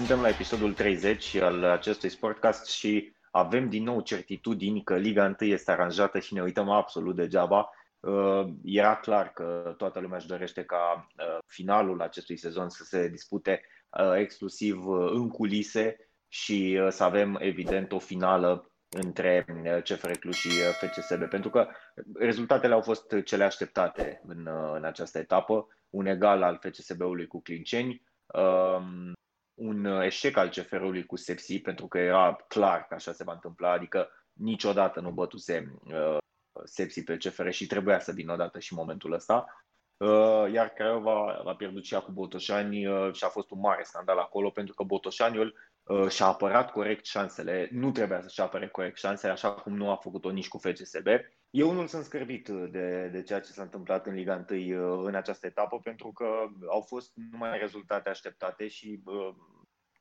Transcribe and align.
Suntem 0.00 0.20
la 0.20 0.28
episodul 0.28 0.72
30 0.72 1.34
al 1.34 1.64
acestui 1.64 2.08
sportcast 2.08 2.66
și 2.66 3.12
avem 3.30 3.68
din 3.68 3.82
nou 3.82 4.00
certitudini 4.00 4.82
că 4.82 4.96
Liga 4.96 5.36
1 5.40 5.50
este 5.50 5.70
aranjată 5.70 6.18
și 6.18 6.34
ne 6.34 6.42
uităm 6.42 6.68
absolut 6.68 7.16
degeaba. 7.16 7.70
Uh, 8.00 8.46
era 8.62 8.96
clar 8.96 9.32
că 9.32 9.74
toată 9.76 10.00
lumea 10.00 10.16
își 10.16 10.26
dorește 10.26 10.64
ca 10.64 11.06
uh, 11.16 11.38
finalul 11.46 12.02
acestui 12.02 12.36
sezon 12.36 12.68
să 12.68 12.84
se 12.84 13.08
dispute 13.08 13.62
uh, 13.90 14.12
exclusiv 14.16 14.86
în 14.88 15.28
culise 15.28 15.96
și 16.28 16.80
să 16.88 17.04
avem 17.04 17.36
evident 17.40 17.92
o 17.92 17.98
finală 17.98 18.70
între 18.88 19.44
CFR 19.84 20.10
Cluj 20.10 20.34
și 20.34 20.48
FCSB, 20.48 21.28
pentru 21.28 21.50
că 21.50 21.68
rezultatele 22.14 22.74
au 22.74 22.80
fost 22.80 23.14
cele 23.24 23.44
așteptate 23.44 24.22
în, 24.26 24.48
în 24.74 24.84
această 24.84 25.18
etapă, 25.18 25.66
un 25.90 26.06
egal 26.06 26.42
al 26.42 26.58
FCSB-ului 26.62 27.26
cu 27.26 27.40
Clinceni, 27.42 28.02
um, 28.26 29.12
un 29.60 29.84
eșec 29.84 30.36
al 30.36 30.48
CFR-ului 30.48 31.06
cu 31.06 31.16
Sepsi, 31.16 31.60
pentru 31.60 31.86
că 31.86 31.98
era 31.98 32.44
clar 32.48 32.86
că 32.86 32.94
așa 32.94 33.12
se 33.12 33.24
va 33.24 33.32
întâmpla, 33.32 33.72
adică 33.72 34.08
niciodată 34.32 35.00
nu 35.00 35.10
bătuse 35.10 35.72
uh, 35.84 36.18
Sepsi 36.64 37.04
pe 37.04 37.16
CFR 37.16 37.48
și 37.48 37.66
trebuia 37.66 37.98
să 37.98 38.12
vină 38.12 38.32
odată 38.32 38.58
și 38.58 38.74
momentul 38.74 39.12
ăsta. 39.12 39.64
Uh, 39.96 40.52
iar 40.52 40.68
Craiova 40.68 41.42
a 41.44 41.54
pierdut 41.54 41.84
și 41.84 41.94
ea 41.94 42.00
cu 42.00 42.12
Botoșani 42.12 42.86
uh, 42.86 43.14
și 43.14 43.24
a 43.24 43.28
fost 43.28 43.50
un 43.50 43.60
mare 43.60 43.82
scandal 43.82 44.18
acolo 44.18 44.50
pentru 44.50 44.74
că 44.74 44.82
Botoșaniul 44.82 45.54
uh, 45.82 46.08
și-a 46.08 46.26
apărat 46.26 46.70
corect 46.70 47.04
șansele. 47.04 47.68
Nu 47.72 47.90
trebuia 47.90 48.22
să-și 48.22 48.40
apere 48.40 48.68
corect 48.68 48.96
șansele, 48.96 49.32
așa 49.32 49.52
cum 49.52 49.76
nu 49.76 49.90
a 49.90 49.96
făcut-o 49.96 50.30
nici 50.30 50.48
cu 50.48 50.58
FCSB. 50.58 51.06
Eu 51.50 51.72
nu 51.72 51.86
sunt 51.86 52.04
scârbit 52.04 52.48
de, 52.48 53.08
de 53.08 53.22
ceea 53.22 53.40
ce 53.40 53.52
s-a 53.52 53.62
întâmplat 53.62 54.06
în 54.06 54.14
Liga 54.14 54.44
1 54.50 55.02
în 55.02 55.14
această 55.14 55.46
etapă, 55.46 55.78
pentru 55.78 56.12
că 56.12 56.46
au 56.68 56.80
fost 56.80 57.12
numai 57.30 57.58
rezultate 57.58 58.08
așteptate 58.08 58.68
și 58.68 59.02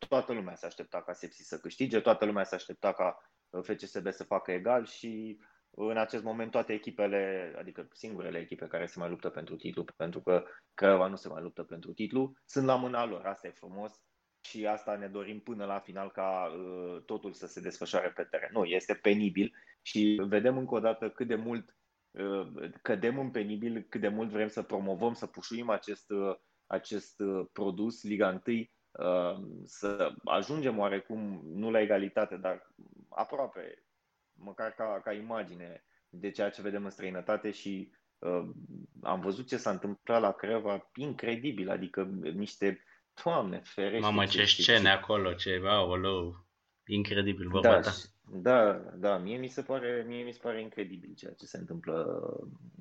toată 0.08 0.34
lumea 0.34 0.56
se 0.56 0.66
aștepta 0.66 1.02
ca 1.02 1.14
Sepsi 1.14 1.44
să 1.44 1.60
câștige, 1.60 2.00
toată 2.00 2.26
lumea 2.26 2.44
se 2.44 2.56
aștepta 2.56 2.94
ca 2.94 3.32
FCSB 3.62 4.12
să 4.12 4.24
facă 4.24 4.52
egal 4.52 4.86
și 4.86 5.40
în 5.70 5.98
acest 5.98 6.24
moment 6.24 6.52
toate 6.52 6.74
echipele, 6.74 7.54
adică 7.58 7.88
singurele 7.92 8.40
echipe 8.40 8.68
care 8.68 8.86
se 8.86 9.00
mai 9.00 9.10
luptă 9.10 9.30
pentru 9.30 9.56
titlu, 9.56 9.86
pentru 9.96 10.22
că 10.22 10.44
Craiova 10.74 11.08
nu 11.08 11.16
se 11.16 11.28
mai 11.28 11.42
luptă 11.42 11.64
pentru 11.64 11.94
titlu, 11.94 12.34
sunt 12.46 12.66
la 12.66 12.76
mâna 12.76 13.06
lor. 13.06 13.26
Asta 13.26 13.48
e 13.48 13.52
frumos 13.52 14.02
și 14.50 14.66
asta 14.66 14.96
ne 14.96 15.08
dorim 15.08 15.40
până 15.40 15.66
la 15.66 15.80
final 15.80 16.12
ca 16.12 16.46
uh, 16.46 17.02
totul 17.06 17.34
să 17.34 17.48
se 17.48 17.62
desfășoare 17.62 18.10
pe 18.10 18.24
teren. 18.24 18.50
Nu, 18.52 18.64
este 18.64 18.94
penibil 18.94 19.54
și 19.82 20.22
vedem 20.28 20.58
încă 20.58 20.76
o 20.76 20.80
dată 20.80 21.10
cât 21.10 21.28
de 21.28 21.36
mult 21.36 21.76
uh, 22.12 22.70
cădem 22.82 23.20
în 23.20 23.32
penibil, 23.32 23.86
cât 23.90 24.02
de 24.02 24.08
mult 24.08 24.30
vrem 24.30 24.48
să 24.48 24.62
promovăm, 24.62 25.14
să 25.14 25.26
pușuim 25.26 25.70
acest, 25.70 26.10
uh, 26.10 26.36
acest 26.68 27.20
uh, 27.20 27.46
produs 27.54 28.04
Liga 28.04 28.42
1, 28.46 28.58
uh, 28.58 29.48
să 29.64 30.14
ajungem 30.24 30.78
oarecum, 30.78 31.42
nu 31.44 31.72
la 31.72 31.82
egalitate, 31.82 32.38
dar 32.38 32.74
aproape 33.10 33.84
măcar 34.34 34.72
ca, 34.72 35.02
ca 35.04 35.14
imagine 35.14 35.84
de 36.10 36.32
ceea 36.32 36.50
ce 36.50 36.62
vedem 36.62 36.84
în 36.84 36.90
străinătate 36.90 37.52
și 37.52 37.92
uh, 38.18 38.50
am 39.02 39.20
văzut 39.20 39.48
ce 39.48 39.58
s-a 39.58 39.70
întâmplat 39.70 40.22
la 40.22 40.32
Creva, 40.32 40.90
incredibil, 40.96 41.70
adică 41.70 42.04
niște, 42.34 42.84
doamne, 43.24 43.62
ferește. 43.64 44.00
Mamă, 44.00 44.26
ce 44.26 44.46
scene 44.46 44.90
acolo, 44.90 45.34
ce, 45.34 45.62
aoleu, 45.66 46.46
incredibil, 46.86 47.48
bă, 47.48 47.60
da, 47.60 47.82
da, 48.32 48.74
da, 48.96 49.18
mie 49.18 49.38
mi 49.38 49.48
se 49.48 49.62
pare, 49.62 50.06
mie 50.08 50.24
mi 50.24 50.32
se 50.32 50.40
pare 50.42 50.62
incredibil 50.62 51.14
ceea 51.16 51.34
ce 51.34 51.46
se 51.46 51.58
întâmplă 51.58 52.20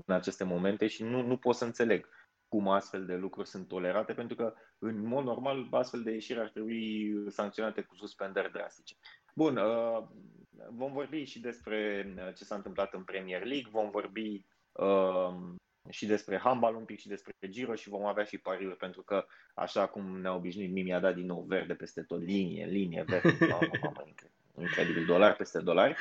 în 0.06 0.14
aceste 0.14 0.44
momente 0.44 0.86
și 0.86 1.02
nu, 1.02 1.22
nu 1.22 1.36
pot 1.36 1.54
să 1.54 1.64
înțeleg 1.64 2.08
cum 2.48 2.68
astfel 2.68 3.06
de 3.06 3.14
lucruri 3.14 3.48
sunt 3.48 3.68
tolerate, 3.68 4.12
pentru 4.12 4.36
că, 4.36 4.54
în 4.78 5.06
mod 5.06 5.24
normal, 5.24 5.66
astfel 5.70 6.02
de 6.02 6.10
ieșiri 6.10 6.38
ar 6.38 6.48
trebui 6.48 7.14
sancționate 7.28 7.80
cu 7.80 7.94
suspendări 7.94 8.52
drastice. 8.52 8.96
Bun, 9.34 9.56
uh, 9.56 10.02
vom 10.70 10.92
vorbi 10.92 11.24
și 11.24 11.40
despre 11.40 12.06
uh, 12.16 12.34
ce 12.34 12.44
s-a 12.44 12.54
întâmplat 12.54 12.94
în 12.94 13.04
Premier 13.04 13.44
League, 13.44 13.70
vom 13.70 13.90
vorbi 13.90 14.44
uh, 14.72 15.34
și 15.90 16.06
despre 16.06 16.38
handbal 16.38 16.74
un 16.74 16.84
pic 16.84 16.98
și 16.98 17.08
despre 17.08 17.32
Giro 17.48 17.74
și 17.74 17.88
vom 17.88 18.04
avea 18.04 18.24
și 18.24 18.38
pariuri 18.38 18.76
pentru 18.76 19.02
că 19.02 19.26
așa 19.54 19.86
cum 19.86 20.20
ne-a 20.20 20.34
obișnuit, 20.34 20.72
Mimi 20.72 20.94
a 20.94 21.00
dat 21.00 21.14
din 21.14 21.26
nou 21.26 21.44
verde 21.48 21.74
peste 21.74 22.02
tot, 22.02 22.20
linie, 22.20 22.66
linie, 22.66 23.04
verde, 23.06 23.36
mamă, 23.50 23.70
mamă, 23.82 24.04
incredibil, 24.58 25.04
dolar 25.04 25.36
peste 25.36 25.60
dolari. 25.60 25.96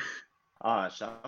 A, 0.58 0.82
așa. 0.82 1.20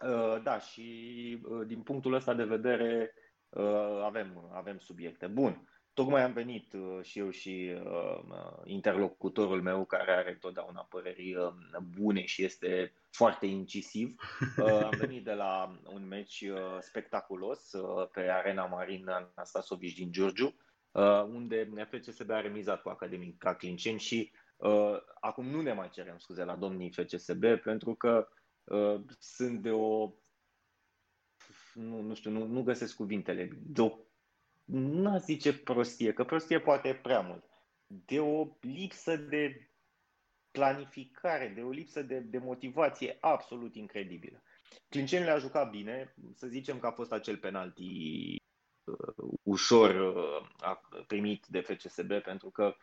Uh, 0.00 0.42
da, 0.42 0.58
și 0.58 1.38
uh, 1.42 1.66
din 1.66 1.82
punctul 1.82 2.14
ăsta 2.14 2.34
de 2.34 2.44
vedere 2.44 3.14
uh, 3.48 4.02
avem, 4.02 4.50
avem 4.52 4.78
subiecte. 4.78 5.26
Bun. 5.26 5.68
Tocmai 5.94 6.22
am 6.22 6.32
venit 6.32 6.72
uh, 6.72 7.02
și 7.02 7.18
eu 7.18 7.30
și 7.30 7.72
uh, 7.84 8.18
uh, 8.28 8.60
interlocutorul 8.64 9.62
meu, 9.62 9.84
care 9.84 10.10
are 10.10 10.34
totdeauna 10.34 10.80
păreri 10.80 11.34
uh, 11.34 11.52
bune 11.98 12.24
și 12.24 12.44
este 12.44 12.92
foarte 13.10 13.46
incisiv. 13.46 14.14
Uh, 14.58 14.82
am 14.82 14.94
venit 14.98 15.24
de 15.24 15.32
la 15.32 15.80
un 15.92 16.06
meci 16.06 16.40
uh, 16.40 16.78
spectaculos 16.80 17.72
uh, 17.72 18.08
pe 18.12 18.20
Arena 18.20 18.66
Marin 18.66 19.08
Anastasovici 19.08 19.94
din 19.94 20.12
Giurgiu, 20.12 20.54
uh, 20.92 21.22
unde 21.22 21.70
FCSB 21.90 22.30
a 22.30 22.40
remizat 22.40 22.82
cu 22.82 22.88
Academica 22.88 23.54
Clinceni 23.54 23.98
și 23.98 24.32
uh, 24.56 24.96
acum 25.20 25.46
nu 25.46 25.60
ne 25.60 25.72
mai 25.72 25.90
cerem 25.90 26.18
scuze 26.18 26.44
la 26.44 26.56
domnii 26.56 26.92
FCSB 26.92 27.44
pentru 27.62 27.94
că 27.94 28.28
uh, 28.64 29.00
sunt 29.18 29.62
de 29.62 29.70
o 29.70 30.12
nu, 31.74 32.00
nu 32.00 32.14
știu, 32.14 32.30
nu, 32.30 32.46
nu 32.46 32.62
găsesc 32.62 32.96
cuvintele, 32.96 33.50
de 33.62 33.80
o 33.80 33.98
n-aș 34.64 35.20
zice 35.20 35.58
prostie, 35.58 36.12
că 36.12 36.24
prostie 36.24 36.60
poate 36.60 36.88
e 36.88 36.94
prea 36.94 37.20
mult, 37.20 37.44
de 37.86 38.20
o 38.20 38.46
lipsă 38.60 39.16
de 39.16 39.68
planificare, 40.50 41.52
de 41.54 41.62
o 41.62 41.70
lipsă 41.70 42.02
de, 42.02 42.18
de 42.18 42.38
motivație 42.38 43.16
absolut 43.20 43.74
incredibilă. 43.74 44.42
Clincenile 44.88 45.30
a 45.30 45.38
jucat 45.38 45.70
bine, 45.70 46.14
să 46.34 46.46
zicem 46.46 46.78
că 46.78 46.86
a 46.86 46.92
fost 46.92 47.12
acel 47.12 47.36
penalti 47.36 47.84
uh, 48.84 49.34
ușor 49.42 49.94
uh, 49.94 51.06
primit 51.06 51.46
de 51.46 51.60
FCSB 51.60 52.12
pentru 52.22 52.50
că 52.50 52.76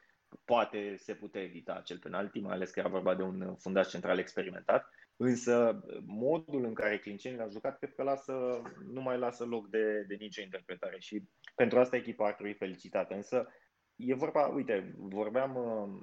poate 0.45 0.95
se 0.97 1.15
putea 1.15 1.41
evita 1.41 1.73
acel 1.73 1.99
penalti, 1.99 2.39
mai 2.39 2.53
ales 2.53 2.71
că 2.71 2.79
era 2.79 2.89
vorba 2.89 3.15
de 3.15 3.23
un 3.23 3.55
fundaș 3.55 3.87
central 3.87 4.17
experimentat. 4.17 4.89
Însă 5.23 5.83
modul 6.05 6.65
în 6.65 6.73
care 6.73 6.99
Clinceni 6.99 7.37
l-a 7.37 7.47
jucat 7.47 7.77
cred 7.77 7.93
că 7.93 8.03
lasă, 8.03 8.61
nu 8.83 9.01
mai 9.01 9.17
lasă 9.17 9.45
loc 9.45 9.69
de, 9.69 10.03
de 10.07 10.15
nicio 10.15 10.41
interpretare 10.41 10.99
și 10.99 11.29
pentru 11.55 11.79
asta 11.79 11.95
echipa 11.95 12.25
ar 12.25 12.33
trebui 12.33 12.53
felicitată. 12.53 13.13
Însă 13.13 13.47
e 13.95 14.13
vorba, 14.13 14.47
uite, 14.47 14.95
vorbeam 14.97 15.55
uh, 15.55 16.01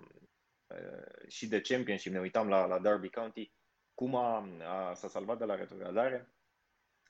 și 1.28 1.48
de 1.48 1.60
Championship, 1.60 2.12
ne 2.12 2.20
uitam 2.20 2.48
la, 2.48 2.66
la 2.66 2.78
Derby 2.78 3.10
County, 3.10 3.52
cum 3.94 4.14
a, 4.14 4.48
a, 4.66 4.94
s-a 4.94 5.08
salvat 5.08 5.38
de 5.38 5.44
la 5.44 5.54
retrogradare, 5.54 6.34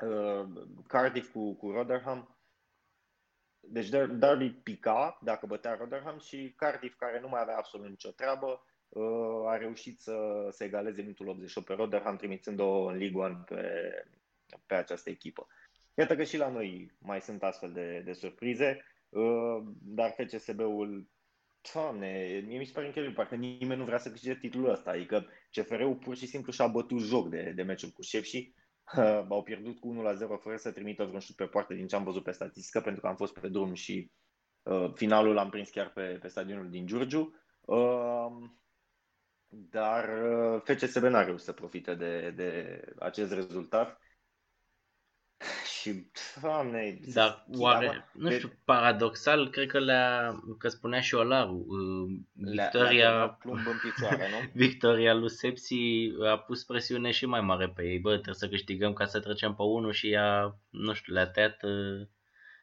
uh, 0.07 0.49
Cardiff 0.87 1.33
cu, 1.33 1.55
cu 1.55 1.71
Rotherham, 1.71 2.39
deci 3.61 3.89
Derby 4.19 4.51
pica 4.51 5.19
dacă 5.23 5.47
bătea 5.47 5.75
Rotherham 5.75 6.19
și 6.19 6.53
Cardiff, 6.57 6.97
care 6.97 7.21
nu 7.21 7.29
mai 7.29 7.41
avea 7.41 7.57
absolut 7.57 7.89
nicio 7.89 8.11
treabă, 8.11 8.63
a 9.47 9.57
reușit 9.57 10.01
să, 10.01 10.49
să 10.51 10.65
egaleze 10.65 11.01
minutul 11.01 11.29
88 11.29 11.67
pe 11.67 11.75
Rotherham, 11.75 12.17
trimițând-o 12.17 12.85
în 12.85 12.97
Ligue 12.97 13.25
1 13.25 13.45
pe, 13.47 13.91
pe 14.67 14.75
această 14.75 15.11
echipă. 15.11 15.47
Iată 15.95 16.17
că 16.17 16.23
și 16.25 16.37
la 16.37 16.49
noi 16.49 16.97
mai 16.99 17.21
sunt 17.21 17.43
astfel 17.43 17.73
de, 17.73 18.03
de 18.05 18.13
surprize, 18.13 18.85
uh, 19.09 19.63
dar 19.83 20.15
FCSB-ul, 20.17 21.09
doamne, 21.73 22.43
mie 22.47 22.59
mi 22.59 22.65
se 22.65 22.73
pare 22.73 22.87
incredibil, 22.87 23.17
parcă 23.17 23.35
nimeni 23.35 23.79
nu 23.79 23.85
vrea 23.85 23.99
să 23.99 24.11
câștige 24.11 24.35
titlul 24.35 24.71
ăsta, 24.71 24.91
adică 24.91 25.27
CFR-ul 25.51 25.95
pur 25.95 26.17
și 26.17 26.27
simplu 26.27 26.53
și-a 26.53 26.67
bătut 26.67 27.01
joc 27.01 27.29
de, 27.29 27.53
de 27.57 27.63
meciul 27.63 27.91
cu 27.91 28.03
șef 28.03 28.25
și 28.25 28.55
uh, 28.97 29.25
au 29.29 29.43
pierdut 29.43 29.79
cu 29.79 29.95
1-0 30.39 30.41
fără 30.41 30.57
să 30.57 30.73
trimită 30.73 31.05
vreun 31.05 31.21
șut 31.21 31.37
pe 31.37 31.47
poartă 31.47 31.75
din 31.75 31.87
ce 31.87 31.97
am 31.97 32.05
văzut 32.05 32.23
pe 32.23 32.31
statistică, 32.31 32.81
pentru 32.81 33.01
că 33.01 33.07
am 33.07 33.17
fost 33.17 33.39
pe 33.39 33.49
drum 33.49 33.75
și 33.75 34.11
uh, 34.63 34.93
finalul 34.95 35.35
l-am 35.35 35.51
prins 35.51 35.71
chiar 35.71 35.93
pe, 35.93 36.19
pe 36.21 36.29
stadionul 36.29 36.71
din 36.71 36.87
Giurgiu. 36.87 37.35
Uh, 37.61 38.27
dar 39.49 40.09
uh, 40.23 40.61
FCSB 40.65 41.03
n-a 41.03 41.25
reușit 41.25 41.45
să 41.45 41.53
profite 41.53 41.95
de, 41.95 42.33
de 42.37 42.81
acest 42.99 43.33
rezultat. 43.33 44.01
Și, 45.81 46.11
doamne... 46.41 46.99
Dar 47.13 47.47
oare, 47.57 48.11
nu 48.13 48.31
știu, 48.31 48.53
paradoxal, 48.65 49.51
cred 49.51 49.69
că 49.69 49.79
le-a, 49.79 50.35
că 50.59 50.69
spunea 50.69 51.01
și 51.01 51.15
Olaru, 51.15 51.67
uh, 51.69 52.21
Victoria, 52.33 53.11
le-a 53.11 53.29
plumb 53.29 53.67
în 53.67 53.79
picioare, 53.83 54.29
nu? 54.31 54.51
Victoria 54.65 55.15
lui 55.15 55.31
Sepsi 55.31 55.77
a 56.31 56.39
pus 56.39 56.65
presiune 56.65 57.11
și 57.11 57.27
mai 57.27 57.41
mare 57.41 57.69
pe 57.69 57.83
ei. 57.83 57.99
Bă, 57.99 58.13
trebuie 58.13 58.35
să 58.35 58.49
câștigăm 58.49 58.93
ca 58.93 59.05
să 59.05 59.21
trecem 59.21 59.55
pe 59.55 59.63
unul 59.63 59.93
și 59.93 60.11
ea, 60.11 60.59
nu 60.69 60.93
știu, 60.93 61.13
le-a 61.13 61.27
tăiat 61.27 61.63
uh, 61.63 62.07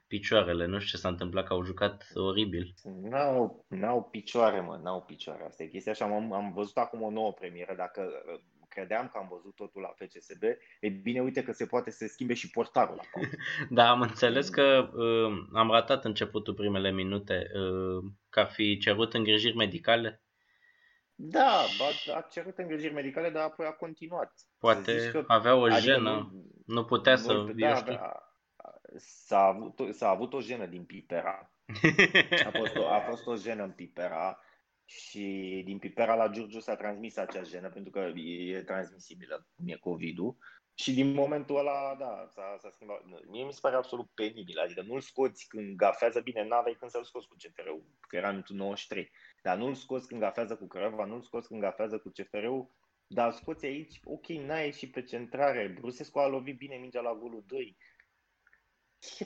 picioarele. 0.07 0.65
Nu 0.65 0.79
știu 0.79 0.97
ce 0.97 1.03
s-a 1.03 1.09
întâmplat, 1.09 1.45
că 1.45 1.53
au 1.53 1.63
jucat 1.63 2.07
oribil. 2.13 2.73
N-au, 3.01 3.65
n-au 3.69 4.03
picioare, 4.03 4.59
mă, 4.59 4.79
n-au 4.83 5.01
picioare. 5.01 5.43
Asta 5.43 5.63
e 5.63 5.67
chestia 5.67 5.91
așa. 5.91 6.05
Am, 6.05 6.33
am 6.33 6.53
văzut 6.53 6.77
acum 6.77 7.01
o 7.01 7.11
nouă 7.11 7.33
premieră. 7.33 7.75
Dacă 7.75 8.01
uh, 8.33 8.39
credeam 8.75 9.09
că 9.11 9.17
am 9.17 9.27
văzut 9.31 9.55
totul 9.55 9.81
la 9.81 9.93
FCSB, 9.95 10.43
e 10.79 10.89
bine, 10.89 11.21
uite 11.21 11.43
că 11.43 11.51
se 11.51 11.65
poate 11.65 11.91
să 11.91 12.05
schimbe 12.07 12.33
și 12.33 12.49
portarul 12.49 12.95
la 12.95 13.21
Da, 13.77 13.89
am 13.89 14.01
înțeles 14.01 14.49
că 14.49 14.89
uh, 14.93 15.47
am 15.53 15.71
ratat 15.71 16.05
începutul 16.05 16.53
primele 16.53 16.91
minute, 16.91 17.51
uh, 17.53 18.11
că 18.29 18.39
ar 18.39 18.49
fi 18.51 18.77
cerut 18.77 19.13
îngrijiri 19.13 19.55
medicale 19.55 20.23
Da, 21.15 21.65
a, 22.13 22.15
a 22.15 22.21
cerut 22.31 22.57
îngrijiri 22.57 22.93
medicale, 22.93 23.29
dar 23.29 23.43
apoi 23.43 23.65
a 23.65 23.71
continuat. 23.71 24.33
Poate 24.59 25.09
că, 25.11 25.23
avea 25.27 25.55
o 25.55 25.63
adică 25.63 25.79
jenă, 25.79 26.29
nu, 26.31 26.45
nu 26.65 26.85
putea 26.85 27.15
să, 27.15 27.33
nu, 27.33 27.53
da, 27.53 27.81
da, 27.81 28.34
s-a 28.97 29.39
avut, 29.39 29.95
s-a 29.95 30.09
avut 30.09 30.33
o 30.33 30.41
jenă 30.41 30.65
din 30.65 30.85
Pipera. 30.85 31.51
A 32.45 32.51
fost 32.57 32.75
o, 32.75 32.87
a 32.87 32.99
fost 32.99 33.27
o 33.27 33.35
jenă 33.35 33.63
în 33.63 33.71
Pipera 33.71 34.39
și 34.85 35.61
din 35.65 35.79
Pipera 35.79 36.15
la 36.15 36.27
Giurgiu 36.27 36.59
s-a 36.59 36.75
transmis 36.75 37.17
acea 37.17 37.43
jenă 37.43 37.69
pentru 37.69 37.91
că 37.91 37.99
e 37.99 38.61
transmisibilă, 38.61 39.47
cum 39.55 39.67
e 39.67 39.75
COVID-ul. 39.75 40.37
Și 40.77 40.93
din 40.93 41.13
momentul 41.13 41.57
ăla, 41.57 41.95
da, 41.99 42.27
s-a, 42.29 42.55
s-a 42.59 42.69
schimbat. 42.69 43.01
Mie 43.27 43.43
mi 43.43 43.53
se 43.53 43.59
pare 43.61 43.75
absolut 43.75 44.09
penibil, 44.13 44.59
adică 44.59 44.81
nu-l 44.81 45.01
scoți 45.01 45.47
când 45.47 45.75
gafează 45.75 46.19
bine, 46.19 46.47
n-aveai 46.47 46.75
când 46.79 46.91
să-l 46.91 47.03
scoți 47.03 47.27
cu 47.27 47.35
CFR-ul, 47.35 47.83
că 48.07 48.15
era 48.15 48.29
în 48.29 48.43
93. 48.47 49.11
Dar 49.41 49.57
nu-l 49.57 49.73
scoți 49.73 50.07
când 50.07 50.21
gafează 50.21 50.55
cu 50.55 50.67
Crăva, 50.67 51.05
nu-l 51.05 51.21
scoți 51.21 51.47
când 51.47 51.61
gafează 51.61 51.97
cu 51.97 52.09
CFR-ul, 52.09 52.69
dar 53.07 53.31
scoți 53.31 53.65
aici, 53.65 53.99
ok, 54.03 54.27
n-ai 54.27 54.65
ieșit 54.65 54.91
pe 54.91 55.03
centrare, 55.03 55.75
Brusescu 55.79 56.19
a 56.19 56.27
lovit 56.27 56.57
bine 56.57 56.75
mingea 56.75 57.01
la 57.01 57.13
golul 57.13 57.43
2. 57.47 57.77
E, 59.19 59.25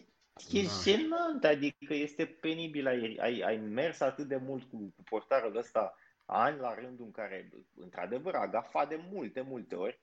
e 0.60 0.64
da. 0.64 0.70
jenant, 0.84 1.44
adică 1.44 1.94
este 1.94 2.26
penibil, 2.26 2.88
ai, 2.88 3.18
ai, 3.20 3.42
ai 3.42 3.58
mers 3.58 4.00
atât 4.00 4.28
de 4.28 4.36
mult 4.36 4.70
cu, 4.70 4.78
cu 4.78 5.04
portarul 5.04 5.56
ăsta 5.56 5.96
ani 6.26 6.60
la 6.60 6.74
rândul 6.74 7.06
în 7.06 7.12
care, 7.12 7.50
într-adevăr, 7.76 8.36
a 8.36 8.48
gafat 8.48 8.90
de 8.90 8.96
multe, 9.12 9.42
multe 9.42 9.76
ori, 9.76 10.00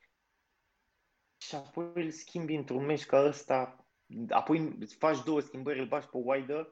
și 1.39 1.55
apoi 1.55 1.93
îl 1.95 2.11
schimbi 2.11 2.55
într-un 2.55 2.85
meci 2.85 3.07
ca 3.07 3.25
ăsta, 3.25 3.87
apoi 4.29 4.79
faci 4.99 5.23
două 5.25 5.41
schimbări, 5.41 5.79
îl 5.79 5.87
bași 5.87 6.09
pe 6.09 6.17
Wider 6.17 6.69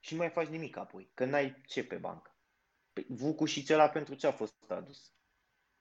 și 0.00 0.12
nu 0.12 0.18
mai 0.18 0.30
faci 0.30 0.46
nimic 0.46 0.76
apoi, 0.76 1.10
că 1.14 1.24
n-ai 1.24 1.62
ce 1.66 1.84
pe 1.84 1.96
bancă. 1.96 2.36
Păi, 2.92 3.06
Vucu 3.08 3.44
și 3.44 3.64
cela 3.64 3.88
pentru 3.88 4.14
ce 4.14 4.26
a 4.26 4.32
fost 4.32 4.54
adus? 4.68 5.12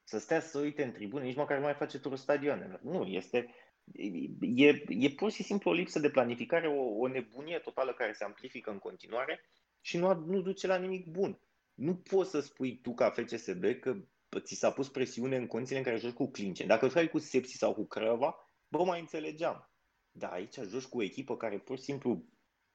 Să 0.03 0.19
stea 0.19 0.39
să 0.39 0.59
uite 0.59 0.83
în 0.83 0.91
tribune, 0.91 1.23
nici 1.23 1.35
măcar 1.35 1.57
nu 1.57 1.63
mai 1.63 1.73
face 1.73 1.99
turul 1.99 2.17
stadionelor. 2.17 2.81
Nu, 2.81 3.05
este, 3.05 3.53
e, 4.39 4.83
e 4.87 5.09
pur 5.09 5.31
și 5.31 5.43
simplu 5.43 5.71
o 5.71 5.73
lipsă 5.73 5.99
de 5.99 6.09
planificare, 6.09 6.67
o, 6.67 6.99
o 6.99 7.07
nebunie 7.07 7.59
totală 7.59 7.93
care 7.93 8.13
se 8.13 8.23
amplifică 8.23 8.71
în 8.71 8.79
continuare 8.79 9.39
și 9.81 9.97
nu, 9.97 10.13
nu 10.13 10.41
duce 10.41 10.67
la 10.67 10.77
nimic 10.77 11.07
bun. 11.07 11.39
Nu 11.73 11.95
poți 11.95 12.29
să 12.29 12.39
spui 12.39 12.79
tu 12.81 12.93
ca 12.93 13.09
FCSB 13.09 13.63
că 13.79 13.95
ți 14.39 14.55
s-a 14.55 14.71
pus 14.71 14.89
presiune 14.89 15.35
în 15.35 15.47
condițiile 15.47 15.79
în 15.79 15.85
care 15.85 15.99
joci 15.99 16.13
cu 16.13 16.31
Clince. 16.31 16.65
Dacă 16.65 16.87
fai 16.87 17.09
cu 17.09 17.19
Sepsi 17.19 17.57
sau 17.57 17.73
cu 17.73 17.85
Crăva, 17.85 18.35
bă, 18.67 18.83
mai 18.83 18.99
înțelegeam. 18.99 19.71
Dar 20.11 20.31
aici 20.31 20.55
joci 20.55 20.83
cu 20.83 20.97
o 20.97 21.03
echipă 21.03 21.37
care 21.37 21.59
pur 21.59 21.77
și 21.77 21.83
simplu 21.83 22.25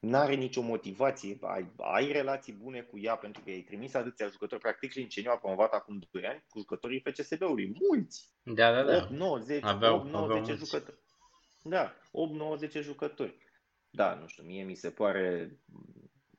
nu 0.02 0.16
are 0.16 0.34
nicio 0.34 0.62
motivație, 0.62 1.38
ai, 1.40 1.72
ai 1.76 2.12
relații 2.12 2.52
bune 2.52 2.80
cu 2.80 2.98
ea 2.98 3.16
pentru 3.16 3.42
că 3.42 3.50
ai 3.50 3.60
trimis 3.60 3.94
atâția 3.94 4.28
jucători, 4.28 4.60
practic 4.60 4.94
Linceniu 4.94 5.30
a 5.30 5.36
promovat 5.36 5.72
acum 5.72 5.98
2 6.10 6.26
ani 6.26 6.44
cu 6.48 6.58
jucătorii 6.58 7.02
FCSB-ului, 7.04 7.74
mulți! 7.88 8.30
Da, 8.42 8.72
da, 8.72 8.82
da. 8.82 8.96
8, 8.96 9.10
9, 9.10 9.38
10, 9.38 9.66
aveau, 9.66 9.96
8, 9.96 10.10
9, 10.10 10.24
aveau 10.24 10.38
10 10.38 10.52
mulți. 10.52 10.70
jucători. 10.70 10.98
Da, 11.62 11.94
8, 12.10 12.34
9, 12.34 12.56
10 12.56 12.80
jucători. 12.80 13.36
Da, 13.90 14.14
nu 14.14 14.26
știu, 14.26 14.42
mie 14.42 14.62
mi 14.62 14.74
se 14.74 14.90
pare 14.90 15.56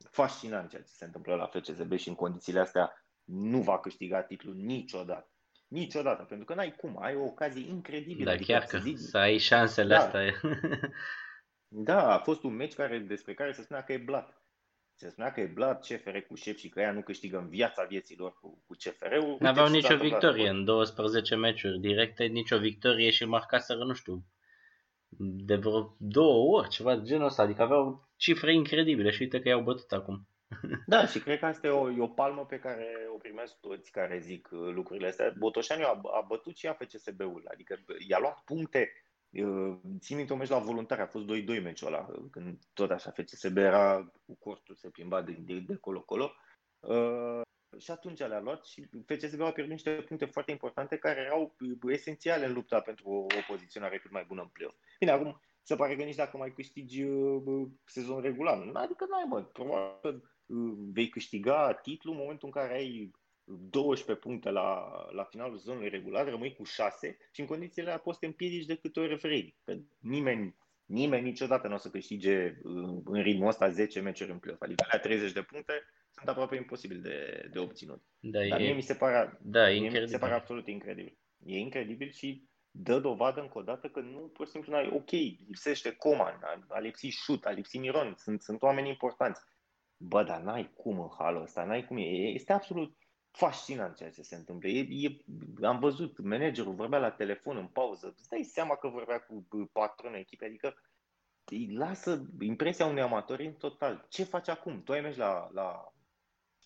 fascinant 0.09 0.69
ceea 0.69 0.81
ce 0.81 0.91
se 0.91 1.05
întâmplă 1.05 1.35
la 1.35 1.45
FCSB 1.45 1.93
și 1.93 2.07
în 2.07 2.15
condițiile 2.15 2.59
astea 2.59 3.05
nu 3.23 3.61
va 3.61 3.79
câștiga 3.79 4.21
titlul 4.21 4.55
niciodată. 4.55 5.31
Niciodată, 5.67 6.23
pentru 6.23 6.45
că 6.45 6.53
n-ai 6.53 6.75
cum, 6.75 6.97
ai 7.01 7.15
o 7.15 7.23
ocazie 7.23 7.67
incredibilă. 7.67 8.25
Da, 8.25 8.31
adică 8.31 8.51
chiar 8.51 8.63
că 8.63 8.77
zic, 8.77 8.97
să 8.97 9.17
ai 9.17 9.37
șansele 9.37 9.95
da. 9.95 9.99
astea. 9.99 10.21
da, 11.75 12.13
a 12.13 12.17
fost 12.17 12.43
un 12.43 12.55
meci 12.55 12.73
care, 12.73 12.97
despre 12.97 13.33
care 13.33 13.51
se 13.51 13.61
spunea 13.61 13.83
că 13.83 13.93
e 13.93 13.97
blat. 13.97 14.41
Se 14.95 15.09
spunea 15.09 15.31
că 15.31 15.39
e 15.41 15.45
blat 15.45 15.85
CFR 15.85 16.17
cu 16.17 16.35
șef 16.35 16.57
și 16.57 16.69
că 16.69 16.79
ea 16.79 16.91
nu 16.91 17.01
câștigă 17.01 17.37
în 17.37 17.49
viața 17.49 17.83
vieților 17.83 18.33
cu, 18.41 18.63
cu 18.65 18.73
CFR-ul. 18.73 19.37
Nu 19.39 19.47
aveau 19.47 19.69
nicio 19.69 19.97
victorie 19.97 20.49
în 20.49 20.65
12 20.65 21.35
meciuri 21.35 21.79
directe, 21.79 22.25
nicio 22.25 22.57
victorie 22.57 23.09
și 23.09 23.25
marcaseră, 23.25 23.83
nu 23.83 23.93
știu, 23.93 24.23
de 25.17 25.55
vreo 25.55 25.95
două 25.99 26.57
ori, 26.57 26.69
ceva 26.69 26.95
de 26.95 27.03
genul 27.03 27.25
ăsta. 27.25 27.41
Adică 27.41 27.61
aveau 27.61 28.09
cifre 28.15 28.53
incredibile 28.53 29.09
și 29.09 29.21
uite 29.21 29.39
că 29.39 29.47
i-au 29.47 29.61
bătut 29.61 29.91
acum. 29.91 30.27
Da, 30.85 31.05
și 31.05 31.19
cred 31.19 31.39
că 31.39 31.45
asta 31.45 31.67
e 31.67 31.69
o, 31.69 31.91
e 31.91 32.01
o 32.01 32.07
palmă 32.07 32.45
pe 32.45 32.59
care 32.59 33.07
o 33.13 33.17
primesc 33.17 33.59
toți 33.59 33.91
care 33.91 34.19
zic 34.19 34.49
uh, 34.51 34.73
lucrurile 34.73 35.07
astea. 35.07 35.33
Botoșaniu 35.37 35.85
a, 35.85 36.01
a 36.03 36.25
bătut 36.27 36.57
și 36.57 36.67
FCSB-ul, 36.67 37.47
adică 37.51 37.79
i-a 38.07 38.19
luat 38.19 38.41
puncte. 38.45 38.91
Uh, 39.33 39.77
țin 39.99 40.17
minte 40.17 40.33
un 40.33 40.39
meci 40.39 40.49
la 40.49 40.59
voluntari, 40.59 41.01
a 41.01 41.07
fost 41.07 41.25
2-2 41.25 41.27
meciul 41.63 41.87
ăla, 41.87 42.07
când 42.31 42.59
tot 42.73 42.91
așa 42.91 43.11
FCSB 43.11 43.57
era 43.57 44.11
cu 44.25 44.35
cortul, 44.35 44.75
se 44.75 44.89
plimba 44.89 45.21
de, 45.21 45.31
de, 45.39 45.59
de 45.59 45.75
colo-colo. 45.75 46.31
Uh, 46.79 47.41
și 47.77 47.91
atunci 47.91 48.19
le-a 48.19 48.39
luat 48.39 48.65
și 48.65 48.89
FCSB 49.05 49.41
a 49.41 49.51
pierdut 49.51 49.73
niște 49.73 49.91
puncte 50.07 50.25
foarte 50.25 50.51
importante 50.51 50.97
care 50.97 51.19
erau 51.19 51.55
esențiale 51.87 52.45
în 52.45 52.53
lupta 52.53 52.79
pentru 52.79 53.09
o, 53.09 53.15
o 53.15 53.43
poziționare 53.47 53.97
cât 53.97 54.11
mai 54.11 54.25
bună 54.27 54.41
în 54.41 54.47
play-off. 54.47 54.77
Bine, 54.99 55.11
acum 55.11 55.41
se 55.61 55.75
pare 55.75 55.95
că 55.95 56.03
nici 56.03 56.15
dacă 56.15 56.37
mai 56.37 56.53
câștigi 56.53 57.03
uh, 57.03 57.67
sezon 57.85 58.21
regular, 58.21 58.69
adică 58.73 59.05
n-ai 59.09 59.25
mă, 59.27 59.43
probabil 59.43 60.23
vei 60.91 61.09
câștiga 61.09 61.73
titlul 61.73 62.13
în 62.13 62.19
momentul 62.19 62.47
în 62.47 62.61
care 62.61 62.73
ai 62.73 63.11
12 63.45 64.25
puncte 64.25 64.49
la, 64.49 64.91
la 65.11 65.23
finalul 65.23 65.57
zonului 65.57 65.89
regular, 65.89 66.29
rămâi 66.29 66.53
cu 66.53 66.63
6 66.63 67.17
și 67.31 67.39
în 67.39 67.45
condițiile 67.45 67.87
alea 67.87 67.99
poți 67.99 68.17
să 68.17 68.19
te 68.19 68.25
împiedici 68.25 68.65
de 68.65 68.75
câte 68.75 68.99
ori 68.99 69.15
vrei. 69.15 69.57
Că 69.63 69.75
nimeni, 69.99 70.55
nimeni 70.85 71.23
niciodată 71.23 71.67
nu 71.67 71.73
o 71.73 71.77
să 71.77 71.89
câștige 71.89 72.57
uh, 72.63 73.01
în 73.05 73.21
ritmul 73.21 73.47
ăsta 73.47 73.69
10 73.69 73.99
meciuri 73.99 74.31
în 74.31 74.37
play 74.37 74.55
Adică 74.59 74.83
alea 74.87 74.99
30 74.99 75.31
de 75.31 75.41
puncte 75.41 75.73
sunt 76.11 76.27
aproape 76.27 76.55
imposibil 76.55 77.01
de, 77.01 77.47
de 77.51 77.59
obținut. 77.59 78.01
Da, 78.19 78.39
Dar 78.49 78.59
e, 78.59 78.63
mie 78.63 78.73
mi 78.73 78.81
se 78.81 78.95
pare, 78.95 79.37
da, 79.41 79.67
mie 79.67 79.99
mi 80.01 80.07
se 80.07 80.17
pare 80.17 80.33
absolut 80.33 80.67
incredibil. 80.67 81.17
E 81.45 81.57
incredibil 81.57 82.11
și 82.11 82.47
dă 82.71 82.99
dovadă 82.99 83.41
încă 83.41 83.57
o 83.57 83.61
dată 83.61 83.87
că 83.87 83.99
nu, 83.99 84.19
pur 84.19 84.45
și 84.45 84.51
simplu, 84.51 84.71
n-ai, 84.71 84.91
ok, 84.93 85.11
lipsește 85.11 85.91
Coman, 85.91 86.39
a, 86.41 86.65
a 86.67 86.79
lipsit 86.79 87.11
Șut, 87.11 87.45
a 87.45 87.51
lipsit 87.51 87.81
Miron, 87.81 88.15
sunt, 88.17 88.41
sunt 88.41 88.61
oameni 88.61 88.89
importanți. 88.89 89.41
Bă, 89.97 90.23
dar 90.23 90.41
n-ai 90.41 90.71
cum 90.75 90.99
în 90.99 91.09
halul 91.17 91.41
ăsta, 91.41 91.63
n-ai 91.63 91.85
cum. 91.85 91.97
E, 91.97 92.01
este 92.01 92.53
absolut 92.53 92.97
fascinant 93.35 93.95
ceea 93.95 94.11
ce 94.11 94.21
se 94.21 94.35
întâmplă. 94.35 94.69
E, 94.69 94.87
e, 94.89 95.17
am 95.65 95.79
văzut, 95.79 96.17
managerul 96.23 96.73
vorbea 96.73 96.99
la 96.99 97.11
telefon 97.11 97.57
în 97.57 97.67
pauză, 97.67 98.13
îți 98.17 98.29
dai 98.29 98.43
seama 98.43 98.75
că 98.75 98.87
vorbea 98.87 99.19
cu 99.19 99.47
patronul 99.71 100.17
echipei, 100.17 100.47
adică 100.47 100.75
îi 101.45 101.73
lasă 101.73 102.25
impresia 102.39 102.85
unui 102.85 103.01
amator 103.01 103.39
în 103.39 103.53
total. 103.53 104.05
Ce 104.09 104.23
faci 104.23 104.47
acum? 104.47 104.83
Tu 104.83 104.91
ai 104.91 105.01
mers 105.01 105.15
la, 105.15 105.49
la, 105.53 105.93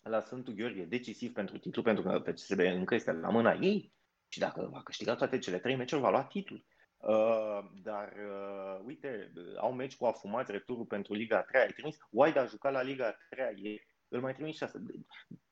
la 0.04 0.22
Sfântul 0.22 0.54
Gheorghe, 0.54 0.84
decisiv 0.84 1.34
pentru 1.34 1.58
titlu, 1.58 1.82
pentru 1.82 2.04
că 2.04 2.20
pe 2.20 2.34
CSB 2.34 2.60
încă 2.60 2.96
este 2.96 3.12
la 3.12 3.30
mâna 3.30 3.58
ei 3.62 3.94
și 4.28 4.40
dacă 4.40 4.70
va 4.72 4.84
câștiga 4.84 5.16
toate 5.16 5.38
cele 5.38 5.60
trei 5.60 5.76
meciuri, 5.76 6.02
va 6.02 6.10
lua 6.10 6.24
titlul. 6.24 6.66
Uh, 6.98 7.60
dar 7.84 8.14
uh, 8.14 8.80
uite, 8.86 9.32
au 9.58 9.74
meci 9.74 9.96
cu 9.96 10.06
afumați 10.06 10.52
returul 10.52 10.86
pentru 10.86 11.14
Liga 11.14 11.42
3, 11.42 11.62
ai 11.62 11.68
trimis, 11.68 11.98
Wide 12.10 12.40
a 12.40 12.46
jucat 12.46 12.72
la 12.72 12.82
Liga 12.82 13.18
3 13.30 13.62
ieri, 13.62 13.88
îl 14.08 14.22
mai 14.22 14.34
trimis 14.34 14.56
6 14.56 14.82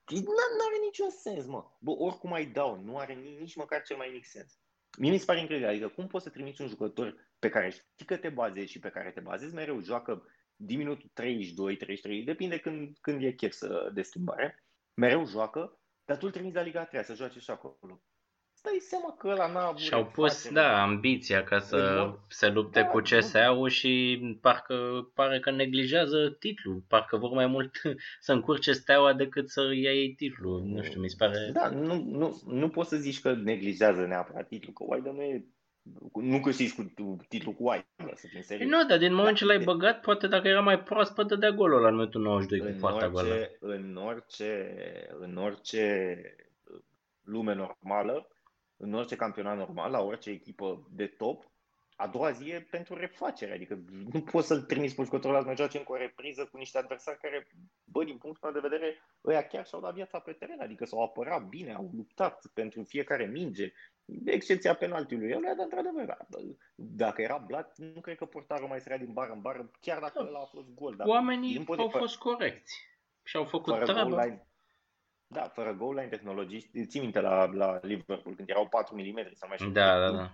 nu 0.09 0.65
are 0.67 0.85
niciun 0.85 1.09
sens, 1.09 1.45
mă. 1.45 1.65
Bă, 1.79 1.91
oricum 1.91 2.33
ai 2.33 2.45
dau, 2.45 2.81
nu 2.83 2.97
are 2.97 3.13
nici 3.13 3.55
măcar 3.55 3.81
cel 3.81 3.97
mai 3.97 4.09
mic 4.13 4.25
sens. 4.25 4.59
Mie 4.97 5.11
mi 5.11 5.17
se 5.17 5.25
pare 5.25 5.39
incredibil. 5.39 5.69
Adică 5.69 5.87
cum 5.87 6.07
poți 6.07 6.23
să 6.23 6.29
trimiți 6.29 6.61
un 6.61 6.67
jucător 6.67 7.15
pe 7.39 7.49
care 7.49 7.69
știi 7.69 8.05
că 8.05 8.17
te 8.17 8.29
bazezi 8.29 8.71
și 8.71 8.79
pe 8.79 8.89
care 8.89 9.11
te 9.11 9.19
bazezi 9.19 9.53
mereu, 9.53 9.81
joacă 9.81 10.23
din 10.55 10.77
minutul 10.77 11.09
32, 11.13 11.75
33, 11.75 12.23
depinde 12.23 12.59
când, 12.59 12.97
când 13.01 13.23
e 13.23 13.31
chef 13.31 13.53
să, 13.53 13.91
de 13.93 14.01
schimbare, 14.01 14.63
mereu 14.93 15.25
joacă, 15.25 15.79
dar 16.05 16.17
tu 16.17 16.25
îl 16.25 16.31
trimiți 16.31 16.55
la 16.55 16.61
Liga 16.61 16.85
3 16.85 17.03
să 17.03 17.13
joace 17.13 17.39
și 17.39 17.49
acolo 17.49 18.03
dai 18.65 18.77
seama 18.79 19.15
că 19.17 19.27
ăla 19.27 19.51
n-a 19.51 19.65
avut 19.65 19.79
Și-au 19.79 20.05
pus, 20.05 20.49
da, 20.49 20.81
ambiția 20.81 21.43
ca 21.43 21.59
să 21.59 22.09
se 22.29 22.49
lupte 22.49 22.79
da, 22.79 22.87
cu 22.87 22.99
CSA-ul 22.99 23.69
și 23.69 24.19
parcă 24.41 24.75
pare 25.13 25.39
că 25.39 25.51
neglijează 25.51 26.35
titlul. 26.39 26.83
Parcă 26.87 27.17
vor 27.17 27.29
mai 27.29 27.47
mult 27.47 27.71
să 28.25 28.31
încurce 28.31 28.71
steaua 28.71 29.13
decât 29.13 29.49
să 29.49 29.61
ia 29.61 29.91
ei 29.91 30.13
titlul. 30.13 30.61
Nu 30.65 30.83
știu, 30.83 31.01
mi 31.01 31.09
se 31.09 31.15
pare... 31.17 31.49
Da, 31.53 31.69
nu, 31.69 32.03
nu, 32.07 32.41
nu 32.47 32.69
poți 32.69 32.89
să 32.89 32.95
zici 32.95 33.21
că 33.21 33.33
neglijează 33.33 34.05
neapărat 34.05 34.47
titlul, 34.47 34.73
că 34.73 34.83
Wider 34.87 35.11
nu 35.11 35.21
e 35.21 35.45
nu 36.13 36.39
câștigi 36.39 36.75
cu 36.75 36.93
titlul 37.27 37.53
cu 37.53 37.69
White, 37.69 38.13
să 38.13 38.27
fim 38.27 38.41
serios. 38.41 38.69
Nu, 38.69 38.85
dar 38.85 38.97
din 38.97 39.13
moment 39.13 39.31
da, 39.31 39.37
ce 39.37 39.45
l-ai 39.45 39.63
băgat, 39.63 40.01
poate 40.01 40.27
dacă 40.27 40.47
era 40.47 40.61
mai 40.61 40.83
proaspăt, 40.83 41.27
dădea 41.27 41.51
golul 41.51 41.81
la 41.81 41.89
minutul 41.89 42.21
92 42.21 42.71
cu 42.71 42.79
poarta 42.79 43.09
goală. 43.09 43.49
În 43.59 43.95
orice, 43.95 44.75
în 45.19 45.37
orice 45.37 46.19
lume 47.23 47.53
normală, 47.53 48.27
în 48.85 48.93
orice 48.93 49.15
campionat 49.15 49.57
normal, 49.57 49.91
la 49.91 50.01
orice 50.01 50.29
echipă 50.29 50.87
de 50.91 51.07
top, 51.07 51.49
a 51.95 52.07
doua 52.07 52.31
zi 52.31 52.49
e 52.49 52.67
pentru 52.69 52.95
refacere. 52.95 53.53
Adică 53.53 53.79
nu 54.13 54.21
poți 54.21 54.47
să-l 54.47 54.61
trimiți 54.61 54.95
pe 54.95 55.03
jucătorul 55.03 55.35
ăla 55.35 55.45
să 55.45 55.55
joace 55.55 55.77
încă 55.77 55.91
o 55.91 55.95
repriză 55.97 56.45
cu 56.51 56.57
niște 56.57 56.77
adversari 56.77 57.19
care, 57.19 57.47
bă, 57.83 58.03
din 58.03 58.17
punctul 58.17 58.51
meu 58.51 58.61
de 58.61 58.67
vedere, 58.67 58.95
ăia 59.25 59.47
chiar 59.47 59.65
și-au 59.65 59.81
dat 59.81 59.93
viața 59.93 60.19
pe 60.19 60.31
teren. 60.31 60.59
Adică 60.59 60.85
s-au 60.85 61.03
apărat 61.03 61.43
bine, 61.47 61.73
au 61.73 61.89
luptat 61.93 62.45
pentru 62.53 62.83
fiecare 62.83 63.25
minge, 63.25 63.73
de 64.05 64.31
excepția 64.31 64.73
penaltiului. 64.73 65.29
El 65.29 65.37
a 65.37 65.55
dat 65.55 65.63
într-adevăr. 65.63 66.05
Da, 66.05 66.17
dacă 66.75 67.21
era 67.21 67.37
blat, 67.37 67.77
nu 67.77 68.01
cred 68.01 68.17
că 68.17 68.25
portarul 68.25 68.67
mai 68.67 68.79
sărea 68.79 68.97
din 68.97 69.13
bară 69.13 69.31
în 69.31 69.41
bară, 69.41 69.71
chiar 69.81 69.99
dacă 69.99 70.25
ăla 70.27 70.39
a 70.39 70.45
fost 70.45 70.67
gol. 70.73 70.95
Dar 70.95 71.07
Oamenii 71.07 71.65
au 71.77 71.89
fost 71.89 72.17
corecți 72.17 72.73
și 73.23 73.35
au 73.35 73.43
făcut 73.43 73.83
treaba. 73.83 74.39
Da, 75.27 75.41
fără 75.41 75.73
goal 75.73 75.95
line 75.95 76.07
tehnologii, 76.07 76.69
ții 76.87 76.99
minte 76.99 77.19
la, 77.19 77.45
la 77.45 77.79
Liverpool 77.81 78.35
când 78.35 78.49
erau 78.49 78.67
4 78.67 78.95
mm 78.95 79.29
sau 79.33 79.47
mai 79.47 79.57
știu. 79.57 79.69
Da, 79.69 79.99
da, 79.99 80.11
da. 80.11 80.31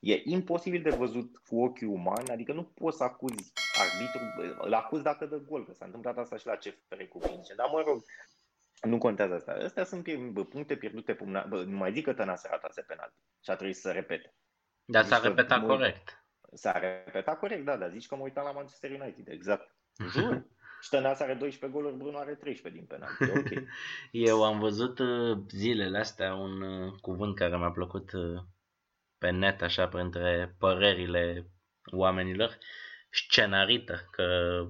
E 0.00 0.22
imposibil 0.24 0.82
de 0.82 0.90
văzut 0.90 1.36
cu 1.36 1.62
ochiul 1.62 1.88
uman, 1.88 2.30
adică 2.30 2.52
nu 2.52 2.64
poți 2.64 2.96
să 2.96 3.04
acuzi 3.04 3.54
arbitru, 3.70 4.32
îl 4.56 4.74
acuzi 4.74 5.02
dacă 5.02 5.26
dă 5.26 5.36
gol, 5.36 5.66
că 5.66 5.72
s-a 5.72 5.84
întâmplat 5.84 6.18
asta 6.18 6.36
și 6.36 6.46
la 6.46 6.56
CFR 6.56 7.02
cu 7.08 7.18
Pince, 7.18 7.54
dar 7.54 7.68
mă 7.72 7.82
rog, 7.86 8.04
nu 8.82 8.98
contează 8.98 9.34
asta. 9.34 9.52
Astea 9.52 9.84
sunt 9.84 10.08
puncte 10.48 10.76
pierdute, 10.76 11.18
bă, 11.48 11.64
nu 11.66 11.76
mai 11.76 11.92
zic 11.92 12.04
că 12.04 12.12
Tănase 12.12 12.48
ratase 12.50 12.82
penalti 12.82 13.14
și 13.44 13.50
a 13.50 13.54
trebuit 13.54 13.76
să 13.76 13.90
repete. 13.90 14.34
Dar 14.84 15.04
s-a 15.04 15.18
repetat 15.18 15.60
mă, 15.60 15.66
corect. 15.66 16.24
S-a 16.52 16.78
repetat 16.78 17.38
corect, 17.38 17.64
da, 17.64 17.76
dar 17.76 17.90
zici 17.90 18.06
că 18.06 18.16
mă 18.16 18.22
uitam 18.22 18.44
la 18.44 18.52
Manchester 18.52 19.00
United, 19.00 19.28
exact. 19.28 19.76
Jur. 20.12 20.46
Și 20.82 20.88
Tănase 20.88 21.22
are 21.22 21.34
12 21.34 21.78
goluri, 21.78 21.96
Bruno 21.96 22.18
are 22.18 22.34
13 22.34 22.80
din 22.80 22.88
penalti. 22.88 23.38
Okay. 23.38 23.66
Eu 24.28 24.44
am 24.44 24.58
văzut 24.58 24.98
uh, 24.98 25.38
zilele 25.48 25.98
astea 25.98 26.34
un 26.34 26.62
uh, 26.62 26.92
cuvânt 27.00 27.36
care 27.36 27.56
mi-a 27.56 27.70
plăcut 27.70 28.12
uh, 28.12 28.42
pe 29.18 29.30
net, 29.30 29.62
așa, 29.62 29.88
printre 29.88 30.54
părerile 30.58 31.46
oamenilor, 31.92 32.58
scenarită, 33.10 34.08
că 34.10 34.24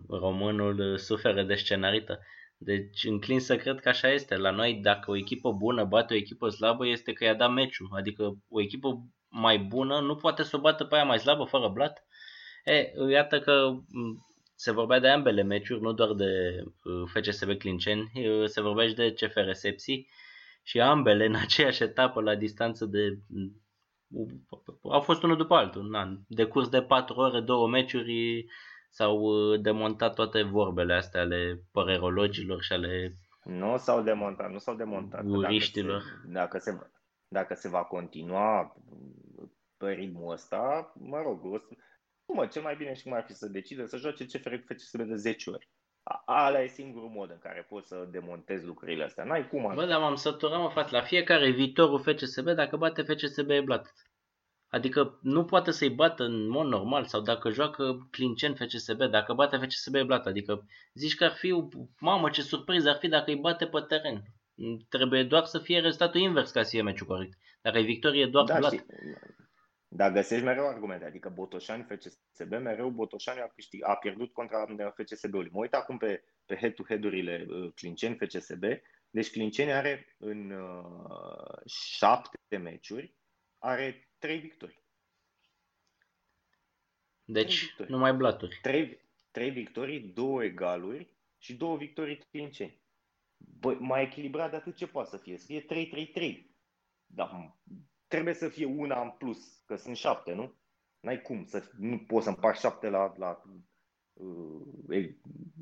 românul 0.08 0.98
suferă 0.98 1.42
de 1.42 1.54
scenarită. 1.54 2.20
Deci 2.56 3.04
înclin 3.04 3.40
să 3.40 3.56
cred 3.56 3.80
că 3.80 3.88
așa 3.88 4.08
este. 4.08 4.36
La 4.36 4.50
noi, 4.50 4.74
dacă 4.74 5.10
o 5.10 5.16
echipă 5.16 5.52
bună 5.52 5.84
bate 5.84 6.14
o 6.14 6.16
echipă 6.16 6.48
slabă, 6.48 6.86
este 6.86 7.12
că 7.12 7.24
i-a 7.24 7.34
dat 7.34 7.50
meciul. 7.50 7.88
Adică 7.96 8.36
o 8.48 8.60
echipă 8.60 8.88
mai 9.28 9.58
bună 9.58 10.00
nu 10.00 10.16
poate 10.16 10.42
să 10.42 10.56
o 10.56 10.60
bată 10.60 10.84
pe 10.84 10.94
aia 10.94 11.04
mai 11.04 11.18
slabă 11.18 11.44
fără 11.44 11.68
blat. 11.68 12.06
E, 12.64 12.92
iată 13.10 13.40
că 13.40 13.72
se 14.62 14.70
vorbea 14.70 14.98
de 14.98 15.08
ambele 15.08 15.42
meciuri, 15.42 15.80
nu 15.80 15.92
doar 15.92 16.12
de 16.12 16.62
uh, 16.84 17.10
FCSB 17.14 17.58
Clinceni, 17.58 18.12
uh, 18.14 18.46
se 18.46 18.60
vorbea 18.60 18.86
și 18.86 18.94
de 18.94 19.12
CFR 19.12 19.50
Sepsi 19.52 20.06
și 20.62 20.80
ambele 20.80 21.26
în 21.26 21.34
aceeași 21.34 21.82
etapă 21.82 22.20
la 22.20 22.34
distanță 22.34 22.84
de 22.84 23.18
au 24.82 25.00
fost 25.00 25.22
unul 25.22 25.36
după 25.36 25.54
altul. 25.54 25.88
Na, 25.88 26.18
de 26.26 26.44
curs 26.44 26.68
de 26.68 26.82
4 26.82 27.20
ore, 27.20 27.40
două 27.40 27.68
meciuri 27.68 28.46
s-au 28.90 29.18
uh, 29.18 29.60
demontat 29.60 30.14
toate 30.14 30.42
vorbele 30.42 30.94
astea 30.94 31.20
ale 31.20 31.62
părerologilor 31.72 32.62
și 32.62 32.72
ale 32.72 33.16
nu 33.44 33.76
s-au 33.76 34.02
demontat, 34.02 34.50
nu 34.50 34.58
s-au 34.58 34.74
demontat. 34.74 35.24
Guriștilor. 35.24 36.02
Dacă 36.26 36.58
se, 36.58 36.70
dacă 36.70 36.84
se, 36.84 36.90
dacă 37.28 37.54
se 37.54 37.68
va 37.68 37.84
continua 37.84 38.76
pe 39.76 39.90
ritmul 39.90 40.32
ăsta, 40.32 40.92
mă 40.98 41.22
rog, 41.22 41.44
o 41.44 41.58
să, 41.58 41.64
mă, 42.34 42.46
cel 42.46 42.62
mai 42.62 42.76
bine 42.76 42.94
și 42.94 43.02
cum 43.02 43.12
ar 43.12 43.24
fi 43.24 43.32
să 43.32 43.46
decide 43.46 43.86
să 43.86 43.96
joace 43.96 44.24
CFR 44.24 44.54
cu 44.54 44.74
FCSB 44.74 45.00
de 45.02 45.14
10 45.14 45.50
ori. 45.50 45.68
Ala 46.24 46.62
e 46.62 46.66
singurul 46.66 47.08
mod 47.08 47.30
în 47.30 47.38
care 47.38 47.66
poți 47.68 47.88
să 47.88 48.08
demontezi 48.10 48.64
lucrurile 48.64 49.04
astea. 49.04 49.24
N-ai 49.24 49.48
cum. 49.48 49.72
Bă, 49.74 49.86
dar 49.86 50.00
m-am 50.00 50.14
săturat, 50.14 50.60
mă, 50.60 50.68
frate, 50.68 50.90
la 50.90 51.02
fiecare 51.02 51.50
viitorul 51.50 52.00
FCSB, 52.00 52.48
dacă 52.48 52.76
bate 52.76 53.02
FCSB 53.02 53.50
e 53.50 53.60
blat. 53.60 53.94
Adică 54.68 55.18
nu 55.22 55.44
poate 55.44 55.70
să-i 55.70 55.90
bată 55.90 56.24
în 56.24 56.48
mod 56.48 56.66
normal 56.66 57.04
sau 57.04 57.20
dacă 57.20 57.50
joacă 57.50 58.08
Clincen 58.10 58.54
FCSB, 58.54 59.02
dacă 59.02 59.32
bate 59.32 59.56
FCSB 59.56 59.94
e 59.94 60.02
blat. 60.02 60.26
Adică 60.26 60.66
zici 60.94 61.14
că 61.14 61.24
ar 61.24 61.32
fi, 61.32 61.68
mamă 61.98 62.30
ce 62.30 62.42
surpriză 62.42 62.88
ar 62.88 62.96
fi 62.96 63.08
dacă 63.08 63.30
îi 63.30 63.36
bate 63.36 63.66
pe 63.66 63.80
teren. 63.80 64.22
Trebuie 64.88 65.24
doar 65.24 65.44
să 65.44 65.58
fie 65.58 65.80
rezultatul 65.80 66.20
invers 66.20 66.50
ca 66.50 66.62
să 66.62 66.70
fie 66.70 66.82
meciul 66.82 67.06
corect. 67.06 67.38
Dacă 67.60 67.78
e 67.78 67.82
victorie, 67.82 68.26
doar 68.26 68.44
da, 68.44 68.58
blat. 68.58 68.72
Dar 69.94 70.12
găsești 70.12 70.44
mereu 70.44 70.68
argumente, 70.68 71.04
adică 71.04 71.28
Botoșani 71.28 71.86
FCSB, 71.88 72.50
mereu 72.50 72.90
Botoșani 72.90 73.40
a, 73.40 73.48
câștig, 73.48 73.84
a 73.84 73.94
pierdut 73.94 74.32
contra 74.32 74.66
FCSB-ului. 74.94 75.50
Mă 75.52 75.58
uit 75.58 75.74
acum 75.74 75.98
pe, 75.98 76.24
pe 76.46 76.56
head-to-head-urile 76.56 77.46
uh, 77.48 77.72
Clinceni 77.74 78.16
FCSB, 78.16 78.64
deci 79.10 79.30
Clinceni 79.30 79.72
are 79.72 80.14
în 80.18 80.50
uh, 80.50 81.66
șapte 81.66 82.56
meciuri, 82.56 83.14
are 83.58 84.08
trei 84.18 84.38
victorii. 84.38 84.82
Deci, 87.24 87.60
victorii. 87.60 87.92
numai 87.92 88.14
blaturi. 88.14 88.58
Trei, 88.62 89.00
trei 89.30 89.50
victorii, 89.50 90.00
două 90.00 90.44
egaluri 90.44 91.16
și 91.38 91.54
două 91.54 91.76
victorii 91.76 92.16
clinceni. 92.30 92.80
Bă, 93.36 93.76
mai 93.78 94.02
echilibrat 94.02 94.50
de 94.50 94.56
atât 94.56 94.76
ce 94.76 94.86
poate 94.86 95.08
să 95.08 95.16
fie. 95.16 95.38
Să 95.38 95.44
fie 95.46 95.64
3-3-3. 95.64 96.50
Dar 97.06 97.54
trebuie 98.12 98.34
să 98.34 98.48
fie 98.48 98.66
una 98.66 99.02
în 99.02 99.10
plus, 99.10 99.62
că 99.66 99.76
sunt 99.76 99.96
șapte, 99.96 100.32
nu? 100.32 100.54
N-ai 101.00 101.20
cum 101.20 101.44
să 101.44 101.70
nu 101.78 101.98
poți 101.98 102.24
să 102.24 102.30
împarți 102.30 102.60
șapte 102.60 102.88
la, 102.88 103.12
la 103.16 103.42
uh, 104.12 105.08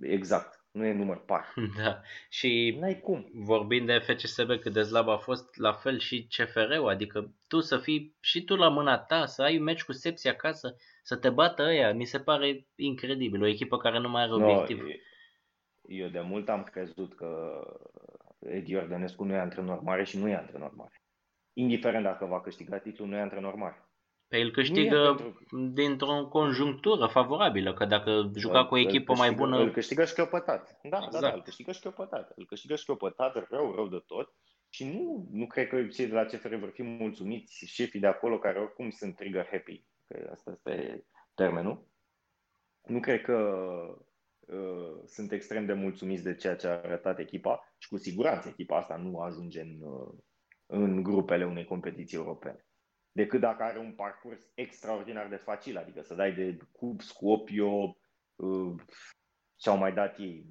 exact. 0.01 0.65
Nu 0.71 0.85
e 0.85 0.93
număr 0.93 1.25
par. 1.25 1.55
Da. 1.83 2.01
Și 2.29 2.77
N-ai 2.81 3.01
cum. 3.01 3.31
vorbind 3.33 3.87
de 3.87 3.99
FCSB 3.99 4.61
cât 4.61 4.73
de 4.73 4.83
slab 4.83 5.09
a 5.09 5.17
fost, 5.17 5.57
la 5.57 5.73
fel 5.73 5.99
și 5.99 6.27
CFR-ul, 6.37 6.89
adică 6.89 7.35
tu 7.49 7.61
să 7.61 7.79
fii 7.79 8.17
și 8.21 8.45
tu 8.45 8.57
la 8.57 8.69
mâna 8.69 8.99
ta, 8.99 9.27
să 9.27 9.43
ai 9.43 9.57
un 9.57 9.63
meci 9.63 9.85
cu 9.85 9.93
Sepsi 9.93 10.29
acasă, 10.29 10.77
să 11.03 11.17
te 11.17 11.31
bată 11.31 11.63
ăia, 11.63 11.93
mi 11.93 12.05
se 12.05 12.21
pare 12.21 12.67
incredibil, 12.77 13.43
o 13.43 13.47
echipă 13.47 13.77
care 13.77 13.99
nu 13.99 14.09
mai 14.09 14.23
are 14.23 14.31
no, 14.31 14.37
obiectiv. 14.37 14.85
Eu 15.83 16.09
de 16.09 16.21
mult 16.21 16.49
am 16.49 16.63
crezut 16.63 17.15
că 17.15 17.61
Edi 18.39 18.77
Ordănescu 18.77 19.25
nu 19.25 19.35
e 19.35 19.39
antrenor 19.39 19.81
mare 19.81 20.05
și 20.05 20.19
nu 20.19 20.29
e 20.29 20.35
antrenor 20.35 20.75
mare. 20.75 21.00
Indiferent 21.53 22.05
dacă 22.05 22.25
va 22.25 22.41
câștiga 22.41 22.79
titlul, 22.79 23.09
nu 23.09 23.17
e 23.17 23.21
antrenor 23.21 23.55
mare. 23.55 23.91
Pe 24.31 24.39
el 24.39 24.51
câștigă 24.51 25.15
pentru... 25.17 25.71
dintr-o 25.73 26.27
conjunctură 26.29 27.07
favorabilă, 27.07 27.75
că 27.75 27.85
dacă 27.85 28.31
juca 28.37 28.67
cu 28.67 28.75
o 28.75 28.79
echipă 28.79 29.13
câștigă, 29.13 29.29
mai 29.29 29.33
bună... 29.33 29.59
Îl 29.59 29.71
câștigă 29.71 30.05
șchiopătat. 30.05 30.79
Da, 30.83 30.97
exact. 30.97 31.13
da, 31.13 31.21
da, 31.21 31.33
îl 31.33 31.43
câștigă 31.43 31.73
șchiopătat. 31.73 32.33
Îl 32.37 32.47
câștigă 32.47 32.75
șchiopătat, 32.75 33.49
rău, 33.49 33.75
rău 33.75 33.89
de 33.89 34.03
tot. 34.07 34.35
Și 34.69 34.85
nu, 34.85 35.29
nu 35.33 35.47
cred 35.47 35.69
că 35.69 35.87
cei 35.87 36.07
de 36.07 36.15
la 36.15 36.25
CFR 36.25 36.55
vor 36.55 36.71
fi 36.71 36.83
mulțumiți, 36.83 37.65
șefii 37.67 38.01
de 38.01 38.07
acolo, 38.07 38.39
care 38.39 38.59
oricum 38.59 38.91
sunt 38.91 39.17
trigger 39.17 39.49
happy, 39.51 39.85
că 40.09 40.29
asta 40.33 40.51
este 40.51 41.05
termenul. 41.35 41.87
Nu 42.83 43.01
cred 43.01 43.23
că 43.23 43.37
uh, 44.41 45.03
sunt 45.07 45.33
extrem 45.33 45.67
de 45.67 45.73
mulțumiți 45.73 46.23
de 46.23 46.35
ceea 46.35 46.57
ce 46.57 46.67
a 46.67 46.71
arătat 46.71 47.19
echipa 47.19 47.75
și 47.79 47.89
cu 47.89 47.97
siguranță 47.97 48.49
echipa 48.49 48.77
asta 48.77 48.97
nu 48.97 49.19
ajunge 49.19 49.61
în, 49.61 49.81
uh, 49.81 50.13
în 50.71 51.03
grupele 51.03 51.45
unei 51.45 51.65
competiții 51.65 52.17
europene 52.17 52.65
decât 53.13 53.41
dacă 53.41 53.63
are 53.63 53.79
un 53.79 53.93
parcurs 53.93 54.51
extraordinar 54.55 55.29
de 55.29 55.37
facil, 55.37 55.77
adică 55.77 56.03
să 56.03 56.15
dai 56.15 56.33
de 56.33 56.57
cub, 56.73 57.01
Scopio, 57.01 57.97
uh, 58.37 58.75
ce-au 59.57 59.77
mai 59.77 59.93
dat 59.93 60.19
ei, 60.19 60.47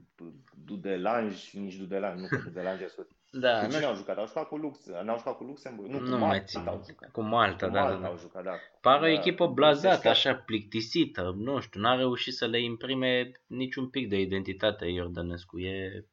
Dudelanj, 0.65 1.51
nici 1.51 1.75
Dudelanj, 1.75 2.21
nu 2.21 2.27
că 2.27 2.38
Dudelanj 2.43 2.81
e 2.81 2.88
Da, 3.31 3.65
cu 3.65 3.71
cine 3.71 3.85
au 3.85 3.95
jucat? 3.95 4.17
Au 4.17 4.27
jucat 4.27 4.47
cu 4.47 4.57
Lux, 4.57 4.85
n-au 5.03 5.17
jucat 5.17 5.38
cu 5.38 5.43
Luxemburg? 5.43 5.89
Nu, 5.89 5.99
nu 5.99 6.11
cu 6.11 6.17
Malta 6.17 6.59
mai 6.59 6.73
au 6.73 6.83
jucat. 6.88 7.11
Cu 7.11 7.21
Malta, 7.21 7.65
cu 7.65 7.71
da, 7.73 7.81
Malta 7.81 7.95
da, 7.95 8.01
da. 8.01 8.07
au 8.07 8.17
jucat, 8.17 8.43
da. 8.43 8.51
Pare 8.81 8.99
da, 8.99 9.05
o 9.05 9.09
echipă 9.09 9.47
blazată, 9.47 10.09
așa, 10.09 10.35
plictisită, 10.35 11.33
nu 11.38 11.59
știu, 11.59 11.81
n-a 11.81 11.95
reușit 11.95 12.33
să 12.33 12.47
le 12.47 12.61
imprime 12.61 13.31
niciun 13.47 13.89
pic 13.89 14.09
de 14.09 14.19
identitate 14.19 14.85
Iordănescu, 14.85 15.59
e 15.59 16.05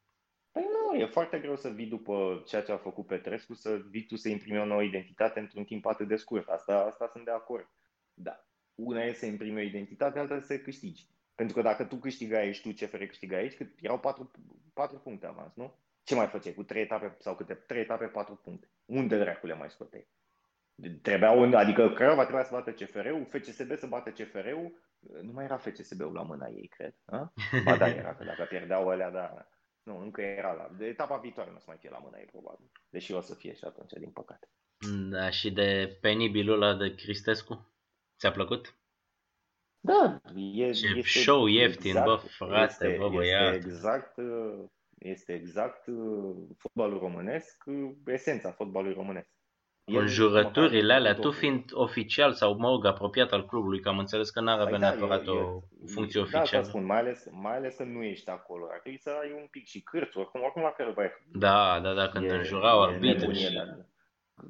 e 0.95 1.05
foarte 1.05 1.39
greu 1.39 1.55
să 1.55 1.69
vii 1.69 1.85
după 1.85 2.43
ceea 2.45 2.61
ce 2.61 2.71
a 2.71 2.77
făcut 2.77 3.07
Petrescu, 3.07 3.53
să 3.53 3.81
vii 3.89 4.05
tu 4.05 4.15
să 4.15 4.29
imprimi 4.29 4.59
o 4.59 4.65
nouă 4.65 4.83
identitate 4.83 5.39
într-un 5.39 5.63
timp 5.63 5.85
atât 5.85 6.07
de 6.07 6.15
scurt. 6.15 6.47
Asta, 6.47 6.79
asta 6.79 7.09
sunt 7.11 7.25
de 7.25 7.31
acord. 7.31 7.69
Da. 8.13 8.45
Una 8.75 9.03
e 9.03 9.13
să 9.13 9.25
imprimi 9.25 9.57
o 9.57 9.61
identitate, 9.61 10.19
alta 10.19 10.39
să 10.39 10.57
câștigi. 10.57 11.07
Pentru 11.35 11.55
că 11.55 11.61
dacă 11.61 11.83
tu 11.83 11.95
câștigai 11.95 12.53
și 12.53 12.61
tu 12.61 12.85
CFR 12.85 13.03
câștigai 13.03 13.39
aici, 13.39 13.55
cât 13.55 13.71
erau 13.81 13.99
patru, 13.99 14.31
patru 14.73 14.97
puncte 14.97 15.25
avans, 15.25 15.53
nu? 15.55 15.75
Ce 16.03 16.15
mai 16.15 16.27
făceai 16.27 16.53
cu 16.53 16.63
trei 16.63 16.81
etape 16.81 17.15
sau 17.19 17.35
câte 17.35 17.53
trei 17.53 17.81
etape, 17.81 18.05
patru 18.05 18.35
puncte? 18.35 18.69
Unde 18.85 19.17
dracu 19.17 19.47
le 19.47 19.53
mai 19.53 19.69
scoteai? 19.69 20.07
Trebuia 21.01 21.31
un, 21.31 21.53
adică 21.53 21.89
Craiova 21.89 22.21
trebuia 22.21 22.43
să 22.43 22.53
bată 22.53 22.71
CFR-ul, 22.71 23.25
FCSB 23.29 23.77
să 23.77 23.87
bată 23.87 24.09
CFR-ul, 24.09 24.71
nu 25.21 25.31
mai 25.31 25.45
era 25.45 25.57
FCSB-ul 25.57 26.13
la 26.13 26.21
mâna 26.21 26.47
ei, 26.47 26.67
cred. 26.67 26.95
A? 27.05 27.33
Ba 27.63 27.77
da, 27.77 27.87
era, 27.87 28.15
că 28.15 28.23
dacă 28.23 28.43
pierdeau 28.43 28.89
alea, 28.89 29.11
da. 29.11 29.47
Nu, 29.87 29.99
încă 29.99 30.21
era 30.21 30.53
la... 30.53 30.69
De 30.77 30.85
etapa 30.85 31.17
viitoare 31.17 31.49
nu 31.49 31.55
o 31.55 31.59
să 31.59 31.65
mai 31.67 31.77
fie 31.77 31.89
la 31.89 31.97
mâna 31.97 32.17
ei, 32.17 32.25
probabil. 32.25 32.71
Deși 32.89 33.11
o 33.13 33.21
să 33.21 33.35
fie 33.35 33.53
și 33.53 33.63
atunci, 33.63 33.91
din 33.91 34.11
păcate. 34.11 34.49
Da, 35.09 35.29
și 35.29 35.51
de 35.51 35.97
penibilul 36.01 36.61
ăla 36.61 36.77
de 36.77 36.95
Cristescu? 36.95 37.73
Ți-a 38.19 38.31
plăcut? 38.31 38.77
Da, 39.79 40.21
e, 40.35 40.71
Ce 40.71 40.87
este 40.95 41.01
show 41.01 41.45
ieftin, 41.45 41.89
exact, 41.89 42.05
bă, 42.05 42.15
frate, 42.15 42.85
este, 42.85 42.97
bă, 42.99 43.09
băiat. 43.09 43.53
Este 43.53 43.67
exact, 43.67 44.15
este 44.97 45.33
exact 45.33 45.87
uh, 45.87 46.35
fotbalul 46.57 46.99
românesc, 46.99 47.63
uh, 47.65 47.91
esența 48.05 48.51
fotbalului 48.51 48.95
românesc. 48.95 49.29
Conjurăturile 49.93 50.93
alea, 50.93 51.15
tu 51.15 51.31
fiind 51.31 51.69
oficial 51.73 52.33
sau, 52.33 52.57
mă 52.57 52.69
rog, 52.69 52.85
apropiat 52.85 53.31
al 53.31 53.45
clubului, 53.45 53.79
că 53.79 53.89
am 53.89 53.97
înțeles 53.97 54.29
că 54.29 54.41
n-ar 54.41 54.59
avea 54.59 54.77
păi 54.77 54.79
da, 54.79 54.89
neapărat 54.89 55.25
eu, 55.25 55.63
o 55.83 55.87
funcție 55.87 56.19
da, 56.19 56.25
oficială. 56.25 56.63
Da, 56.63 56.69
spun, 56.69 56.85
mai 56.85 56.97
ales, 56.97 57.27
mai 57.31 57.55
ales 57.55 57.75
că 57.75 57.83
nu 57.83 58.03
ești 58.03 58.29
acolo. 58.29 58.67
Ar 58.71 58.79
trebui 58.79 58.99
să 58.99 59.09
ai 59.21 59.31
un 59.31 59.47
pic 59.51 59.65
și 59.65 59.81
cârțul, 59.81 60.21
oricum, 60.21 60.41
oricum 60.41 60.61
la 60.61 60.69
care 60.69 60.91
vai. 60.91 61.09
Da, 61.31 61.79
da, 61.79 61.93
da, 61.93 62.09
când 62.09 62.29
e, 62.29 62.35
înjurau 62.35 62.81
arbitri. 62.81 63.35
Și... 63.35 63.53
Da. 63.53 63.61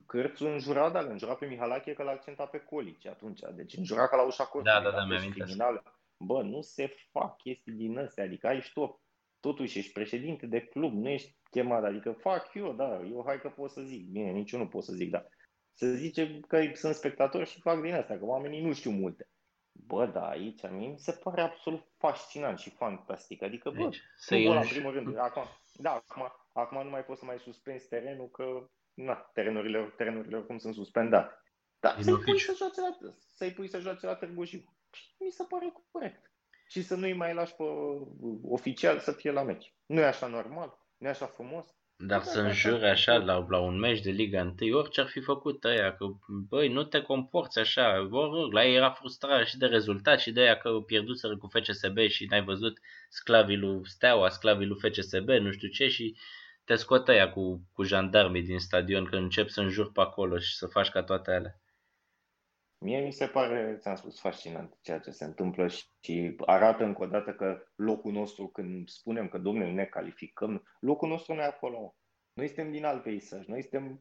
Cârțul 0.05 0.47
înjura, 0.47 0.89
dar 0.89 1.05
înjura 1.05 1.33
pe 1.33 1.45
Mihalache 1.45 1.93
că 1.93 2.03
l-a 2.03 2.11
accentat 2.11 2.49
pe 2.49 2.59
Colici 2.59 3.07
atunci. 3.07 3.39
Deci 3.55 3.77
înjura 3.77 4.07
ca 4.07 4.15
la 4.15 4.25
ușa 4.25 4.43
cortului. 4.43 4.81
Da, 4.83 4.89
da, 4.89 4.97
da, 4.97 5.05
mi-am 5.05 5.83
Bă, 6.19 6.41
nu 6.41 6.61
se 6.61 6.95
fac 7.11 7.37
chestii 7.37 7.71
din 7.71 7.97
astea, 7.97 8.23
adică 8.23 8.47
ai 8.47 8.61
și 8.61 8.73
tu, 8.73 9.01
totuși 9.39 9.77
ești 9.77 9.91
președinte 9.91 10.45
de 10.45 10.59
club, 10.59 10.93
nu 10.93 11.09
ești 11.09 11.36
chemat, 11.49 11.83
adică 11.83 12.11
fac 12.11 12.53
eu, 12.53 12.73
da, 12.73 13.01
eu 13.01 13.23
hai 13.25 13.39
că 13.39 13.49
pot 13.49 13.71
să 13.71 13.81
zic, 13.81 14.09
bine, 14.09 14.31
nici 14.31 14.51
eu 14.51 14.59
nu 14.59 14.67
pot 14.67 14.83
să 14.83 14.93
zic, 14.93 15.09
da. 15.09 15.25
Să 15.73 15.87
zice 15.87 16.39
că 16.47 16.61
sunt 16.73 16.95
spectator 16.95 17.45
și 17.45 17.61
fac 17.61 17.81
din 17.81 17.93
asta, 17.93 18.17
că 18.17 18.25
oamenii 18.25 18.61
nu 18.61 18.73
știu 18.73 18.91
multe. 18.91 19.29
Bă, 19.71 20.05
da, 20.05 20.27
aici 20.27 20.61
mie 20.69 20.87
mi 20.87 20.99
se 20.99 21.11
pare 21.11 21.41
absolut 21.41 21.83
fascinant 21.97 22.59
și 22.59 22.69
fantastic. 22.69 23.41
Adică, 23.41 23.69
bă, 23.69 23.83
deci, 23.83 24.01
să 24.15 24.35
în 24.35 24.67
primul 24.67 24.93
rând. 24.93 25.17
Acum, 25.27 25.43
da, 25.73 25.91
acum, 25.91 26.31
acum 26.53 26.83
nu 26.83 26.89
mai 26.89 27.05
poți 27.05 27.19
să 27.19 27.25
mai 27.25 27.39
suspenzi 27.39 27.87
terenul, 27.87 28.29
că 28.29 28.69
na, 28.93 29.13
terenurile, 29.33 29.93
terenurile 29.97 30.37
oricum 30.37 30.57
sunt 30.57 30.73
suspendate. 30.73 31.41
Da, 31.79 31.97
să-i 31.99 32.17
pui 32.17 32.39
să, 32.39 32.53
joace 32.57 32.81
la, 32.81 32.97
să-i 33.35 33.53
pui 33.53 33.67
să 33.67 33.79
joace 33.79 34.05
la 34.05 34.15
Târgu 34.15 34.43
Jiu. 34.43 34.63
Mi 35.19 35.31
se 35.31 35.43
pare 35.49 35.73
corect. 35.91 36.31
Și 36.67 36.81
să 36.81 36.95
nu-i 36.95 37.13
mai 37.13 37.33
lași 37.33 37.55
pe 37.55 37.63
oficial 38.43 38.99
să 38.99 39.11
fie 39.11 39.31
la 39.31 39.43
meci. 39.43 39.73
Nu 39.85 39.99
e 39.99 40.05
așa 40.05 40.27
normal? 40.27 40.86
Nu 40.97 41.07
e 41.07 41.09
așa 41.09 41.25
frumos? 41.25 41.65
Dar 41.99 42.21
să 42.21 42.39
înjure 42.39 42.89
așa 42.89 43.17
la, 43.17 43.45
la 43.49 43.59
un 43.59 43.79
meci 43.79 44.01
de 44.01 44.09
Liga 44.09 44.55
1, 44.59 44.77
orice 44.77 45.01
ar 45.01 45.07
fi 45.07 45.19
făcut 45.19 45.63
ăia, 45.63 45.95
că 45.95 46.05
băi, 46.49 46.67
nu 46.67 46.83
te 46.83 47.01
comporți 47.01 47.59
așa, 47.59 48.01
vor, 48.01 48.53
la 48.53 48.65
ei 48.65 48.75
era 48.75 48.89
frustrare 48.89 49.45
și 49.45 49.57
de 49.57 49.65
rezultat 49.65 50.19
și 50.19 50.31
de 50.31 50.41
aia 50.41 50.57
că 50.57 50.69
pierduseră 50.69 51.37
cu 51.37 51.47
FCSB 51.47 51.97
și 52.07 52.25
n-ai 52.25 52.43
văzut 52.43 52.79
sclavii 53.09 53.57
lui 53.57 53.89
Steaua, 53.89 54.29
sclavii 54.29 54.67
lui 54.67 54.79
FCSB, 54.79 55.29
nu 55.29 55.51
știu 55.51 55.67
ce 55.67 55.87
și 55.87 56.15
te 56.63 56.75
scot 56.75 57.07
ăia 57.07 57.31
cu, 57.31 57.67
cu 57.73 57.83
jandarmii 57.83 58.43
din 58.43 58.59
stadion 58.59 59.05
când 59.05 59.21
încep 59.21 59.49
să 59.49 59.61
înjuri 59.61 59.91
pe 59.91 60.01
acolo 60.01 60.37
și 60.37 60.55
să 60.55 60.67
faci 60.67 60.89
ca 60.89 61.03
toate 61.03 61.31
alea. 61.31 61.61
Mie 62.79 62.99
mi 62.99 63.11
se 63.11 63.27
pare, 63.27 63.77
ți-am 63.79 63.95
spus, 63.95 64.19
fascinant 64.19 64.77
ceea 64.81 64.99
ce 64.99 65.11
se 65.11 65.23
întâmplă 65.23 65.67
și 65.67 66.35
arată 66.45 66.83
încă 66.83 67.03
o 67.03 67.05
dată 67.05 67.33
că 67.33 67.63
locul 67.75 68.11
nostru, 68.11 68.47
când 68.47 68.87
spunem 68.89 69.27
că, 69.27 69.37
domnule, 69.37 69.71
ne 69.71 69.85
calificăm, 69.85 70.63
locul 70.79 71.09
nostru 71.09 71.33
nu 71.33 71.41
e 71.41 71.43
acolo. 71.43 71.95
Noi 72.33 72.47
suntem 72.47 72.71
din 72.71 72.85
alt 72.85 73.03
peisaj, 73.03 73.45
noi 73.45 73.61
suntem 73.61 73.99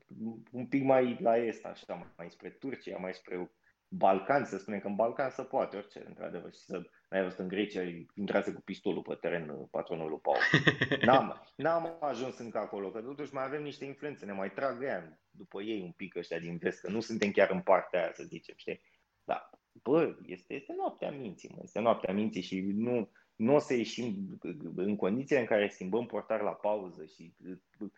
un 0.53 0.67
pic 0.67 0.83
mai 0.83 1.19
la 1.21 1.37
est, 1.37 1.65
așa, 1.65 2.15
mai 2.17 2.31
spre 2.31 2.51
Turcia, 2.51 2.97
mai 2.97 3.15
spre 3.15 3.53
Balcani, 3.89 4.47
să 4.47 4.59
spunem 4.59 4.81
că 4.81 4.87
în 4.87 4.95
Balcan 4.95 5.31
se 5.31 5.43
poate 5.43 5.77
orice, 5.77 6.05
într-adevăr. 6.07 6.53
Și 6.53 6.61
să 6.61 6.83
ai 7.09 7.23
văzut 7.23 7.39
în 7.39 7.49
Grecia, 7.49 7.83
intrase 8.15 8.53
cu 8.53 8.61
pistolul 8.61 9.03
pe 9.03 9.15
teren 9.15 9.49
uh, 9.49 9.69
patronul 9.71 10.09
lui 10.09 10.19
Paul. 10.19 10.39
N-am, 11.07 11.53
n-am 11.57 11.97
ajuns 12.01 12.39
încă 12.39 12.59
acolo, 12.59 12.91
că 12.91 13.01
totuși 13.01 13.35
mai 13.35 13.45
avem 13.45 13.63
niște 13.63 13.85
influențe, 13.85 14.25
ne 14.25 14.33
mai 14.33 14.51
trag 14.53 14.83
ea 14.83 15.21
după 15.31 15.63
ei 15.63 15.81
un 15.81 15.93
pic 15.93 16.17
ăștia 16.17 16.39
din 16.39 16.57
vest, 16.57 16.81
că 16.81 16.91
nu 16.91 17.01
suntem 17.01 17.31
chiar 17.31 17.51
în 17.51 17.61
partea 17.61 18.01
aia, 18.01 18.13
să 18.13 18.23
zicem, 18.23 18.55
știi? 18.59 18.81
Da, 19.25 19.51
bă, 19.83 20.17
este, 20.27 20.55
este 20.55 20.75
noaptea 20.77 21.11
minții, 21.11 21.51
mă, 21.55 21.61
este 21.63 21.81
noaptea 21.81 22.15
minții 22.15 22.43
și 22.43 22.61
nu, 22.61 23.11
nu 23.37 23.55
o 23.55 23.59
să 23.59 23.75
ieșim 23.75 24.39
în 24.77 24.97
condițiile 24.97 25.41
în 25.41 25.47
care 25.47 25.69
schimbăm 25.69 26.07
portar 26.07 26.41
la 26.41 26.53
pauză 26.53 27.05
și 27.05 27.35
uh, 27.79 27.91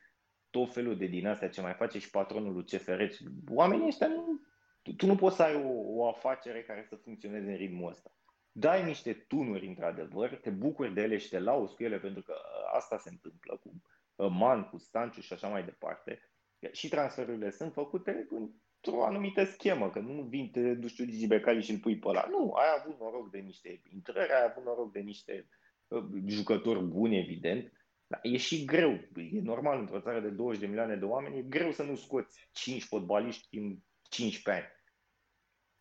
tot 0.50 0.72
felul 0.72 0.96
de 0.96 1.06
din 1.06 1.26
astea 1.26 1.48
ce 1.48 1.60
mai 1.60 1.74
face 1.74 1.98
și 1.98 2.10
patronul 2.10 2.52
lui 2.52 2.64
CFR. 2.64 3.02
Oamenii 3.48 3.86
ăștia 3.86 4.06
nu, 4.06 4.40
tu, 4.82 4.92
tu 4.92 5.06
nu 5.06 5.16
poți 5.16 5.36
să 5.36 5.42
ai 5.42 5.54
o, 5.54 5.70
o 6.00 6.08
afacere 6.08 6.62
care 6.62 6.84
să 6.88 6.96
funcționeze 6.96 7.50
în 7.50 7.56
ritmul 7.56 7.90
ăsta. 7.90 8.10
Dai 8.52 8.84
niște 8.84 9.12
tunuri, 9.12 9.66
într-adevăr, 9.66 10.36
te 10.36 10.50
bucuri 10.50 10.94
de 10.94 11.02
ele 11.02 11.16
și 11.16 11.28
te 11.28 11.38
lauzi 11.38 11.74
cu 11.74 11.82
ele, 11.82 11.98
pentru 11.98 12.22
că 12.22 12.34
asta 12.72 12.98
se 12.98 13.08
întâmplă 13.10 13.56
cu 13.56 13.82
Man, 14.28 14.64
cu 14.64 14.78
Stanciu 14.78 15.20
și 15.20 15.32
așa 15.32 15.48
mai 15.48 15.64
departe. 15.64 16.22
Și 16.72 16.88
transferurile 16.88 17.50
sunt 17.50 17.72
făcute 17.72 18.26
într-o 18.30 19.04
anumită 19.04 19.44
schemă, 19.44 19.90
că 19.90 19.98
nu 19.98 20.22
vin, 20.22 20.50
te 20.50 20.74
duci 20.74 20.96
tu 20.96 21.04
Gigi 21.04 21.26
Becali 21.26 21.62
și 21.62 21.70
îl 21.70 21.78
pui 21.78 21.98
pe 21.98 22.08
ăla. 22.08 22.26
Nu, 22.30 22.52
ai 22.52 22.66
avut 22.80 23.00
noroc 23.00 23.30
de 23.30 23.38
niște 23.38 23.82
intrări, 23.92 24.32
ai 24.32 24.48
avut 24.50 24.64
noroc 24.64 24.92
de 24.92 25.00
niște 25.00 25.48
uh, 25.88 26.04
jucători 26.26 26.84
buni, 26.84 27.18
evident, 27.18 27.72
dar 28.06 28.20
e 28.22 28.36
și 28.36 28.64
greu. 28.64 28.92
E 29.14 29.40
normal, 29.40 29.78
într-o 29.78 30.00
țară 30.00 30.20
de 30.20 30.28
20 30.28 30.60
de 30.60 30.66
milioane 30.66 30.96
de 30.96 31.04
oameni, 31.04 31.38
e 31.38 31.42
greu 31.42 31.70
să 31.70 31.82
nu 31.82 31.94
scoți 31.94 32.48
5 32.52 32.82
fotbaliști 32.82 33.58
în 33.58 33.76
15 34.08 34.64
ani. 34.64 34.76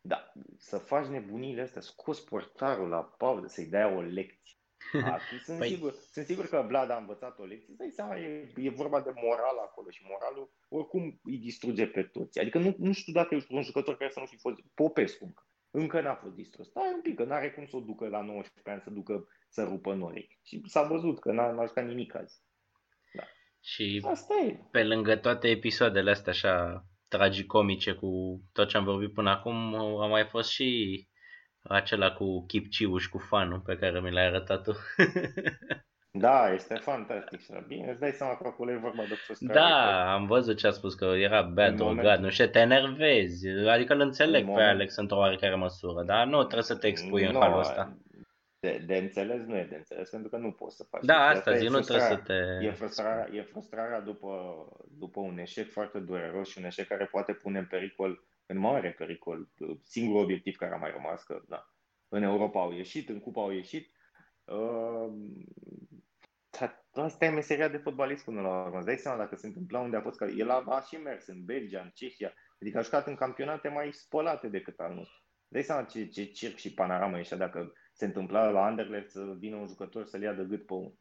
Da, 0.07 0.31
să 0.57 0.77
faci 0.77 1.05
nebunile 1.05 1.61
astea, 1.61 1.81
scos 1.81 2.19
portarul 2.19 2.89
la 2.89 3.03
pauză, 3.03 3.47
să-i 3.47 3.69
dai 3.69 3.95
o 3.95 4.01
lecție. 4.01 4.57
Atunci 4.93 5.41
sunt, 5.45 5.57
păi... 5.57 5.67
sigur, 5.67 5.93
sunt 6.11 6.25
sigur 6.25 6.47
că 6.47 6.65
Vlad 6.67 6.89
a 6.89 6.97
învățat 6.97 7.39
o 7.39 7.43
lecție, 7.43 7.69
îți 7.69 7.77
dai 7.77 7.89
seama, 7.89 8.17
e, 8.17 8.53
e 8.55 8.69
vorba 8.69 9.01
de 9.01 9.11
moral 9.15 9.57
acolo 9.57 9.89
și 9.89 10.05
moralul 10.09 10.51
oricum 10.69 11.19
îi 11.23 11.37
distruge 11.37 11.87
pe 11.87 12.03
toți. 12.03 12.39
Adică 12.39 12.57
nu, 12.59 12.75
nu 12.77 12.91
știu 12.91 13.13
dacă 13.13 13.35
ești 13.35 13.53
un 13.53 13.61
jucător 13.61 13.97
care 13.97 14.11
să 14.11 14.19
nu 14.19 14.25
fi 14.25 14.37
fost 14.37 14.55
Popescu 14.73 15.25
încă. 15.25 15.47
Încă 15.71 16.01
n-a 16.01 16.15
fost 16.15 16.33
distrus. 16.33 16.67
Stai 16.67 16.91
un 16.93 17.01
pic, 17.01 17.15
că 17.15 17.23
n-are 17.23 17.51
cum 17.51 17.65
să 17.65 17.75
o 17.75 17.79
ducă 17.79 18.07
la 18.07 18.21
19 18.21 18.69
ani, 18.71 18.81
să 18.83 18.89
ducă 18.89 19.27
să 19.49 19.63
rupă 19.63 19.93
norii. 19.93 20.39
Și 20.43 20.61
s-a 20.65 20.83
văzut 20.83 21.19
că 21.19 21.31
n-a, 21.31 21.51
n-a 21.51 21.65
jucat 21.65 21.85
nimic 21.85 22.15
azi. 22.15 22.41
Da. 23.13 23.23
Și 23.61 24.01
Asta 24.05 24.35
e. 24.35 24.59
pe 24.71 24.83
lângă 24.83 25.15
toate 25.15 25.47
episoadele 25.47 26.11
astea 26.11 26.31
așa 26.31 26.85
tragicomice 27.07 27.91
cu 27.93 28.41
tot 28.53 28.67
ce 28.67 28.77
am 28.77 28.83
vorbit 28.83 29.13
până 29.13 29.29
acum, 29.29 29.75
a 30.01 30.07
mai 30.07 30.25
fost 30.25 30.49
și 30.49 31.07
acela 31.61 32.11
cu 32.11 32.45
Kipciu 32.45 32.97
și 32.97 33.09
cu 33.09 33.17
fanul 33.17 33.59
pe 33.59 33.77
care 33.77 34.01
mi 34.01 34.11
l-ai 34.11 34.25
arătat 34.25 34.63
tu. 34.63 34.71
Da, 36.19 36.53
este 36.53 36.75
fantastic 36.75 37.39
și 37.39 37.51
bine, 37.67 37.89
îți 37.89 37.99
dai 37.99 38.11
seama 38.11 38.35
că 38.35 38.47
acolo 38.47 38.71
e 38.71 38.77
vorba 38.77 39.03
de 39.07 39.13
frustrare. 39.13 39.59
Da, 39.59 40.13
am 40.13 40.25
văzut 40.25 40.57
ce 40.57 40.67
a 40.67 40.71
spus, 40.71 40.93
că 40.93 41.05
era 41.05 41.41
bad 41.41 41.75
drogat, 41.75 42.19
nu 42.19 42.29
știu, 42.29 42.47
te 42.47 42.59
enervezi, 42.59 43.47
adică 43.47 43.93
îl 43.93 43.99
înțeleg 43.99 44.53
pe 44.53 44.61
Alex 44.61 44.95
într-o 44.95 45.17
oarecare 45.17 45.55
măsură, 45.55 46.03
dar 46.03 46.25
nu 46.25 46.37
trebuie 46.37 46.63
să 46.63 46.75
te 46.75 46.87
expui 46.87 47.23
no, 47.23 47.29
în 47.29 47.35
halul 47.35 47.59
ăsta 47.59 47.97
de, 48.59 48.83
de 48.85 48.97
înțeles 48.97 49.45
nu 49.45 49.57
e 49.57 49.65
de 49.65 49.75
înțeles 49.75 50.09
pentru 50.09 50.29
că 50.29 50.37
nu 50.37 50.51
poți 50.51 50.75
să 50.75 50.83
faci. 50.83 51.03
Da, 51.05 51.27
asta 51.27 51.55
zi, 51.55 51.67
nu 51.67 51.79
trebuie 51.79 52.07
să 52.07 52.15
te... 52.15 52.65
E 52.65 52.71
frustrarea, 52.71 53.35
e 53.35 53.41
frustrarea 53.41 53.99
după, 53.99 54.65
după 54.97 55.19
un 55.19 55.37
eșec 55.37 55.71
foarte 55.71 55.99
dureros 55.99 56.49
și 56.49 56.57
un 56.57 56.63
eșec 56.63 56.87
care 56.87 57.05
poate 57.05 57.33
pune 57.33 57.59
în 57.59 57.65
pericol, 57.65 58.23
în 58.45 58.57
mare 58.57 58.91
pericol, 58.91 59.49
singurul 59.83 60.23
obiectiv 60.23 60.55
care 60.55 60.73
a 60.73 60.77
mai 60.77 60.91
rămas, 60.91 61.23
că 61.23 61.41
da, 61.47 61.71
în 62.07 62.23
Europa 62.23 62.61
au 62.61 62.71
ieșit, 62.71 63.09
în 63.09 63.19
Cupa 63.19 63.41
au 63.41 63.51
ieșit. 63.51 63.91
Uh, 64.43 65.13
asta 66.91 67.25
e 67.25 67.29
meseria 67.29 67.67
de 67.67 67.77
fotbalist 67.77 68.23
până 68.23 68.41
la 68.41 68.61
urmă. 68.63 68.77
Îți 68.77 68.85
dai 68.85 68.97
seama 68.97 69.17
dacă 69.17 69.35
se 69.35 69.47
întâmpla 69.47 69.79
unde 69.79 69.97
a 69.97 70.01
fost, 70.01 70.17
că 70.17 70.25
el 70.25 70.49
a, 70.49 70.63
a 70.65 70.81
și 70.81 70.95
mers 70.95 71.27
în 71.27 71.45
Belgia, 71.45 71.81
în 71.81 71.91
Cehia, 71.93 72.33
adică 72.61 72.77
a 72.77 72.81
jucat 72.81 73.07
în 73.07 73.15
campionate 73.15 73.67
mai 73.67 73.93
spălate 73.93 74.47
decât 74.47 74.79
al 74.79 74.93
nostru. 74.93 75.23
Îți 75.23 75.51
dai 75.51 75.63
seama 75.63 75.83
ce, 75.83 76.05
ce 76.05 76.23
circ 76.23 76.55
și 76.55 76.73
panoramă 76.73 77.17
ieșea 77.17 77.37
dacă 77.37 77.73
se 77.97 78.05
întâmpla 78.05 78.49
la 78.49 78.65
Anderlecht 78.65 79.09
să 79.09 79.35
vină 79.37 79.55
un 79.55 79.67
jucător 79.67 80.05
să-l 80.05 80.21
ia 80.21 80.33
de 80.33 80.43
gât 80.43 80.65
pe 80.65 80.73
unul. 80.73 80.97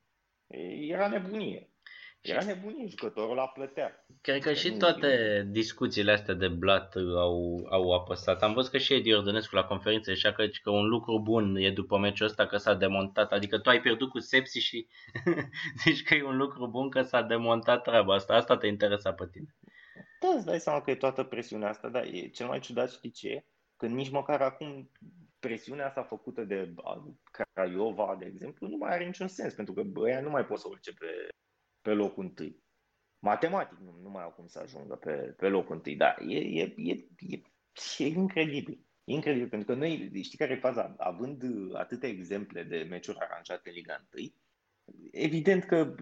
Era 0.89 1.09
nebunie. 1.09 1.71
Era 2.21 2.45
nebunie, 2.45 2.87
jucătorul 2.89 3.35
la 3.35 3.47
plătea. 3.47 4.07
Cred 4.21 4.43
că 4.43 4.53
și 4.53 4.77
toate 4.77 5.43
discuțiile 5.51 6.13
astea 6.13 6.35
de 6.35 6.49
blat 6.49 6.95
au, 7.17 7.67
au 7.71 7.93
apăsat. 7.93 8.43
Am 8.43 8.53
văzut 8.53 8.71
că 8.71 8.79
și 8.79 8.95
Edi 8.95 9.15
Ordănescu 9.15 9.55
la 9.55 9.65
conferință 9.65 10.15
și 10.15 10.33
că, 10.33 10.47
că 10.63 10.71
un 10.71 10.89
lucru 10.89 11.21
bun 11.21 11.57
e 11.57 11.71
după 11.71 11.99
meciul 11.99 12.27
ăsta 12.27 12.47
că 12.47 12.57
s-a 12.57 12.75
demontat. 12.75 13.33
Adică 13.33 13.59
tu 13.59 13.69
ai 13.69 13.81
pierdut 13.81 14.11
cu 14.11 14.19
sepsi 14.19 14.59
și 14.59 14.89
zici 15.85 16.03
că 16.03 16.15
e 16.15 16.25
un 16.25 16.37
lucru 16.37 16.69
bun 16.69 16.91
că 16.91 17.03
s-a 17.03 17.23
demontat 17.23 17.83
treaba 17.83 18.15
asta. 18.15 18.35
Asta 18.35 18.57
te 18.57 18.67
interesa 18.67 19.13
pe 19.13 19.29
tine. 19.31 19.57
Da, 20.21 20.29
îți 20.37 20.47
dai 20.47 20.61
seama 20.61 20.81
că 20.81 20.91
e 20.91 20.95
toată 20.95 21.23
presiunea 21.23 21.69
asta, 21.69 21.89
dar 21.89 22.05
e 22.05 22.29
cel 22.29 22.47
mai 22.47 22.61
ciudat 22.61 22.91
știi 22.91 23.11
ce? 23.11 23.45
Că 23.77 23.87
nici 23.87 24.11
măcar 24.11 24.41
acum 24.41 24.91
presiunea 25.39 25.87
asta 25.87 26.03
făcută 26.03 26.45
de 26.45 26.75
Craiova, 27.53 28.17
de 28.19 28.25
exemplu, 28.25 28.69
nu 28.69 28.77
mai 28.77 28.93
are 28.93 29.07
niciun 29.07 29.29
sens, 29.29 29.55
pentru 29.55 29.75
că 29.75 29.83
ăia 29.97 30.21
nu 30.21 30.31
mai 30.31 30.47
pot 30.47 30.59
să 30.59 30.69
urce 30.69 30.93
pe, 30.93 31.29
pe 31.81 31.91
locul 31.91 32.25
întâi. 32.25 32.65
Matematic 33.19 33.79
nu, 33.79 33.99
nu 34.03 34.11
mai 34.11 34.23
au 34.23 34.31
cum 34.31 34.47
să 34.47 34.59
ajungă 34.59 34.95
pe, 34.95 35.13
pe 35.37 35.49
locul 35.49 35.75
întâi, 35.75 35.97
dar 35.97 36.19
e, 36.29 36.39
e, 36.39 36.75
e, 36.77 37.07
e, 37.19 37.43
e 37.99 38.07
incredibil. 38.07 38.87
E 39.05 39.13
incredibil, 39.13 39.49
pentru 39.49 39.69
că 39.69 39.79
noi, 39.79 40.23
știi 40.23 40.39
care 40.39 40.53
e 40.53 40.57
faza? 40.57 40.95
Având 40.99 41.43
atâtea 41.73 42.09
exemple 42.09 42.63
de 42.63 42.87
meciuri 42.89 43.19
aranjate 43.19 43.69
în 43.69 43.75
Liga 43.75 44.07
1, 44.15 44.27
evident 45.11 45.65
că 45.65 45.95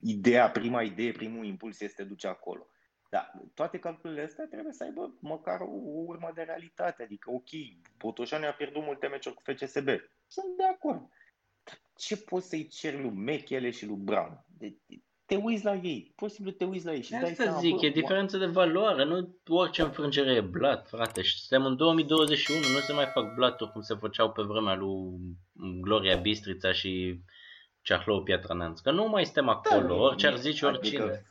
ideea, 0.00 0.50
prima 0.50 0.82
idee, 0.82 1.12
primul 1.12 1.44
impuls 1.44 1.80
este 1.80 2.04
duce 2.04 2.26
acolo. 2.26 2.68
Da, 3.10 3.30
toate 3.54 3.78
calculele 3.78 4.22
astea 4.22 4.46
trebuie 4.46 4.72
să 4.72 4.84
aibă 4.84 5.14
măcar 5.20 5.60
o, 5.60 5.70
o 5.70 6.02
urmă 6.06 6.30
de 6.34 6.42
realitate. 6.42 7.02
Adică, 7.02 7.30
ok, 7.30 7.48
Botoșani 7.98 8.46
a 8.46 8.52
pierdut 8.52 8.82
multe 8.82 9.06
meciuri 9.06 9.34
cu 9.34 9.42
FCSB. 9.44 9.88
Sunt 10.26 10.56
de 10.56 10.64
acord. 10.64 11.08
Dar 11.64 11.80
ce 11.96 12.16
poți 12.16 12.48
să-i 12.48 12.68
ceri 12.68 13.00
lui 13.02 13.10
Mechele 13.10 13.70
și 13.70 13.86
lui 13.86 13.96
Brown? 13.96 14.44
De, 14.58 14.76
te 15.26 15.36
uiți 15.36 15.64
la 15.64 15.74
ei, 15.74 16.12
posibil 16.16 16.52
te 16.52 16.64
uiți 16.64 16.84
la 16.84 16.92
ei 16.92 17.02
și 17.02 17.14
Asta 17.14 17.26
dai 17.26 17.34
seama, 17.34 17.58
zic, 17.58 17.76
bă, 17.76 17.86
e 17.86 17.90
diferență 17.90 18.38
de 18.38 18.46
valoare, 18.46 19.04
nu 19.04 19.36
orice 19.48 19.82
înfrângere 19.82 20.34
e 20.34 20.40
blat, 20.40 20.88
frate. 20.88 21.22
Și 21.22 21.38
suntem 21.38 21.66
în 21.66 21.76
2021, 21.76 22.58
nu 22.58 22.78
se 22.78 22.92
mai 22.92 23.06
fac 23.06 23.34
blaturi 23.34 23.70
cum 23.72 23.80
se 23.80 23.94
făceau 23.94 24.32
pe 24.32 24.42
vremea 24.42 24.74
lui 24.74 25.18
Gloria 25.80 26.16
Bistrița 26.16 26.72
și 26.72 27.20
Ceahlău 27.82 28.22
Piatra 28.22 28.72
Că 28.82 28.90
nu 28.90 29.08
mai 29.08 29.24
suntem 29.24 29.48
acolo, 29.48 29.86
da, 29.86 29.94
orice 29.94 30.26
ar 30.26 30.36
zice 30.36 30.66
adică 30.66 31.02
oricine. 31.02 31.24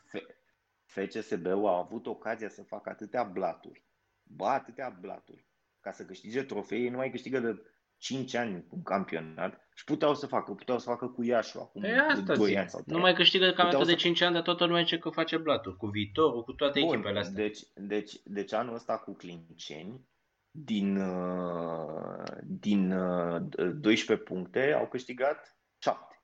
FCSB-ul 1.00 1.66
a 1.66 1.76
avut 1.78 2.06
ocazia 2.06 2.48
să 2.48 2.62
facă 2.62 2.88
atâtea 2.90 3.22
blaturi, 3.22 3.84
ba 4.22 4.52
atâtea 4.52 4.96
blaturi, 5.00 5.46
ca 5.80 5.92
să 5.92 6.04
câștige 6.04 6.42
trofee, 6.42 6.90
nu 6.90 6.96
mai 6.96 7.10
câștigă 7.10 7.40
de 7.40 7.62
5 7.98 8.34
ani 8.34 8.66
în 8.70 8.82
campionat 8.82 9.68
și 9.74 9.84
puteau 9.84 10.14
să 10.14 10.26
facă, 10.26 10.52
puteau 10.52 10.78
să 10.78 10.88
facă 10.88 11.06
cu 11.08 11.22
Iașu 11.22 11.58
acum 11.60 11.80
Păi 11.80 11.98
asta 11.98 12.34
2 12.34 12.46
zic. 12.46 12.56
ani 12.56 12.68
sau 12.68 12.80
3 12.80 12.94
Nu 12.96 13.00
mai 13.02 13.14
câștigă 13.14 13.44
campionatul 13.44 13.78
Puteau 13.78 13.94
de 13.94 14.00
să- 14.00 14.06
5 14.06 14.20
ani, 14.20 14.34
dar 14.34 14.42
toată 14.42 14.64
lumea 14.64 14.82
zice 14.82 14.98
că 14.98 15.10
face 15.10 15.36
blaturi. 15.36 15.76
Cu 15.76 15.86
viitorul, 15.86 16.44
cu 16.44 16.52
toate 16.52 16.80
Bun, 16.80 16.92
echipele 16.92 17.18
astea. 17.18 17.34
Deci, 17.34 17.60
deci, 17.74 17.82
deci, 17.86 18.20
deci 18.24 18.52
anul 18.52 18.74
ăsta 18.74 18.98
cu 18.98 19.12
Clinceni, 19.12 20.08
din, 20.50 20.96
uh, 20.96 22.24
din 22.44 22.92
uh, 22.92 23.42
12 23.74 24.26
puncte, 24.26 24.72
au 24.72 24.88
câștigat 24.88 25.58
7. 25.78 26.22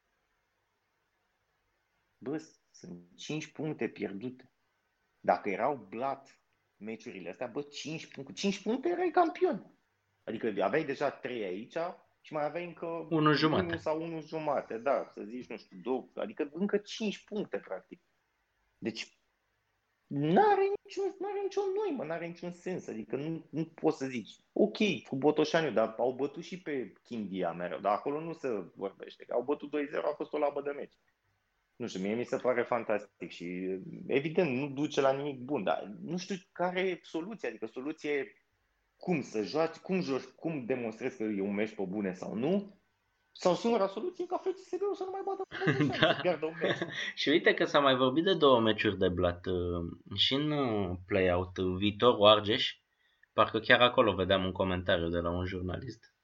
Bă, 2.19 2.43
sunt 2.71 3.17
5 3.17 3.47
puncte 3.53 3.89
pierdute. 3.89 4.52
Dacă 5.25 5.49
erau 5.49 5.87
blat 5.89 6.41
meciurile 6.77 7.31
astea, 7.31 7.47
bă, 7.47 7.63
5 7.63 8.07
puncte, 8.07 8.33
5 8.33 8.63
puncte 8.63 8.89
erai 8.89 9.11
campion. 9.11 9.77
Adică 10.25 10.55
aveai 10.63 10.85
deja 10.85 11.11
3 11.11 11.45
aici 11.45 11.77
și 12.21 12.33
mai 12.33 12.45
aveai 12.45 12.65
încă 12.65 12.87
Unul 12.87 13.35
jumate. 13.35 13.65
unul 13.65 13.79
sau 13.79 14.03
unul 14.03 14.23
jumate, 14.23 14.79
da, 14.79 15.11
să 15.15 15.23
zici, 15.23 15.49
nu 15.49 15.57
știu, 15.57 15.79
două, 15.83 16.09
adică 16.15 16.51
încă 16.53 16.77
5 16.77 17.25
puncte, 17.25 17.59
practic. 17.59 18.03
Deci, 18.79 19.23
N-are 20.15 20.73
niciun, 20.85 21.17
n-are 21.19 21.41
niciun 21.43 21.65
noi, 21.75 21.97
mă, 21.97 22.05
n-are 22.05 22.27
niciun 22.27 22.53
sens. 22.53 22.87
Adică 22.87 23.17
nu, 23.17 23.47
nu 23.51 23.65
poți 23.65 23.99
să 23.99 24.07
zici, 24.07 24.37
ok, 24.53 24.77
cu 25.09 25.17
Botoșaniu, 25.17 25.71
dar 25.71 25.95
au 25.99 26.13
bătut 26.13 26.43
și 26.43 26.61
pe 26.63 26.93
Chindia 27.03 27.53
mereu, 27.53 27.79
dar 27.79 27.93
acolo 27.93 28.21
nu 28.21 28.33
se 28.33 28.49
vorbește. 28.75 29.25
Că 29.25 29.33
au 29.33 29.43
bătut 29.43 29.69
2-0, 29.69 30.03
a 30.03 30.15
fost 30.17 30.33
o 30.33 30.39
labă 30.39 30.63
de 30.63 30.71
meci. 30.71 30.95
Nu 31.83 31.89
știu, 31.89 32.01
mie 32.01 32.15
mi 32.15 32.25
se 32.25 32.37
pare 32.37 32.63
fantastic 32.63 33.31
și 33.31 33.79
evident 34.07 34.59
nu 34.59 34.69
duce 34.69 35.01
la 35.01 35.13
nimic 35.13 35.41
bun, 35.41 35.63
dar 35.63 35.93
nu 36.03 36.17
știu 36.17 36.35
care 36.53 36.81
e 36.81 37.01
soluția, 37.03 37.49
adică 37.49 37.67
soluție 37.67 38.33
cum 38.97 39.23
să 39.23 39.43
joci, 39.43 39.77
cum 39.77 40.01
joci, 40.01 40.23
cum 40.23 40.65
demonstrezi 40.65 41.17
că 41.17 41.23
e 41.23 41.41
un 41.41 41.55
meci 41.55 41.75
pe 41.75 41.85
bune 41.89 42.15
sau 42.15 42.35
nu, 42.35 42.81
sau 43.33 43.55
singura 43.55 43.87
soluție 43.87 44.25
e 44.25 44.27
ca 44.27 44.37
FCSB-ul 44.37 44.95
să 44.95 45.05
nu 45.05 45.11
mai 45.11 45.21
bată 45.25 45.43
Botoșani, 45.49 45.89
Da. 45.89 46.13
să 46.15 46.19
pierdă 46.21 46.47
un 46.47 46.55
meci. 46.61 46.79
Și 47.21 47.29
uite 47.29 47.55
că 47.55 47.65
s-a 47.65 47.81
mai 47.81 47.97
vorbit 47.97 48.25
de 48.25 48.35
două 48.35 48.61
meciuri 48.61 48.99
de 48.99 49.09
blat 49.09 49.47
uh, 49.47 50.17
și 50.17 50.35
în 50.35 50.51
uh, 50.51 50.97
play-out 51.07 51.57
uh, 51.57 51.75
viitorul 51.77 52.27
Argeș, 52.27 52.77
parcă 53.33 53.59
chiar 53.59 53.81
acolo 53.81 54.15
vedeam 54.15 54.45
un 54.45 54.53
comentariu 54.53 55.09
de 55.09 55.19
la 55.19 55.31
un 55.31 55.45
jurnalist 55.45 56.15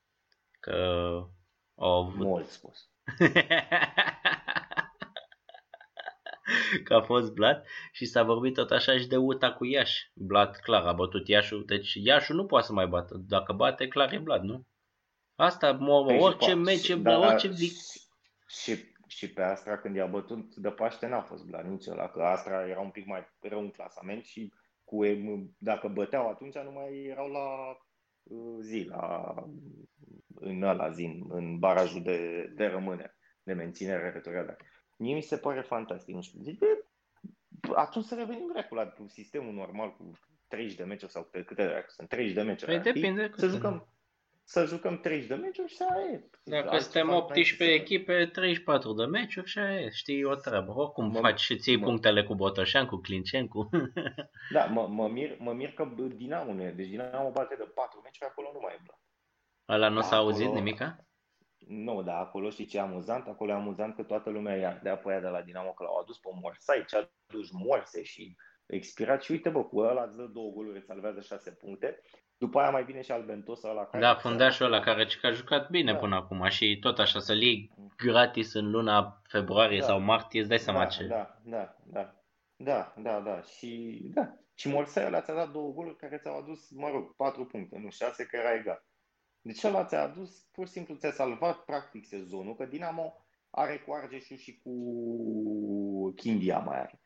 că 0.61 0.75
au 1.75 1.93
avut 1.93 2.15
Mult 2.15 2.49
spus. 2.49 2.91
că 6.85 6.95
a 6.95 7.01
fost 7.03 7.33
Blat 7.33 7.67
și 7.93 8.05
s-a 8.07 8.23
vorbit 8.23 8.55
tot 8.55 8.71
așa 8.71 8.99
și 8.99 9.07
de 9.07 9.17
UTA 9.17 9.53
cu 9.53 9.65
Iași. 9.65 10.11
Blat 10.15 10.61
clar 10.61 10.87
a 10.87 10.93
bătut 10.93 11.29
Iașul, 11.29 11.65
deci 11.67 11.95
Iașul 11.95 12.37
nu 12.37 12.47
poate 12.47 12.67
să 12.67 12.73
mai 12.73 12.87
bată. 12.87 13.17
Dacă 13.29 13.53
bate, 13.53 13.89
clar 13.89 14.13
e 14.13 14.19
Blat, 14.19 14.43
nu? 14.43 14.67
Asta, 15.35 15.73
mă, 15.73 16.05
Păi 16.05 16.17
și 16.17 16.23
orice 16.23 16.53
po- 16.53 16.57
meci, 16.65 16.85
și- 16.85 16.95
bă, 16.95 17.11
da, 17.11 17.19
orice 17.19 17.49
vic... 17.49 17.73
și, 17.73 18.01
și, 18.47 18.93
și 19.07 19.33
pe 19.33 19.43
Astra 19.43 19.79
când 19.79 19.95
i-a 19.95 20.07
bătut 20.07 20.55
de 20.55 20.71
Paște 20.71 21.07
n-a 21.07 21.21
fost 21.21 21.45
blat 21.45 21.65
nici 21.69 21.87
ăla, 21.87 22.09
că 22.09 22.23
Astra 22.23 22.69
era 22.69 22.81
un 22.81 22.91
pic 22.91 23.07
mai 23.07 23.27
rău 23.41 23.61
în 23.61 23.71
clasament 23.71 24.25
și 24.25 24.53
cu, 24.85 25.01
dacă 25.59 25.89
băteau 25.89 26.29
atunci 26.29 26.55
nu 26.55 26.71
mai 26.71 27.05
erau 27.05 27.29
la 27.29 27.77
uh, 28.23 28.57
zi, 28.61 28.87
la, 28.89 29.35
în 30.35 30.63
ăla 30.63 30.91
zi, 30.91 31.05
în- 31.05 31.27
în 31.29 31.59
barajul 31.59 32.03
de, 32.03 32.51
de 32.55 32.67
rămâne, 32.67 33.17
de 33.43 33.53
menținere 33.53 34.11
teritorială. 34.11 34.57
Mie 34.99 35.15
mi 35.15 35.23
se 35.23 35.37
pare 35.37 35.61
fantastic, 35.61 36.15
nu 36.15 36.23
știu. 36.23 36.41
Zic, 36.43 36.59
bă, 36.59 36.67
atunci 37.75 38.05
să 38.05 38.15
revenim 38.15 38.51
dracu 38.53 38.75
la 38.75 38.93
sistemul 39.07 39.53
normal 39.55 39.97
cu 39.97 40.11
30 40.49 40.77
de 40.77 40.85
meciuri 40.85 41.13
sau 41.13 41.23
câte, 41.23 41.43
câte 41.45 41.65
dracu 41.67 41.91
sunt 41.91 42.09
30 42.09 42.35
de 42.35 42.43
meciuri. 42.43 42.65
Păi 42.67 42.75
ar 42.77 42.83
fi, 42.83 42.93
depinde 42.93 43.23
Să 43.23 43.29
câte. 43.31 43.47
jucăm, 43.47 43.89
să 44.45 44.65
jucăm 44.65 45.01
30 45.01 45.29
de 45.29 45.35
meciuri 45.35 45.69
și 45.73 45.77
aia 45.91 46.11
e. 46.13 46.29
Dacă 46.45 46.63
Altceva 46.63 46.81
suntem 46.83 47.07
n-ai 47.07 47.17
18 47.17 47.57
ce 47.57 47.65
să- 47.65 47.71
echipe, 47.71 48.27
34 48.27 48.93
de 48.93 49.05
meciuri 49.05 49.49
și 49.49 49.59
aia 49.59 49.81
e, 49.81 49.91
știi, 49.91 50.25
o 50.25 50.35
treabă. 50.35 50.73
Oricum 50.73 51.07
Mă- 51.11 51.19
faci 51.19 51.41
și 51.41 51.57
ții 51.59 51.77
mă- 51.77 51.85
punctele 51.87 52.25
cu 52.25 52.35
Botoșan, 52.35 52.87
cu 52.87 52.97
Clincen, 52.97 53.47
cu... 53.49 53.69
Da, 54.53 54.65
mă, 54.65 54.87
mă, 54.89 55.09
mir, 55.09 55.37
mă 55.39 55.53
mir 55.53 55.73
că 55.73 55.85
bă, 55.85 56.03
Dinamo 56.03 56.53
nu 56.53 56.63
e. 56.63 56.71
Deci 56.71 56.89
Dinamo 56.89 57.31
bate 57.31 57.55
de 57.59 57.65
4 57.75 58.01
meciuri, 58.05 58.31
acolo 58.31 58.51
nu 58.53 58.59
mai 58.63 58.75
e 58.75 58.83
blat. 58.85 59.01
Ăla 59.69 59.89
nu 59.89 60.01
Da, 60.01 60.07
s-a 60.07 60.17
auzit 60.17 60.47
acolo- 60.47 60.59
nimica? 60.59 61.07
Nu, 61.69 62.03
dar 62.03 62.21
acolo 62.21 62.51
știi 62.51 62.67
ce 62.67 62.77
e 62.77 62.81
amuzant? 62.81 63.27
Acolo 63.27 63.51
e 63.51 63.55
amuzant 63.55 63.95
că 63.95 64.03
toată 64.03 64.31
lumea 64.31 64.57
ia 64.57 64.81
de 64.83 64.89
apoi 64.89 65.21
de 65.21 65.29
la 65.29 65.43
Dinamo 65.43 65.73
că 65.73 65.83
l-au 65.83 65.99
adus 65.99 66.19
pe 66.19 66.29
Morsai, 66.43 66.85
ce 66.87 66.97
a 66.97 67.11
adus 67.29 67.51
Morse 67.51 68.03
și 68.03 68.37
expirat 68.67 69.23
și 69.23 69.31
uite 69.31 69.49
bă, 69.49 69.65
cu 69.65 69.79
ăla 69.79 70.03
îți 70.03 70.17
dă 70.17 70.23
două 70.23 70.51
goluri, 70.51 70.77
îți 70.77 70.87
salvează 70.87 71.21
6 71.21 71.51
puncte. 71.51 72.01
După 72.39 72.61
aia 72.61 72.71
mai 72.71 72.85
vine 72.85 73.03
și 73.03 73.13
Albentos 73.13 73.63
ăla 73.63 73.85
care... 73.87 74.03
Da, 74.03 74.15
fundașul 74.15 74.67
ăla 74.67 74.81
care 74.81 75.07
că 75.21 75.27
a 75.27 75.31
jucat 75.31 75.71
bine 75.71 75.93
Da. 75.93 75.99
până 75.99 76.15
acum 76.15 76.49
și 76.49 76.79
tot 76.79 76.99
așa 76.99 77.19
să-l 77.19 77.43
iei 77.43 77.71
gratis 77.97 78.55
în 78.55 78.71
luna 78.71 79.23
februarie 79.29 79.79
Da. 79.79 79.85
sau 79.85 80.01
martie, 80.01 80.41
îți 80.41 80.49
dai 80.49 80.59
seama 80.59 80.79
da, 80.79 80.87
ce... 80.87 81.05
Da, 81.07 81.39
da, 81.45 81.77
da. 81.85 82.15
Da, 82.57 82.95
da, 82.97 83.21
da. 83.21 83.43
Și 83.43 84.01
da. 84.15 84.35
Și 84.55 84.69
Morsai 84.69 85.07
ăla 85.07 85.21
ți-a 85.21 85.35
dat 85.35 85.51
două 85.51 85.73
goluri 85.73 85.97
care 85.97 86.19
ți-au 86.19 86.39
adus, 86.39 86.71
mă 86.71 86.91
rog, 86.91 87.17
4 87.17 87.45
puncte, 87.47 87.79
nu 87.79 87.91
6, 87.91 88.27
că 88.27 88.37
era 88.37 88.55
egal. 88.55 88.87
Deci 89.41 89.65
ăla 89.65 89.85
ți-a 89.85 90.03
adus, 90.03 90.47
pur 90.53 90.67
și 90.67 90.73
simplu 90.73 90.95
ți-a 90.95 91.13
salvat 91.13 91.65
practic 91.65 92.07
sezonul, 92.07 92.57
că 92.57 92.65
Dinamo 92.65 93.15
are 93.51 93.79
cu 93.79 93.93
Argeșul 93.93 94.37
și 94.37 94.61
cu 94.63 94.73
Chindia 96.17 96.59
mai 96.59 96.81
are. 96.81 97.01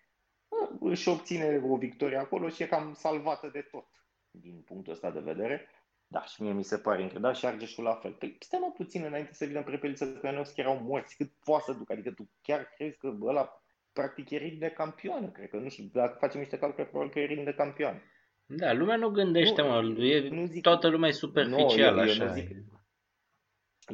Bă, 0.49 0.71
Își 0.81 1.09
obține 1.09 1.62
o 1.68 1.77
victorie 1.77 2.16
acolo 2.16 2.49
și 2.49 2.62
e 2.62 2.66
cam 2.66 2.95
salvată 2.95 3.49
de 3.53 3.61
tot 3.61 3.87
din 4.31 4.62
punctul 4.62 4.92
ăsta 4.92 5.11
de 5.11 5.21
vedere. 5.21 5.68
Da, 6.07 6.25
și 6.25 6.42
mie 6.42 6.53
mi 6.53 6.64
se 6.64 6.79
pare 6.79 7.01
incredibil. 7.03 7.31
Da, 7.31 7.37
și 7.37 7.47
Argeșul 7.47 7.85
la 7.85 7.95
fel. 7.95 8.12
Păi 8.12 8.37
stai 8.40 8.61
mă 8.62 8.73
puțin 8.73 9.05
înainte 9.05 9.33
să 9.33 9.45
vină 9.45 9.62
prepeliță 9.62 10.12
că 10.12 10.31
nu 10.31 10.53
erau 10.55 10.79
morți. 10.83 11.16
Cât 11.16 11.31
poate 11.45 11.64
să 11.66 11.73
duc? 11.73 11.90
Adică 11.90 12.11
tu 12.11 12.29
chiar 12.42 12.64
crezi 12.64 12.97
că 12.97 13.16
ăla 13.21 13.62
practic 13.92 14.31
e 14.31 14.37
ritm 14.37 14.59
de 14.59 14.71
campioană, 14.71 15.29
cred 15.29 15.49
că 15.49 15.57
nu 15.57 15.68
știu, 15.68 15.85
dacă 15.92 16.16
facem 16.18 16.40
niște 16.40 16.59
calcule, 16.59 16.87
probabil 16.87 17.12
că 17.12 17.21
e 17.21 17.25
ritm 17.25 17.45
de 17.45 17.55
campioană. 17.55 18.03
Da, 18.57 18.73
lumea 18.73 18.97
nu 18.97 19.09
gândește, 19.09 19.62
Nu, 19.62 19.69
mă, 19.69 20.03
e, 20.05 20.29
nu 20.29 20.47
zic- 20.47 20.61
toată 20.62 20.88
lumea 20.88 21.09
e 21.09 21.12
superficială 21.12 22.03
Nu, 22.03 22.09
eu- 22.09 22.15
eu 22.17 22.25
așa. 22.25 22.25
nu 22.25 22.33
zic- 22.41 22.57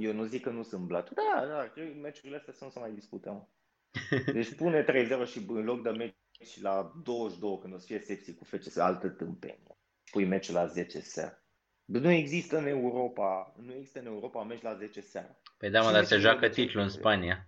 Eu 0.00 0.12
nu 0.12 0.24
zic 0.24 0.42
că 0.42 0.50
nu 0.50 0.62
sunt 0.62 0.86
blat. 0.86 1.10
Da, 1.10 1.46
da, 1.46 1.68
cred 1.68 1.92
că 1.92 1.98
meciurile 1.98 2.36
astea 2.36 2.52
să 2.52 2.64
nu 2.64 2.70
se 2.70 2.78
mai 2.78 2.92
discute, 2.92 3.30
mă. 3.30 3.46
Deci 4.32 4.54
pune 4.54 4.82
3-0 4.82 5.24
și 5.24 5.38
în 5.48 5.64
loc 5.64 5.82
de 5.82 5.90
meci 5.90 6.60
la 6.60 6.92
22 7.04 7.58
când 7.60 7.74
o 7.74 7.78
să 7.78 7.86
fie 7.86 7.98
sepsi 8.00 8.34
cu 8.34 8.44
FCS, 8.44 8.76
altă 8.76 9.08
tâmpenie. 9.08 9.76
Pui 10.10 10.24
meciul 10.24 10.54
la 10.54 10.66
10 10.66 11.00
seara. 11.00 11.42
Bă, 11.84 11.98
Nu 11.98 12.10
există 12.10 12.58
în 12.58 12.66
Europa, 12.66 13.54
nu 13.56 13.72
există 13.72 13.98
în 13.98 14.06
Europa 14.06 14.42
meci 14.42 14.62
la 14.62 14.74
10 14.74 15.00
seara. 15.00 15.40
Păi 15.58 15.70
da, 15.70 15.80
mă, 15.80 15.86
Și 15.86 15.92
dar 15.92 16.04
se 16.04 16.14
meciurile 16.14 16.28
joacă 16.30 16.48
de 16.48 16.54
ce- 16.54 16.62
titlul 16.62 16.82
în 16.82 16.88
Spania. 16.88 17.46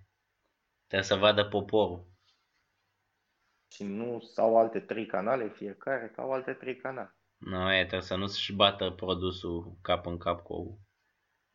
Trebuie 0.87 1.09
să 1.09 1.15
vadă 1.17 1.45
poporul. 1.45 2.07
Și 3.73 3.85
nu 3.85 4.21
sau 4.21 4.57
alte 4.57 4.81
trei 4.81 5.07
canale 5.07 5.49
fiecare, 5.49 6.13
ca 6.15 6.23
au 6.23 6.33
alte 6.33 6.53
trei 6.53 6.77
canale. 6.77 7.15
Nu, 7.37 7.73
e, 7.73 7.79
trebuie 7.79 8.09
să 8.09 8.17
nu-și 8.17 8.55
bată 8.55 8.91
produsul 8.91 9.77
cap 9.83 10.07
în 10.07 10.19
cap 10.19 10.43
cu... 10.43 10.81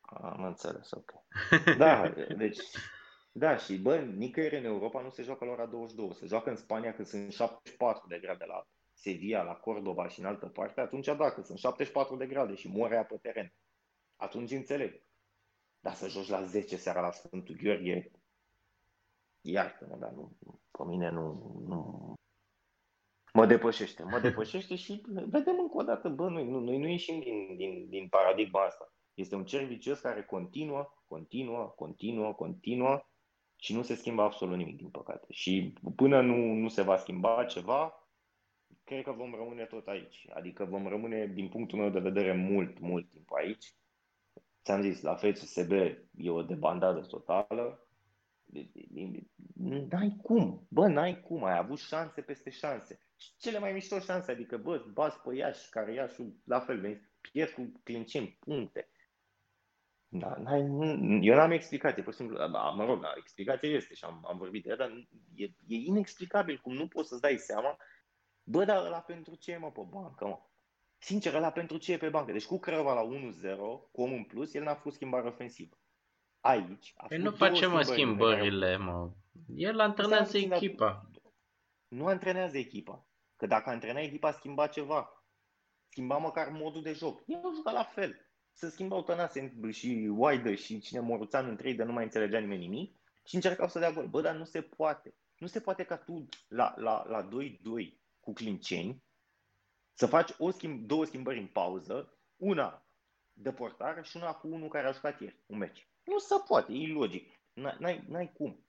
Am 0.00 0.44
înțeles, 0.44 0.90
ok. 0.90 1.12
Da, 1.78 2.08
deci, 2.36 2.60
da, 3.32 3.56
și 3.56 3.78
bă, 3.78 3.96
nicăieri 3.96 4.56
în 4.56 4.64
Europa 4.64 5.02
nu 5.02 5.10
se 5.10 5.22
joacă 5.22 5.44
la 5.44 5.50
ora 5.50 5.66
22. 5.66 6.14
Se 6.14 6.26
joacă 6.26 6.50
în 6.50 6.56
Spania 6.56 6.94
când 6.94 7.06
sunt 7.06 7.32
74 7.32 8.06
de 8.08 8.18
grade 8.18 8.44
la 8.44 8.66
Sevilla, 8.92 9.42
la 9.42 9.54
Cordoba 9.54 10.08
și 10.08 10.20
în 10.20 10.26
altă 10.26 10.46
parte, 10.46 10.80
atunci 10.80 11.06
da, 11.06 11.30
că 11.30 11.42
sunt 11.42 11.58
74 11.58 12.16
de 12.16 12.26
grade 12.26 12.54
și 12.54 12.68
morea 12.68 13.04
pe 13.04 13.16
teren. 13.22 13.54
Atunci 14.16 14.50
înțeleg. 14.50 15.02
Dar 15.80 15.94
să 15.94 16.08
joci 16.08 16.28
la 16.28 16.44
10 16.44 16.76
seara 16.76 17.00
la 17.00 17.10
Sfântul 17.10 17.56
Gheorghe, 17.62 18.10
iartă-mă, 19.46 19.96
dar 19.96 20.10
nu, 20.10 20.36
pe 20.70 20.84
mine 20.86 21.10
nu, 21.10 21.54
nu, 21.66 22.14
mă 23.32 23.46
depășește. 23.46 24.02
Mă 24.02 24.20
depășește 24.20 24.76
și 24.76 25.02
vedem 25.06 25.58
încă 25.58 25.76
o 25.76 25.82
dată, 25.82 26.08
bă, 26.08 26.28
noi, 26.28 26.48
nu, 26.48 26.60
noi 26.60 26.78
nu 26.78 26.88
ieșim 26.88 27.20
din, 27.20 27.56
din, 27.56 27.88
din 27.88 28.08
paradigma 28.08 28.64
asta. 28.64 28.94
Este 29.14 29.34
un 29.34 29.44
cer 29.44 29.64
vicios 29.64 30.00
care 30.00 30.24
continuă, 30.24 30.94
continuă, 31.06 31.72
continuă, 31.76 32.32
continuă 32.32 33.00
și 33.56 33.74
nu 33.74 33.82
se 33.82 33.94
schimbă 33.94 34.22
absolut 34.22 34.56
nimic, 34.56 34.76
din 34.76 34.90
păcate. 34.90 35.26
Și 35.30 35.72
până 35.96 36.20
nu, 36.20 36.36
nu 36.36 36.68
se 36.68 36.82
va 36.82 36.96
schimba 36.96 37.44
ceva, 37.44 38.10
cred 38.84 39.04
că 39.04 39.12
vom 39.12 39.34
rămâne 39.34 39.64
tot 39.64 39.86
aici. 39.86 40.26
Adică 40.34 40.64
vom 40.64 40.88
rămâne, 40.88 41.26
din 41.26 41.48
punctul 41.48 41.78
meu 41.78 41.90
de 41.90 41.98
vedere, 41.98 42.32
mult, 42.32 42.78
mult 42.78 43.10
timp 43.10 43.30
aici. 43.32 43.74
Ți-am 44.64 44.80
zis, 44.80 45.02
la 45.02 45.14
FCSB 45.14 45.72
e 46.16 46.30
o 46.30 46.42
debandadă 46.42 47.00
totală. 47.00 47.85
N-ai 49.54 50.16
cum, 50.22 50.66
bă, 50.70 50.86
n-ai 50.86 51.20
cum, 51.20 51.44
ai 51.44 51.56
avut 51.56 51.78
șanse 51.78 52.22
peste 52.22 52.50
șanse. 52.50 53.00
Și 53.16 53.36
cele 53.38 53.58
mai 53.58 53.72
mișto 53.72 53.98
șanse, 53.98 54.30
adică, 54.30 54.56
bă, 54.56 54.84
bați 54.92 55.20
pe 55.20 55.34
Iași, 55.34 55.68
care 55.70 55.92
Iașul, 55.92 56.36
la 56.44 56.60
fel, 56.60 56.80
veni, 56.80 57.10
pierd 57.20 57.50
cu 57.50 57.72
clinceni, 57.84 58.36
puncte. 58.40 58.90
Da, 60.08 60.36
n-ai, 60.36 60.62
nu- 60.62 61.18
eu 61.24 61.34
n-am 61.34 61.50
explicație, 61.50 62.02
pur 62.02 62.12
și 62.12 62.18
simplu, 62.18 62.36
da, 62.36 62.70
mă 62.70 62.84
rog, 62.84 63.00
da, 63.02 63.12
explicație 63.16 63.68
este 63.68 63.94
și 63.94 64.04
am, 64.04 64.24
am 64.28 64.38
vorbit 64.38 64.62
de 64.62 64.68
ea, 64.68 64.76
dar 64.76 64.90
e, 65.34 65.44
e 65.44 65.74
inexplicabil 65.74 66.58
cum 66.58 66.74
nu 66.74 66.88
poți 66.88 67.08
să-ți 67.08 67.20
dai 67.20 67.36
seama, 67.36 67.76
bă, 68.42 68.64
dar 68.64 68.84
ăla 68.84 69.00
pentru 69.00 69.34
ce 69.34 69.52
e, 69.52 69.56
mă, 69.56 69.72
pe 69.72 69.80
bancă, 69.88 70.26
mă? 70.26 70.38
Sincer, 70.98 71.34
ăla 71.34 71.50
pentru 71.50 71.76
ce 71.76 71.92
e 71.92 71.96
pe 71.96 72.08
bancă? 72.08 72.32
Deci 72.32 72.46
cu 72.46 72.58
Crăva 72.58 72.94
la 72.94 73.02
1-0, 73.02 73.56
cu 73.92 74.02
omul 74.02 74.16
în 74.16 74.24
plus, 74.24 74.54
el 74.54 74.62
n-a 74.62 74.74
făcut 74.74 74.92
schimbare 74.92 75.28
ofensivă. 75.28 75.78
Aici 76.46 76.94
a 76.96 77.06
păi 77.06 77.18
nu 77.18 77.30
facem 77.30 77.70
mă 77.70 77.82
schimbările, 77.82 78.76
mă. 78.76 79.10
El 79.54 79.80
antrenează 79.80 80.38
echipa. 80.38 81.10
Nu 81.88 82.06
antrenează 82.06 82.58
echipa. 82.58 83.06
Că 83.36 83.46
dacă 83.46 83.70
antrena 83.70 84.00
echipa, 84.00 84.30
schimba 84.30 84.66
ceva. 84.66 85.24
Schimba 85.88 86.16
măcar 86.16 86.48
modul 86.48 86.82
de 86.82 86.92
joc. 86.92 87.22
El 87.26 87.40
nu 87.42 87.54
juca 87.54 87.70
la 87.70 87.82
fel. 87.82 88.20
Să 88.52 88.68
schimbau 88.68 89.02
Tănase 89.02 89.58
și 89.70 90.08
Waidă 90.16 90.54
și 90.54 90.80
cine 90.80 91.00
Moruțan 91.00 91.48
în 91.48 91.56
trei, 91.56 91.74
de 91.74 91.82
nu 91.82 91.92
mai 91.92 92.04
înțelegea 92.04 92.38
nimeni 92.38 92.66
nimic 92.66 92.96
și 93.24 93.34
încercau 93.34 93.68
să 93.68 93.78
dea 93.78 93.92
gol. 93.92 94.06
Bă, 94.06 94.20
dar 94.20 94.34
nu 94.34 94.44
se 94.44 94.60
poate. 94.60 95.14
Nu 95.38 95.46
se 95.46 95.60
poate 95.60 95.84
ca 95.84 95.96
tu 95.96 96.28
la, 96.48 96.74
la, 96.76 97.04
la 97.08 97.28
2-2 97.28 97.28
cu 98.20 98.32
clinceni 98.32 99.04
să 99.92 100.06
faci 100.06 100.30
o 100.38 100.50
schimb, 100.50 100.86
două 100.86 101.04
schimbări 101.04 101.38
în 101.38 101.46
pauză, 101.46 102.18
una 102.36 102.86
de 103.32 103.52
portar 103.52 104.04
și 104.04 104.16
una 104.16 104.32
cu 104.32 104.48
unul 104.48 104.68
care 104.68 104.86
a 104.86 104.92
jucat 104.92 105.20
ieri 105.20 105.42
un 105.46 105.58
meci. 105.58 105.88
Nu 106.06 106.18
se 106.18 106.34
poate, 106.48 106.72
e 106.72 106.76
ilogic. 106.76 107.40
N-ai, 107.52 108.04
n-ai 108.08 108.32
cum. 108.32 108.66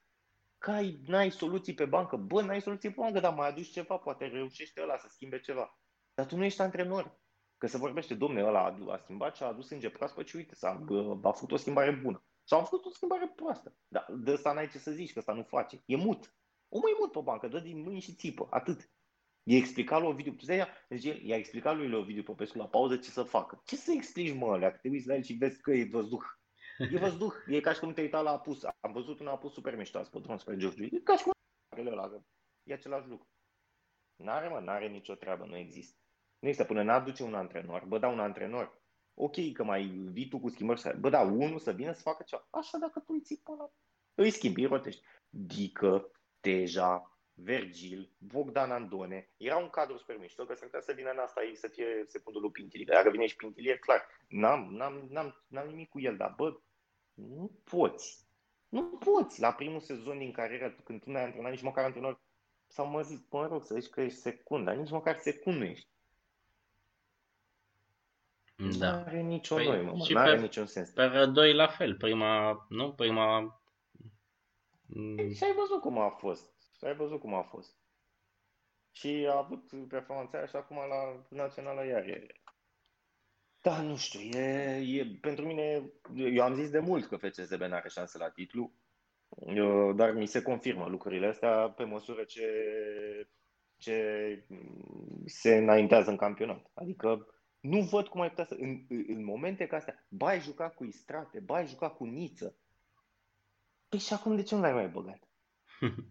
Că 0.58 0.71
ai, 0.71 1.02
n-ai 1.06 1.32
soluții 1.32 1.73
pe 1.73 1.86
bancă. 1.86 2.15
Bă, 2.15 2.41
n-ai 2.41 2.62
soluții 2.62 2.89
pe 2.89 2.95
bancă, 2.97 3.19
dar 3.19 3.34
mai 3.34 3.47
aduci 3.47 3.71
ceva, 3.71 3.97
poate 3.97 4.26
reușește 4.26 4.82
ăla 4.82 4.97
să 4.97 5.08
schimbe 5.10 5.39
ceva. 5.39 5.80
Dar 6.13 6.26
tu 6.26 6.36
nu 6.36 6.43
ești 6.43 6.62
antrenor. 6.62 7.19
Că 7.58 7.67
se 7.67 7.78
vorbește, 7.78 8.13
domne, 8.13 8.43
ăla 8.43 8.65
a, 8.65 8.91
a 8.91 8.97
schimbat 8.97 9.36
și 9.36 9.43
a 9.43 9.45
adus 9.45 9.65
sânge 9.65 9.89
proaspăt 9.89 10.28
și 10.28 10.36
uite, 10.36 10.56
s-a, 10.56 10.86
a 11.23 11.32
făcut 11.32 11.52
o 11.52 11.56
schimbare 11.56 11.91
bună. 11.91 12.26
Sau 12.43 12.60
a 12.60 12.63
făcut 12.63 12.86
o 12.86 12.89
schimbare 12.89 13.34
proastă. 13.36 13.76
Dar 13.88 14.06
de 14.17 14.32
ăsta 14.32 14.54
n-ai 14.54 14.69
ce 14.69 14.78
să 14.78 14.91
zici, 14.91 15.13
că 15.13 15.19
ăsta 15.19 15.34
nu 15.34 15.43
face. 15.43 15.82
E 15.86 15.95
mut. 15.95 16.36
Omul 16.69 16.89
e 16.89 16.97
mut 17.00 17.12
pe 17.12 17.19
bancă, 17.19 17.47
dă 17.47 17.60
din 17.60 17.82
mâini 17.82 18.00
și 18.00 18.15
țipă, 18.15 18.47
atât. 18.50 18.91
E 19.43 19.56
explicat 19.56 20.00
lui 20.00 20.10
Ovidiu, 20.10 20.36
deci 20.88 21.06
el 21.06 21.23
i-a 21.23 21.38
explicat 21.38 21.76
lui 21.76 21.93
Ovidiu 21.93 22.23
Popescu 22.23 22.58
la 22.58 22.67
pauză 22.67 22.97
ce 22.97 23.10
să 23.10 23.23
facă. 23.23 23.62
Ce 23.65 23.76
să 23.76 23.91
explici, 23.91 24.36
mă, 24.36 24.52
alea, 24.52 24.71
că 24.71 24.78
te 24.82 24.89
uiți 24.89 25.08
la 25.08 25.15
el 25.15 25.23
și 25.23 25.34
vezi 25.34 25.62
că 25.62 25.71
e 25.71 25.88
văzduh. 25.91 26.23
E 26.78 26.98
văzduh, 26.98 27.34
e 27.48 27.60
ca 27.60 27.74
și 27.74 27.80
cum 27.80 27.94
te 27.94 28.02
uita 28.02 28.22
la 28.22 28.32
apus. 28.32 28.63
Am 28.63 28.92
văzut 28.92 29.20
un 29.20 29.28
apus 29.28 29.54
super 29.54 29.76
mișto 29.76 29.98
azi 29.98 30.10
pe 30.10 30.20
drum 30.20 30.38
spre 30.38 30.58
Giurgiu. 30.58 30.84
E 30.84 31.00
ca 31.04 31.18
și 31.18 31.24
cum 31.24 31.88
ăla, 31.88 32.22
e 32.63 32.74
același 32.74 33.08
lucru. 33.08 33.28
N-are, 34.16 34.48
mă, 34.48 34.60
n-are 34.60 34.88
nicio 34.88 35.16
treabă, 35.16 35.46
nu 35.46 35.58
există. 35.58 35.98
Nu 36.40 36.48
există, 36.48 36.68
până 36.68 36.84
n-aduce 36.84 37.24
un 37.24 37.34
antrenor, 37.34 37.86
bă, 37.86 37.98
da, 37.98 38.08
un 38.08 38.20
antrenor. 38.20 38.82
Ok, 39.13 39.52
că 39.54 39.63
mai 39.63 39.84
vii 39.86 40.28
tu 40.28 40.40
cu 40.40 40.50
schimbări, 40.50 41.00
bă, 41.00 41.10
da, 41.10 41.22
unul 41.22 41.60
să 41.60 41.72
vină 41.72 41.92
să 41.92 42.02
facă 42.02 42.24
ceva. 42.24 42.48
Așa 42.50 42.78
dacă 42.78 43.00
tu 43.00 43.13
îi 43.13 43.22
ții 43.22 43.42
până 43.44 43.72
îi 44.16 44.30
schimbi, 44.30 44.62
îi 44.62 44.68
rotești. 44.68 45.02
Dică, 45.30 46.12
Teja, 46.40 47.18
Vergil, 47.34 48.12
Bogdan 48.18 48.72
Andone. 48.72 49.30
Era 49.38 49.58
un 49.58 49.70
cadru 49.70 49.98
super 49.98 50.18
mișto, 50.18 50.46
că 50.46 50.54
s-ar 50.54 50.82
să 50.82 50.94
vină 50.96 51.12
în 51.12 51.18
asta 51.18 51.40
aici 51.40 51.58
să 51.58 51.68
fie 51.68 52.04
secundul 52.08 52.42
lui 52.42 52.52
Pintili. 52.52 52.86
Dacă 52.86 53.10
vine 53.10 53.26
și 53.26 53.36
Pintili, 53.36 53.70
e 53.70 53.78
clar. 53.78 54.08
N-am, 54.28 54.68
n-am, 54.72 55.08
n-am, 55.10 55.44
n-am 55.48 55.68
nimic 55.68 55.90
cu 55.90 56.00
el, 56.00 56.18
dar 56.18 56.34
bă, 56.38 56.60
nu 57.17 57.51
poți. 57.63 58.25
Nu 58.69 58.84
poți. 58.84 59.41
La 59.41 59.53
primul 59.53 59.80
sezon 59.80 60.17
din 60.17 60.32
carieră, 60.32 60.75
când 60.84 61.03
tu 61.03 61.12
n-ai 61.12 61.23
antrenat 61.23 61.51
nici 61.51 61.62
măcar 61.62 61.84
antrenor, 61.84 62.19
sau 62.67 62.86
mă 62.86 63.01
zic, 63.01 63.25
mă 63.30 63.47
rog, 63.47 63.63
să 63.63 63.80
zici 63.80 63.89
că 63.89 64.01
ești 64.01 64.17
secund, 64.17 64.65
dar 64.65 64.75
nici 64.75 64.89
măcar 64.89 65.17
secund 65.17 65.58
nu 65.58 65.63
ești. 65.63 65.88
Da. 68.77 68.91
Nu 68.91 69.03
are 69.06 69.21
nicio 69.21 69.56
păi, 69.56 69.65
noi, 69.65 69.82
mă, 69.82 70.06
nu 70.10 70.19
are 70.19 70.39
niciun 70.39 70.65
sens. 70.65 70.89
Pe 70.89 71.25
doi 71.25 71.53
la 71.53 71.67
fel, 71.67 71.95
prima, 71.95 72.65
nu? 72.69 72.93
Prima... 72.93 73.62
Și 75.34 75.43
ai 75.43 75.53
văzut 75.53 75.82
cum 75.82 75.97
a 75.97 76.10
fost. 76.10 76.51
Și 76.77 76.86
ai 76.86 76.95
văzut 76.95 77.19
cum 77.19 77.34
a 77.34 77.41
fost. 77.41 77.75
Și 78.91 79.27
a 79.30 79.38
avut 79.38 79.88
performanța 79.88 80.45
și 80.45 80.56
acum 80.56 80.77
la 80.77 81.25
națională 81.30 81.86
iar 81.86 82.03
e. 82.03 82.27
Da, 83.67 83.82
nu 83.82 83.95
știu, 83.95 84.19
e, 84.19 84.82
e, 84.99 85.17
pentru 85.21 85.45
mine, 85.45 85.89
eu 86.15 86.43
am 86.43 86.56
zis 86.56 86.69
de 86.69 86.80
mult 86.80 87.06
că 87.06 87.17
FCSB 87.17 87.62
nu 87.62 87.73
are 87.73 87.89
șanse 87.89 88.17
la 88.17 88.30
titlu, 88.30 88.71
eu, 89.47 89.93
dar 89.93 90.12
mi 90.12 90.25
se 90.25 90.41
confirmă 90.41 90.88
lucrurile 90.88 91.27
astea 91.27 91.69
pe 91.69 91.84
măsură 91.84 92.23
ce, 92.23 92.47
ce 93.77 93.95
se 95.25 95.56
înaintează 95.56 96.10
în 96.10 96.15
campionat. 96.15 96.71
Adică 96.73 97.27
nu 97.60 97.82
văd 97.82 98.08
cum 98.08 98.21
ai 98.21 98.30
putea 98.30 98.45
să... 98.45 98.56
În, 98.60 98.86
în 98.88 99.23
momente 99.23 99.67
ca 99.67 99.75
astea, 99.75 100.06
ba 100.10 100.27
ai 100.27 100.39
jucat 100.39 100.75
cu 100.75 100.84
Istrate, 100.84 101.39
ba 101.39 101.56
ai 101.56 101.67
jucat 101.67 101.95
cu 101.95 102.06
Niță. 102.06 102.56
Păi 103.89 103.99
și 103.99 104.13
acum 104.13 104.36
de 104.36 104.43
ce 104.43 104.56
nu 104.56 104.62
l-ai 104.62 104.73
mai 104.73 104.88
băgat? 104.88 105.19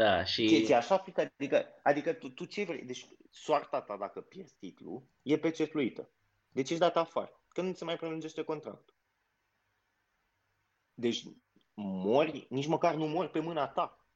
da, 0.00 0.24
și... 0.24 0.46
Ție, 0.48 0.64
ție 0.64 0.74
așa 0.74 0.98
frică? 0.98 1.20
Adică, 1.20 1.66
adică 1.82 2.12
tu, 2.12 2.28
tu 2.28 2.44
ce 2.44 2.64
vrei? 2.64 2.84
Deci 2.84 3.06
soarta 3.36 3.80
ta 3.80 3.96
dacă 3.96 4.20
pierzi 4.20 4.56
titlul 4.58 5.06
e 5.22 5.38
pecetluită. 5.38 6.10
Deci 6.48 6.70
ești 6.70 6.82
dat 6.82 6.96
afară. 6.96 7.40
Că 7.48 7.60
nu 7.62 7.72
se 7.72 7.84
mai 7.84 7.96
prelungește 7.96 8.42
contractul. 8.42 8.94
Deci 10.94 11.22
mori, 11.74 12.46
nici 12.50 12.66
măcar 12.66 12.94
nu 12.94 13.06
mori 13.06 13.30
pe 13.30 13.40
mâna 13.40 13.68
ta. 13.68 14.06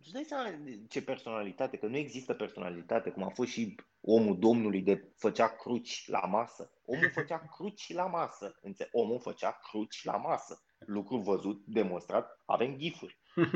Îți 0.00 0.12
dai 0.12 0.24
seama 0.24 0.58
ce 0.88 1.02
personalitate, 1.02 1.76
că 1.76 1.86
nu 1.86 1.96
există 1.96 2.34
personalitate, 2.34 3.10
cum 3.10 3.22
a 3.22 3.28
fost 3.28 3.50
și 3.50 3.74
omul 4.00 4.38
Domnului 4.38 4.82
de 4.82 5.12
făcea 5.16 5.48
cruci 5.48 6.08
la 6.08 6.20
masă. 6.20 6.72
Omul 6.84 7.10
făcea 7.10 7.38
cruci 7.54 7.92
la 7.92 8.06
masă. 8.06 8.58
Înțe- 8.62 8.88
omul 8.92 9.20
făcea 9.20 9.52
cruci 9.52 10.04
la 10.04 10.16
masă. 10.16 10.62
Lucru 10.78 11.16
văzut, 11.16 11.64
demonstrat, 11.66 12.42
avem 12.46 12.76
ghifuri. 12.76 13.18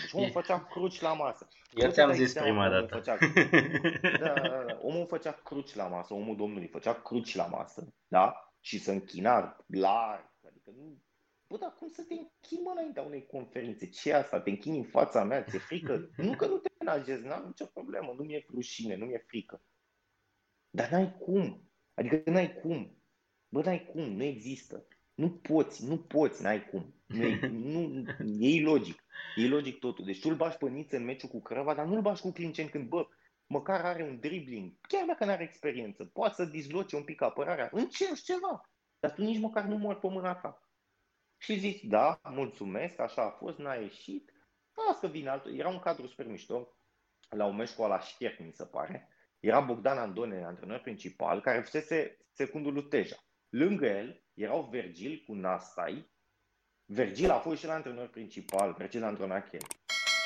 Deci 0.00 0.12
omul 0.12 0.30
făcea 0.30 0.64
cruci 0.64 1.00
la 1.00 1.12
masă. 1.12 1.48
Eu 1.74 1.90
ți-am 1.90 2.12
zis 2.12 2.32
prima 2.32 2.68
dată. 2.68 2.94
Făcea, 2.94 3.18
da, 4.20 4.32
da, 4.34 4.64
da, 4.66 4.78
omul 4.82 5.06
făcea 5.06 5.32
cruci 5.32 5.74
la 5.74 5.86
masă, 5.86 6.14
omul 6.14 6.36
Domnului 6.36 6.68
făcea 6.68 6.94
cruci 6.94 7.34
la 7.34 7.46
masă, 7.46 7.94
da? 8.08 8.54
Și 8.60 8.78
să 8.78 8.90
închina 8.90 9.56
larg. 9.66 10.32
Adică 10.46 10.70
nu, 10.76 11.02
Bă, 11.48 11.56
dar 11.60 11.74
cum 11.78 11.88
să 11.88 12.02
te 12.02 12.14
închini 12.14 12.62
mă 12.62 12.70
înaintea 12.70 13.02
unei 13.02 13.26
conferințe? 13.26 13.88
Ce 13.88 14.10
e 14.10 14.14
asta? 14.14 14.40
Te 14.40 14.50
închini 14.50 14.78
în 14.78 14.84
fața 14.84 15.24
mea? 15.24 15.44
Ți-e 15.44 15.58
frică? 15.58 16.10
nu 16.16 16.36
că 16.36 16.46
nu 16.46 16.56
te 16.56 16.70
menajezi, 16.78 17.26
n-am 17.26 17.44
nicio 17.46 17.64
problemă, 17.64 18.14
nu 18.16 18.24
mi-e 18.24 18.46
rușine, 18.48 18.96
nu 18.96 19.04
mi-e 19.04 19.24
frică. 19.26 19.62
Dar 20.70 20.90
n-ai 20.90 21.16
cum. 21.18 21.70
Adică 21.94 22.30
n-ai 22.30 22.54
cum. 22.54 23.02
Bă, 23.48 23.62
n-ai 23.62 23.84
cum, 23.84 24.02
nu 24.02 24.22
există. 24.22 24.86
Nu 25.14 25.30
poți, 25.30 25.86
nu 25.86 25.98
poți, 25.98 26.42
n-ai 26.42 26.64
cum. 26.64 26.94
Nu 27.06 27.22
e, 27.22 27.46
nu, 27.46 28.04
e 28.38 28.48
ilogic. 28.48 29.04
E 29.36 29.40
ilogic 29.40 29.78
totul. 29.78 30.04
Deci 30.04 30.20
tu 30.20 30.28
îl 30.28 30.36
bași 30.36 30.56
pe 30.56 30.68
Niță 30.68 30.96
în 30.96 31.04
meciul 31.04 31.28
cu 31.28 31.42
Crăva, 31.42 31.74
dar 31.74 31.86
nu 31.86 31.94
îl 31.94 32.00
bași 32.00 32.22
cu 32.22 32.32
Clinceni 32.32 32.68
când, 32.68 32.88
bă, 32.88 33.06
măcar 33.46 33.84
are 33.84 34.02
un 34.02 34.18
dribbling, 34.20 34.72
chiar 34.88 35.04
dacă 35.06 35.24
nu 35.24 35.30
are 35.30 35.42
experiență, 35.42 36.04
poate 36.04 36.34
să 36.34 36.44
dizloce 36.44 36.96
un 36.96 37.04
pic 37.04 37.22
apărarea, 37.22 37.68
încerci 37.72 38.22
ceva. 38.22 38.68
Dar 39.00 39.12
tu 39.12 39.22
nici 39.22 39.40
măcar 39.40 39.64
nu 39.64 39.76
mori 39.76 40.00
pe 40.00 40.08
mâna 40.08 40.34
ta. 40.34 40.68
Și 41.38 41.58
zici, 41.58 41.82
da, 41.82 42.20
mulțumesc, 42.22 42.98
așa 42.98 43.22
a 43.22 43.30
fost, 43.30 43.58
n-a 43.58 43.74
ieșit. 43.74 44.32
Las 44.86 44.98
că 44.98 45.06
vine 45.06 45.28
altul. 45.28 45.58
Era 45.58 45.68
un 45.68 45.78
cadru 45.78 46.06
super 46.06 46.26
mișto, 46.26 46.76
la 47.28 47.44
un 47.44 47.56
meci 47.56 47.74
cu 47.74 47.82
la 47.82 48.00
Știerc, 48.00 48.38
mi 48.38 48.52
se 48.52 48.64
pare. 48.64 49.08
Era 49.40 49.60
Bogdan 49.60 49.98
Andone, 49.98 50.44
antrenor 50.44 50.78
principal, 50.78 51.40
care 51.40 51.60
fusese 51.60 52.18
secundul 52.30 52.72
lui 52.72 52.88
Teja. 52.88 53.16
Lângă 53.48 53.86
el 53.86 54.23
erau 54.34 54.68
Vergil 54.70 55.22
cu 55.26 55.34
Nastai. 55.34 56.12
Vergil 56.84 57.30
a 57.30 57.38
fost 57.38 57.58
și 57.58 57.66
la 57.66 57.74
antrenor 57.74 58.08
principal, 58.08 58.74
Vergil 58.78 59.02
Andronache. 59.02 59.58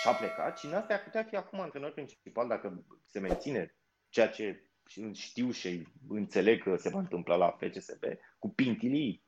Și 0.01 0.09
a 0.09 0.15
plecat 0.15 0.59
și 0.59 0.67
Nastai 0.67 0.97
ar 0.97 1.03
putea 1.03 1.23
fi 1.23 1.37
acum 1.37 1.61
antrenor 1.61 1.93
principal 1.93 2.49
dacă 2.49 2.85
se 3.05 3.19
menține 3.19 3.77
ceea 4.09 4.29
ce 4.29 4.71
știu 5.13 5.51
și 5.51 5.87
înțeleg 6.09 6.63
că 6.63 6.77
se 6.77 6.89
va 6.89 6.99
întâmpla 6.99 7.37
la 7.37 7.51
FCSB, 7.51 8.05
cu 8.39 8.49
Pintilii 8.49 9.27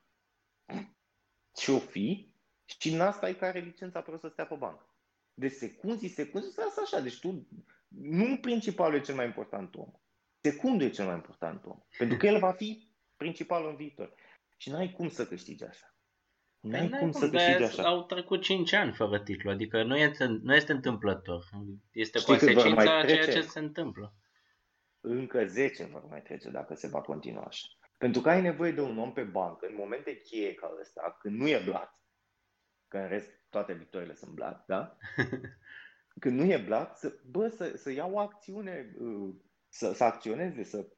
ce-o 1.52 1.78
fi 1.78 2.34
și 2.64 2.92
în 2.92 3.00
asta 3.00 3.28
e 3.28 3.32
care 3.32 3.58
licența 3.58 4.00
pentru 4.00 4.20
să 4.26 4.32
stea 4.32 4.46
pe 4.46 4.54
bancă. 4.54 4.94
De 5.34 5.48
secunzi, 5.48 6.06
secunzi, 6.06 6.52
să 6.52 6.80
așa. 6.82 7.00
Deci 7.00 7.18
tu, 7.18 7.48
nu 7.88 8.36
principalul 8.36 8.98
e 8.98 9.00
cel 9.00 9.14
mai 9.14 9.26
important 9.26 9.74
om. 9.74 9.92
Secundul 10.40 10.86
e 10.86 10.90
cel 10.90 11.04
mai 11.04 11.14
important 11.14 11.64
om. 11.64 11.78
Pentru 11.98 12.16
că 12.16 12.26
el 12.26 12.38
va 12.38 12.52
fi 12.52 12.88
principal 13.16 13.66
în 13.66 13.76
viitor. 13.76 14.14
Și 14.60 14.70
n-ai 14.70 14.92
cum 14.92 15.08
să 15.08 15.26
câștigi 15.26 15.64
așa. 15.64 15.94
N-ai, 16.60 16.88
n-ai 16.88 16.98
cum, 16.98 17.10
cum 17.10 17.20
să 17.20 17.30
câștigi 17.30 17.62
așa. 17.62 17.82
Au 17.82 18.04
trecut 18.04 18.42
5 18.42 18.72
ani 18.72 18.92
fără 18.92 19.20
titlu, 19.20 19.50
adică 19.50 19.82
nu 19.82 19.96
este, 19.96 20.24
nu 20.24 20.54
este 20.54 20.72
întâmplător. 20.72 21.44
Este 21.92 22.18
Știi 22.18 22.32
consecința 22.32 22.98
a 22.98 23.04
ceea 23.04 23.24
ce 23.24 23.40
se 23.40 23.58
întâmplă. 23.58 24.14
Încă 25.00 25.46
10 25.46 25.84
vor 25.84 26.04
mai 26.04 26.22
trece 26.22 26.50
dacă 26.50 26.74
se 26.74 26.88
va 26.88 27.00
continua 27.00 27.44
așa. 27.44 27.66
Pentru 27.96 28.20
că 28.20 28.30
ai 28.30 28.42
nevoie 28.42 28.72
de 28.72 28.80
un 28.80 28.98
om 28.98 29.12
pe 29.12 29.22
bancă 29.22 29.66
în 29.66 29.74
momente 29.74 30.16
cheie 30.16 30.54
ca 30.54 30.76
ăsta, 30.80 31.16
când 31.20 31.36
nu 31.36 31.48
e 31.48 31.62
blat, 31.64 32.00
că 32.88 32.98
în 32.98 33.08
rest 33.08 33.30
toate 33.48 33.72
victorile 33.72 34.14
sunt 34.14 34.30
blat, 34.30 34.64
da? 34.66 34.96
Când 36.20 36.38
nu 36.40 36.44
e 36.44 36.62
blat, 36.66 36.98
să, 36.98 37.18
bă, 37.30 37.48
să, 37.48 37.76
să 37.76 37.90
ia 37.90 38.06
o 38.06 38.18
acțiune, 38.18 38.94
uh, 38.98 39.34
să, 39.68 39.92
să 39.92 40.04
acționeze, 40.04 40.64
să, 40.64 40.88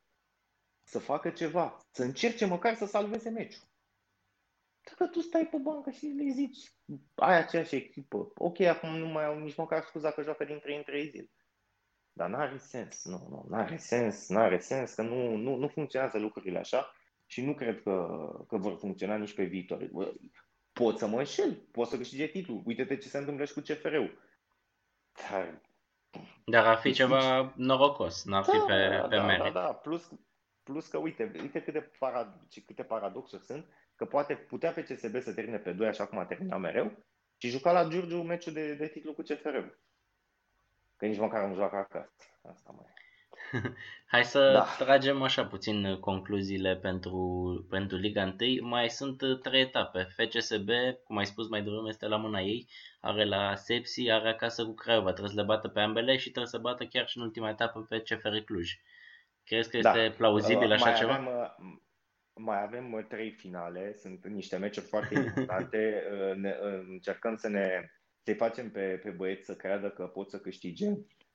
să 0.82 0.98
facă 0.98 1.30
ceva, 1.30 1.86
să 1.90 2.02
încerce 2.02 2.46
măcar 2.46 2.74
să 2.74 2.86
salveze 2.86 3.30
meciul. 3.30 3.62
Dacă 4.84 5.10
tu 5.10 5.20
stai 5.20 5.46
pe 5.50 5.56
bancă 5.56 5.90
și 5.90 6.06
le 6.06 6.32
zici, 6.32 6.72
ai 7.14 7.36
aceeași 7.36 7.74
echipă, 7.74 8.32
ok, 8.34 8.60
acum 8.60 8.96
nu 8.96 9.06
mai 9.06 9.24
au 9.24 9.38
nici 9.38 9.56
măcar 9.56 9.82
scuza 9.82 10.10
că 10.10 10.22
joacă 10.22 10.44
din 10.44 10.58
3 10.58 10.76
în 10.76 10.82
3 10.82 11.08
zile. 11.08 11.30
Dar 12.12 12.28
n-are 12.28 12.58
sens, 12.58 13.04
nu, 13.04 13.26
nu, 13.30 13.44
n-are 13.48 13.76
sens, 13.76 14.28
n-are 14.28 14.58
sens, 14.58 14.94
că 14.94 15.02
nu, 15.02 15.36
nu, 15.36 15.56
nu 15.56 15.68
funcționează 15.68 16.18
lucrurile 16.18 16.58
așa 16.58 16.92
și 17.26 17.44
nu 17.44 17.54
cred 17.54 17.82
că, 17.82 18.08
că 18.48 18.56
vor 18.56 18.76
funcționa 18.78 19.16
nici 19.16 19.34
pe 19.34 19.44
viitor. 19.44 19.90
Pot 20.72 20.98
să 20.98 21.06
mă 21.06 21.18
înșel, 21.18 21.54
pot 21.70 21.88
să 21.88 21.96
câștige 21.96 22.26
titlul. 22.26 22.62
Uite-te 22.64 22.96
ce 22.96 23.08
se 23.08 23.18
întâmplă 23.18 23.44
și 23.44 23.52
cu 23.52 23.60
CFR-ul. 23.60 24.18
Dar, 25.30 25.60
Dar 26.44 26.66
ar 26.66 26.76
fi 26.76 26.92
ceva 26.92 27.52
norocos, 27.56 28.24
n-ar 28.24 28.44
da, 28.44 28.52
fi 28.52 28.58
pe, 28.66 28.88
da, 28.88 29.08
pe 29.08 29.16
da, 29.16 29.24
merit. 29.24 29.52
Da, 29.52 29.60
da, 29.60 29.72
plus, 29.72 30.10
plus 30.64 30.86
că 30.86 30.98
uite, 30.98 31.32
uite 31.40 31.62
câte, 31.62 31.90
parad- 31.98 32.64
câte 32.66 32.82
paradoxuri 32.82 33.44
sunt, 33.44 33.66
că 33.96 34.04
poate 34.04 34.34
putea 34.34 34.72
pe 34.72 34.82
CSB 34.82 35.20
să 35.20 35.34
termine 35.34 35.58
pe 35.58 35.72
2 35.72 35.86
așa 35.86 36.06
cum 36.06 36.18
a 36.18 36.24
terminat 36.24 36.60
mereu 36.60 37.04
și 37.36 37.48
juca 37.48 37.72
la 37.72 37.88
Giurgiu 37.88 38.22
meciul 38.22 38.52
de, 38.52 38.74
de 38.74 38.86
titlu 38.86 39.12
cu 39.12 39.22
CFR-ul. 39.22 39.78
Că 40.96 41.06
nici 41.06 41.18
măcar 41.18 41.48
nu 41.48 41.54
joacă 41.54 41.76
acasă. 41.76 42.12
Asta 42.42 42.74
mai 42.76 42.92
Hai 44.12 44.24
să 44.24 44.50
da. 44.52 44.84
tragem 44.84 45.22
așa 45.22 45.46
puțin 45.46 45.96
concluziile 46.00 46.76
pentru, 46.76 47.66
pentru 47.70 47.96
Liga 47.96 48.36
1. 48.40 48.68
Mai 48.68 48.90
sunt 48.90 49.22
trei 49.42 49.60
etape. 49.60 50.08
FCSB, 50.16 50.68
cum 51.04 51.16
ai 51.16 51.26
spus 51.26 51.48
mai 51.48 51.62
devreme, 51.62 51.88
este 51.88 52.06
la 52.06 52.16
mâna 52.16 52.40
ei. 52.40 52.68
Are 53.00 53.24
la 53.24 53.54
Sepsi, 53.54 54.10
are 54.10 54.28
acasă 54.28 54.64
cu 54.64 54.74
Craiova. 54.74 55.10
Trebuie 55.12 55.34
să 55.34 55.40
le 55.40 55.46
bată 55.46 55.68
pe 55.68 55.80
ambele 55.80 56.16
și 56.16 56.30
trebuie 56.30 56.46
să 56.46 56.58
bată 56.58 56.84
chiar 56.84 57.08
și 57.08 57.16
în 57.16 57.22
ultima 57.22 57.48
etapă 57.48 57.86
pe 57.88 58.00
CFR 58.02 58.36
Cluj. 58.36 58.70
Crezi 59.44 59.70
că 59.70 59.76
este 59.76 60.08
da. 60.08 60.14
plauzibil 60.16 60.66
uh, 60.66 60.72
așa 60.72 60.84
mai 60.84 60.94
ceva? 60.94 61.12
Avem, 61.12 61.26
uh, 61.26 61.76
mai 62.34 62.62
avem 62.62 62.92
uh, 62.92 63.04
trei 63.08 63.30
finale. 63.30 63.94
Sunt 63.96 64.26
niște 64.26 64.56
meciuri 64.56 64.86
foarte 64.86 65.14
importante. 65.14 66.02
ne, 66.42 66.56
încercăm 66.88 67.36
să 67.36 67.48
ne 67.48 67.90
să 68.24 68.34
facem 68.34 68.70
pe, 68.70 69.00
pe 69.02 69.10
băieți 69.10 69.44
să 69.44 69.54
creadă 69.54 69.90
că 69.90 70.06
pot 70.06 70.30
să 70.30 70.38
câștige 70.38 70.86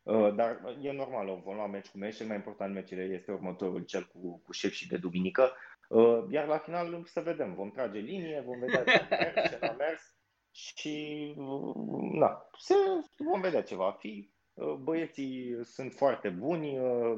Uh, 0.07 0.33
dar 0.35 0.75
e 0.81 0.91
normal, 0.91 1.41
vom 1.43 1.55
lua 1.55 1.67
meci 1.67 1.87
cu 1.87 1.97
meci. 1.97 2.15
Cel 2.15 2.27
mai 2.27 2.35
important 2.35 2.73
meciile 2.73 3.03
este 3.03 3.31
următorul, 3.31 3.81
cel 3.81 4.03
cu, 4.03 4.41
cu 4.45 4.51
șef 4.51 4.71
și 4.71 4.87
de 4.87 4.97
duminică. 4.97 5.51
Uh, 5.89 6.23
iar 6.29 6.47
la 6.47 6.57
final 6.57 7.03
să 7.05 7.19
vedem, 7.19 7.53
vom 7.53 7.71
trage 7.71 7.99
linie, 7.99 8.43
vom 8.45 8.59
vedea 8.59 8.83
ce 8.83 9.07
a 9.09 9.17
mers, 9.17 9.49
ce 9.49 9.57
a 9.61 9.71
mers 9.71 10.15
și 10.51 11.33
uh, 11.37 11.75
na, 12.11 12.49
se, 12.57 12.73
vom 13.17 13.41
vedea 13.41 13.63
ce 13.63 13.75
va 13.75 13.95
fi. 13.99 14.29
Băieții 14.81 15.57
sunt 15.63 15.93
foarte 15.93 16.29
buni, 16.29 16.77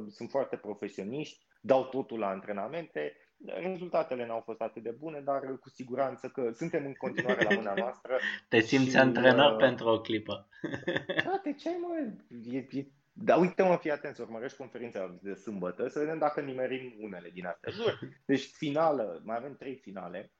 sunt 0.10 0.30
foarte 0.30 0.56
profesioniști, 0.56 1.46
dau 1.62 1.86
totul 1.86 2.20
la 2.20 2.28
antrenamente. 2.28 3.14
Rezultatele 3.46 4.26
n-au 4.26 4.42
fost 4.46 4.62
atât 4.62 4.84
de 4.84 4.96
bune, 5.00 5.20
dar 5.20 5.58
cu 5.60 5.70
siguranță 5.70 6.28
că 6.28 6.52
suntem 6.54 6.86
în 6.86 6.94
continuare 6.94 7.44
la 7.44 7.56
mâna 7.56 7.74
noastră. 7.74 8.18
Te 8.50 8.60
simți 8.60 8.90
și, 8.90 8.98
antrenor 8.98 9.52
uh, 9.52 9.58
pentru 9.58 9.88
o 9.88 10.02
clipă. 10.02 10.48
Frate, 11.24 11.54
ce 11.54 11.70
ai 11.70 11.80
mă? 11.82 12.12
E, 12.52 12.68
e, 12.72 12.88
da, 13.14 13.36
uite 13.36 13.64
mă, 13.64 13.78
fii 13.82 13.92
atent 13.92 14.16
să 14.16 14.22
urmărești 14.22 14.58
conferința 14.58 15.20
de 15.22 15.34
sâmbătă, 15.34 15.88
să 15.88 16.00
vedem 16.00 16.18
dacă 16.18 16.42
nimerim 16.42 16.96
unele 17.00 17.30
din 17.30 17.46
astea. 17.46 17.72
Jur. 17.72 18.00
Deci 18.26 18.46
finală, 18.46 19.22
mai 19.24 19.38
avem 19.38 19.56
trei 19.56 19.76
finale. 19.76 20.32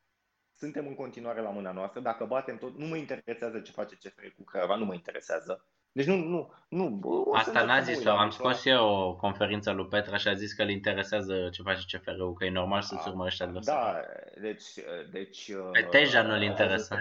Suntem 0.56 0.88
în 0.88 0.96
continuare 0.96 1.42
la 1.42 1.50
mâna 1.50 1.72
noastră. 1.72 2.00
Dacă 2.00 2.26
batem 2.26 2.58
tot, 2.58 2.78
nu 2.78 2.88
mă 2.88 2.96
interesează 2.96 3.60
ce 3.60 3.72
face 3.72 3.96
CFR 3.96 4.26
cu 4.36 4.44
Craiova, 4.44 4.76
nu 4.76 4.86
mă 4.86 4.94
interesează. 4.94 5.68
Deci 5.92 6.06
nu, 6.06 6.16
nu, 6.16 6.54
nu. 6.70 7.02
Asta 7.34 7.64
n-a 7.64 7.80
zis-o, 7.80 8.10
am 8.10 8.30
scos 8.30 8.66
eu 8.66 8.86
o 8.86 9.16
conferință 9.16 9.72
lui 9.72 9.88
Petra 9.88 10.18
și 10.18 10.28
a 10.28 10.34
zis 10.34 10.54
că 10.54 10.62
îl 10.62 10.70
interesează 10.70 11.50
ce 11.52 11.62
face 11.62 11.98
CFR-ul, 11.98 12.34
că 12.34 12.46
e 12.46 12.50
normal 12.50 12.82
să-ți 12.82 13.08
urmărești 13.08 13.44
adversarul. 13.44 13.82
Da, 13.82 14.42
deci... 14.42 14.64
deci 15.12 15.52
Pe 15.72 15.82
Teja 15.82 16.22
nu-l 16.22 16.42
interesă. 16.42 16.98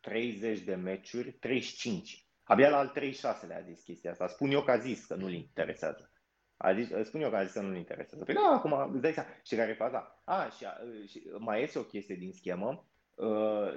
30 0.00 0.58
de 0.58 0.74
meciuri, 0.74 1.32
35. 1.32 2.24
Abia 2.44 2.68
la 2.68 2.78
al 2.78 2.88
36 2.88 3.46
le-a 3.46 3.60
zis 3.60 3.82
chestia 3.82 4.10
asta. 4.10 4.26
Spun 4.26 4.50
eu 4.50 4.62
că 4.62 4.70
a 4.70 4.78
zis 4.78 5.04
că 5.04 5.14
nu-l 5.14 5.32
interesează. 5.32 6.10
A 6.56 6.72
zis, 6.72 6.88
spun 7.02 7.20
eu 7.20 7.30
că 7.30 7.36
a 7.36 7.44
zis 7.44 7.52
că 7.52 7.60
nu-l 7.60 7.76
interesează. 7.76 8.24
Păi 8.24 8.34
da, 8.34 8.40
acum 8.40 8.90
îți 8.92 9.00
dai 9.00 9.12
seama. 9.12 9.28
Și 9.46 9.54
care 9.54 9.70
e 9.70 9.74
faza? 9.74 10.20
A, 10.24 10.48
și, 10.58 10.64
a, 10.64 10.72
și 11.08 11.22
mai 11.38 11.62
este 11.62 11.78
o 11.78 11.82
chestie 11.82 12.14
din 12.14 12.32
schemă 12.32 12.68
Uh, 12.68 12.82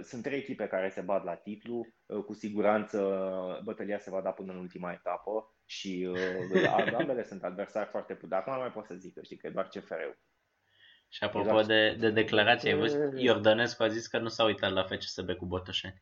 sunt 0.02 0.23
trei 0.23 0.38
echipe 0.38 0.67
care 0.67 0.89
se 0.89 1.02
bat 1.02 1.23
la 1.23 1.36
titlu, 1.36 1.88
uh, 2.06 2.23
cu 2.23 2.34
siguranță 2.34 2.99
bătălia 3.63 3.99
se 3.99 4.10
va 4.10 4.21
da 4.21 4.32
până 4.32 4.52
în 4.52 4.60
ultima 4.60 4.91
etapă 4.91 5.56
și 5.65 6.10
uh, 6.10 6.95
ambele 6.99 7.23
sunt 7.23 7.43
adversari 7.43 7.89
foarte 7.89 8.13
puternici. 8.13 8.41
Acum 8.41 8.54
nu 8.54 8.60
mai 8.60 8.71
pot 8.71 8.86
să 8.86 8.95
zic, 8.95 9.23
știi 9.23 9.38
că 9.38 9.47
e 9.47 9.52
doar 9.52 9.67
CFR-ul. 9.67 10.19
Și 11.12 11.23
apropo 11.23 11.62
de, 11.62 11.95
de 11.99 12.10
declarație, 12.10 12.71
ai 12.71 12.78
văzut? 12.78 13.19
Iordănescu 13.19 13.84
a 13.84 13.88
zis 13.88 14.08
că 14.08 14.17
nu 14.17 14.28
s-a 14.28 14.43
uitat 14.43 14.71
la 14.71 14.84
FCSB 14.84 15.32
cu 15.32 15.45
Botoșani. 15.45 16.02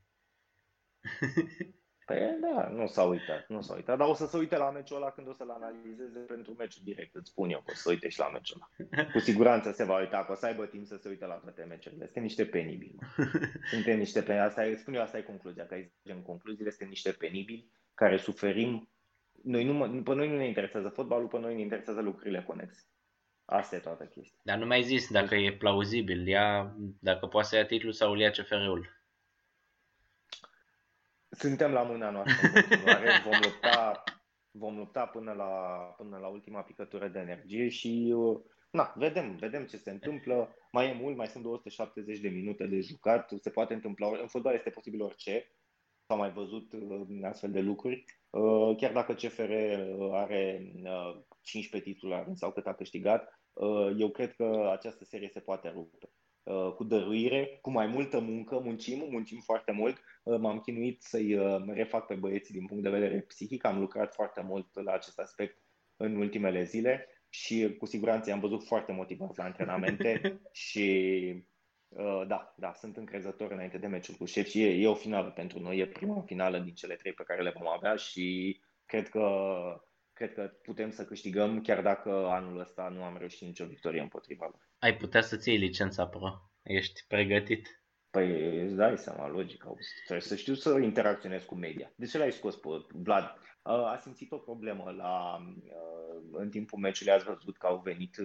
Păi 2.07 2.37
da, 2.41 2.69
nu 2.69 2.87
s-a 2.87 3.03
uitat, 3.03 3.47
nu 3.47 3.61
s-a 3.61 3.73
uitat, 3.73 3.97
dar 3.97 4.07
o 4.07 4.13
să 4.13 4.25
se 4.25 4.37
uite 4.37 4.57
la 4.57 4.71
meciul 4.71 4.95
ăla 4.95 5.11
când 5.11 5.27
o 5.27 5.33
să-l 5.33 5.49
analizeze 5.49 6.19
pentru 6.19 6.53
meciul 6.57 6.81
direct, 6.83 7.15
îți 7.15 7.29
spun 7.29 7.49
eu 7.49 7.57
că 7.57 7.71
o 7.71 7.73
să 7.73 7.81
se 7.81 7.89
uite 7.89 8.09
și 8.09 8.19
la 8.19 8.29
meciul 8.29 8.69
ăla. 8.91 9.05
Cu 9.11 9.19
siguranță 9.19 9.71
se 9.71 9.83
va 9.83 9.99
uita, 9.99 10.25
că 10.25 10.31
o 10.31 10.35
să 10.35 10.45
aibă 10.45 10.65
timp 10.65 10.85
să 10.85 10.95
se 10.95 11.09
uite 11.09 11.25
la 11.25 11.33
toate 11.33 11.63
meciurile. 11.63 12.05
Suntem 12.11 12.23
niște 12.23 12.45
penibili. 12.45 12.95
Suntem 13.69 13.97
niște 13.97 14.21
penibili, 14.21 14.47
asta 14.47 14.65
e, 14.65 14.75
spun 14.75 14.93
eu, 14.93 15.01
asta 15.01 15.17
e 15.17 15.21
concluzia, 15.21 15.65
că 15.65 15.73
aici 15.73 15.91
în 16.03 16.21
concluziile, 16.21 16.69
suntem 16.69 16.89
niște 16.89 17.11
penibili 17.11 17.71
care 17.93 18.17
suferim. 18.17 18.89
Noi 19.43 19.63
nu, 19.63 20.01
pe 20.01 20.13
noi 20.13 20.29
nu 20.29 20.37
ne 20.37 20.47
interesează 20.47 20.89
fotbalul, 20.89 21.27
pe 21.27 21.39
noi 21.39 21.55
ne 21.55 21.61
interesează 21.61 22.01
lucrurile 22.01 22.43
conexe. 22.47 22.83
Asta 23.45 23.75
e 23.75 23.79
toată 23.79 24.03
chestia. 24.03 24.39
Dar 24.43 24.57
nu 24.57 24.65
mai 24.65 24.81
zis 24.81 25.09
dacă 25.09 25.35
e 25.35 25.53
plauzibil, 25.53 26.27
ia, 26.27 26.75
dacă 26.99 27.25
poate 27.25 27.47
să 27.47 27.55
ia 27.55 27.65
titlul 27.65 27.91
sau 27.91 28.11
îl 28.11 28.19
ia 28.19 28.29
CFR-ul. 28.29 28.96
Suntem 31.37 31.71
la 31.71 31.83
mâna 31.83 32.09
noastră 32.09 32.47
în 32.47 32.61
continuare, 32.61 33.09
vom 33.23 33.39
lupta, 33.43 34.03
vom 34.51 34.77
lupta 34.77 35.05
până 35.05 35.31
la, 35.31 35.53
până 35.97 36.17
la 36.17 36.27
ultima 36.27 36.61
picătură 36.61 37.07
de 37.07 37.19
energie 37.19 37.69
și 37.69 38.13
uh, 38.15 38.39
na, 38.71 38.93
vedem, 38.95 39.35
vedem 39.35 39.65
ce 39.65 39.77
se 39.77 39.91
întâmplă. 39.91 40.55
Mai 40.71 40.89
e 40.89 40.93
mult, 40.93 41.17
mai 41.17 41.27
sunt 41.27 41.43
270 41.43 42.19
de 42.19 42.29
minute 42.29 42.67
de 42.67 42.79
jucat, 42.79 43.31
se 43.41 43.49
poate 43.49 43.73
întâmpla, 43.73 44.07
în 44.07 44.27
fotbal 44.27 44.53
este 44.53 44.69
posibil 44.69 45.01
orice, 45.01 45.51
s-a 46.05 46.15
mai 46.15 46.31
văzut 46.31 46.73
uh, 46.73 47.07
astfel 47.23 47.51
de 47.51 47.59
lucruri. 47.59 48.05
Uh, 48.29 48.75
chiar 48.77 48.91
dacă 48.91 49.13
CFR 49.13 49.51
are 50.11 50.71
15 51.41 51.91
titulari 51.91 52.35
sau 52.35 52.51
cât 52.51 52.67
a 52.67 52.73
câștigat, 52.73 53.41
eu 53.97 54.09
cred 54.09 54.35
că 54.35 54.69
această 54.71 55.03
serie 55.03 55.29
se 55.29 55.39
poate 55.39 55.69
rupe. 55.69 56.09
Uh, 56.47 56.73
cu 56.73 56.83
dăruire, 56.83 57.57
cu 57.61 57.69
mai 57.71 57.87
multă 57.87 58.19
muncă, 58.19 58.59
muncim, 58.59 59.07
muncim 59.09 59.39
foarte 59.39 59.71
mult. 59.71 60.01
Uh, 60.23 60.39
m-am 60.39 60.59
chinuit 60.59 61.01
să-i 61.01 61.33
uh, 61.33 61.63
refac 61.67 62.05
pe 62.05 62.13
băieții 62.13 62.53
din 62.53 62.65
punct 62.65 62.83
de 62.83 62.89
vedere 62.89 63.21
psihic, 63.21 63.65
am 63.65 63.79
lucrat 63.79 64.13
foarte 64.13 64.41
mult 64.41 64.83
la 64.83 64.91
acest 64.91 65.19
aspect 65.19 65.57
în 65.95 66.15
ultimele 66.15 66.63
zile 66.63 67.07
și 67.29 67.75
cu 67.77 67.85
siguranță 67.85 68.31
am 68.31 68.39
văzut 68.39 68.63
foarte 68.63 68.91
motivați 68.91 69.37
la 69.37 69.43
antrenamente 69.43 70.39
și 70.67 71.45
da, 72.27 72.55
da, 72.57 72.73
sunt 72.73 72.97
încrezător 72.97 73.51
înainte 73.51 73.77
de 73.77 73.87
meciul 73.87 74.15
cu 74.15 74.25
șef 74.25 74.47
și 74.47 74.63
e, 74.63 74.81
e 74.81 74.87
o 74.87 74.93
finală 74.93 75.29
pentru 75.29 75.59
noi, 75.59 75.77
e 75.77 75.87
prima 75.87 76.21
finală 76.21 76.59
din 76.59 76.73
cele 76.73 76.95
trei 76.95 77.13
pe 77.13 77.23
care 77.23 77.41
le 77.41 77.53
vom 77.57 77.67
avea 77.67 77.95
și 77.95 78.59
cred 78.85 79.09
că 79.09 79.21
cred 80.17 80.33
că 80.33 80.51
putem 80.61 80.89
să 80.91 81.05
câștigăm, 81.05 81.61
chiar 81.61 81.81
dacă 81.81 82.09
anul 82.09 82.59
ăsta 82.59 82.89
nu 82.89 83.03
am 83.03 83.17
reușit 83.17 83.41
nicio 83.41 83.65
victorie 83.65 84.01
împotriva 84.01 84.45
lor. 84.45 84.69
Ai 84.79 84.97
putea 84.97 85.21
să-ți 85.21 85.49
iei 85.49 85.57
licența 85.57 86.07
pro? 86.07 86.29
Ești 86.63 87.05
pregătit? 87.07 87.81
Păi 88.09 88.61
îți 88.61 88.75
dai 88.75 88.97
seama, 88.97 89.27
logic, 89.27 89.65
auzi. 89.65 89.89
Trebuie 90.05 90.27
să 90.27 90.35
știu 90.35 90.53
să 90.53 90.79
interacționez 90.79 91.43
cu 91.43 91.55
media. 91.55 91.91
De 91.95 92.05
ce 92.05 92.17
l-ai 92.17 92.31
scos 92.31 92.55
pe 92.55 92.67
Vlad? 92.89 93.37
A 93.61 93.97
simțit 94.01 94.31
o 94.31 94.37
problemă 94.37 94.91
la, 94.91 95.37
în 96.31 96.49
timpul 96.49 96.79
meciului, 96.79 97.13
ați 97.13 97.25
văzut 97.25 97.57
că 97.57 97.67
au 97.67 97.81
venit, 97.83 98.15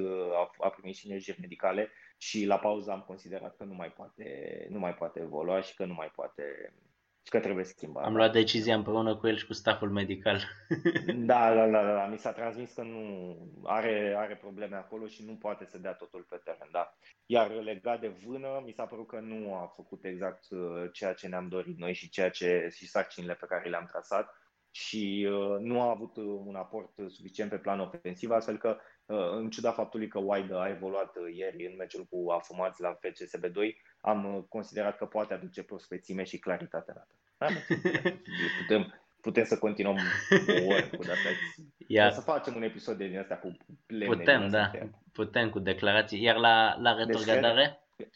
a 0.59 0.69
primit 0.69 0.97
și 0.97 1.07
îngrijiri 1.07 1.41
medicale 1.41 1.91
și 2.17 2.45
la 2.45 2.59
pauză 2.59 2.91
am 2.91 3.01
considerat 3.01 3.57
că 3.57 3.65
nu 3.65 3.75
mai 3.75 3.93
poate, 3.93 4.27
nu 4.71 4.79
mai 4.79 4.95
poate 4.95 5.21
evolua 5.21 5.61
și 5.61 5.75
că 5.75 5.85
nu 5.85 5.95
mai 5.95 6.11
poate 6.15 6.43
și 6.89 6.92
că 7.29 7.41
trebuie 7.41 7.65
schimbat. 7.65 8.05
Am 8.05 8.17
luat 8.17 8.33
decizia 8.33 8.75
împreună 8.75 9.17
cu 9.17 9.27
el 9.27 9.37
și 9.37 9.47
cu 9.47 9.53
staful 9.53 9.91
medical. 9.91 10.41
Da, 11.15 11.55
da, 11.55 11.67
da, 11.67 11.83
da, 11.83 12.07
mi 12.07 12.19
s-a 12.19 12.33
transmis 12.33 12.73
că 12.73 12.83
nu 12.83 13.37
are, 13.65 14.15
are 14.17 14.37
probleme 14.37 14.77
acolo 14.77 15.07
și 15.07 15.25
nu 15.25 15.37
poate 15.37 15.65
să 15.65 15.79
dea 15.79 15.93
totul 15.93 16.27
pe 16.29 16.41
teren, 16.45 16.69
da. 16.73 16.95
Iar 17.27 17.51
legat 17.51 18.01
de 18.01 18.09
vână, 18.09 18.63
mi 18.65 18.73
s-a 18.73 18.85
părut 18.87 19.07
că 19.07 19.21
nu 19.21 19.55
a 19.55 19.73
făcut 19.75 20.05
exact 20.05 20.51
uh, 20.51 20.91
ceea 20.93 21.13
ce 21.13 21.29
ne-am 21.29 21.49
dorit 21.49 21.79
noi 21.79 21.93
și 21.93 22.09
ceea 22.09 22.31
ce 22.31 22.69
și 22.75 22.89
sarcinile 22.89 23.35
pe 23.35 23.47
care 23.47 23.69
le-am 23.69 23.87
trasat 23.87 24.37
și 24.71 25.29
uh, 25.31 25.59
nu 25.61 25.81
a 25.81 25.91
avut 25.91 26.17
un 26.17 26.55
aport 26.55 26.93
suficient 27.09 27.51
pe 27.51 27.59
plan 27.59 27.81
ofensiv, 27.81 28.31
astfel 28.31 28.59
că 28.59 28.77
uh, 29.07 29.31
în 29.31 29.51
ciuda 29.51 29.73
faptului 29.73 30.09
că 30.09 30.19
Wide 30.19 30.55
a 30.55 30.69
evoluat 30.69 31.17
ieri 31.35 31.67
în 31.67 31.77
meciul 31.77 32.05
cu 32.05 32.31
Afumați 32.31 32.81
la 32.81 32.99
FCSB2, 32.99 33.75
am 34.03 34.47
considerat 34.49 34.97
că 34.97 35.07
poate 35.07 35.35
aduce 35.35 35.63
prospețime 35.63 36.25
și 36.25 36.39
claritate 36.39 36.93
în 36.95 37.03
da, 37.43 37.49
putem, 38.61 38.95
putem 39.21 39.45
să 39.45 39.59
continuăm 39.59 39.97
o 40.49 40.67
oră 40.67 40.87
cu 40.87 41.01
asta. 41.01 41.29
Iar... 41.87 42.13
Să 42.13 42.21
facem 42.21 42.55
un 42.55 42.63
episod 42.63 42.97
din 42.97 43.19
asta 43.19 43.37
cu 43.37 43.57
lemne. 43.87 44.17
Putem, 44.17 44.49
da. 44.49 44.71
Putem 45.13 45.51
cu 45.51 45.59
declarații. 45.59 46.23
Iar 46.23 46.37
la, 46.37 46.77
la 46.81 46.95
deci, 46.95 47.07
retrogradare? 47.07 47.81
Deci, 47.97 48.15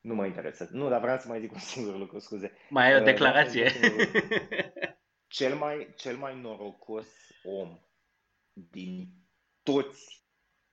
nu 0.00 0.14
mă 0.14 0.26
interesează. 0.26 0.76
Nu, 0.76 0.88
dar 0.88 1.00
vreau 1.00 1.18
să 1.18 1.28
mai 1.28 1.40
zic 1.40 1.52
un 1.52 1.58
singur 1.58 1.96
lucru, 1.96 2.18
scuze. 2.18 2.52
Mai 2.68 2.86
ai 2.86 2.94
o 2.94 2.98
uh, 2.98 3.04
declarație. 3.04 3.70
cel, 5.36 5.54
mai, 5.54 5.94
cel 5.96 6.16
mai 6.16 6.40
norocos 6.40 7.08
om 7.44 7.78
din 8.52 9.08
toți 9.62 10.24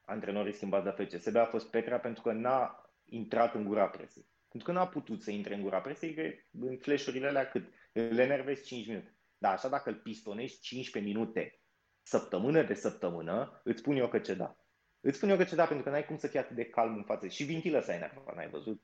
antrenorii 0.05 0.53
schimbați 0.53 0.83
de 0.83 1.03
FCSB 1.03 1.35
a 1.35 1.45
fost 1.45 1.69
Petra 1.69 1.97
pentru 1.97 2.21
că 2.21 2.31
n-a 2.31 2.86
intrat 3.09 3.55
în 3.55 3.63
gura 3.63 3.87
presei. 3.87 4.25
Pentru 4.49 4.71
că 4.71 4.77
n-a 4.77 4.87
putut 4.87 5.21
să 5.21 5.31
intre 5.31 5.55
în 5.55 5.61
gura 5.61 5.81
presei 5.81 6.45
în 6.59 6.77
flash-urile 6.77 7.27
alea 7.27 7.49
cât? 7.49 7.73
Le 7.91 8.23
enervezi 8.23 8.65
5 8.65 8.87
minute. 8.87 9.17
Dar 9.37 9.53
așa 9.53 9.69
dacă 9.69 9.89
îl 9.89 9.95
pistonești 9.95 10.61
15 10.61 11.13
minute 11.13 11.59
săptămână 12.01 12.63
de 12.63 12.73
săptămână, 12.73 13.61
îți 13.63 13.79
spun 13.79 13.95
eu 13.95 14.07
că 14.07 14.19
ce 14.19 14.33
da. 14.33 14.57
Îți 14.99 15.17
spun 15.17 15.29
eu 15.29 15.37
că 15.37 15.43
ce 15.43 15.55
da, 15.55 15.65
pentru 15.65 15.83
că 15.83 15.89
n-ai 15.89 16.05
cum 16.05 16.17
să 16.17 16.27
fii 16.27 16.39
atât 16.39 16.55
de 16.55 16.65
calm 16.65 16.95
în 16.95 17.03
față. 17.03 17.27
Și 17.27 17.43
vintilă 17.43 17.81
să 17.81 17.91
ai 17.91 17.97
enervat, 17.97 18.35
n-ai 18.35 18.49
văzut? 18.49 18.81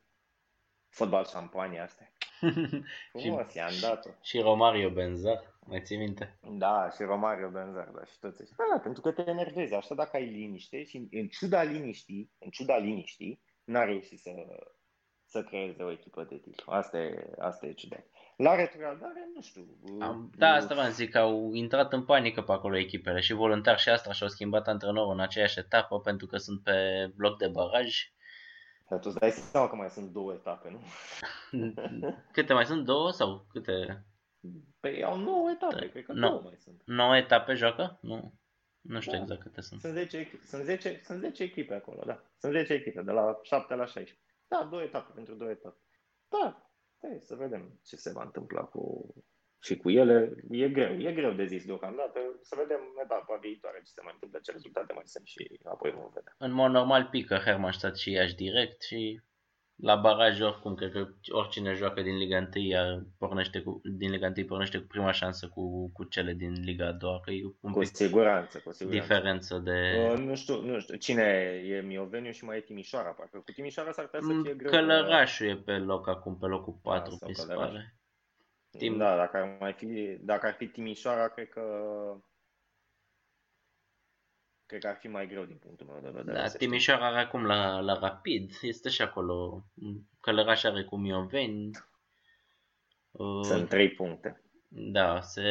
Fotbal 0.89 1.25
șampanie 1.25 1.79
astea. 1.79 2.13
Frumos, 3.11 3.53
i-am 3.53 3.71
dat-o. 3.81 4.09
Și 4.21 4.39
Romario 4.39 4.89
Benzar, 4.89 5.57
mai 5.59 5.81
ții 5.81 5.97
minte? 5.97 6.39
Da, 6.57 6.89
și 6.89 7.03
Romario 7.03 7.49
Benzar, 7.49 7.87
da, 7.87 8.05
și 8.05 8.19
toți 8.19 8.41
ăștia. 8.41 8.55
Da, 8.73 8.79
pentru 8.79 9.01
că 9.01 9.11
te 9.11 9.23
enervezi, 9.25 9.73
așa 9.73 9.95
dacă 9.95 10.17
ai 10.17 10.25
liniște 10.25 10.83
și 10.83 11.07
în 11.11 11.27
ciuda 11.27 11.63
liniștii, 11.63 12.31
în 12.39 12.49
ciuda 12.49 12.77
liniștii, 12.77 13.41
n-a 13.63 13.83
reușit 13.83 14.19
să, 14.19 14.31
să 15.25 15.43
creeze 15.43 15.83
o 15.83 15.91
echipă 15.91 16.23
de 16.23 16.35
titlu. 16.35 16.73
Asta 16.73 16.97
e, 16.97 17.33
asta 17.39 17.65
e 17.65 17.73
ciudat. 17.73 18.05
La 18.37 18.55
retrogradare, 18.55 19.29
nu 19.35 19.41
știu. 19.41 19.77
Am, 19.99 20.31
da, 20.35 20.49
asta 20.49 20.75
v-am 20.75 20.89
zic, 20.89 21.11
că 21.11 21.17
au 21.17 21.53
intrat 21.53 21.93
în 21.93 22.05
panică 22.05 22.41
pe 22.41 22.51
acolo 22.51 22.77
echipele 22.77 23.19
și 23.19 23.33
voluntar 23.33 23.79
și 23.79 23.89
asta 23.89 24.11
și-au 24.11 24.29
schimbat 24.29 24.67
antrenorul 24.67 25.11
în 25.11 25.19
aceeași 25.19 25.59
etapă 25.59 25.99
pentru 25.99 26.27
că 26.27 26.37
sunt 26.37 26.63
pe 26.63 27.11
bloc 27.15 27.37
de 27.37 27.47
baraj. 27.47 28.11
Dar 28.89 28.99
tu 28.99 29.09
îți 29.09 29.19
dai 29.19 29.31
seama 29.31 29.69
că 29.69 29.75
mai 29.75 29.89
sunt 29.89 30.11
două 30.11 30.33
etape, 30.33 30.69
nu? 30.69 30.81
câte 32.31 32.53
mai 32.53 32.65
sunt? 32.65 32.85
Două 32.85 33.11
sau 33.11 33.45
câte? 33.49 34.05
Păi 34.79 35.03
au 35.03 35.17
nouă 35.17 35.49
etape, 35.49 35.85
da. 35.85 35.91
cred 35.91 36.05
că 36.05 36.13
no. 36.13 36.27
două 36.27 36.41
mai 36.43 36.57
sunt. 36.57 36.81
Nouă 36.85 37.17
etape 37.17 37.53
joacă? 37.53 37.97
Nu. 38.01 38.33
Nu 38.83 38.99
știu 38.99 39.11
da. 39.11 39.21
exact 39.21 39.41
câte 39.41 39.61
sunt. 39.61 39.79
Sunt 39.79 39.93
10, 39.93 40.29
sunt, 40.45 40.63
10, 40.63 41.01
sunt 41.03 41.19
10 41.19 41.43
echipe 41.43 41.73
acolo, 41.73 42.03
da. 42.05 42.23
Sunt 42.37 42.53
10 42.53 42.73
echipe, 42.73 43.01
de 43.01 43.11
la 43.11 43.39
7 43.41 43.75
la 43.75 43.85
16. 43.85 44.17
Da, 44.47 44.67
două 44.69 44.81
etape 44.81 45.11
pentru 45.15 45.35
două 45.35 45.49
etape. 45.49 45.77
Da, 46.29 46.73
Hai 47.03 47.19
să 47.21 47.35
vedem 47.35 47.79
ce 47.85 47.95
se 47.95 48.11
va 48.11 48.23
întâmpla 48.23 48.61
cu, 48.61 49.13
și 49.61 49.77
cu 49.77 49.89
ele. 49.89 50.35
E 50.49 50.69
greu, 50.69 50.99
e 50.99 51.13
greu 51.13 51.33
de 51.33 51.45
zis 51.45 51.65
deocamdată. 51.65 52.19
Să 52.41 52.55
vedem 52.57 52.79
etapa 53.03 53.37
viitoare 53.41 53.77
ce 53.77 53.91
se 53.91 54.01
mai 54.03 54.13
întâmplă, 54.13 54.39
ce 54.39 54.51
rezultate 54.51 54.93
mai 54.93 55.03
sunt 55.05 55.27
și 55.27 55.59
apoi 55.63 55.91
vom 55.91 56.11
vedea. 56.13 56.35
În 56.37 56.51
mod 56.51 56.71
normal 56.71 57.07
pică 57.11 57.35
Hermannstadt 57.35 57.97
și 57.97 58.11
Iași 58.11 58.35
direct 58.35 58.81
și 58.81 59.21
la 59.75 59.95
baraj 59.95 60.41
oricum, 60.41 60.75
cred 60.75 60.91
că 60.91 61.07
oricine 61.29 61.73
joacă 61.73 62.01
din 62.01 62.17
Liga 62.17 62.49
1 62.55 63.07
pornește 63.17 63.61
cu, 63.61 63.81
din 63.83 64.11
Liga 64.11 64.31
1 64.37 64.45
pornește 64.45 64.77
cu 64.77 64.87
prima 64.87 65.11
șansă 65.11 65.47
cu, 65.47 65.91
cu 65.91 66.03
cele 66.03 66.33
din 66.33 66.51
Liga 66.51 66.91
2, 66.91 67.19
că 67.23 67.31
e 67.31 67.43
un 67.59 67.71
cu 67.71 67.79
pic 67.79 67.95
siguranță, 67.95 68.59
cu 68.59 68.71
siguranță. 68.71 69.01
diferență 69.01 69.57
de... 69.57 70.09
Uh, 70.11 70.19
nu, 70.19 70.35
știu, 70.35 70.61
nu 70.61 70.79
știu, 70.79 70.95
cine 70.95 71.23
e 71.65 71.81
Mioveniu 71.81 72.31
și 72.31 72.45
mai 72.45 72.57
e 72.57 72.61
Timișoara, 72.61 73.09
parcă 73.09 73.37
cu 73.37 73.51
Timișoara 73.51 73.91
s-ar 73.91 74.05
putea 74.05 74.19
să 74.21 74.41
fie 74.43 74.53
greu. 74.53 74.71
Călărașul 74.71 75.47
e 75.47 75.55
pe 75.55 75.77
loc 75.77 76.07
acum, 76.07 76.37
pe 76.37 76.45
locul 76.45 76.79
4, 76.81 77.17
da, 77.19 77.27
mi 77.27 77.35
se 77.35 77.53
pare. 77.53 77.95
Tim... 78.77 78.97
Da, 78.97 79.15
dacă 79.15 79.37
ar, 79.37 79.57
mai 79.59 79.73
fi, 79.73 80.17
dacă 80.21 80.47
ar 80.47 80.53
fi 80.53 80.67
Timișoara, 80.67 81.27
cred 81.27 81.49
că 81.49 81.61
cred 84.73 84.85
că 84.85 84.91
ar 84.91 85.01
fi 85.01 85.07
mai 85.07 85.27
greu 85.27 85.43
din 85.43 85.57
punctul 85.57 85.85
meu 85.85 85.99
de 86.01 86.09
vedere. 86.09 86.37
Da, 86.37 86.47
Timișoara 86.47 87.07
are 87.07 87.19
acum 87.19 87.45
la, 87.45 87.79
la 87.79 87.99
Rapid, 87.99 88.51
este 88.61 88.89
și 88.89 89.01
acolo. 89.01 89.65
Călăraș 90.19 90.63
are 90.63 90.83
cu 90.83 90.97
Mioveni. 90.97 91.71
Sunt 93.41 93.61
uh, 93.61 93.67
trei 93.67 93.89
puncte. 93.89 94.41
Da, 94.67 95.21
se, 95.21 95.43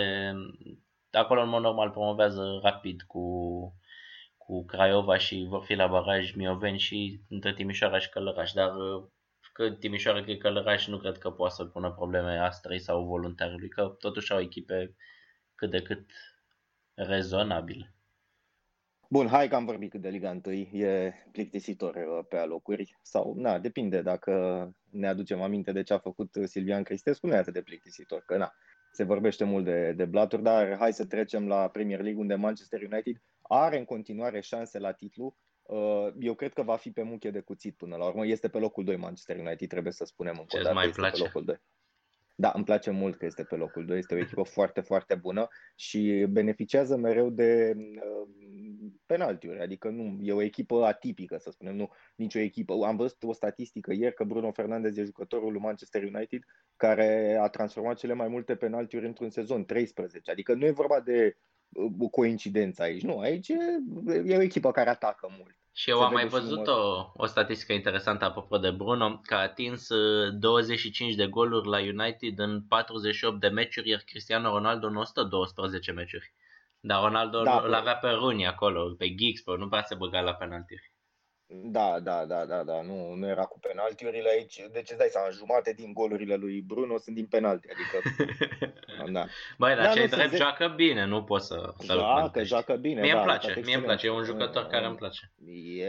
acolo 1.10 1.42
în 1.42 1.48
mod 1.48 1.62
normal 1.62 1.90
promovează 1.90 2.60
Rapid 2.62 3.02
cu, 3.02 3.24
cu 4.36 4.64
Craiova 4.64 5.16
și 5.16 5.46
vor 5.48 5.64
fi 5.64 5.74
la 5.74 5.86
baraj 5.86 6.34
Mioveni 6.34 6.78
și 6.78 7.20
între 7.28 7.54
Timișoara 7.54 7.98
și 7.98 8.08
Călăraș, 8.08 8.52
dar 8.52 8.76
uh, 8.76 9.04
că 9.52 9.70
Timișoara 9.70 10.24
că 10.24 10.32
Călăraș 10.32 10.86
nu 10.86 10.98
cred 10.98 11.18
că 11.18 11.30
poate 11.30 11.54
să 11.54 11.64
pună 11.64 11.92
probleme 11.92 12.38
Astrei 12.38 12.78
sau 12.78 13.04
voluntarului, 13.04 13.68
că 13.68 13.96
totuși 13.98 14.32
au 14.32 14.40
echipe 14.40 14.96
cât 15.54 15.70
de 15.70 15.82
cât 15.82 16.10
rezonabile. 16.94 17.94
Bun, 19.12 19.28
hai 19.28 19.48
că 19.48 19.54
am 19.54 19.64
vorbit 19.64 19.90
cât 19.90 20.00
de 20.00 20.08
Liga 20.08 20.40
1, 20.44 20.54
e 20.54 21.12
plictisitor 21.32 21.94
uh, 21.94 22.24
pe 22.28 22.36
alocuri 22.36 22.98
sau, 23.02 23.34
na, 23.36 23.58
depinde 23.58 24.02
dacă 24.02 24.32
ne 24.90 25.08
aducem 25.08 25.42
aminte 25.42 25.72
de 25.72 25.82
ce 25.82 25.92
a 25.92 25.98
făcut 25.98 26.36
Silvian 26.44 26.82
Cristescu, 26.82 27.26
nu 27.26 27.34
e 27.34 27.36
atât 27.36 27.52
de 27.52 27.62
plictisitor, 27.62 28.22
că 28.26 28.36
na, 28.36 28.52
se 28.92 29.04
vorbește 29.04 29.44
mult 29.44 29.64
de, 29.64 29.92
de 29.92 30.04
blaturi, 30.04 30.42
dar 30.42 30.76
hai 30.76 30.92
să 30.92 31.06
trecem 31.06 31.48
la 31.48 31.68
Premier 31.68 32.00
League 32.00 32.20
unde 32.20 32.34
Manchester 32.34 32.80
United 32.92 33.22
are 33.42 33.78
în 33.78 33.84
continuare 33.84 34.40
șanse 34.40 34.78
la 34.78 34.92
titlu. 34.92 35.36
Uh, 35.62 36.08
eu 36.18 36.34
cred 36.34 36.52
că 36.52 36.62
va 36.62 36.76
fi 36.76 36.90
pe 36.90 37.02
muche 37.02 37.30
de 37.30 37.40
cuțit 37.40 37.76
până 37.76 37.96
la 37.96 38.06
urmă. 38.06 38.26
Este 38.26 38.48
pe 38.48 38.58
locul 38.58 38.84
2 38.84 38.96
Manchester 38.96 39.36
United, 39.36 39.68
trebuie 39.68 39.92
să 39.92 40.04
spunem 40.04 40.36
încă 40.38 40.56
o 40.58 40.62
dată. 40.62 40.74
mai 40.74 40.88
place? 40.88 41.22
Pe 41.22 41.26
locul 41.26 41.44
2. 41.44 41.60
Da, 42.34 42.52
îmi 42.54 42.64
place 42.64 42.90
mult 42.90 43.16
că 43.16 43.24
este 43.24 43.44
pe 43.44 43.56
locul 43.56 43.86
2, 43.86 43.98
este 43.98 44.14
o 44.14 44.18
echipă 44.18 44.42
foarte, 44.42 44.80
foarte 44.80 45.14
bună 45.14 45.48
și 45.74 46.26
beneficiază 46.30 46.96
mereu 46.96 47.30
de 47.30 47.74
uh, 47.76 48.28
penaltiuri, 49.06 49.60
adică 49.60 49.88
nu, 49.88 50.18
e 50.22 50.32
o 50.32 50.42
echipă 50.42 50.84
atipică, 50.84 51.36
să 51.38 51.50
spunem, 51.50 51.76
nu 51.76 51.90
nicio 52.14 52.38
echipă. 52.38 52.74
Am 52.84 52.96
văzut 52.96 53.22
o 53.22 53.32
statistică 53.32 53.92
ieri 53.92 54.14
că 54.14 54.24
Bruno 54.24 54.50
Fernandes 54.52 54.96
e 54.96 55.02
jucătorul 55.02 55.52
lui 55.52 55.60
Manchester 55.60 56.02
United 56.02 56.42
care 56.76 57.38
a 57.40 57.48
transformat 57.48 57.96
cele 57.96 58.12
mai 58.12 58.28
multe 58.28 58.56
penaltiuri 58.56 59.06
într-un 59.06 59.30
sezon, 59.30 59.64
13. 59.64 60.30
Adică 60.30 60.54
nu 60.54 60.66
e 60.66 60.70
vorba 60.70 61.00
de 61.00 61.36
uh, 61.68 62.10
coincidență 62.10 62.82
aici, 62.82 63.02
nu, 63.02 63.18
aici 63.18 63.48
e, 63.48 63.56
e 64.24 64.36
o 64.36 64.42
echipă 64.42 64.70
care 64.70 64.90
atacă 64.90 65.28
mult. 65.38 65.56
Și 65.74 65.90
eu 65.90 66.02
am 66.02 66.12
mai 66.12 66.26
văzut 66.26 66.66
o, 66.66 67.12
o 67.14 67.26
statistică 67.26 67.72
interesantă 67.72 68.24
apropo 68.24 68.58
de 68.58 68.70
Bruno, 68.70 69.20
că 69.22 69.34
a 69.34 69.38
atins 69.38 69.88
25 70.32 71.10
uh, 71.10 71.16
de 71.16 71.26
goluri 71.26 71.68
la 71.68 71.78
United 71.78 72.38
în 72.38 72.62
48 72.62 73.40
de 73.40 73.48
meciuri, 73.48 73.88
iar 73.88 74.00
Cristiano 74.00 74.50
Ronaldo 74.50 74.86
în 74.86 74.96
112 74.96 75.92
meciuri. 75.92 76.32
Dar 76.80 77.02
Ronaldo 77.02 77.42
da, 77.42 77.60
îl 77.64 77.74
avea 77.74 77.96
pe 77.96 78.08
Rooney 78.08 78.46
acolo, 78.46 78.94
pe 78.98 79.14
Giggs, 79.14 79.40
pe 79.40 79.56
nu 79.56 79.68
prea 79.68 79.82
se 79.82 79.94
băga 79.94 80.20
la 80.20 80.34
penaltiuri. 80.34 80.91
Da, 81.46 82.00
da, 82.00 82.24
da, 82.24 82.44
da, 82.44 82.62
da, 82.62 82.82
nu, 82.82 83.14
nu 83.14 83.28
era 83.28 83.42
cu 83.42 83.58
penaltiurile 83.58 84.28
aici. 84.28 84.66
Deci 84.72 84.90
îți 84.90 84.98
dai 84.98 85.08
seama, 85.10 85.28
jumate 85.30 85.72
din 85.72 85.92
golurile 85.92 86.34
lui 86.34 86.60
Bruno 86.60 86.98
sunt 86.98 87.16
din 87.16 87.26
penalti, 87.26 87.68
adică... 87.70 88.10
da. 89.16 89.26
Băi, 89.58 89.74
dar 89.74 89.84
da, 89.84 89.90
cei 89.92 90.08
drept 90.08 90.34
joacă 90.34 90.72
bine, 90.76 91.04
nu 91.04 91.24
poți 91.24 91.46
să... 91.46 91.74
Joacă, 91.82 92.42
joacă 92.42 92.74
bine, 92.74 93.00
Mie 93.00 93.12
da, 93.12 93.16
îmi 93.16 93.26
place, 93.26 93.60
mie 93.64 93.74
îmi 93.74 93.84
place, 93.84 94.06
e 94.06 94.10
un 94.10 94.24
jucător 94.24 94.66
care 94.66 94.86
îmi 94.86 94.96
place. 94.96 95.32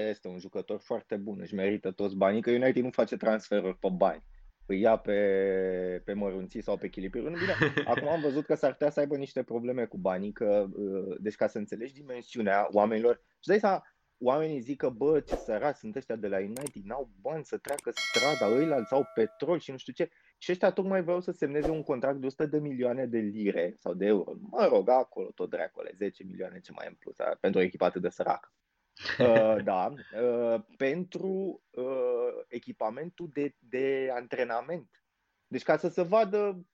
Este 0.10 0.28
un 0.28 0.40
jucător 0.40 0.80
foarte 0.80 1.16
bun, 1.16 1.38
își 1.42 1.54
merită 1.54 1.92
toți 1.92 2.16
banii, 2.16 2.42
că 2.42 2.52
United 2.52 2.84
nu 2.84 2.90
face 2.90 3.18
transferuri 3.18 3.78
pe 3.78 3.88
bani 3.92 4.24
îi 4.66 4.80
ia 4.80 4.98
pe, 4.98 6.02
pe 6.06 6.14
mărunții 6.14 6.62
sau 6.62 6.78
pe 6.78 6.90
chilipiri. 6.90 7.24
Bine, 7.24 7.56
acum 7.86 8.08
am 8.08 8.22
văzut 8.22 8.46
că 8.46 8.56
s-ar 8.56 8.72
putea 8.72 8.90
să 8.90 9.00
aibă 9.00 9.16
niște 9.16 9.44
probleme 9.44 9.86
cu 9.86 9.98
banii, 9.98 10.32
că, 10.32 10.66
uh, 10.74 11.16
deci 11.20 11.36
ca 11.36 11.48
să 11.48 11.58
înțelegi 11.58 11.94
dimensiunea 11.94 12.68
oamenilor, 12.72 13.22
și 13.40 13.48
dai 13.48 13.60
seama, 13.60 13.84
oamenii 14.24 14.60
zic 14.60 14.78
că, 14.78 14.90
bă, 14.90 15.20
ce 15.20 15.36
săraci 15.36 15.76
sunt 15.76 15.96
ăștia 15.96 16.16
de 16.16 16.28
la 16.28 16.38
United, 16.38 16.84
n-au 16.84 17.10
bani 17.22 17.46
să 17.46 17.58
treacă 17.58 17.92
strada, 17.92 18.48
ăilalți 18.48 18.94
au 18.94 19.10
petrol 19.14 19.60
și 19.60 19.72
nu 19.72 19.78
știu 19.78 19.94
ce. 19.94 20.10
Și 20.38 20.52
ăștia 20.52 20.72
tocmai 20.72 21.04
vreau 21.04 21.22
să 21.22 21.32
semneze 21.32 21.70
un 21.70 21.84
contract 21.84 22.20
de 22.20 22.26
100 22.26 22.46
de 22.46 22.60
milioane 22.60 23.06
de 23.06 23.18
lire 23.18 23.76
sau 23.78 23.94
de 23.94 24.06
euro. 24.06 24.34
Mă 24.40 24.66
rog, 24.66 24.90
acolo 24.90 25.32
tot 25.32 25.50
dracule, 25.50 25.92
10 25.96 26.24
milioane 26.24 26.60
ce 26.60 26.72
mai 26.72 26.86
în 26.88 26.94
plus, 26.94 27.16
pentru 27.40 27.60
o 27.60 27.64
echipă 27.64 27.86
atât 27.86 28.02
de 28.02 28.10
săracă. 28.10 28.52
Uh, 29.20 29.64
da, 29.64 29.94
uh, 30.22 30.62
pentru 30.78 31.64
uh, 31.70 32.44
echipamentul 32.48 33.30
de, 33.34 33.56
de 33.60 34.10
antrenament. 34.14 35.04
Deci 35.48 35.64
ca 35.64 35.78
să 35.78 35.88
se 35.88 36.02
vadă 36.02 36.66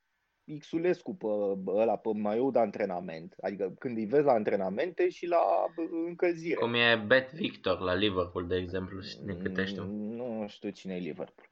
Xulescu 0.57 1.15
pe 1.15 1.27
ăla, 1.67 1.97
pe 1.97 2.09
maiou 2.13 2.51
de 2.51 2.59
antrenament, 2.59 3.35
adică 3.41 3.73
când 3.79 3.97
îi 3.97 4.05
vezi 4.05 4.25
la 4.25 4.31
antrenamente 4.31 5.09
și 5.09 5.27
la 5.27 5.39
încălzire. 6.07 6.55
Cum 6.55 6.73
e 6.73 7.03
Bet 7.07 7.31
Victor 7.33 7.79
la 7.79 7.93
Liverpool, 7.93 8.47
de 8.47 8.55
exemplu, 8.55 8.99
din 9.25 9.39
câte 9.41 9.65
știu. 9.65 9.83
Nu 9.83 10.45
știu 10.47 10.69
cine 10.69 10.95
e 10.95 10.99
Liverpool. 10.99 11.47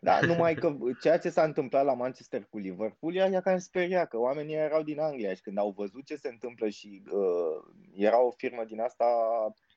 Da, 0.00 0.20
numai 0.20 0.54
că 0.54 0.76
ceea 1.02 1.18
ce 1.18 1.28
s-a 1.28 1.42
întâmplat 1.42 1.84
la 1.84 1.94
Manchester 1.94 2.46
cu 2.50 2.58
Liverpool 2.58 3.14
ea 3.14 3.40
cam 3.40 3.58
speria, 3.58 4.04
că 4.04 4.18
oamenii 4.18 4.54
erau 4.54 4.82
din 4.82 5.00
Anglia 5.00 5.34
și 5.34 5.42
când 5.42 5.58
au 5.58 5.74
văzut 5.76 6.04
ce 6.04 6.16
se 6.16 6.28
întâmplă 6.28 6.68
și 6.68 7.02
uh, 7.10 7.74
era 7.94 8.22
o 8.22 8.30
firmă 8.30 8.64
din 8.66 8.80
asta 8.80 9.04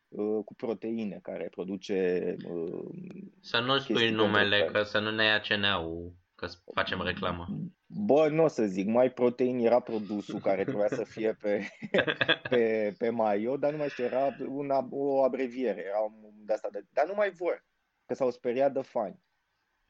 Uh, 0.10 0.44
cu 0.46 0.54
proteine 0.54 1.20
care 1.22 1.48
produce 1.52 2.36
uh, 2.46 2.86
Să 3.40 3.60
nu 3.60 3.78
spui 3.78 4.10
numele, 4.10 4.70
că 4.72 4.84
să 4.84 5.00
nu 5.00 5.12
ne 5.12 5.24
ia 5.24 5.40
CNA-ul, 5.40 6.14
că 6.36 6.48
facem 6.74 7.02
reclamă. 7.02 7.48
Bă, 7.92 8.28
nu 8.28 8.44
o 8.44 8.48
să 8.48 8.66
zic, 8.66 8.88
mai 8.88 9.12
protein 9.12 9.60
era 9.60 9.80
produsul 9.80 10.40
care 10.40 10.64
trebuia 10.64 10.88
să 10.88 11.04
fie 11.04 11.34
pe, 11.34 11.68
pe, 12.50 12.94
pe 12.98 13.10
maio, 13.10 13.58
dar 13.58 13.72
nu 13.72 13.78
mai 13.78 13.90
știu, 13.90 14.04
era 14.04 14.36
una, 14.48 14.88
o 14.90 15.24
abreviere, 15.24 15.84
era 15.86 15.98
de 16.46 16.54
asta 16.54 16.70
de, 16.72 16.86
dar 16.94 17.08
nu 17.08 17.14
mai 17.16 17.32
vor, 17.32 17.66
că 18.06 18.14
s-au 18.14 18.32
speriat 18.32 18.74
de 18.74 18.82
fani. 18.82 19.20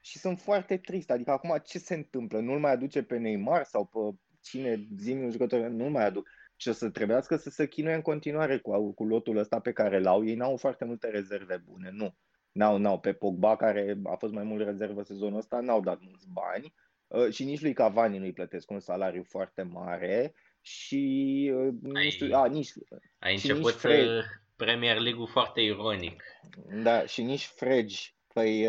Și 0.02 0.18
sunt 0.18 0.40
foarte 0.40 0.78
trist, 0.78 1.12
adică 1.12 1.32
acum 1.32 1.58
ce 1.64 1.80
se 1.80 1.94
întâmplă? 1.94 2.40
Nu-l 2.40 2.60
mai 2.60 2.72
aduce 2.72 3.04
pe 3.04 3.18
Neymar 3.18 3.64
sau 3.64 3.86
pe 3.86 4.00
cine, 4.42 4.88
zi 4.98 5.12
un 5.12 5.32
jucător, 5.32 5.68
nu-l 5.68 5.90
mai 5.90 6.06
aduc 6.06 6.28
și 6.56 6.70
o 6.70 6.72
să 6.72 6.90
trebuiască 6.90 7.36
să 7.36 7.50
se 7.50 7.68
chinuie 7.68 7.96
în 7.96 8.02
continuare 8.02 8.58
cu, 8.58 8.94
cu 8.94 9.06
lotul 9.06 9.38
ăsta 9.38 9.60
pe 9.60 9.72
care 9.72 10.00
l-au. 10.00 10.26
Ei 10.26 10.36
n-au 10.36 10.58
foarte 10.58 10.86
multe 10.86 11.08
rezerve 11.10 11.58
bune, 11.58 11.90
nu. 11.92 12.16
N-au, 12.52 12.78
n-au. 12.78 13.00
Pe 13.00 13.14
Pogba, 13.14 13.56
care 13.56 13.98
a 14.04 14.16
fost 14.16 14.34
mai 14.34 14.44
mult 14.44 14.66
rezervă 14.66 15.04
sezonul 15.04 15.38
ăsta, 15.38 15.60
n-au 15.60 15.82
dat 15.82 16.00
mulți 16.02 16.28
bani 16.32 16.66
uh, 16.66 16.89
și 17.30 17.44
nici 17.44 17.62
lui 17.62 17.74
Cavani 17.74 18.18
nu-i 18.18 18.34
plătesc 18.34 18.72
un 18.72 18.80
salariu 18.80 19.24
foarte 19.24 19.62
mare 19.62 20.34
și 20.62 21.52
uh, 21.56 21.74
nu 21.82 21.96
ai, 21.96 22.10
știu, 22.10 22.36
a, 22.36 22.46
nici... 22.46 22.72
Ai 23.20 23.38
și 23.38 23.50
început 23.50 23.72
nici 23.72 23.80
Fred... 23.80 24.08
Uh, 24.08 24.24
Premier 24.56 24.98
League-ul 24.98 25.28
foarte 25.28 25.62
ironic. 25.62 26.24
Da, 26.84 27.06
și 27.06 27.22
nici 27.22 27.46
Fregi, 27.46 28.16
păi 28.34 28.68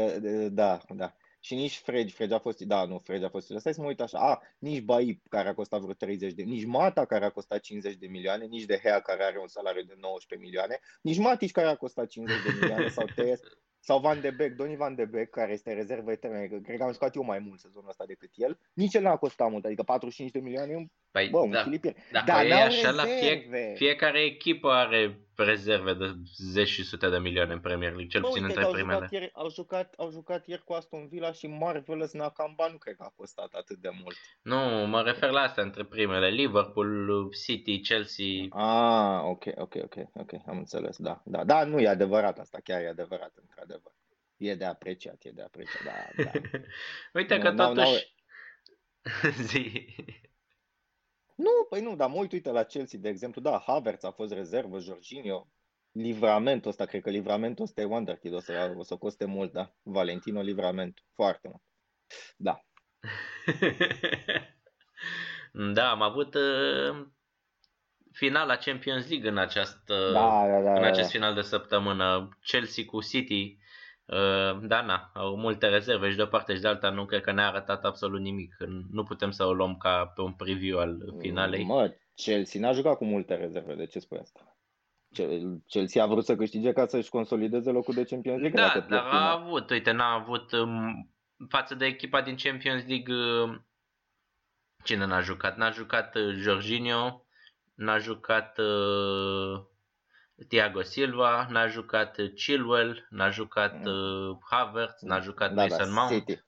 da, 0.51 0.81
da. 0.89 1.15
Și 1.41 1.55
nici 1.55 1.77
Fregi, 1.77 2.13
Fregi 2.13 2.33
a 2.33 2.39
fost, 2.39 2.61
da, 2.61 2.85
nu, 2.85 2.99
Fregi 2.99 3.25
a 3.25 3.29
fost, 3.29 3.53
stai 3.57 3.75
să 3.75 3.81
mă 3.81 3.87
uit 3.87 4.01
așa, 4.01 4.19
a, 4.19 4.41
nici 4.59 4.81
Baip, 4.81 5.27
care 5.29 5.49
a 5.49 5.55
costat 5.55 5.81
vreo 5.81 5.95
30 5.95 6.33
de, 6.33 6.43
nici 6.43 6.65
Mata, 6.65 7.05
care 7.05 7.25
a 7.25 7.31
costat 7.31 7.61
50 7.61 7.95
de 7.95 8.07
milioane, 8.07 8.45
nici 8.45 8.65
De 8.65 8.81
Gea, 8.83 9.01
care 9.01 9.25
are 9.25 9.39
un 9.39 9.47
salariu 9.47 9.83
de 9.83 9.95
19 10.01 10.47
milioane, 10.47 10.81
nici 11.03 11.19
Matic, 11.19 11.53
care 11.53 11.67
a 11.67 11.77
costat 11.77 12.07
50 12.07 12.43
de 12.43 12.59
milioane, 12.61 12.89
sau 12.89 13.05
TS, 13.17 13.41
sau 13.81 13.99
Van 13.99 14.21
de 14.21 14.31
Beek, 14.31 14.57
Donny 14.57 14.77
Van 14.77 14.95
de 14.95 15.05
Beek, 15.05 15.31
care 15.31 15.53
este 15.53 15.73
rezervă 15.73 16.11
eternă, 16.11 16.47
cred 16.63 16.77
că 16.77 16.83
am 16.85 16.93
jucat 16.93 17.15
eu 17.15 17.23
mai 17.23 17.39
mult 17.39 17.59
sezonul 17.59 17.89
ăsta 17.89 18.05
decât 18.07 18.31
el, 18.35 18.59
nici 18.75 18.95
el 18.95 19.03
n-a 19.03 19.17
costat 19.17 19.51
mult, 19.51 19.65
adică 19.65 19.83
45 19.83 20.31
de 20.31 20.39
milioane, 20.39 20.91
păi, 21.11 21.29
bă, 21.29 21.39
un 21.39 21.51
da, 21.51 21.63
Filipian. 21.63 21.95
Dacă 22.13 22.25
Dar 22.27 22.47
e 22.47 22.53
așa, 22.53 22.91
la 22.91 23.05
fie, 23.05 23.49
fiecare 23.75 24.21
echipă 24.21 24.71
are 24.71 25.19
rezerve 25.45 25.95
de 25.95 26.15
10 26.37 26.73
și 26.73 26.85
sute 26.85 27.09
de 27.09 27.19
milioane 27.19 27.53
în 27.53 27.61
Premier 27.61 27.91
League, 27.91 28.07
cel 28.07 28.21
puțin 28.21 28.45
între 28.45 28.63
au 28.63 28.73
primele. 28.73 28.95
Jucat 28.95 29.13
ieri, 29.13 29.31
au, 29.35 29.51
jucat, 29.51 29.95
au 29.97 30.11
jucat 30.11 30.47
ieri 30.47 30.65
cu 30.65 30.73
Aston 30.73 31.09
Villa 31.09 31.33
și 31.33 31.47
Marvelous 31.47 32.13
Nakamba 32.13 32.69
nu 32.69 32.77
cred 32.77 32.97
că 32.97 33.03
a 33.03 33.13
costat 33.17 33.53
atât 33.53 33.77
de 33.77 33.91
mult. 34.03 34.17
Nu, 34.43 34.87
mă 34.87 35.03
refer 35.03 35.31
la 35.31 35.41
asta 35.41 35.63
între 35.63 35.85
primele. 35.85 36.29
Liverpool, 36.29 37.31
City, 37.45 37.81
Chelsea. 37.81 38.47
Ah, 38.51 39.23
ok, 39.25 39.45
ok, 39.57 39.75
ok, 39.75 39.95
ok, 40.13 40.33
am 40.47 40.59
înțeles, 40.59 40.97
da. 40.97 41.23
Da, 41.25 41.45
da 41.45 41.65
nu 41.65 41.81
e 41.81 41.89
adevărat 41.89 42.39
asta, 42.39 42.59
chiar 42.65 42.81
e 42.81 42.89
adevărat, 42.89 43.33
într-adevăr. 43.41 43.93
E 44.37 44.55
de 44.55 44.65
apreciat, 44.65 45.25
e 45.25 45.31
de 45.31 45.43
apreciat, 45.43 45.83
da, 45.85 46.23
da. 46.25 46.31
Uite 47.19 47.37
nu, 47.37 47.43
că 47.43 47.53
totuși... 47.53 48.15
Zi. 49.49 49.95
Nu, 51.41 51.67
păi 51.69 51.81
nu, 51.81 51.97
dar 51.97 52.09
mă 52.09 52.17
uit, 52.17 52.33
uite, 52.33 52.51
la 52.51 52.63
Chelsea, 52.63 52.99
de 52.99 53.09
exemplu, 53.09 53.41
da, 53.41 53.63
Havertz 53.67 54.05
a 54.05 54.11
fost 54.11 54.33
rezervă, 54.33 54.79
Jorginho, 54.79 55.49
livramentul 55.93 56.71
ăsta, 56.71 56.85
cred 56.85 57.03
că 57.03 57.11
livramentul 57.11 57.65
ăsta 57.65 57.81
e 57.81 57.85
Wonderkid, 57.85 58.33
o 58.33 58.41
să, 58.41 58.75
o 58.77 58.83
să 58.83 58.97
coste 58.97 59.25
mult, 59.25 59.53
da, 59.53 59.75
Valentino 59.83 60.41
livrament, 60.41 61.05
foarte 61.15 61.49
mult. 61.49 61.63
Da. 62.37 62.61
da, 65.75 65.91
am 65.91 66.03
avut 66.03 66.35
uh, 66.35 67.07
finala 68.13 68.57
Champions 68.57 69.09
League 69.09 69.29
în, 69.29 69.39
această, 69.39 70.11
da, 70.13 70.47
da, 70.47 70.61
da, 70.61 70.73
în 70.73 70.85
acest 70.85 71.13
da. 71.13 71.19
final 71.19 71.35
de 71.35 71.41
săptămână. 71.41 72.39
Chelsea 72.43 72.85
cu 72.85 73.03
City 73.03 73.59
Uh, 74.11 74.59
da, 74.63 74.81
na, 74.81 75.11
au 75.15 75.37
multe 75.37 75.67
rezerve 75.67 76.11
și 76.11 76.17
de 76.17 76.23
o 76.23 76.27
parte 76.27 76.55
și 76.55 76.61
de 76.61 76.69
alta 76.69 76.91
nu 76.91 77.05
cred 77.05 77.23
că 77.23 77.33
ne-a 77.33 77.49
arătat 77.49 77.85
absolut 77.85 78.21
nimic. 78.21 78.57
Nu 78.91 79.05
putem 79.05 79.31
să 79.31 79.45
o 79.45 79.53
luăm 79.53 79.77
ca 79.77 80.13
pe 80.15 80.21
un 80.21 80.33
preview 80.33 80.79
al 80.79 81.15
finalei. 81.19 81.65
Mă, 81.65 81.95
Chelsea 82.15 82.61
n-a 82.61 82.73
jucat 82.73 82.97
cu 82.97 83.05
multe 83.05 83.35
rezerve, 83.35 83.75
de 83.75 83.87
ce 83.87 83.99
spui 83.99 84.19
asta? 84.19 84.57
Chelsea 85.67 86.03
a 86.03 86.07
vrut 86.07 86.25
să 86.25 86.37
câștige 86.37 86.73
ca 86.73 86.87
să-și 86.87 87.11
consolideze 87.11 87.71
locul 87.71 87.95
de 87.95 88.05
Champions 88.05 88.41
League. 88.41 88.61
Da, 88.61 88.87
dar 88.89 89.05
a 89.05 89.33
avut, 89.33 89.71
uite, 89.71 89.91
n-a 89.91 90.13
avut 90.13 90.53
um, 90.53 91.11
față 91.49 91.75
de 91.75 91.87
echipa 91.87 92.23
din 92.23 92.37
Champions 92.37 92.87
League 92.87 93.15
uh, 93.15 93.59
cine 94.85 95.07
n-a 95.07 95.21
jucat? 95.21 95.57
N-a 95.57 95.71
jucat 95.71 96.15
uh, 96.15 96.35
Jorginho, 96.35 97.25
n-a 97.75 97.99
jucat 97.99 98.59
uh, 98.59 99.63
Thiago 100.49 100.83
Silva, 100.83 101.47
n-a 101.51 101.67
jucat 101.67 102.17
Chilwell, 102.35 103.07
n-a 103.11 103.31
jucat 103.31 103.87
uh, 103.87 104.37
Havertz, 104.51 105.03
n-a 105.03 105.21
jucat 105.21 105.55
da, 105.55 105.63
Mason 105.63 105.95
da, 105.95 106.01
Mount. 106.01 106.11
City. 106.11 106.45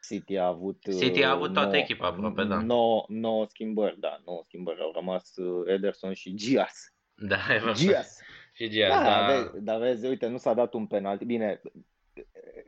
City 0.00 0.36
a 0.36 0.46
avut 0.46 0.82
City 0.98 1.22
a 1.22 1.30
avut 1.30 1.52
toată 1.52 1.76
echipa 1.76 2.06
aproape, 2.06 2.44
da. 2.44 2.60
9, 2.60 3.04
9 3.08 3.46
schimbări, 3.46 4.00
da, 4.00 4.20
9 4.24 4.40
schimbări. 4.44 4.80
Au 4.80 4.92
rămas 4.94 5.34
Ederson 5.66 6.12
și 6.12 6.34
Gias. 6.34 6.94
Da, 7.14 7.36
Gias. 7.72 8.18
și 8.52 8.68
Gias, 8.68 8.88
da. 8.88 9.02
da. 9.04 9.26
Vezi, 9.26 9.64
dar 9.64 9.78
vezi, 9.78 10.06
uite, 10.06 10.26
nu 10.26 10.36
s-a 10.36 10.54
dat 10.54 10.74
un 10.74 10.86
penalti. 10.86 11.24
Bine, 11.24 11.60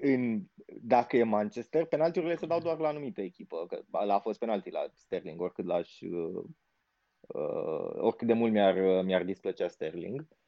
în, 0.01 0.43
dacă 0.83 1.17
e 1.17 1.23
Manchester, 1.23 1.85
penaltiurile 1.85 2.37
se 2.37 2.47
dau 2.47 2.61
doar 2.61 2.79
la 2.79 2.89
anumite 2.89 3.23
echipă. 3.23 3.67
Că 3.67 3.83
a 3.91 4.19
fost 4.19 4.39
penalti 4.39 4.71
la 4.71 4.87
Sterling, 4.95 5.41
oricât 5.41 5.65
l-aș... 5.65 6.01
Uh, 6.01 6.45
uh, 7.21 7.91
oricât 7.95 8.27
de 8.27 8.33
mult 8.33 8.53
mi-ar, 8.53 9.03
mi-ar 9.03 9.23
displăcea 9.23 9.69
Sterling. 9.69 10.21
Uh, 10.21 10.40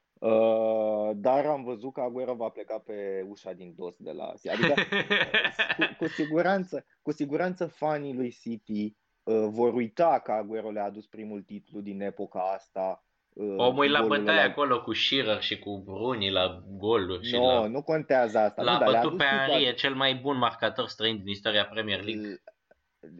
dar 1.14 1.47
am 1.47 1.64
văzut 1.64 1.93
că 1.93 2.01
Aguero 2.01 2.35
va 2.35 2.49
pleca 2.49 2.79
pe 2.79 3.27
ușa 3.29 3.53
din 3.53 3.75
dos 3.77 3.97
de 3.99 4.11
la 4.11 4.33
Adică, 4.53 4.75
cu, 5.77 5.97
cu, 5.99 6.07
siguranță, 6.07 6.85
cu 7.03 7.12
siguranță 7.12 7.66
fanii 7.66 8.14
lui 8.14 8.31
City 8.41 8.97
uh, 9.23 9.47
vor 9.49 9.75
uita 9.75 10.20
că 10.25 10.33
Aguero 10.33 10.70
le-a 10.70 10.85
adus 10.85 11.07
primul 11.07 11.43
titlu 11.43 11.81
din 11.81 12.01
epoca 12.01 12.41
asta. 12.41 13.05
Uh, 13.33 13.55
Omul 13.57 13.91
la 13.91 14.07
bătaie 14.07 14.39
la... 14.39 14.51
acolo 14.51 14.83
cu 14.83 14.93
Shearer 14.93 15.43
și 15.43 15.59
cu 15.59 15.79
Bruni 15.79 16.31
la 16.31 16.64
goluri. 16.68 17.31
No, 17.33 17.47
la... 17.47 17.66
nu 17.66 17.83
contează 17.83 18.39
asta. 18.39 18.62
L-a 18.62 18.79
nu, 18.79 18.93
bătut 18.93 19.16
pe 19.16 19.25
Henry, 19.25 19.66
e 19.66 19.73
cel 19.73 19.95
mai 19.95 20.14
bun 20.14 20.39
marcator 20.39 20.89
străin 20.89 21.16
din 21.16 21.29
istoria 21.29 21.66
Premier 21.66 22.05
League. 22.05 22.43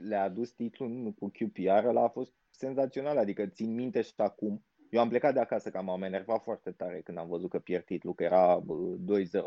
Le-a 0.09 0.23
adus 0.23 0.51
titlul 0.51 1.15
cu 1.19 1.31
QPR, 1.31 1.85
ăla 1.85 2.03
a 2.03 2.09
fost 2.09 2.33
senzațional, 2.51 3.19
adică 3.19 3.47
țin 3.47 3.75
minte 3.75 4.03
și 4.03 4.13
acum 4.17 4.65
eu 4.93 5.01
am 5.01 5.09
plecat 5.09 5.35
de 5.35 5.41
acasă 5.41 5.71
că 5.71 5.83
m-am 5.83 6.03
enervat 6.03 6.43
foarte 6.43 6.71
tare 6.71 7.01
când 7.01 7.19
am 7.19 7.29
văzut 7.29 7.51
că 7.51 7.59
pierd 7.59 7.85
titlul, 7.85 8.15
că 8.15 8.23
era 8.23 8.61
2-0 8.61 8.65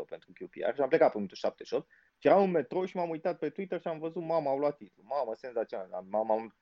pentru 0.08 0.32
QPR 0.32 0.74
și 0.74 0.80
am 0.80 0.88
plecat 0.88 1.10
pe 1.10 1.16
minutul 1.16 1.36
78 1.36 1.88
și 2.18 2.26
eram 2.26 2.42
în 2.42 2.50
metro 2.50 2.86
și 2.86 2.96
m-am 2.96 3.10
uitat 3.10 3.38
pe 3.38 3.48
Twitter 3.48 3.80
și 3.80 3.88
am 3.88 3.98
văzut 3.98 4.22
mama 4.22 4.50
au 4.50 4.58
luat 4.58 4.76
titlul. 4.76 5.06
Mamă, 5.08 5.34
senzațional. 5.34 6.04
M-am, 6.08 6.56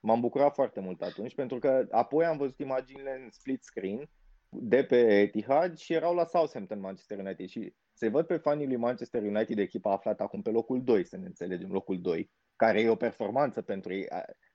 m-am 0.00 0.20
bucurat 0.20 0.54
foarte 0.54 0.80
mult 0.80 1.02
atunci 1.02 1.34
pentru 1.34 1.58
că 1.58 1.86
apoi 1.90 2.24
am 2.24 2.36
văzut 2.36 2.58
imaginile 2.58 3.20
în 3.22 3.30
split 3.30 3.62
screen 3.62 4.10
de 4.48 4.84
pe 4.84 5.20
Etihad 5.20 5.76
și 5.76 5.92
erau 5.92 6.14
la 6.14 6.24
Southampton 6.24 6.80
Manchester 6.80 7.18
United 7.18 7.48
și 7.48 7.74
se 7.92 8.08
văd 8.08 8.26
pe 8.26 8.36
fanii 8.36 8.66
lui 8.66 8.76
Manchester 8.76 9.22
United, 9.22 9.58
echipa 9.58 9.92
aflată 9.92 10.22
acum 10.22 10.42
pe 10.42 10.50
locul 10.50 10.84
2, 10.84 11.04
să 11.04 11.16
ne 11.16 11.26
înțelegem, 11.26 11.72
locul 11.72 12.00
2, 12.00 12.30
care 12.56 12.80
e 12.80 12.88
o 12.88 12.96
performanță 12.96 13.62
pentru 13.62 13.92
ei, 13.92 14.06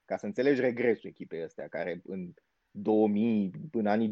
ca 0.05 0.17
să 0.17 0.25
înțelegi 0.25 0.61
regresul 0.61 1.09
echipei 1.09 1.43
astea, 1.43 1.67
care 1.67 2.01
în 2.05 2.33
2000, 2.78 3.51
în 3.71 3.88
anii 3.88 4.11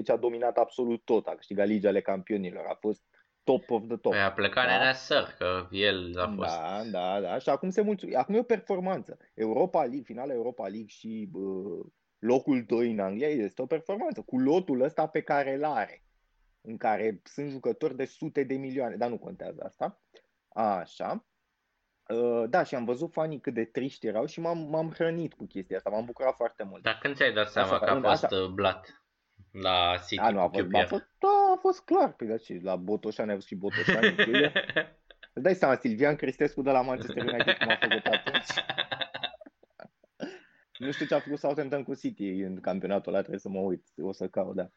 2000-2010 0.00 0.04
a 0.06 0.16
dominat 0.16 0.56
absolut 0.56 1.04
tot, 1.04 1.26
a 1.26 1.34
câștigat 1.34 1.66
Liga 1.66 1.88
ale 1.88 2.00
Campionilor, 2.00 2.64
a 2.68 2.76
fost 2.80 3.02
top 3.44 3.70
of 3.70 3.82
the 3.86 3.96
top. 3.96 4.12
Păi 4.12 4.22
a 4.22 4.32
plecat 4.32 4.66
da? 4.66 4.70
Nenea 4.70 4.94
că 5.38 5.66
el 5.70 6.18
a 6.18 6.32
fost. 6.36 6.50
Da, 6.50 6.82
da, 6.90 7.20
da, 7.20 7.38
și 7.38 7.48
acum 7.48 7.70
se 7.70 7.80
mulțumesc. 7.80 8.18
Acum 8.18 8.34
e 8.34 8.38
o 8.38 8.42
performanță. 8.42 9.18
Europa 9.34 9.80
League, 9.80 10.02
finala 10.04 10.32
Europa 10.32 10.66
League 10.66 10.86
și 10.86 11.28
uh, 11.32 11.86
locul 12.18 12.64
2 12.66 12.90
în 12.90 12.98
Anglia 12.98 13.28
este 13.28 13.62
o 13.62 13.66
performanță, 13.66 14.20
cu 14.20 14.38
lotul 14.38 14.80
ăsta 14.80 15.06
pe 15.06 15.20
care 15.20 15.54
îl 15.54 15.64
are, 15.64 16.04
în 16.60 16.76
care 16.76 17.20
sunt 17.24 17.50
jucători 17.50 17.96
de 17.96 18.04
sute 18.04 18.42
de 18.42 18.54
milioane, 18.54 18.96
dar 18.96 19.08
nu 19.08 19.18
contează 19.18 19.62
asta. 19.64 20.00
Așa. 20.48 21.26
Uh, 22.08 22.44
da, 22.48 22.62
și 22.62 22.74
am 22.74 22.84
văzut 22.84 23.12
fanii 23.12 23.40
cât 23.40 23.54
de 23.54 23.64
triști 23.64 24.06
erau 24.06 24.26
și 24.26 24.40
m-am, 24.40 24.58
m-am 24.58 24.90
hrănit 24.90 25.34
cu 25.34 25.46
chestia 25.46 25.76
asta, 25.76 25.90
m-am 25.90 26.04
bucurat 26.04 26.34
foarte 26.34 26.62
mult. 26.62 26.82
Dar 26.82 26.98
când 27.02 27.14
ți-ai 27.14 27.32
dat 27.32 27.50
seama 27.50 27.68
așa, 27.68 27.84
că 27.84 27.90
a 27.90 28.00
fost 28.00 28.24
așa... 28.24 28.36
Uh, 28.36 28.48
blat 28.48 29.02
la 29.52 29.94
City 30.06 30.22
a, 30.22 30.30
nu, 30.30 30.40
a 30.40 30.48
fost, 30.48 30.66
a 30.72 30.86
fost, 30.86 31.08
da, 31.18 31.52
a 31.54 31.58
fost 31.60 31.80
clar, 31.80 32.12
pe 32.12 32.24
păi, 32.24 32.58
da, 32.58 32.70
la 32.70 32.76
Botoșani 32.76 33.32
a 33.32 33.38
și 33.38 33.54
Botoșani. 33.54 34.14
Îți 35.34 35.44
dai 35.44 35.54
seama, 35.54 35.74
Silvian 35.74 36.16
Cristescu 36.16 36.62
de 36.62 36.70
la 36.70 36.80
Manchester 36.80 37.24
United 37.24 37.56
cum 37.56 37.68
a 37.68 37.76
făcut 37.80 38.06
atunci. 38.06 38.48
nu 40.78 40.90
știu 40.90 41.06
ce 41.06 41.14
a 41.14 41.20
făcut 41.20 41.38
Southampton 41.38 41.82
cu 41.82 41.94
City 41.94 42.28
în 42.28 42.60
campionatul 42.60 43.12
ăla, 43.12 43.20
trebuie 43.20 43.40
să 43.40 43.48
mă 43.48 43.58
uit, 43.58 43.86
o 44.00 44.12
să 44.12 44.28
caut, 44.28 44.54
da. 44.54 44.70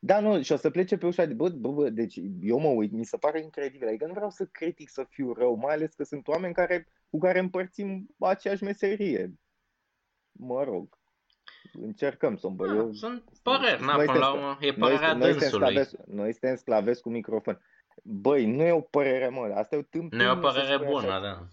Da, 0.00 0.20
nu, 0.20 0.42
și 0.42 0.52
o 0.52 0.56
să 0.56 0.70
plece 0.70 0.96
pe 0.96 1.06
ușa 1.06 1.24
de... 1.24 1.34
Bă, 1.34 1.48
bă, 1.48 1.70
bă, 1.70 1.90
deci 1.90 2.20
eu 2.40 2.58
mă 2.58 2.68
uit, 2.68 2.92
mi 2.92 3.04
se 3.04 3.16
pare 3.16 3.40
incredibil. 3.40 3.88
Adică 3.88 4.06
nu 4.06 4.12
vreau 4.12 4.30
să 4.30 4.44
critic 4.44 4.88
să 4.88 5.06
fiu 5.08 5.32
rău, 5.32 5.54
mai 5.54 5.74
ales 5.74 5.94
că 5.94 6.04
sunt 6.04 6.28
oameni 6.28 6.54
care, 6.54 6.88
cu 7.10 7.18
care 7.18 7.38
împărțim 7.38 8.14
aceeași 8.18 8.62
meserie. 8.62 9.34
Mă 10.32 10.64
rog, 10.64 10.98
încercăm 11.72 12.36
să 12.36 12.48
da, 12.48 12.64
eu, 12.64 12.92
Sunt 12.92 13.24
păreri, 13.42 13.84
na, 13.84 13.94
până 13.94 14.18
la 14.18 14.32
urmă, 14.32 14.58
e 14.60 14.72
părerea 14.72 15.14
noi, 15.14 15.32
dânsului. 15.32 15.74
Noi, 15.74 15.86
noi 16.06 16.32
suntem 16.32 16.56
sclavesc 16.56 17.00
cu 17.00 17.10
microfon. 17.10 17.62
Băi, 18.02 18.46
nu 18.46 18.62
e 18.62 18.72
o 18.72 18.80
părere, 18.80 19.28
mă, 19.28 19.52
asta 19.54 19.74
e 19.74 19.78
o 19.78 19.82
tâmpenie. 19.82 20.24
Nu 20.24 20.30
e 20.30 20.34
o 20.34 20.40
părere 20.40 20.84
bună, 20.84 21.06
așa. 21.06 21.20
da. 21.20 21.46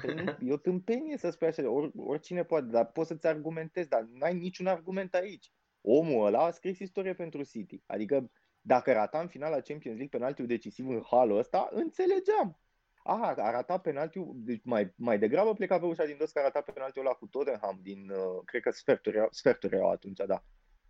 Păi 0.00 0.36
e 0.40 0.52
o 0.52 0.56
tâmpenie 0.56 1.16
să 1.16 1.30
spui 1.30 1.46
așa, 1.46 1.70
or, 1.70 1.90
oricine 1.96 2.44
poate, 2.44 2.66
dar 2.66 2.86
poți 2.86 3.08
să-ți 3.08 3.26
argumentezi, 3.26 3.88
dar 3.88 4.08
n-ai 4.12 4.34
niciun 4.34 4.66
argument 4.66 5.14
aici 5.14 5.52
omul 5.86 6.26
ăla 6.26 6.44
a 6.44 6.50
scris 6.50 6.78
istorie 6.78 7.14
pentru 7.14 7.42
City. 7.42 7.82
Adică 7.86 8.30
dacă 8.60 8.92
ratam 8.92 9.26
finala 9.26 9.60
Champions 9.60 9.96
League 9.98 10.18
penaltiul 10.18 10.46
decisiv 10.46 10.88
în 10.88 11.02
halul 11.10 11.38
ăsta, 11.38 11.68
înțelegeam. 11.70 12.58
Aha, 13.02 13.34
a 13.36 13.50
ratat 13.50 13.80
penaltiul, 13.80 14.32
deci 14.34 14.60
mai, 14.64 14.92
mai 14.96 15.18
degrabă 15.18 15.52
pleca 15.52 15.78
pe 15.78 15.84
ușa 15.84 16.04
din 16.04 16.16
dos 16.18 16.30
că 16.30 16.38
a 16.38 16.42
ratat 16.42 16.72
penaltiul 16.72 17.06
ăla 17.06 17.14
cu 17.14 17.26
Tottenham 17.26 17.78
din, 17.82 18.10
uh, 18.10 18.42
cred 18.44 18.62
că 18.62 18.70
sferturi, 18.70 19.26
sferturi 19.30 19.74
erau 19.74 19.90
atunci, 19.90 20.20
da. 20.26 20.44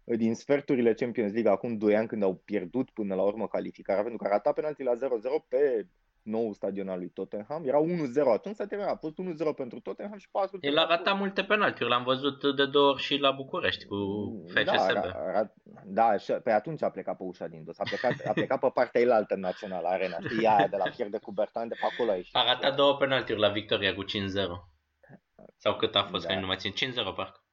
din 0.04 0.34
sferturile 0.34 0.94
Champions 0.94 1.32
League 1.32 1.50
acum 1.50 1.76
2 1.78 1.96
ani 1.96 2.08
când 2.08 2.22
au 2.22 2.34
pierdut 2.34 2.90
până 2.90 3.14
la 3.14 3.22
urmă 3.22 3.48
calificarea, 3.48 4.02
pentru 4.02 4.20
că 4.20 4.26
a 4.26 4.30
ratat 4.30 4.54
penalti 4.54 4.82
la 4.82 4.94
0-0 4.94 4.98
pe 5.48 5.86
nou 6.24 6.52
stadion 6.52 6.88
al 6.88 6.98
lui 6.98 7.08
Tottenham. 7.08 7.66
Era 7.66 7.78
1-0 7.80 7.86
atunci, 8.32 8.56
s-a 8.56 8.66
terminat. 8.66 8.92
A 8.92 8.96
fost 8.96 9.14
1-0 9.14 9.56
pentru 9.56 9.80
Tottenham 9.80 10.18
și 10.18 10.30
4 10.30 10.58
El 10.60 10.78
a 10.78 10.86
ratat 10.86 11.18
multe 11.18 11.42
penaltiuri, 11.42 11.90
l-am 11.90 12.04
văzut 12.04 12.56
de 12.56 12.66
două 12.66 12.90
ori 12.90 13.02
și 13.02 13.16
la 13.16 13.30
București 13.30 13.84
cu 13.84 13.96
FCSB. 14.46 14.92
Da, 14.92 15.30
ra, 15.32 15.52
da 15.84 16.16
și 16.16 16.32
pe 16.32 16.50
atunci 16.50 16.82
a 16.82 16.90
plecat 16.90 17.16
pe 17.16 17.22
ușa 17.22 17.46
din 17.46 17.64
dos. 17.64 17.78
A 17.78 17.82
plecat, 17.82 18.12
a 18.26 18.32
plecat 18.32 18.60
pe 18.60 18.70
partea 18.74 19.00
elaltă 19.00 19.34
națională, 19.34 19.88
arena, 19.88 20.16
știi, 20.20 20.46
aia 20.46 20.66
de 20.66 20.76
la 20.76 20.90
pierde 20.96 21.18
cu 21.18 21.32
Bertan, 21.32 21.68
de 21.68 21.74
pe 21.80 21.86
acolo 21.92 22.10
a 22.10 22.14
ieșit. 22.14 22.36
A 22.36 22.44
ratat 22.44 22.74
două 22.76 22.96
penaltiuri 22.96 23.40
la 23.40 23.48
victoria 23.48 23.94
cu 23.94 24.04
5-0. 24.04 24.06
Sau 25.56 25.76
cât 25.76 25.94
a 25.94 26.02
fost, 26.02 26.26
da. 26.26 26.34
că 26.34 26.40
nu 26.40 26.46
mai 26.46 26.56
țin, 26.56 26.72
5-0 26.72 26.94
parcă. 27.16 27.43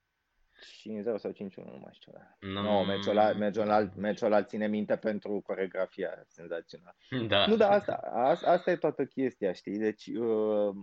5-0 0.66 1.16
sau 1.18 1.32
5-1, 1.32 1.36
nu 1.56 1.80
mai 1.82 1.92
știu. 1.94 2.12
Nu, 2.40 2.62
no, 2.62 2.84
meciul 2.84 3.18
ăla, 3.18 3.34
meciul, 3.34 3.62
ăla, 3.62 3.90
meciul 3.98 4.26
ăla 4.26 4.44
ține 4.44 4.68
minte 4.68 4.96
pentru 4.96 5.42
coregrafia 5.46 6.26
senzațională. 6.28 6.96
Da. 7.28 7.46
Nu, 7.46 7.56
dar 7.56 7.72
asta, 7.72 7.94
asta, 8.14 8.52
asta 8.52 8.72
e 8.72 8.76
toată 8.76 9.06
chestia, 9.06 9.54
știi? 9.54 9.78
Deci, 9.78 10.08
uh, 10.08 10.76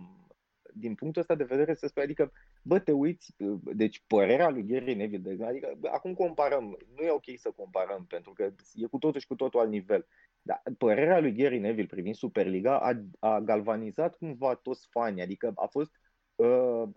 din 0.73 0.95
punctul 0.95 1.21
ăsta 1.21 1.35
de 1.35 1.43
vedere, 1.43 1.73
să 1.73 1.87
spui, 1.87 2.03
adică, 2.03 2.31
bă, 2.63 2.79
te 2.79 2.91
uiți, 2.91 3.33
uh, 3.37 3.59
deci 3.63 4.03
părerea 4.07 4.49
lui 4.49 4.65
Gary 4.65 4.93
Neville, 4.93 5.45
adică, 5.45 5.73
bă, 5.77 5.89
acum 5.91 6.13
comparăm, 6.13 6.77
nu 6.95 7.03
e 7.03 7.11
ok 7.11 7.37
să 7.37 7.51
comparăm, 7.55 8.05
pentru 8.05 8.33
că 8.33 8.53
e 8.73 8.85
cu 8.85 8.97
totul 8.97 9.19
și 9.19 9.27
cu 9.27 9.35
totul 9.35 9.59
alt 9.59 9.69
nivel. 9.69 10.07
Dar 10.41 10.61
părerea 10.77 11.19
lui 11.19 11.33
Gary 11.33 11.59
Neville 11.59 11.87
privind 11.87 12.15
Superliga 12.15 12.79
a, 12.79 13.01
a 13.19 13.39
galvanizat 13.39 14.17
cumva 14.17 14.55
toți 14.55 14.87
fanii, 14.91 15.21
adică 15.21 15.51
a 15.55 15.65
fost 15.65 15.91
Uh, 15.91 16.08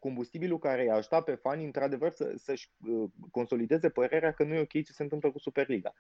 combustibilul 0.01 0.59
care 0.59 0.85
i-a 0.85 0.95
ajutat 0.95 1.25
pe 1.25 1.35
fani, 1.35 1.65
într-adevăr, 1.65 2.11
să, 2.11 2.33
să-și 2.37 2.71
uh, 2.89 3.11
consolideze 3.31 3.89
părerea 3.89 4.33
că 4.33 4.45
nu 4.45 4.55
e 4.55 4.61
ok 4.61 4.69
ce 4.69 4.93
se 4.93 5.03
întâmplă 5.03 5.31
cu 5.31 5.39
Superliga. 5.39 5.93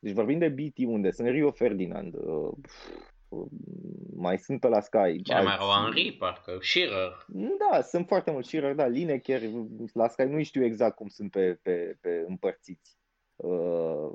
Deci 0.00 0.12
vorbim 0.12 0.38
de 0.38 0.48
BT, 0.48 0.78
unde 0.86 1.10
sunt 1.10 1.28
Rio 1.28 1.50
Ferdinand, 1.50 2.14
uh, 2.14 2.52
mai 4.16 4.38
sunt 4.38 4.60
pe 4.60 4.68
la 4.68 4.80
Sky. 4.80 5.22
Cine 5.22 5.42
mai 5.42 5.56
au 5.56 5.82
Henry, 5.82 6.16
parcă, 6.18 6.58
Shearer. 6.60 7.26
Da, 7.58 7.80
sunt 7.80 8.06
foarte 8.06 8.30
mulți 8.30 8.48
Shearer, 8.48 8.74
da, 8.74 8.86
Lineker, 8.86 9.40
la 9.92 10.08
Sky 10.08 10.22
nu 10.22 10.42
știu 10.42 10.64
exact 10.64 10.96
cum 10.96 11.08
sunt 11.08 11.30
pe, 11.30 11.58
pe, 11.62 11.98
pe 12.00 12.24
împărțiți. 12.28 12.98
Uh, 13.36 14.12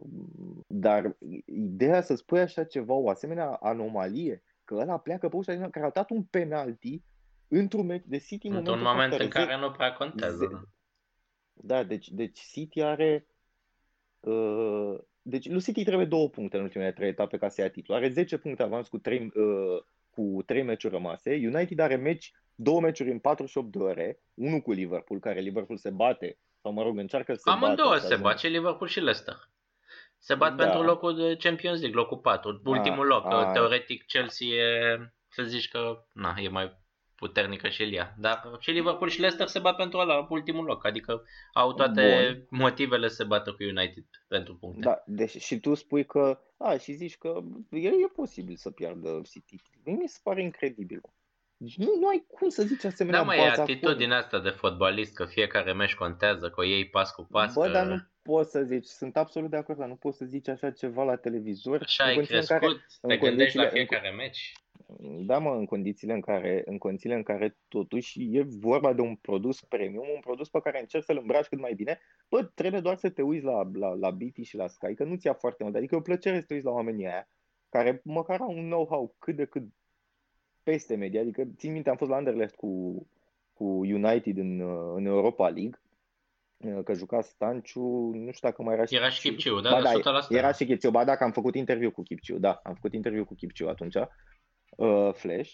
dar 0.68 1.18
ideea 1.46 2.02
să 2.02 2.16
spui 2.16 2.40
așa 2.40 2.64
ceva, 2.64 2.94
o 2.94 3.10
asemenea 3.10 3.50
anomalie, 3.50 4.44
că 4.64 4.76
ăla 4.76 4.98
pleacă 4.98 5.30
pe 5.30 5.36
ușa 5.36 5.70
care 5.70 5.86
a 5.86 5.90
dat 5.90 6.10
un 6.10 6.24
penalti 6.24 7.04
într-un 7.52 7.86
meci 7.86 8.04
de 8.06 8.18
City 8.18 8.48
în 8.48 8.56
Într-un 8.56 8.82
moment 8.82 9.14
în 9.14 9.28
care 9.28 9.58
nu 9.58 9.72
prea 9.72 9.94
contează. 9.94 10.70
Da, 11.54 11.76
da 11.76 11.84
deci, 11.84 12.08
deci 12.08 12.40
City 12.40 12.82
are... 12.82 13.26
Uh, 14.20 14.96
deci 15.22 15.50
lui 15.50 15.62
City 15.62 15.84
trebuie 15.84 16.06
două 16.06 16.30
puncte 16.30 16.58
în 16.58 16.64
ultimele 16.64 16.92
trei 16.92 17.10
etape 17.10 17.38
ca 17.38 17.50
să 17.50 17.62
ia 17.62 17.70
titlul. 17.70 17.98
Are 17.98 18.10
10 18.10 18.38
puncte 18.38 18.64
avans 18.64 18.88
cu 18.88 18.98
3, 18.98 19.32
uh, 19.36 19.84
cu 20.10 20.44
3 20.46 20.64
meciuri 20.64 20.94
rămase. 20.94 21.30
United 21.30 21.80
are 21.80 21.96
meci, 21.96 22.32
două 22.56 22.82
meciuri 22.82 23.12
în 23.12 23.20
48 23.20 23.72
de 23.72 23.78
ore, 23.78 24.20
unul 24.34 24.60
cu 24.60 24.72
Liverpool, 24.72 25.20
care 25.20 25.40
Liverpool 25.40 25.78
se 25.78 25.90
bate, 25.90 26.38
sau 26.62 26.72
mă 26.72 26.84
rog, 26.84 26.98
încearcă 26.98 27.34
să 27.34 27.50
Amândouă 27.50 27.98
se 27.98 28.16
bat, 28.16 28.40
și 28.40 28.48
Liverpool 28.48 28.90
și 28.90 29.00
Leicester. 29.00 29.50
Se 30.18 30.36
bat 30.36 30.56
da. 30.56 30.64
pentru 30.64 30.82
locul 30.82 31.16
de 31.16 31.36
Champions 31.36 31.80
League, 31.80 32.00
locul 32.00 32.18
4, 32.18 32.62
ultimul 32.66 33.06
loc. 33.06 33.26
A. 33.26 33.52
Teoretic 33.52 34.06
Chelsea 34.06 34.48
e, 34.48 34.98
să 35.28 35.44
zici 35.44 35.70
că 35.70 36.06
na, 36.14 36.36
e 36.38 36.48
mai 36.48 36.81
puternică 37.22 37.68
și 37.70 37.82
Elia. 37.82 38.14
Dar 38.18 38.42
și 38.60 38.72
Liverpool 38.72 39.10
și 39.10 39.20
Leicester 39.20 39.48
se 39.48 39.60
bat 39.60 39.76
pentru 39.76 40.00
ăla, 40.00 40.28
ultimul 40.30 40.66
loc. 40.66 40.86
Adică 40.86 41.24
au 41.54 41.74
toate 41.74 42.32
Bun. 42.50 42.60
motivele 42.60 43.08
să 43.08 43.24
bată 43.24 43.52
cu 43.52 43.64
United 43.64 44.04
pentru 44.28 44.56
puncte. 44.56 44.80
Da, 44.80 45.04
deci 45.06 45.42
și 45.42 45.60
tu 45.60 45.74
spui 45.74 46.06
că, 46.06 46.40
a, 46.58 46.78
și 46.78 46.92
zici 46.92 47.18
că 47.18 47.42
e, 47.70 47.88
e 47.88 48.08
posibil 48.16 48.56
să 48.56 48.70
piardă 48.72 49.22
City. 49.32 49.56
Mi 49.84 50.08
se 50.08 50.20
pare 50.24 50.42
incredibil. 50.42 51.02
Deci 51.58 51.76
nu, 51.76 51.98
nu 52.00 52.08
ai 52.08 52.26
cum 52.28 52.50
să 52.50 52.64
zici 52.64 52.84
asemenea 52.84 53.20
Da, 53.20 53.26
mai 53.26 53.38
e 53.38 53.50
atitudinea 53.50 54.18
asta 54.18 54.40
de 54.40 54.50
fotbalist, 54.50 55.14
că 55.14 55.26
fiecare 55.26 55.74
meci 55.74 55.96
contează, 55.96 56.50
că 56.50 56.60
o 56.60 56.64
iei 56.64 56.90
pas 56.90 57.12
cu 57.12 57.28
pas. 57.32 57.54
Bă, 57.54 57.66
că... 57.66 57.72
dar 57.72 57.86
nu 57.86 57.98
poți 58.22 58.52
să 58.52 58.64
zici, 58.64 58.86
sunt 58.86 59.18
absolut 59.18 59.50
de 59.50 59.58
acord, 59.58 59.80
dar 59.80 59.88
nu 59.88 59.96
poți 59.96 60.18
să 60.18 60.26
zici 60.26 60.48
așa 60.48 60.72
ceva 60.72 61.04
la 61.04 61.16
televizor. 61.16 61.82
Așa 61.82 62.04
ai 62.04 62.16
crescut, 62.16 62.48
care, 62.48 62.68
te 63.02 63.18
gândești 63.18 63.58
la 63.58 63.68
fiecare 63.68 64.10
în, 64.10 64.16
meci. 64.16 64.54
Da, 65.00 65.38
mă, 65.38 65.56
în 65.56 65.66
condițiile 65.66 66.14
în 66.14 66.22
care, 66.22 66.62
în 66.66 66.78
condițiile 66.78 67.16
în 67.16 67.24
care 67.24 67.58
totuși 67.68 68.38
e 68.38 68.46
vorba 68.60 68.94
de 68.94 69.02
un 69.02 69.16
produs 69.16 69.62
premium, 69.62 70.08
un 70.14 70.20
produs 70.20 70.50
pe 70.50 70.60
care 70.60 70.80
încerci 70.80 71.04
să-l 71.04 71.18
îmbraci 71.18 71.48
cât 71.48 71.60
mai 71.60 71.74
bine, 71.74 72.00
bă, 72.30 72.44
trebuie 72.44 72.82
doar 72.82 72.98
să 72.98 73.10
te 73.10 73.22
uiți 73.22 73.46
la, 73.46 73.70
la, 73.74 73.94
la 73.94 74.12
BT 74.12 74.44
și 74.44 74.56
la 74.56 74.68
Sky, 74.68 74.94
că 74.94 75.04
nu-ți 75.04 75.26
ia 75.26 75.34
foarte 75.34 75.64
mult. 75.64 75.76
Adică 75.76 75.96
e 75.96 75.98
o 75.98 76.02
plăcere 76.02 76.40
să 76.40 76.46
te 76.46 76.54
uiți 76.54 76.66
la 76.66 76.72
oamenii 76.72 77.06
aia, 77.06 77.28
care 77.70 78.02
măcar 78.04 78.40
au 78.40 78.58
un 78.58 78.66
know-how 78.66 79.16
cât 79.20 79.36
de 79.36 79.46
cât 79.46 79.64
peste 80.64 80.96
media. 80.96 81.22
Adică, 81.22 81.44
țin 81.58 81.72
minte, 81.72 81.90
am 81.90 81.96
fost 81.96 82.10
la 82.10 82.18
Anderlecht 82.18 82.56
cu, 82.56 83.06
cu 83.54 83.64
United 83.64 84.38
în, 84.38 84.62
în 84.96 85.06
Europa 85.06 85.50
League, 85.50 85.80
că 86.84 86.94
juca 86.94 87.22
Stanciu, 87.22 88.12
nu 88.14 88.32
știu 88.32 88.50
dacă 88.50 88.64
mai 88.64 88.74
era 88.74 88.86
și 88.86 88.96
Era 88.96 89.10
și 89.10 89.22
Chipciu, 89.22 89.60
da, 89.60 89.70
ba, 89.70 89.82
da, 89.82 90.20
Era 90.30 90.52
și 90.52 90.66
Chipciu, 90.66 90.90
ba 90.90 91.04
da, 91.04 91.16
că 91.16 91.24
am 91.24 91.32
făcut 91.32 91.56
interviu 91.56 91.92
cu 91.92 92.02
Chipciu, 92.02 92.38
da, 92.38 92.60
am 92.64 92.74
făcut 92.74 92.94
interviu 92.94 93.26
cu 93.26 93.36
Chipciu 93.36 93.68
atunci 93.68 93.96
uh, 94.76 95.14
Flash, 95.14 95.54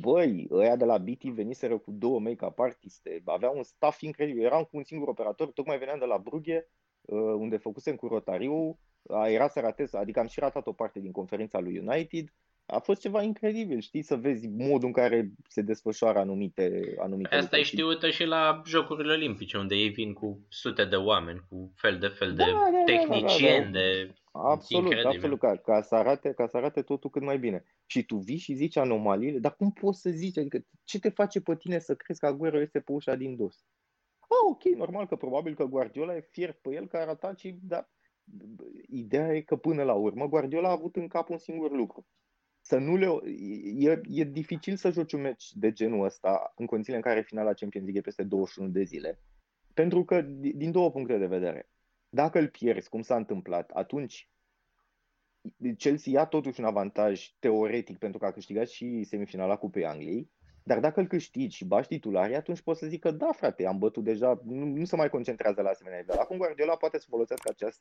băi, 0.00 0.46
ăia 0.50 0.76
de 0.76 0.84
la 0.84 0.98
BT 0.98 1.22
veniseră 1.22 1.78
cu 1.78 1.90
două 1.90 2.20
make-up 2.20 2.58
artiste, 2.58 3.22
aveau 3.24 3.56
un 3.56 3.62
staff 3.62 4.00
incredibil, 4.00 4.44
eram 4.44 4.62
cu 4.62 4.76
un 4.76 4.84
singur 4.84 5.08
operator, 5.08 5.50
tocmai 5.52 5.78
veneam 5.78 5.98
de 5.98 6.04
la 6.04 6.18
Brugge, 6.18 6.66
uh, 7.00 7.18
unde 7.18 7.56
făcusem 7.56 7.96
cu 7.96 8.06
Rotariu, 8.06 8.78
era 9.26 9.48
să 9.48 9.60
ratez, 9.60 9.94
adică 9.94 10.20
am 10.20 10.26
și 10.26 10.40
ratat 10.40 10.66
o 10.66 10.72
parte 10.72 11.00
din 11.00 11.12
conferința 11.12 11.58
lui 11.58 11.78
United, 11.78 12.32
a 12.70 12.78
fost 12.78 13.00
ceva 13.00 13.22
incredibil, 13.22 13.80
știi, 13.80 14.02
să 14.02 14.16
vezi 14.16 14.48
modul 14.48 14.86
în 14.86 14.92
care 14.92 15.30
se 15.48 15.62
desfășoară 15.62 16.18
anumite, 16.18 16.94
anumite 16.98 17.34
Asta 17.34 17.58
e 17.58 17.62
știută 17.62 18.10
și 18.10 18.24
la 18.24 18.62
Jocurile 18.66 19.12
Olimpice, 19.12 19.58
unde 19.58 19.74
ei 19.74 19.88
vin 19.88 20.12
cu 20.12 20.46
sute 20.48 20.84
de 20.84 20.96
oameni, 20.96 21.42
cu 21.48 21.72
fel 21.76 21.98
de 21.98 22.06
fel 22.06 22.34
de 22.34 22.42
da, 22.42 22.50
da, 22.50 22.70
da 22.72 22.84
tehnicieni, 22.84 23.72
da, 23.72 23.78
da, 23.78 23.86
da. 23.86 24.04
de 24.04 24.14
Absolut, 24.30 24.84
Incredibil. 24.84 25.16
absolut, 25.16 25.38
ca, 25.38 25.56
ca, 25.56 25.82
să 25.82 25.94
arate, 25.94 26.32
ca 26.32 26.46
să 26.46 26.56
arate 26.56 26.82
totul 26.82 27.10
cât 27.10 27.22
mai 27.22 27.38
bine. 27.38 27.64
Și 27.86 28.04
tu 28.04 28.16
vii 28.16 28.36
și 28.36 28.54
zici 28.54 28.76
anomaliile, 28.76 29.38
dar 29.38 29.56
cum 29.56 29.72
poți 29.72 30.00
să 30.00 30.10
zici? 30.10 30.38
Adică 30.38 30.64
ce 30.84 30.98
te 30.98 31.08
face 31.08 31.40
pe 31.40 31.56
tine 31.56 31.78
să 31.78 31.94
crezi 31.94 32.20
că 32.20 32.26
Aguero 32.26 32.60
este 32.60 32.80
pe 32.80 32.92
ușa 32.92 33.14
din 33.14 33.36
dos? 33.36 33.64
Ah, 34.18 34.50
ok, 34.50 34.64
normal 34.64 35.06
că 35.06 35.16
probabil 35.16 35.54
că 35.54 35.64
Guardiola 35.64 36.16
e 36.16 36.28
fier 36.30 36.52
pe 36.52 36.74
el 36.74 36.86
că 36.86 36.96
a 36.96 37.04
ratat 37.04 37.38
și, 37.38 37.58
dar 37.62 37.90
ideea 38.88 39.34
e 39.34 39.40
că 39.40 39.56
până 39.56 39.82
la 39.82 39.94
urmă 39.94 40.28
Guardiola 40.28 40.68
a 40.68 40.72
avut 40.72 40.96
în 40.96 41.08
cap 41.08 41.28
un 41.28 41.38
singur 41.38 41.70
lucru. 41.70 42.06
Să 42.60 42.78
nu 42.78 42.96
le... 42.96 43.06
E, 43.78 44.00
e 44.04 44.24
dificil 44.24 44.76
să 44.76 44.90
joci 44.90 45.12
un 45.12 45.20
meci 45.20 45.52
de 45.52 45.72
genul 45.72 46.04
ăsta 46.04 46.52
în 46.56 46.66
condițiile 46.66 46.98
în 46.98 47.04
care 47.04 47.22
finala 47.22 47.52
Champions 47.52 47.86
League 47.86 47.98
e 47.98 48.04
peste 48.04 48.22
21 48.22 48.68
de 48.68 48.82
zile. 48.82 49.18
Pentru 49.74 50.04
că, 50.04 50.22
din 50.54 50.70
două 50.70 50.90
puncte 50.90 51.18
de 51.18 51.26
vedere, 51.26 51.70
dacă 52.10 52.38
îl 52.38 52.48
pierzi, 52.48 52.88
cum 52.88 53.02
s-a 53.02 53.16
întâmplat, 53.16 53.70
atunci 53.70 54.30
Chelsea 55.78 56.12
ia 56.12 56.24
totuși 56.24 56.60
un 56.60 56.66
avantaj 56.66 57.30
teoretic 57.38 57.98
pentru 57.98 58.18
că 58.18 58.26
a 58.26 58.32
câștigat 58.32 58.68
și 58.68 59.04
semifinala 59.04 59.56
Cupei 59.56 59.86
Angliei, 59.86 60.30
dar 60.62 60.80
dacă 60.80 61.00
îl 61.00 61.06
câștigi 61.06 61.56
și 61.56 61.64
bași 61.64 61.88
titularii, 61.88 62.36
atunci 62.36 62.60
poți 62.60 62.78
să 62.78 62.86
zic 62.86 63.00
că 63.00 63.10
da, 63.10 63.32
frate, 63.32 63.66
am 63.66 63.78
bătut 63.78 64.04
deja, 64.04 64.40
nu, 64.44 64.64
nu 64.64 64.84
se 64.84 64.96
mai 64.96 65.08
concentrează 65.08 65.62
la 65.62 65.68
asemenea 65.68 65.98
nivel. 65.98 66.18
Acum 66.18 66.36
Guardiola 66.36 66.76
poate 66.76 66.98
să 66.98 67.06
folosească 67.08 67.48
acest, 67.50 67.80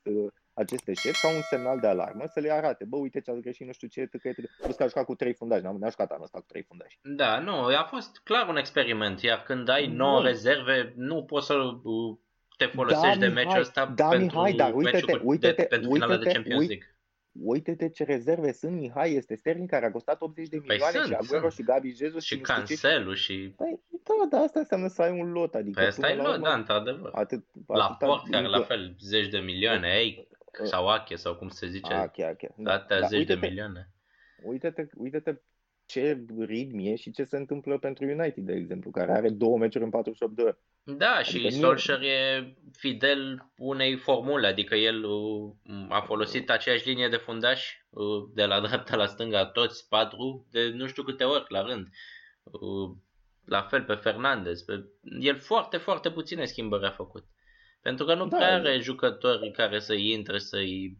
acest 0.54 0.88
eșec 0.88 1.12
ca 1.12 1.28
un 1.28 1.42
semnal 1.42 1.80
de 1.80 1.88
alarmă, 1.88 2.26
să 2.26 2.40
le 2.40 2.52
arate, 2.52 2.86
bă, 2.86 2.98
uite 2.98 3.22
ce 3.22 3.32
ați 3.32 3.42
greșit, 3.42 3.66
nu 3.66 3.72
știu 3.72 3.88
ce, 3.88 4.06
că 4.06 4.32
plus 4.62 4.76
că 4.76 4.84
a 4.84 4.88
jucat 4.88 5.06
cu 5.06 5.16
trei 5.16 5.34
fundași, 5.34 5.64
n-a 5.64 5.90
jucat 5.90 6.12
anul 6.12 6.24
ăsta 6.24 6.40
cu 6.40 6.46
trei 6.48 6.64
fundași. 6.64 7.00
Da, 7.02 7.40
nu, 7.40 7.52
a 7.52 7.88
fost 7.90 8.20
clar 8.24 8.48
un 8.48 8.58
experiment, 8.58 9.22
iar 9.22 9.44
când 9.44 9.70
ai 9.70 9.88
9 9.88 10.22
rezerve, 10.22 10.94
nu 10.96 11.24
poți 11.24 11.46
să 11.46 11.54
te 12.60 12.66
folosești 12.66 13.20
da, 13.20 13.26
de 13.26 13.34
meciul 13.34 13.60
ăsta 13.60 13.86
da, 13.86 14.08
pentru 14.08 14.38
Mihai, 14.38 14.54
dar 14.54 14.74
uite-te, 14.74 15.20
uite-te, 15.24 15.62
de, 15.62 15.68
pentru 15.68 15.90
uite-te, 15.92 16.18
de 16.18 16.32
Champions 16.32 16.68
League. 16.68 16.96
Uite-te 17.32 17.90
ce 17.90 18.04
rezerve 18.04 18.52
sunt, 18.52 18.80
Mihai, 18.80 19.14
este 19.14 19.36
Sterling 19.36 19.70
care 19.70 19.86
a 19.86 19.92
costat 19.92 20.22
80 20.22 20.48
de 20.48 20.58
păi 20.58 20.66
milioane 20.68 20.98
păi 20.98 21.08
și 21.08 21.14
Aguero 21.14 21.50
sunt. 21.50 21.54
și 21.54 21.64
Gabi 21.64 21.90
Jesus 21.90 22.24
și, 22.24 22.36
și 22.36 22.42
Cancelu 22.42 23.14
și... 23.14 23.54
Păi, 23.58 23.80
da, 23.90 24.38
da, 24.38 24.38
asta 24.38 24.60
înseamnă 24.60 24.88
să 24.88 25.02
ai 25.02 25.20
un 25.20 25.32
lot. 25.32 25.56
Adică 25.56 25.80
păi 25.80 25.88
asta 25.88 26.10
e 26.10 26.16
lot, 26.16 26.42
da, 26.42 26.54
într-adevăr. 26.54 27.12
Atât, 27.14 27.46
la 27.68 27.96
port, 28.00 28.30
care 28.30 28.48
la 28.48 28.62
fel, 28.62 28.96
zeci 29.00 29.28
de 29.28 29.38
milioane, 29.38 29.88
ei, 29.88 30.28
sau 30.64 30.88
Ache, 30.88 31.16
sau 31.16 31.36
cum 31.36 31.50
se 31.50 31.68
zice, 31.68 31.94
Ache, 31.94 32.24
Ache. 32.26 32.54
Da, 32.58 32.86
da, 32.88 33.02
zeci 33.02 33.26
de 33.26 33.36
milioane. 33.36 33.90
Uite-te, 34.44 34.88
uite-te 34.96 35.36
ce 35.86 36.26
ritm 36.38 36.78
e 36.80 36.96
și 36.96 37.12
ce 37.12 37.24
se 37.24 37.38
întâmplă 37.38 37.78
pentru 37.78 38.06
United, 38.06 38.44
de 38.44 38.54
exemplu, 38.54 38.92
care 38.92 39.12
are 39.12 39.30
două 39.30 39.58
meciuri 39.58 39.84
în 39.84 39.90
48 39.90 40.36
de 40.36 40.42
ore. 40.42 40.58
Da, 40.98 41.12
adică 41.12 41.48
și 41.48 41.60
Solskjaer 41.60 42.02
e 42.02 42.54
fidel 42.78 43.52
unei 43.58 43.98
formule, 43.98 44.48
adică 44.48 44.76
el 44.76 45.04
uh, 45.04 45.54
a 45.90 46.02
folosit 46.02 46.50
aceeași 46.50 46.88
linie 46.88 47.08
de 47.08 47.16
fundași 47.16 47.86
uh, 47.90 48.30
de 48.34 48.46
la 48.46 48.60
dreapta 48.68 48.96
la 48.96 49.06
stânga, 49.06 49.46
toți 49.46 49.88
patru, 49.88 50.48
de 50.52 50.70
nu 50.70 50.88
știu 50.88 51.04
câte 51.04 51.24
ori 51.24 51.46
la 51.48 51.62
rând. 51.62 51.88
Uh, 52.44 52.98
la 53.46 53.62
fel 53.62 53.84
pe 53.84 53.94
Fernandez. 53.94 54.62
Pe... 54.62 54.86
El 55.20 55.40
foarte, 55.40 55.78
foarte 55.78 56.12
puține 56.12 56.46
schimbări 56.46 56.86
a 56.86 56.92
făcut. 56.92 57.26
Pentru 57.82 58.06
că 58.06 58.14
nu 58.14 58.28
da, 58.28 58.38
prea 58.38 58.54
are 58.54 58.78
jucători 58.80 59.52
care 59.52 59.80
să 59.80 59.94
intre, 59.94 60.38
să-i... 60.38 60.98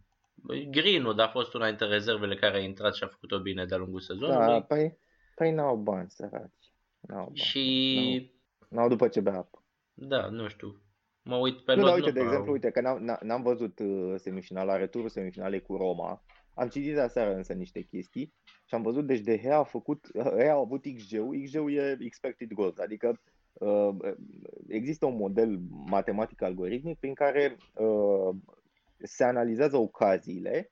Greenwood 0.70 1.18
a 1.18 1.28
fost 1.28 1.54
una 1.54 1.66
dintre 1.66 1.86
rezervele 1.86 2.34
care 2.34 2.56
a 2.56 2.60
intrat 2.62 2.94
și 2.94 3.04
a 3.04 3.06
făcut-o 3.06 3.40
bine 3.40 3.64
de-a 3.64 3.76
lungul 3.76 4.00
sezonului. 4.00 4.46
Da, 4.46 4.60
păi, 4.60 4.98
păi 5.34 5.50
n-au 5.52 5.76
bani, 5.76 6.10
săraci. 6.10 6.72
N-au 7.00 7.24
bani. 7.24 7.36
Și... 7.36 8.32
N-au, 8.68 8.80
n-au 8.80 8.88
după 8.88 9.08
ce 9.08 9.20
bea 9.20 9.36
apă. 9.36 9.59
Da, 10.00 10.28
nu 10.28 10.48
știu. 10.48 10.80
Mă 11.22 11.36
uit 11.36 11.58
pe 11.64 11.74
Nu, 11.74 11.80
lot, 11.82 11.88
dar 11.90 11.94
uite, 11.94 12.06
nu 12.06 12.12
de 12.12 12.18
prea- 12.18 12.30
exemplu, 12.30 12.52
uite, 12.52 12.70
că 12.70 12.80
n-am, 12.80 13.18
n-am 13.22 13.42
văzut 13.42 13.78
uh, 13.78 14.14
semifinala, 14.16 14.76
returul 14.76 15.08
semifinalei 15.08 15.62
cu 15.62 15.76
Roma. 15.76 16.22
Am 16.54 16.68
citit 16.68 16.94
de 16.94 17.00
aseară 17.00 17.34
însă 17.34 17.52
niște 17.52 17.80
chestii 17.80 18.34
și 18.66 18.74
am 18.74 18.82
văzut, 18.82 19.06
deci 19.06 19.20
De 19.20 19.38
Gea 19.38 19.56
a 19.58 19.62
făcut, 19.62 20.06
ei 20.38 20.50
au 20.50 20.62
avut 20.62 20.82
XG-ul, 20.96 21.40
XG-ul 21.44 21.72
e 21.72 21.96
expected 22.00 22.52
goals, 22.52 22.78
adică 22.78 23.20
uh, 23.52 23.88
există 24.68 25.06
un 25.06 25.16
model 25.16 25.58
matematic 25.70 26.42
algoritmic 26.42 26.98
prin 26.98 27.14
care 27.14 27.56
uh, 27.74 28.34
se 29.02 29.24
analizează 29.24 29.76
ocaziile 29.76 30.70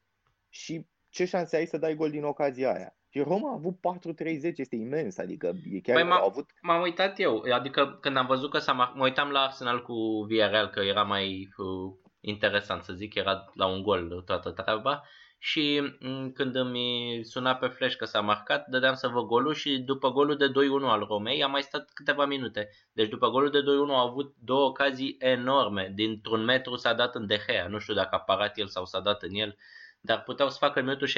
și 0.48 0.86
ce 1.08 1.24
șanse 1.24 1.56
ai 1.56 1.66
să 1.66 1.78
dai 1.78 1.94
gol 1.94 2.10
din 2.10 2.24
ocazia 2.24 2.72
aia. 2.74 2.97
Și 3.10 3.20
Roma 3.20 3.50
a 3.50 3.54
avut 3.54 3.76
4-30, 3.76 4.56
este 4.56 4.76
imens, 4.76 5.18
adică 5.18 5.52
e 5.70 5.80
chiar 5.80 5.96
Păi 5.96 6.04
m-a- 6.04 6.16
au 6.16 6.26
avut 6.26 6.50
M-am 6.62 6.82
uitat 6.82 7.20
eu, 7.20 7.44
adică 7.52 7.98
când 8.00 8.16
am 8.16 8.26
văzut 8.26 8.50
că 8.50 8.58
s-a 8.58 8.72
mar- 8.72 8.94
mă 8.94 9.04
uitam 9.04 9.30
la 9.30 9.40
Arsenal 9.40 9.82
cu 9.82 10.24
Villarreal, 10.26 10.68
că 10.68 10.80
era 10.80 11.02
mai 11.02 11.48
uh, 11.56 11.94
interesant 12.20 12.82
să 12.82 12.92
zic, 12.92 13.14
era 13.14 13.44
la 13.54 13.66
un 13.66 13.82
gol 13.82 14.22
toată 14.26 14.50
treaba 14.50 15.02
și 15.40 15.80
m, 16.00 16.30
când 16.32 16.54
îmi 16.54 16.80
suna 17.22 17.54
pe 17.54 17.66
flash 17.66 17.96
că 17.96 18.04
s-a 18.04 18.20
marcat, 18.20 18.66
dădeam 18.66 18.94
să 18.94 19.08
văd 19.08 19.24
golul 19.24 19.54
și 19.54 19.78
după 19.78 20.10
golul 20.10 20.36
de 20.36 20.48
2-1 20.48 20.50
al 20.82 21.04
Romei 21.08 21.42
am 21.42 21.50
mai 21.50 21.62
stat 21.62 21.90
câteva 21.94 22.26
minute. 22.26 22.68
Deci 22.92 23.08
după 23.08 23.28
golul 23.30 23.50
de 23.50 23.60
2-1 23.60 23.64
au 23.88 24.08
avut 24.08 24.34
două 24.44 24.68
ocazii 24.68 25.16
enorme, 25.18 25.92
dintr-un 25.94 26.44
metru 26.44 26.76
s-a 26.76 26.92
dat 26.94 27.14
în 27.14 27.26
De 27.26 27.38
Gea, 27.46 27.68
nu 27.68 27.78
știu 27.78 27.94
dacă 27.94 28.14
a 28.14 28.18
parat 28.20 28.58
el 28.58 28.66
sau 28.66 28.84
s-a 28.84 29.00
dat 29.00 29.22
în 29.22 29.34
el, 29.34 29.56
dar 30.00 30.22
puteau 30.22 30.48
să 30.48 30.56
facă 30.60 30.78
în 30.78 30.84
minutul 30.84 31.08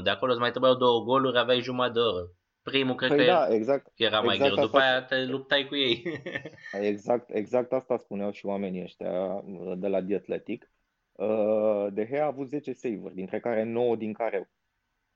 63-1, 0.00 0.02
de 0.02 0.10
acolo 0.10 0.30
îți 0.32 0.40
mai 0.40 0.50
trebuiau 0.50 0.74
două 0.74 1.04
goluri, 1.04 1.38
aveai 1.38 1.60
jumătate 1.60 1.92
de 1.92 2.00
oră. 2.00 2.30
Primul 2.62 2.94
cred 2.94 3.08
Păi 3.08 3.18
că 3.18 3.24
da, 3.24 3.48
exact, 3.54 3.92
era 3.94 4.20
mai 4.20 4.34
exact 4.34 4.52
greu, 4.52 4.64
după 4.64 4.76
asta- 4.78 4.88
aia 4.90 5.02
te 5.02 5.24
luptai 5.24 5.66
cu 5.66 5.76
ei. 5.76 6.22
Exact, 6.90 7.30
exact 7.30 7.72
asta 7.72 7.96
spuneau 7.96 8.30
și 8.30 8.46
oamenii 8.46 8.82
ăștia 8.82 9.10
uh, 9.34 9.72
de 9.76 9.88
la 9.88 10.02
The 10.02 10.14
Athletic. 10.14 10.70
Uh, 11.12 11.86
De 11.92 12.06
Gea 12.10 12.22
a 12.22 12.26
avut 12.26 12.48
10 12.48 12.72
save-uri, 12.72 13.14
dintre 13.14 13.40
care 13.40 13.62
9 13.62 13.96
din 13.96 14.12
careu. 14.12 14.48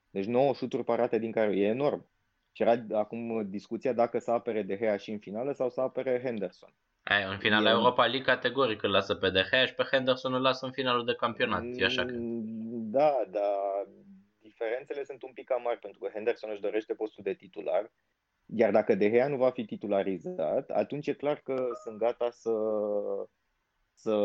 Deci 0.09 0.25
9 0.25 0.53
șuturi 0.53 0.83
parate 0.83 1.17
din 1.19 1.31
careu. 1.31 1.53
E 1.53 1.65
enorm. 1.67 2.09
Și 2.51 2.61
era 2.61 2.85
acum 2.91 3.49
discuția 3.49 3.93
dacă 3.93 4.19
să 4.19 4.31
apere 4.31 4.61
De 4.61 4.77
Gea 4.77 4.97
și 4.97 5.11
în 5.11 5.19
finală 5.19 5.51
sau 5.51 5.69
să 5.69 5.81
apere 5.81 6.21
Henderson. 6.23 6.73
Aia, 7.03 7.29
în 7.29 7.37
finala 7.37 7.69
E- 7.69 7.73
Europa 7.73 8.05
League 8.05 8.33
categoric 8.33 8.83
îl 8.83 8.89
lasă 8.91 9.15
pe 9.15 9.29
De 9.29 9.41
Gea 9.51 9.65
și 9.65 9.73
pe 9.73 9.83
Henderson 9.91 10.33
îl 10.33 10.41
lasă 10.41 10.65
în 10.65 10.71
finalul 10.71 11.05
de 11.05 11.15
campionat. 11.15 11.63
E 11.75 11.85
așa 11.85 12.05
că... 12.05 12.13
Mm, 12.13 12.89
Da, 12.91 13.13
dar 13.31 13.87
diferențele 14.41 15.03
sunt 15.03 15.23
un 15.23 15.31
pic 15.33 15.45
cam 15.47 15.61
mari 15.61 15.79
pentru 15.79 15.99
că 15.99 16.09
Henderson 16.13 16.49
își 16.53 16.61
dorește 16.61 16.93
postul 16.93 17.23
de 17.23 17.33
titular. 17.33 17.91
Iar 18.45 18.71
dacă 18.71 18.95
De 18.95 19.09
Gea 19.11 19.27
nu 19.27 19.37
va 19.37 19.49
fi 19.49 19.65
titularizat, 19.65 20.69
atunci 20.69 21.07
e 21.07 21.13
clar 21.13 21.37
că 21.43 21.67
sunt 21.83 21.97
gata 21.97 22.29
să 22.31 22.51
să, 23.93 24.15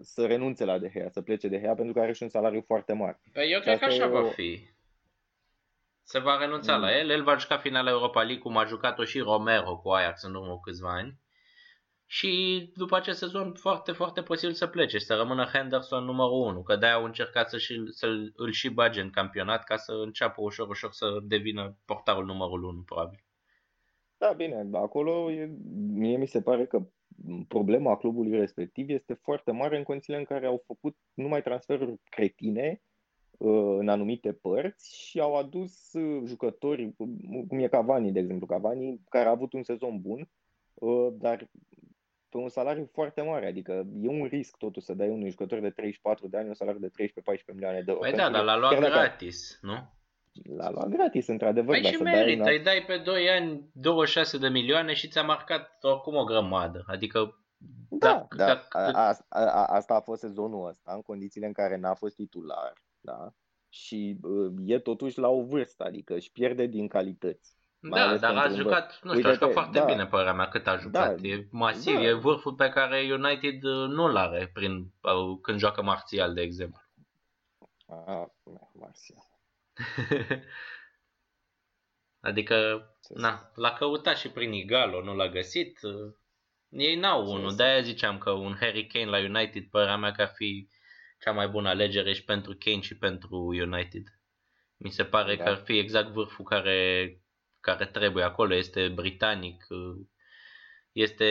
să 0.00 0.26
renunțe 0.26 0.64
la 0.64 0.78
De 0.78 0.90
Gea, 0.92 1.08
să 1.10 1.20
plece 1.22 1.48
De 1.48 1.60
Gea 1.60 1.74
pentru 1.74 1.92
că 1.94 2.00
are 2.00 2.12
și 2.12 2.22
un 2.22 2.28
salariu 2.28 2.62
foarte 2.66 2.92
mare. 2.92 3.20
Păi 3.32 3.50
eu 3.50 3.58
Și 3.58 3.64
cred 3.64 3.78
că 3.78 3.84
asta 3.84 4.02
așa 4.02 4.10
e 4.10 4.12
va 4.14 4.20
o- 4.20 4.30
fi. 4.30 4.60
Se 6.08 6.18
va 6.18 6.36
renunța 6.36 6.76
Mm. 6.76 6.80
la 6.80 6.98
el, 6.98 7.10
el 7.10 7.22
va 7.22 7.36
juca 7.36 7.56
finala 7.58 7.90
Europa 7.90 8.22
League 8.22 8.38
cum 8.38 8.56
a 8.56 8.64
jucat-o 8.64 9.04
și 9.04 9.18
Romero 9.18 9.76
cu 9.76 9.88
Ajax 9.88 10.22
în 10.22 10.34
urmă 10.34 10.52
cu 10.52 10.60
câțiva 10.60 10.92
ani. 10.92 11.18
Și 12.06 12.30
după 12.74 12.96
acest 12.96 13.18
sezon 13.18 13.54
foarte, 13.54 13.92
foarte 13.92 14.22
posibil 14.22 14.54
să 14.54 14.66
plece 14.66 14.98
și 14.98 15.04
să 15.04 15.14
rămână 15.14 15.44
Henderson 15.44 16.04
numărul 16.04 16.46
1, 16.46 16.62
că 16.62 16.76
de-aia 16.76 16.94
au 16.94 17.04
încercat 17.04 17.48
să 17.48 17.58
și, 17.58 17.82
să 17.90 18.06
îl 18.34 18.50
și 18.50 18.68
bage 18.68 19.00
în 19.00 19.10
campionat 19.10 19.64
ca 19.64 19.76
să 19.76 19.92
înceapă 19.92 20.42
ușor, 20.42 20.68
ușor 20.68 20.92
să 20.92 21.18
devină 21.22 21.78
portarul 21.84 22.24
numărul 22.24 22.62
1, 22.64 22.82
probabil. 22.82 23.24
Da, 24.16 24.32
bine, 24.32 24.68
acolo 24.72 25.30
e, 25.30 25.50
mie 25.92 26.16
mi 26.16 26.26
se 26.26 26.42
pare 26.42 26.66
că 26.66 26.86
problema 27.48 27.96
clubului 27.96 28.38
respectiv 28.38 28.88
este 28.88 29.14
foarte 29.14 29.50
mare 29.50 29.76
în 29.76 29.82
condițiile 29.82 30.18
în 30.18 30.24
care 30.24 30.46
au 30.46 30.62
făcut 30.66 30.96
numai 31.14 31.42
transferuri 31.42 32.00
cretine 32.10 32.82
uh, 32.82 32.85
în 33.38 33.88
anumite 33.88 34.32
părți 34.32 34.96
și 35.00 35.20
au 35.20 35.36
adus 35.36 35.92
uh, 35.92 36.22
jucători, 36.26 36.92
cum 37.48 37.58
e 37.58 37.68
Cavani, 37.68 38.12
de 38.12 38.18
exemplu, 38.18 38.46
Cavani, 38.46 39.00
care 39.08 39.26
a 39.26 39.30
avut 39.30 39.52
un 39.52 39.62
sezon 39.62 40.00
bun, 40.00 40.28
uh, 40.74 41.08
dar 41.12 41.48
pe 42.28 42.36
un 42.36 42.48
salariu 42.48 42.88
foarte 42.92 43.20
mare, 43.22 43.46
adică 43.46 43.86
e 44.02 44.08
un 44.08 44.24
risc 44.24 44.56
totuși 44.56 44.86
să 44.86 44.94
dai 44.94 45.08
unui 45.08 45.30
jucător 45.30 45.58
de 45.60 45.70
34 45.70 46.28
de 46.28 46.36
ani 46.36 46.48
un 46.48 46.54
salariu 46.54 46.80
de 46.80 46.90
13-14 46.90 47.52
milioane 47.52 47.80
de 47.80 47.90
euro. 47.90 48.00
Păi 48.00 48.12
da, 48.12 48.22
Pentru 48.22 48.32
dar 48.32 48.40
că 48.44 48.50
l-a 48.50 48.56
luat 48.58 48.72
chiar 48.72 48.80
dacă- 48.80 48.94
gratis, 48.94 49.58
nu? 49.62 49.94
L-a 50.56 50.70
luat 50.70 50.88
gratis, 50.88 51.26
într-adevăr, 51.26 51.74
Păi 51.74 51.82
dar 51.82 51.90
și 51.90 51.96
să 51.96 52.02
dai 52.04 52.12
merită, 52.14 52.42
un 52.42 52.48
îi 52.48 52.62
dai 52.62 52.84
pe 52.86 52.96
2 52.96 53.28
ani 53.28 53.70
26 53.72 54.38
de 54.38 54.48
milioane 54.48 54.92
și 54.94 55.08
ți-a 55.08 55.22
marcat 55.22 55.78
oricum 55.82 56.14
o 56.14 56.24
grămadă. 56.24 56.84
Adică 56.86 57.40
Da, 57.88 58.08
Dacă- 58.12 58.36
da, 58.36 58.46
dacă- 58.46 58.78
a, 58.78 59.16
a, 59.28 59.40
a, 59.46 59.64
asta 59.64 59.94
a 59.94 60.00
fost 60.00 60.20
sezonul 60.20 60.68
ăsta, 60.68 60.92
în 60.94 61.02
condițiile 61.02 61.46
în 61.46 61.52
care 61.52 61.76
n-a 61.76 61.94
fost 61.94 62.14
titular, 62.14 62.72
da? 63.06 63.32
Și 63.68 64.18
uh, 64.22 64.52
e 64.64 64.78
totuși 64.78 65.18
la 65.18 65.28
o 65.28 65.42
vârstă, 65.44 65.84
adică 65.84 66.14
își 66.14 66.32
pierde 66.32 66.66
din 66.66 66.88
calități. 66.88 67.54
Mai 67.80 68.00
Da, 68.00 68.06
ales 68.06 68.20
dar 68.20 68.36
a 68.36 68.40
pentru 68.40 68.56
un 68.56 68.62
jucat, 68.62 68.98
nu 69.02 69.10
știu, 69.10 69.10
a 69.10 69.14
Uite-te, 69.14 69.32
jucat 69.34 69.52
foarte 69.52 69.78
da. 69.78 69.84
bine 69.84 70.06
părerea 70.06 70.32
mea 70.32 70.48
cât 70.48 70.66
a 70.66 70.76
jucat. 70.76 71.20
Da, 71.20 71.28
e 71.28 71.48
masiv, 71.50 71.94
da. 71.94 72.02
e 72.02 72.12
vârful 72.12 72.54
pe 72.54 72.68
care 72.68 73.12
United 73.12 73.62
uh, 73.62 73.88
nu-l 73.88 74.16
are 74.16 74.50
prin, 74.52 74.92
uh, 75.02 75.38
când 75.42 75.58
joacă 75.58 75.82
marțial, 75.82 76.34
de 76.34 76.40
exemplu. 76.40 76.80
A, 77.88 78.34
Marcia. 78.72 79.20
adică, 82.20 82.86
Ce 83.02 83.12
na, 83.14 83.50
l-a 83.54 83.72
căutat 83.72 84.16
și 84.16 84.30
prin 84.30 84.52
Igalo, 84.52 85.02
nu 85.02 85.14
l-a 85.14 85.28
găsit. 85.28 85.82
Uh, 85.82 86.12
Ei 86.68 86.96
n-au 86.96 87.24
Ce 87.26 87.30
unul, 87.32 87.50
să- 87.50 87.56
de-aia 87.56 87.80
ziceam 87.80 88.18
că 88.18 88.30
un 88.30 88.54
Harry 88.60 88.86
Kane 88.86 89.04
la 89.04 89.18
United, 89.18 89.64
părerea 89.70 89.96
mea 89.96 90.12
că 90.12 90.22
ar 90.22 90.32
fi 90.34 90.68
cea 91.26 91.32
mai 91.32 91.48
bună 91.48 91.68
alegere 91.68 92.12
și 92.12 92.24
pentru 92.24 92.56
Kane 92.58 92.80
și 92.80 92.96
pentru 92.96 93.36
United. 93.36 94.02
Mi 94.76 94.90
se 94.90 95.04
pare 95.04 95.36
Da. 95.36 95.42
că 95.42 95.50
ar 95.50 95.56
fi 95.56 95.78
exact 95.78 96.08
vârful 96.08 96.44
care, 96.44 97.10
care 97.60 97.86
trebuie 97.86 98.24
acolo. 98.24 98.54
Este 98.54 98.88
britanic, 98.88 99.66
uh, 99.68 100.06
este 100.92 101.26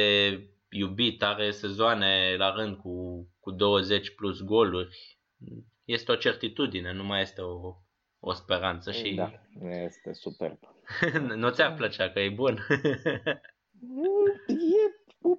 iubit, 0.70 1.24
are 1.24 1.52
sezoane 1.52 2.36
la 2.38 2.54
rând 2.54 2.78
cu, 2.78 3.28
cu 3.40 3.52
20 3.52 4.16
plus 4.16 4.42
goluri. 4.42 5.20
Este 5.86 6.12
o 6.12 6.16
certitudine, 6.16 6.94
nu 6.94 7.04
mai 7.04 7.22
este 7.22 7.42
o, 7.42 7.76
o 8.20 8.34
speranță 8.34 8.92
și 8.92 9.14
Da, 9.14 9.32
este 9.68 10.14
superb. 10.14 10.58
nu 11.42 11.50
ți-ar 11.50 11.74
plăcea 11.74 12.10
că 12.10 12.20
e 12.20 12.30
bun. 12.30 12.68
E 14.48 14.85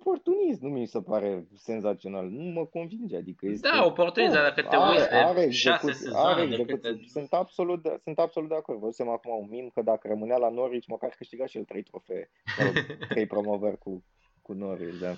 oportunist, 0.06 0.60
nu 0.60 0.68
mi 0.68 0.86
se 0.86 1.00
pare 1.02 1.46
senzațional. 1.54 2.28
Nu 2.28 2.42
mă 2.52 2.64
convinge, 2.66 3.16
adică 3.16 3.46
este... 3.46 3.68
Da, 3.68 3.84
oportunist, 3.84 4.32
dar 4.34 4.42
dacă 4.42 4.62
te 4.62 4.76
uiți 4.76 5.08
de 5.46 5.50
șase 5.50 5.92
sezoane, 5.92 6.32
are 6.40 6.46
de 6.46 6.54
execuție. 6.54 6.90
câte- 6.90 7.04
Sunt 7.06 7.32
absolut, 7.32 7.82
de, 7.82 8.00
sunt 8.02 8.18
absolut 8.18 8.48
de 8.48 8.54
acord. 8.54 8.78
Văzusem 8.78 9.08
acum 9.08 9.38
un 9.38 9.46
mim 9.50 9.70
că 9.74 9.82
dacă 9.82 10.08
rămânea 10.08 10.36
la 10.36 10.50
Norwich, 10.50 10.86
măcar 10.86 11.10
câștiga 11.16 11.46
și 11.46 11.56
el 11.58 11.64
trei 11.64 11.82
trofee. 11.82 12.30
Mă 12.58 12.64
rog, 12.64 12.74
trei 13.12 13.26
promovări 13.26 13.78
cu, 13.78 14.04
cu 14.42 14.52
Norwich, 14.52 14.98
da. 15.00 15.14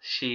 și 0.00 0.32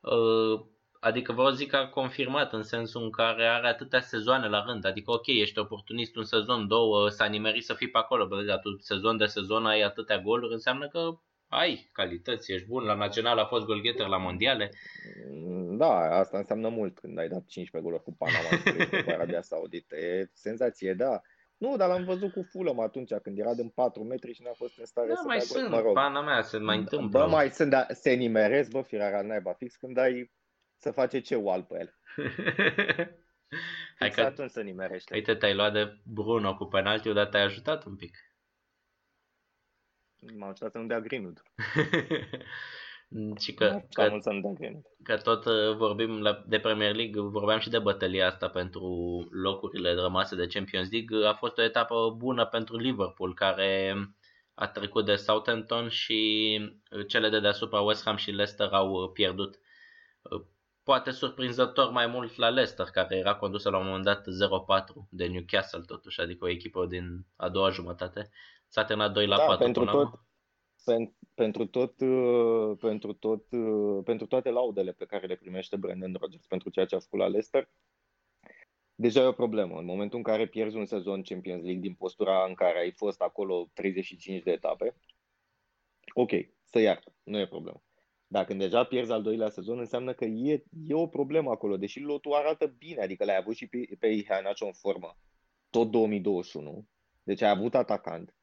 uh, 0.00 0.60
adică 1.00 1.32
vreau 1.32 1.48
să 1.50 1.56
zic 1.56 1.70
că 1.70 1.76
a 1.76 1.88
confirmat 1.88 2.52
în 2.52 2.62
sensul 2.62 3.02
în 3.02 3.10
care 3.10 3.46
are 3.46 3.68
atâtea 3.68 4.00
sezoane 4.00 4.48
la 4.48 4.64
rând. 4.66 4.84
Adică 4.86 5.10
ok, 5.10 5.26
ești 5.26 5.58
oportunist 5.58 6.16
un 6.16 6.24
sezon, 6.24 6.66
două, 6.68 7.08
s-a 7.08 7.24
nimerit 7.26 7.64
să 7.64 7.74
fii 7.74 7.90
pe 7.90 7.98
acolo, 7.98 8.26
bă, 8.26 8.42
dar 8.42 8.58
tu 8.58 8.76
sezon 8.78 9.16
de 9.16 9.24
sezon 9.24 9.66
ai 9.66 9.80
atâtea 9.82 10.18
goluri, 10.18 10.52
înseamnă 10.52 10.88
că 10.88 11.18
ai 11.56 11.88
calități, 11.92 12.52
ești 12.52 12.66
bun. 12.66 12.84
La 12.84 12.94
național 12.94 13.38
a 13.38 13.44
fost 13.46 13.64
golgheter 13.64 14.06
la 14.06 14.16
mondiale. 14.16 14.70
Da, 15.78 16.18
asta 16.18 16.38
înseamnă 16.38 16.68
mult 16.68 16.98
când 16.98 17.18
ai 17.18 17.28
dat 17.28 17.44
15 17.46 17.90
goluri 17.90 18.02
cu 18.02 18.16
Panama 18.16 18.48
și 18.56 18.62
13 18.62 19.02
cu 19.02 19.10
Arabia 19.10 19.40
Saudită. 19.40 19.96
E 19.96 20.30
senzație, 20.32 20.94
da. 20.94 21.20
Nu, 21.56 21.76
dar 21.76 21.88
l-am 21.88 22.04
văzut 22.04 22.32
cu 22.32 22.42
Fulham 22.50 22.80
atunci 22.80 23.12
când 23.22 23.38
era 23.38 23.54
din 23.54 23.68
4 23.68 24.02
metri 24.02 24.32
și 24.34 24.42
n-a 24.42 24.52
fost 24.52 24.78
în 24.78 24.84
stare 24.84 25.08
Da, 25.08 25.14
să 25.14 25.22
mai 25.26 25.38
dea 25.38 25.46
gol. 25.48 25.58
sunt, 25.58 25.70
Mă 25.70 25.80
rog, 25.80 25.92
pana 25.92 26.22
mea, 26.22 26.42
se 26.42 26.58
mai 26.58 26.76
întâmplă. 26.78 27.20
Bă, 27.20 27.26
mai 27.26 27.50
sunt, 27.50 27.70
dar 27.70 27.86
se 27.90 28.12
nimeresc, 28.12 28.70
bă, 28.70 28.82
firarea 28.82 29.22
naiba, 29.22 29.52
fix 29.52 29.76
când 29.76 29.98
ai 29.98 30.32
să 30.78 30.90
face 30.90 31.20
ce 31.20 31.34
wall 31.34 31.62
pe 31.62 31.76
el. 31.78 31.94
Hai 33.98 34.08
Fix 34.08 34.14
că, 34.14 34.20
atunci 34.22 34.50
se 34.50 34.62
nimerește. 34.62 35.14
uite, 35.14 35.34
te-ai 35.34 35.54
luat 35.54 35.72
de 35.72 36.00
Bruno 36.04 36.56
cu 36.56 36.64
penaltiul, 36.64 37.14
dar 37.14 37.26
te-ai 37.26 37.42
ajutat 37.42 37.84
un 37.84 37.96
pic. 37.96 38.16
M-am 40.36 40.48
ajutat 40.48 40.70
să 40.70 40.78
nu 40.78 40.86
dea 40.86 41.00
Greenwood. 41.00 41.42
și 43.42 43.54
M-am 43.54 43.56
că, 43.58 43.64
ajutat 43.64 44.04
că 44.04 44.10
mult 44.10 44.22
să 44.22 44.30
nu 44.30 44.40
dea 44.40 44.52
Greenwood. 44.52 44.84
că 45.02 45.16
tot 45.16 45.44
uh, 45.44 45.76
vorbim 45.76 46.20
la, 46.20 46.44
de 46.46 46.58
Premier 46.58 46.94
League, 46.94 47.20
vorbeam 47.20 47.58
și 47.58 47.68
de 47.68 47.78
bătălia 47.78 48.26
asta 48.26 48.48
pentru 48.48 48.82
locurile 49.30 49.94
rămase 49.94 50.36
de 50.36 50.46
Champions 50.46 50.90
League. 50.90 51.26
A 51.26 51.34
fost 51.34 51.58
o 51.58 51.62
etapă 51.62 52.14
bună 52.16 52.46
pentru 52.46 52.76
Liverpool, 52.76 53.34
care 53.34 53.94
a 54.54 54.66
trecut 54.66 55.04
de 55.04 55.14
Southampton 55.14 55.88
și 55.88 56.60
cele 57.06 57.28
de 57.28 57.40
deasupra 57.40 57.80
West 57.80 58.04
Ham 58.04 58.16
și 58.16 58.30
Leicester 58.30 58.68
au 58.72 59.10
pierdut. 59.12 59.58
Poate 60.82 61.10
surprinzător 61.10 61.90
mai 61.90 62.06
mult 62.06 62.36
la 62.36 62.48
Leicester, 62.48 62.86
care 62.86 63.16
era 63.16 63.34
condusă 63.34 63.70
la 63.70 63.78
un 63.78 63.84
moment 63.84 64.04
dat 64.04 64.20
0-4 64.20 64.26
de 65.10 65.26
Newcastle 65.26 65.82
totuși, 65.86 66.20
adică 66.20 66.44
o 66.44 66.48
echipă 66.48 66.86
din 66.86 67.26
a 67.36 67.48
doua 67.48 67.70
jumătate. 67.70 68.30
S-a 68.68 68.84
terminat 68.84 69.12
2 69.12 69.26
la 69.26 69.36
da, 69.36 69.44
4 69.44 69.64
pentru 69.64 69.84
tot, 69.84 70.20
pen, 70.84 71.14
pentru 71.34 71.66
tot, 71.66 72.00
uh, 72.00 72.76
pentru 72.80 73.12
tot, 73.12 73.52
uh, 73.52 74.04
pentru 74.04 74.26
toate 74.26 74.50
laudele 74.50 74.92
pe 74.92 75.04
care 75.04 75.26
le 75.26 75.36
primește 75.36 75.76
Brandon 75.76 76.16
Rodgers 76.20 76.46
pentru 76.46 76.70
ceea 76.70 76.86
ce 76.86 76.94
a 76.94 76.98
făcut 76.98 77.18
la 77.18 77.26
Leicester, 77.26 77.70
deja 78.94 79.20
e 79.20 79.26
o 79.26 79.32
problemă. 79.32 79.78
În 79.78 79.84
momentul 79.84 80.18
în 80.18 80.24
care 80.24 80.46
pierzi 80.46 80.76
un 80.76 80.86
sezon 80.86 81.22
Champions 81.22 81.62
League 81.62 81.80
din 81.80 81.94
postura 81.94 82.44
în 82.44 82.54
care 82.54 82.78
ai 82.78 82.92
fost 82.92 83.20
acolo 83.20 83.70
35 83.72 84.42
de 84.42 84.50
etape, 84.50 84.96
ok, 86.14 86.30
să 86.64 86.78
iartă, 86.78 87.14
nu 87.22 87.38
e 87.38 87.46
problemă. 87.46 87.82
Dacă 88.26 88.54
deja 88.54 88.84
pierzi 88.84 89.12
al 89.12 89.22
doilea 89.22 89.48
sezon, 89.48 89.78
înseamnă 89.78 90.12
că 90.12 90.24
e, 90.24 90.64
e 90.86 90.94
o 90.94 91.06
problemă 91.06 91.50
acolo, 91.50 91.76
deși 91.76 92.00
lotul 92.00 92.32
arată 92.32 92.66
bine, 92.66 93.02
adică 93.02 93.24
l-ai 93.24 93.36
avut 93.36 93.54
și 93.54 93.66
pe, 93.66 93.96
pe 93.98 94.06
Ihanacho 94.06 94.66
în 94.66 94.72
formă 94.72 95.18
tot 95.70 95.90
2021, 95.90 96.86
deci 97.22 97.42
ai 97.42 97.50
avut 97.50 97.74
atacant. 97.74 98.35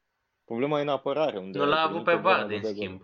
Problema 0.46 0.80
e 0.80 0.82
în 0.82 0.90
apărare. 0.90 1.38
Unde 1.38 1.58
nu 1.58 1.66
l-a 1.66 1.82
avut 1.82 2.04
pe 2.04 2.14
Vardy, 2.14 2.56
în 2.56 2.64
schimb. 2.64 3.02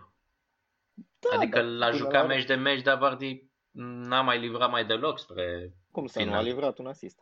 Da, 1.19 1.37
adică 1.37 1.61
l-a 1.61 1.91
jucat 1.91 2.27
meci 2.27 2.45
de 2.45 2.55
meci, 2.55 2.81
dar 2.81 2.97
Vardy 2.97 3.49
n-a 3.71 4.21
mai 4.21 4.39
livrat 4.39 4.69
mai 4.71 4.85
deloc 4.85 5.19
spre 5.19 5.73
Cum 5.91 6.07
să 6.07 6.19
final. 6.19 6.33
nu 6.33 6.39
a 6.39 6.43
livrat 6.43 6.77
un 6.77 6.87
asist? 6.87 7.19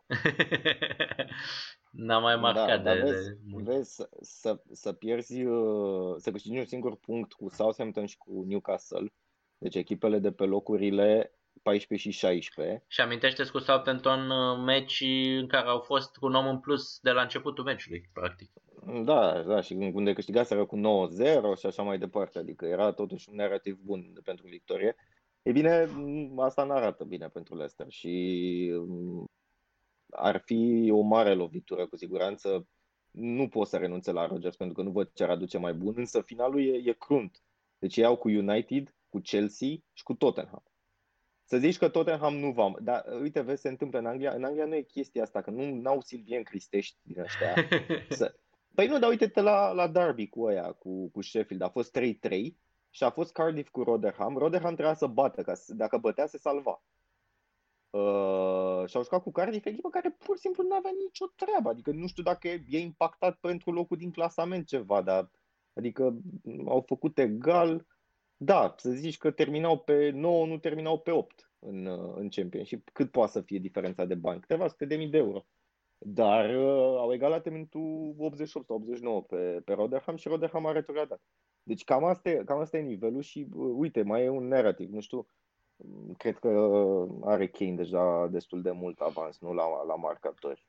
n-a 1.90 2.18
mai 2.18 2.36
marcat 2.36 2.82
da, 2.82 2.94
de, 2.94 3.00
vezi, 3.00 3.30
de 3.44 3.62
vezi 3.62 3.94
să, 3.94 4.08
să, 4.20 4.62
să 4.72 4.92
pierzi, 4.92 5.44
uh, 5.44 6.14
să 6.16 6.30
câștigi 6.30 6.58
un 6.58 6.64
singur 6.64 6.96
punct 6.96 7.32
cu 7.32 7.48
Southampton 7.48 8.06
și 8.06 8.16
cu 8.16 8.44
Newcastle, 8.46 9.12
deci 9.58 9.74
echipele 9.74 10.18
de 10.18 10.32
pe 10.32 10.44
locurile 10.44 11.32
14 11.62 12.10
și 12.10 12.18
16. 12.18 12.84
Și 12.88 13.00
amintește 13.00 13.44
cu 13.44 13.58
Southampton 13.58 14.30
uh, 14.30 14.58
meci 14.64 15.00
în 15.38 15.46
care 15.46 15.68
au 15.68 15.80
fost 15.80 16.16
cu 16.16 16.26
un 16.26 16.34
om 16.34 16.46
în 16.46 16.60
plus 16.60 16.98
de 17.00 17.10
la 17.10 17.22
începutul 17.22 17.64
meciului, 17.64 18.10
practic. 18.12 18.50
Da, 18.88 19.42
da, 19.42 19.60
și 19.60 19.72
unde 19.72 20.12
câștigaseră 20.12 20.66
cu 20.66 20.76
9-0 20.76 20.80
și 21.58 21.66
așa 21.66 21.82
mai 21.82 21.98
departe, 21.98 22.38
adică 22.38 22.66
era 22.66 22.92
totuși 22.92 23.28
un 23.30 23.36
narrativ 23.36 23.78
bun 23.84 24.12
pentru 24.24 24.46
victorie. 24.46 24.96
E 25.42 25.52
bine, 25.52 25.88
asta 26.36 26.64
nu 26.64 26.72
arată 26.72 27.04
bine 27.04 27.28
pentru 27.28 27.54
Leicester 27.54 27.86
și 27.88 28.72
mm, 28.86 29.24
ar 30.10 30.42
fi 30.44 30.88
o 30.92 31.00
mare 31.00 31.34
lovitură 31.34 31.86
cu 31.86 31.96
siguranță. 31.96 32.68
Nu 33.10 33.48
pot 33.48 33.66
să 33.66 33.76
renunțe 33.76 34.12
la 34.12 34.26
Rodgers 34.26 34.56
pentru 34.56 34.76
că 34.76 34.82
nu 34.82 34.90
văd 34.90 35.10
ce 35.14 35.22
ar 35.22 35.30
aduce 35.30 35.58
mai 35.58 35.74
bun, 35.74 35.94
însă 35.96 36.20
finalul 36.20 36.66
e, 36.66 36.90
e 36.90 36.92
crunt. 36.92 37.42
Deci 37.78 37.96
iau 37.96 38.16
cu 38.16 38.28
United, 38.28 38.94
cu 39.08 39.18
Chelsea 39.18 39.68
și 39.92 40.02
cu 40.02 40.14
Tottenham. 40.14 40.62
Să 41.44 41.58
zici 41.58 41.78
că 41.78 41.88
Tottenham 41.88 42.36
nu 42.36 42.52
va... 42.52 42.72
Dar 42.80 43.04
uite, 43.20 43.40
vezi, 43.40 43.60
se 43.60 43.68
întâmplă 43.68 43.98
în 43.98 44.06
Anglia. 44.06 44.32
În 44.32 44.44
Anglia 44.44 44.64
nu 44.64 44.74
e 44.74 44.82
chestia 44.82 45.22
asta, 45.22 45.40
că 45.40 45.50
nu 45.50 45.88
au 45.90 46.00
Silvien 46.00 46.42
Cristești 46.42 46.98
din 47.02 47.20
ăștia. 47.20 47.54
să... 48.18 48.34
Păi 48.78 48.86
nu, 48.86 48.98
dar 48.98 49.10
uite-te 49.10 49.40
la, 49.40 49.72
la 49.72 49.88
Derby 49.88 50.28
cu 50.28 50.46
aia, 50.46 50.72
cu, 50.72 51.08
cu 51.10 51.20
Sheffield. 51.20 51.62
A 51.62 51.68
fost 51.68 51.98
3-3 51.98 52.02
și 52.90 53.04
a 53.04 53.10
fost 53.10 53.32
Cardiff 53.32 53.70
cu 53.70 53.82
Rotherham. 53.82 54.36
Rotherham 54.36 54.74
trebuia 54.74 54.94
să 54.94 55.06
bată, 55.06 55.42
că 55.42 55.54
dacă 55.66 55.96
bătea 55.96 56.26
se 56.26 56.38
salva. 56.38 56.82
Uh, 57.90 58.88
și 58.88 58.96
au 58.96 59.02
jucat 59.02 59.22
cu 59.22 59.30
Cardiff, 59.30 59.66
echipă 59.66 59.88
care 59.88 60.10
pur 60.18 60.36
și 60.36 60.40
simplu 60.40 60.62
nu 60.62 60.74
avea 60.74 60.90
nicio 60.98 61.26
treabă. 61.36 61.68
Adică 61.68 61.90
nu 61.90 62.06
știu 62.06 62.22
dacă 62.22 62.48
e 62.48 62.78
impactat 62.78 63.36
pentru 63.36 63.72
locul 63.72 63.96
din 63.96 64.10
clasament 64.10 64.66
ceva, 64.66 65.02
dar 65.02 65.30
adică 65.72 66.18
au 66.66 66.84
făcut 66.86 67.18
egal 67.18 67.86
da, 68.36 68.74
să 68.76 68.90
zici 68.90 69.16
că 69.16 69.30
terminau 69.30 69.78
pe 69.78 70.10
9, 70.10 70.46
nu 70.46 70.58
terminau 70.58 70.98
pe 70.98 71.10
8 71.10 71.52
în, 71.58 71.86
în 72.14 72.28
Championship. 72.28 72.90
Cât 72.92 73.10
poate 73.10 73.32
să 73.32 73.40
fie 73.40 73.58
diferența 73.58 74.04
de 74.04 74.14
bani? 74.14 74.40
Câteva 74.40 74.68
sute 74.68 74.84
de 74.84 74.96
mii 74.96 75.08
de 75.08 75.16
euro. 75.16 75.46
Dar 75.98 76.54
uh, 76.54 76.96
au 76.98 77.12
egalat 77.12 77.46
în 77.46 77.52
minutul 77.52 78.14
88 78.18 78.66
sau 78.66 78.76
89 78.76 79.22
pe, 79.22 79.60
pe 79.64 79.72
Rotherham 79.72 80.16
și 80.16 80.28
Rotherham 80.28 80.66
a 80.66 80.72
retrogradat. 80.72 81.20
Deci 81.62 81.84
cam 81.84 82.04
asta, 82.04 82.28
e, 82.28 82.42
cam 82.44 82.58
asta 82.58 82.76
e 82.76 82.80
nivelul 82.80 83.22
și 83.22 83.46
uh, 83.52 83.72
uite, 83.76 84.02
mai 84.02 84.24
e 84.24 84.28
un 84.28 84.48
narrativ, 84.48 84.90
nu 84.90 85.00
știu, 85.00 85.28
cred 86.16 86.38
că 86.38 86.48
are 87.24 87.46
Kane 87.46 87.74
deja 87.74 88.26
destul 88.26 88.62
de 88.62 88.70
mult 88.70 89.00
avans, 89.00 89.38
nu 89.40 89.52
la, 89.52 89.84
la 89.86 89.94
marcatori. 89.94 90.66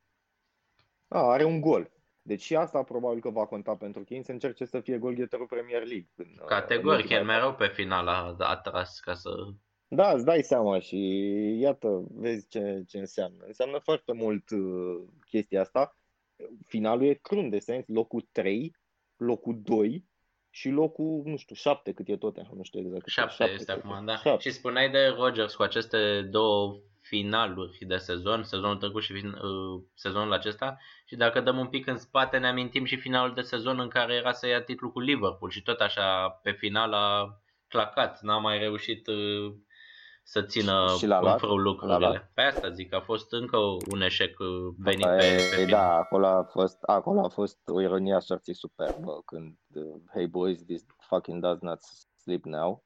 A, 1.07 1.19
are 1.19 1.43
un 1.43 1.61
gol. 1.61 1.91
Deci 2.21 2.41
și 2.41 2.55
asta 2.55 2.83
probabil 2.83 3.21
că 3.21 3.29
va 3.29 3.45
conta 3.45 3.75
pentru 3.75 4.03
Kane 4.03 4.21
să 4.21 4.31
încerce 4.31 4.65
să 4.65 4.79
fie 4.79 4.97
golgheterul 4.97 5.45
Premier 5.45 5.85
League. 5.85 6.09
În, 6.15 6.25
Categoric, 6.45 7.09
el 7.09 7.25
mereu 7.25 7.53
pe 7.53 7.67
final 7.67 8.07
a, 8.07 8.35
a 8.37 8.57
tras 8.57 8.99
ca 8.99 9.13
să... 9.13 9.29
Da, 9.91 10.11
îți 10.11 10.25
dai 10.25 10.41
seama 10.41 10.79
și 10.79 10.97
iată, 11.59 12.03
vezi 12.09 12.47
ce, 12.47 12.83
ce 12.87 12.97
înseamnă. 12.97 13.43
Înseamnă 13.45 13.77
foarte 13.77 14.13
mult 14.13 14.49
uh, 14.49 15.01
chestia 15.29 15.61
asta. 15.61 15.97
Finalul 16.67 17.05
e 17.05 17.13
crunt 17.13 17.51
de 17.51 17.59
sens, 17.59 17.85
locul 17.87 18.27
3, 18.31 18.75
locul 19.17 19.59
2 19.63 20.05
și 20.49 20.69
locul, 20.69 21.21
nu 21.25 21.37
știu, 21.37 21.55
7 21.55 21.93
cât 21.93 22.07
e 22.07 22.17
tot, 22.17 22.37
nu 22.53 22.63
știu 22.63 22.79
exact. 22.79 23.07
7 23.07 23.43
este 23.43 23.71
acum, 23.71 24.05
da. 24.05 24.17
7. 24.17 24.49
Și 24.49 24.55
spuneai 24.55 24.89
de 24.89 25.07
Rogers 25.07 25.55
cu 25.55 25.61
aceste 25.61 26.21
două 26.21 26.81
finaluri 27.01 27.77
de 27.87 27.97
sezon, 27.97 28.43
sezonul 28.43 28.77
trecut 28.77 29.03
și 29.03 29.11
uh, 29.13 29.83
sezonul 29.93 30.33
acesta 30.33 30.77
și 31.05 31.15
dacă 31.15 31.41
dăm 31.41 31.57
un 31.57 31.67
pic 31.67 31.87
în 31.87 31.97
spate 31.97 32.37
ne 32.37 32.47
amintim 32.47 32.85
și 32.85 32.97
finalul 32.97 33.33
de 33.33 33.41
sezon 33.41 33.79
în 33.79 33.87
care 33.87 34.13
era 34.13 34.31
să 34.31 34.47
ia 34.47 34.61
titlul 34.61 34.91
cu 34.91 34.99
Liverpool 34.99 35.51
și 35.51 35.61
tot 35.61 35.79
așa 35.79 36.39
pe 36.43 36.51
final 36.51 36.93
a 36.93 37.39
clacat, 37.67 38.21
n-a 38.21 38.37
mai 38.37 38.57
reușit 38.57 39.07
uh, 39.07 39.53
să 40.29 40.41
țină 40.41 40.95
și 40.97 41.05
la 41.05 41.31
în 41.31 41.37
frâu 41.37 41.57
lucrurile. 41.57 42.07
La 42.07 42.29
pe 42.33 42.41
asta 42.41 42.69
zic, 42.69 42.93
a 42.93 42.99
fost 42.99 43.31
încă 43.33 43.57
un 43.87 44.01
eșec 44.01 44.39
uh, 44.39 44.73
venit 44.77 45.05
pe, 45.05 45.47
pe 45.49 45.55
final. 45.55 45.67
Da, 45.69 45.95
acolo 45.95 46.25
a 46.27 46.43
fost, 46.43 46.83
acolo 46.83 47.23
a 47.23 47.29
fost 47.29 47.59
o 47.65 47.81
ironie 47.81 48.13
a 48.13 48.19
sorții 48.19 48.53
superbă 48.53 49.21
când 49.25 49.57
uh, 49.73 50.01
Hey 50.13 50.27
boys, 50.27 50.65
this 50.65 50.85
fucking 50.99 51.41
does 51.41 51.59
not 51.59 51.79
sleep 52.15 52.43
now 52.45 52.83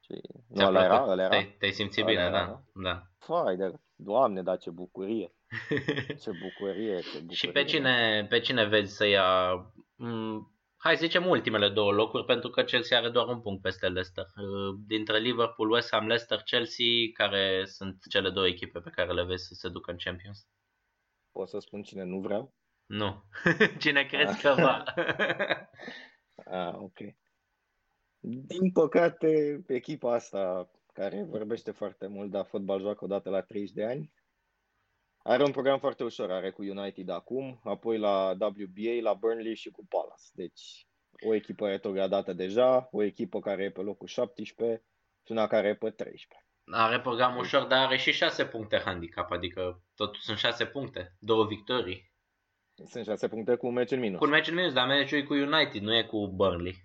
și 0.00 0.20
nu 0.48 0.66
ăla 0.66 0.84
era, 0.84 1.04
ăla 1.08 1.22
era. 1.22 1.36
Te, 1.38 1.54
te-ai 1.58 1.72
simțit 1.72 2.04
bine, 2.04 2.20
era, 2.20 2.30
da. 2.30 2.62
da. 2.82 3.02
Fai 3.18 3.56
de, 3.56 3.72
doamne, 3.94 4.42
da, 4.42 4.56
ce 4.62 4.70
bucurie. 4.70 5.34
ce 6.20 6.30
bucurie, 6.42 7.00
ce 7.00 7.18
bucurie. 7.18 7.34
Și 7.34 7.48
pe 7.48 7.64
cine, 7.64 8.26
pe 8.28 8.40
cine 8.40 8.64
vezi 8.64 8.96
să 8.96 9.06
ia, 9.06 9.52
m- 9.56 9.84
mm, 9.96 10.52
hai 10.82 10.96
să 10.96 11.04
zicem 11.04 11.26
ultimele 11.26 11.68
două 11.68 11.92
locuri, 11.92 12.24
pentru 12.24 12.50
că 12.50 12.62
Chelsea 12.62 12.98
are 12.98 13.10
doar 13.10 13.26
un 13.26 13.40
punct 13.40 13.62
peste 13.62 13.88
Leicester. 13.88 14.24
Uh, 14.24 14.78
dintre 14.86 15.18
Liverpool, 15.18 15.70
West 15.70 15.90
Ham, 15.90 16.06
Leicester, 16.06 16.38
Chelsea, 16.38 16.86
care 17.12 17.64
sunt 17.64 18.02
cele 18.08 18.30
două 18.30 18.46
echipe 18.46 18.80
pe 18.80 18.90
care 18.90 19.12
le 19.12 19.24
vezi 19.24 19.46
să 19.46 19.54
se 19.54 19.68
ducă 19.68 19.90
în 19.90 19.96
Champions? 19.96 20.46
Pot 21.32 21.48
să 21.48 21.58
spun 21.58 21.82
cine 21.82 22.04
nu 22.04 22.20
vreau? 22.20 22.54
Nu. 22.86 23.24
cine 23.82 24.04
crezi 24.04 24.40
că 24.40 24.54
va? 24.58 24.82
ah, 26.60 26.74
ok. 26.74 26.98
Din 28.20 28.72
păcate, 28.72 29.62
echipa 29.66 30.14
asta, 30.14 30.70
care 30.92 31.22
vorbește 31.22 31.70
foarte 31.70 32.06
mult, 32.06 32.30
dar 32.30 32.44
fotbal 32.44 32.80
joacă 32.80 33.04
odată 33.04 33.30
la 33.30 33.40
30 33.40 33.74
de 33.74 33.84
ani, 33.84 34.12
are 35.22 35.44
un 35.44 35.50
program 35.50 35.78
foarte 35.78 36.04
ușor, 36.04 36.30
are 36.30 36.50
cu 36.50 36.62
United 36.62 37.08
acum, 37.08 37.60
apoi 37.64 37.98
la 37.98 38.30
WBA, 38.30 39.00
la 39.00 39.14
Burnley 39.14 39.54
și 39.54 39.70
cu 39.70 39.86
Palace. 39.86 40.22
Deci 40.32 40.86
o 41.26 41.34
echipă 41.34 41.68
retrogradată 41.68 42.32
deja, 42.32 42.88
o 42.92 43.02
echipă 43.02 43.40
care 43.40 43.62
e 43.62 43.70
pe 43.70 43.80
locul 43.80 44.06
17 44.06 44.84
și 45.24 45.32
una 45.32 45.46
care 45.46 45.68
e 45.68 45.74
pe 45.74 45.90
13. 45.90 46.46
Are 46.64 47.00
program 47.00 47.36
ușor, 47.36 47.62
dar 47.62 47.86
are 47.86 47.96
și 47.96 48.12
6 48.12 48.44
puncte 48.44 48.82
handicap, 48.84 49.30
adică 49.30 49.82
tot 49.94 50.14
sunt 50.14 50.38
6 50.38 50.66
puncte, 50.66 51.16
două 51.18 51.46
victorii. 51.46 52.12
Sunt 52.86 53.04
6 53.04 53.28
puncte 53.28 53.54
cu 53.54 53.66
un 53.66 53.72
meci 53.72 53.90
în 53.90 54.00
minus. 54.00 54.18
Cu 54.18 54.24
un 54.24 54.30
meci 54.30 54.48
în 54.48 54.54
minus, 54.54 54.72
dar 54.72 54.86
meciul 54.86 55.18
e 55.18 55.22
cu 55.22 55.34
United, 55.34 55.82
nu 55.82 55.96
e 55.96 56.02
cu 56.02 56.28
Burnley. 56.28 56.84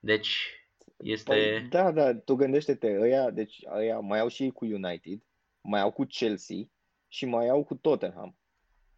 Deci 0.00 0.58
este... 0.96 1.34
Păi, 1.34 1.60
da, 1.60 1.92
da, 1.92 2.14
tu 2.14 2.34
gândește-te, 2.34 2.98
ăia, 3.00 3.30
deci 3.30 3.64
ăia 3.74 3.98
mai 3.98 4.18
au 4.18 4.28
și 4.28 4.42
ei 4.42 4.52
cu 4.52 4.64
United, 4.64 5.20
mai 5.64 5.80
au 5.80 5.90
cu 5.90 6.04
Chelsea 6.04 6.56
și 7.08 7.26
mai 7.26 7.48
au 7.48 7.64
cu 7.64 7.74
Tottenham. 7.74 8.36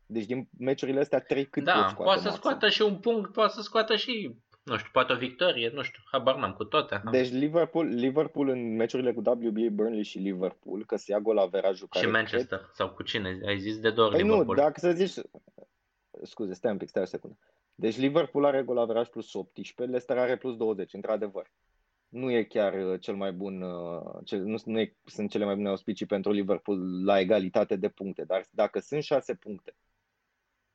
Deci 0.07 0.25
din 0.25 0.49
meciurile 0.59 1.01
astea 1.01 1.21
trei 1.21 1.47
cât 1.47 1.65
Da, 1.65 1.95
poate 1.97 2.21
să 2.21 2.31
scoată 2.31 2.69
și 2.69 2.83
un 2.83 2.97
punct, 2.97 3.33
poate 3.33 3.53
să 3.53 3.61
scoată 3.61 3.97
și, 3.97 4.37
nu 4.63 4.77
știu, 4.77 4.91
poate 4.93 5.13
o 5.13 5.17
victorie, 5.17 5.71
nu 5.75 5.83
știu, 5.83 6.03
habar 6.11 6.37
n-am 6.37 6.53
cu 6.53 6.65
Tottenham. 6.65 7.13
Deci 7.13 7.31
Liverpool, 7.31 7.87
Liverpool 7.87 8.49
în 8.49 8.77
meciurile 8.77 9.13
cu 9.13 9.19
WBA, 9.19 9.71
Burnley 9.71 10.03
și 10.03 10.19
Liverpool, 10.19 10.85
că 10.87 10.97
se 10.97 11.13
ia 11.13 11.21
gol 11.21 11.35
la 11.35 11.73
jucare. 11.73 12.05
Și 12.07 12.11
Manchester, 12.11 12.59
cred... 12.59 12.71
sau 12.73 12.91
cu 12.91 13.03
cine? 13.03 13.41
Ai 13.47 13.59
zis 13.59 13.79
de 13.79 13.91
două 13.91 14.07
ori 14.07 14.17
păi 14.17 14.25
Liverpool. 14.25 14.57
nu, 14.57 14.63
dacă 14.63 14.81
să 14.81 14.91
zici, 14.93 15.25
scuze, 16.23 16.55
stai 16.55 16.71
un 16.71 16.77
pic, 16.77 16.89
stai 16.89 17.03
o 17.03 17.07
secundă. 17.07 17.39
Deci 17.75 17.97
Liverpool 17.97 18.45
are 18.45 18.63
gol 18.63 18.79
averaj 18.79 19.09
plus 19.09 19.35
18, 19.35 19.83
Leicester 19.83 20.19
are 20.19 20.37
plus 20.37 20.57
20, 20.57 20.93
într-adevăr. 20.93 21.51
Nu 22.09 22.31
e 22.31 22.45
chiar 22.45 22.75
uh, 22.75 23.01
cel 23.01 23.17
mai 23.17 23.33
bun, 23.33 23.63
uh, 23.63 24.21
cel, 24.25 24.45
nu, 24.45 24.57
nu 24.65 24.81
e, 24.81 24.97
sunt 25.05 25.31
cele 25.31 25.45
mai 25.45 25.55
bune 25.55 25.69
auspicii 25.69 26.07
pentru 26.07 26.33
Liverpool 26.33 27.05
la 27.05 27.21
egalitate 27.21 27.77
de 27.77 27.89
puncte, 27.89 28.25
dar 28.25 28.47
dacă 28.51 28.79
sunt 28.79 29.03
6 29.03 29.35
puncte 29.35 29.77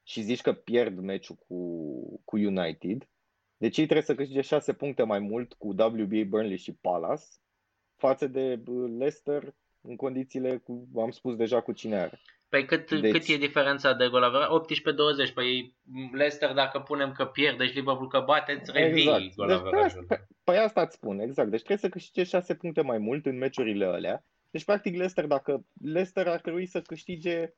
și 0.03 0.21
zici 0.21 0.41
că 0.41 0.53
pierd 0.53 0.99
meciul 0.99 1.35
cu, 1.35 2.21
cu 2.25 2.37
United, 2.37 3.09
deci 3.57 3.77
ei 3.77 3.83
trebuie 3.85 4.05
să 4.05 4.15
câștige 4.15 4.41
6 4.41 4.73
puncte 4.73 5.03
mai 5.03 5.19
mult 5.19 5.53
cu 5.53 5.67
WBA 5.67 6.23
Burnley 6.27 6.57
și 6.57 6.73
Palace 6.73 7.23
față 7.95 8.27
de 8.27 8.63
Leicester 8.97 9.55
în 9.81 9.95
condițiile, 9.95 10.57
cu, 10.57 10.87
am 10.95 11.11
spus 11.11 11.35
deja 11.35 11.61
cu 11.61 11.71
cine 11.71 11.95
are. 11.95 12.21
Păi 12.51 12.65
cât, 12.65 12.91
deci... 12.99 13.11
cât 13.11 13.27
e 13.27 13.37
diferența 13.37 13.93
de 13.93 14.07
gol 14.07 14.23
averaj? 14.23 14.47
18-20. 15.29 15.33
Păi 15.33 15.75
Leicester 16.11 16.53
dacă 16.53 16.79
punem 16.79 17.11
că 17.11 17.25
pierde 17.25 17.67
și 17.67 17.73
Liverpool 17.73 18.07
că 18.07 18.19
bate, 18.19 18.51
îți 18.51 18.71
revii 18.71 19.01
exact. 19.01 19.35
gol 19.35 19.47
deci, 19.47 20.05
Păi, 20.07 20.17
păi 20.43 20.57
asta 20.57 20.81
îți 20.81 20.95
spun, 20.95 21.19
exact. 21.19 21.49
Deci 21.49 21.59
trebuie 21.59 21.77
să 21.77 21.89
câștige 21.89 22.23
6 22.23 22.55
puncte 22.55 22.81
mai 22.81 22.97
mult 22.97 23.25
în 23.25 23.37
meciurile 23.37 23.85
alea. 23.85 24.25
Deci 24.49 24.63
practic 24.63 24.91
Leicester, 24.91 25.25
dacă 25.25 25.65
Leicester 25.81 26.27
ar 26.27 26.39
trebui 26.39 26.65
să 26.65 26.81
câștige 26.81 27.53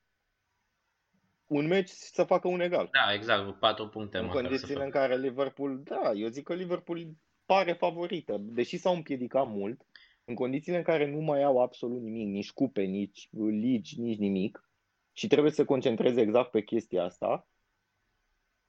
un 1.45 1.67
meci 1.67 1.89
să 1.89 2.23
facă 2.23 2.47
un 2.47 2.59
egal. 2.59 2.89
Da, 2.91 3.13
exact, 3.13 3.59
4 3.59 3.87
puncte. 3.87 4.17
În 4.17 4.27
condițiile 4.27 4.83
în 4.83 4.89
care 4.89 5.17
Liverpool, 5.17 5.81
da, 5.83 6.11
eu 6.15 6.27
zic 6.27 6.43
că 6.43 6.53
Liverpool 6.53 7.07
pare 7.45 7.73
favorită, 7.73 8.37
deși 8.39 8.77
s-au 8.77 8.95
împiedicat 8.95 9.47
mult, 9.47 9.81
în 10.25 10.35
condițiile 10.35 10.77
în 10.77 10.83
care 10.83 11.11
nu 11.11 11.19
mai 11.19 11.43
au 11.43 11.61
absolut 11.61 12.01
nimic, 12.01 12.27
nici 12.27 12.51
cupe, 12.51 12.81
nici 12.81 13.29
ligi, 13.31 13.99
nici 13.99 14.17
nimic, 14.17 14.67
și 15.13 15.27
trebuie 15.27 15.51
să 15.51 15.55
se 15.55 15.65
concentreze 15.65 16.21
exact 16.21 16.51
pe 16.51 16.61
chestia 16.61 17.03
asta, 17.03 17.47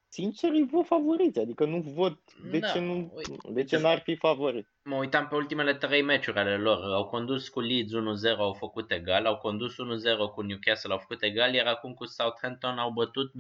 sincer 0.08 0.50
îi 0.50 0.68
văd 0.70 0.86
favoriți, 0.86 1.38
adică 1.38 1.64
nu 1.64 1.80
văd 1.80 2.18
de 2.50 2.58
da, 2.58 2.68
ce, 2.68 2.80
nu, 2.80 3.14
de 3.50 3.64
ce 3.64 3.78
n-ar 3.78 3.98
fi 3.98 4.16
favorit. 4.16 4.68
Mă 4.82 4.96
uitam 4.96 5.26
pe 5.28 5.34
ultimele 5.34 5.74
trei 5.74 6.02
meciuri 6.02 6.38
ale 6.38 6.56
lor, 6.56 6.92
au 6.92 7.06
condus 7.06 7.48
cu 7.48 7.60
Leeds 7.60 7.92
1-0, 7.92 8.36
au 8.38 8.52
făcut 8.52 8.90
egal, 8.90 9.26
au 9.26 9.36
condus 9.36 9.72
1-0 9.72 9.76
cu 10.34 10.40
Newcastle, 10.40 10.92
au 10.92 10.98
făcut 10.98 11.22
egal, 11.22 11.54
iar 11.54 11.66
acum 11.66 11.94
cu 11.94 12.04
Southampton 12.04 12.78
au 12.78 12.90
bătut 12.90 13.30
2-0, 13.30 13.32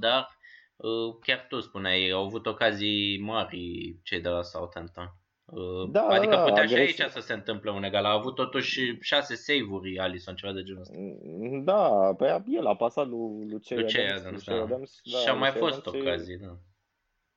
dar 0.00 0.38
uh, 0.76 1.16
chiar 1.20 1.46
tu 1.48 1.60
spuneai, 1.60 2.10
au 2.10 2.24
avut 2.24 2.46
ocazii 2.46 3.20
mari 3.20 3.96
cei 4.02 4.20
de 4.20 4.28
la 4.28 4.42
Southampton. 4.42 5.19
Uh, 5.50 5.90
da, 5.90 6.06
adică 6.06 6.34
da, 6.34 6.42
putea 6.42 6.66
și 6.66 6.74
aici 6.74 7.00
să 7.08 7.20
se 7.20 7.32
întâmple 7.32 7.70
un 7.70 7.82
egal. 7.82 8.04
A 8.04 8.12
avut 8.12 8.34
totuși 8.34 8.98
șase 9.00 9.34
save-uri 9.34 9.98
Alison, 9.98 10.34
ceva 10.34 10.52
de 10.52 10.62
genul 10.62 10.80
ăsta. 10.80 10.94
Mm, 10.96 11.64
da, 11.64 12.14
pe 12.16 12.42
el 12.46 12.66
a 12.66 12.76
pasat 12.76 13.08
lui 13.08 13.50
Lucei 13.50 13.78
Lucei 13.78 14.08
Adams. 14.08 14.20
Adams, 14.24 14.44
da. 14.44 14.54
Adams 14.54 15.00
da, 15.12 15.18
și 15.18 15.28
au 15.28 15.38
mai 15.38 15.50
fost 15.50 15.86
Adams 15.86 16.02
ocazii, 16.02 16.36
da. 16.36 16.56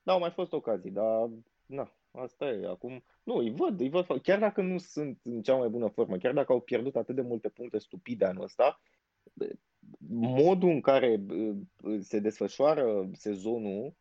Da, 0.03 0.11
au 0.11 0.19
mai 0.19 0.31
fost 0.31 0.53
ocazii, 0.53 0.91
dar 0.91 1.29
na, 1.65 1.93
asta 2.11 2.45
e. 2.45 2.67
Acum, 2.67 3.03
nu, 3.23 3.35
îi 3.35 3.51
văd, 3.51 3.79
îi 3.79 3.89
văd, 3.89 4.05
chiar 4.21 4.39
dacă 4.39 4.61
nu 4.61 4.77
sunt 4.77 5.19
în 5.23 5.41
cea 5.41 5.55
mai 5.55 5.67
bună 5.67 5.87
formă, 5.87 6.17
chiar 6.17 6.33
dacă 6.33 6.51
au 6.51 6.59
pierdut 6.59 6.95
atât 6.95 7.15
de 7.15 7.21
multe 7.21 7.49
puncte 7.49 7.77
stupide 7.77 8.25
anul 8.25 8.43
ăsta, 8.43 8.81
modul 10.09 10.69
în 10.69 10.81
care 10.81 11.23
se 11.99 12.19
desfășoară 12.19 13.09
sezonul 13.11 13.93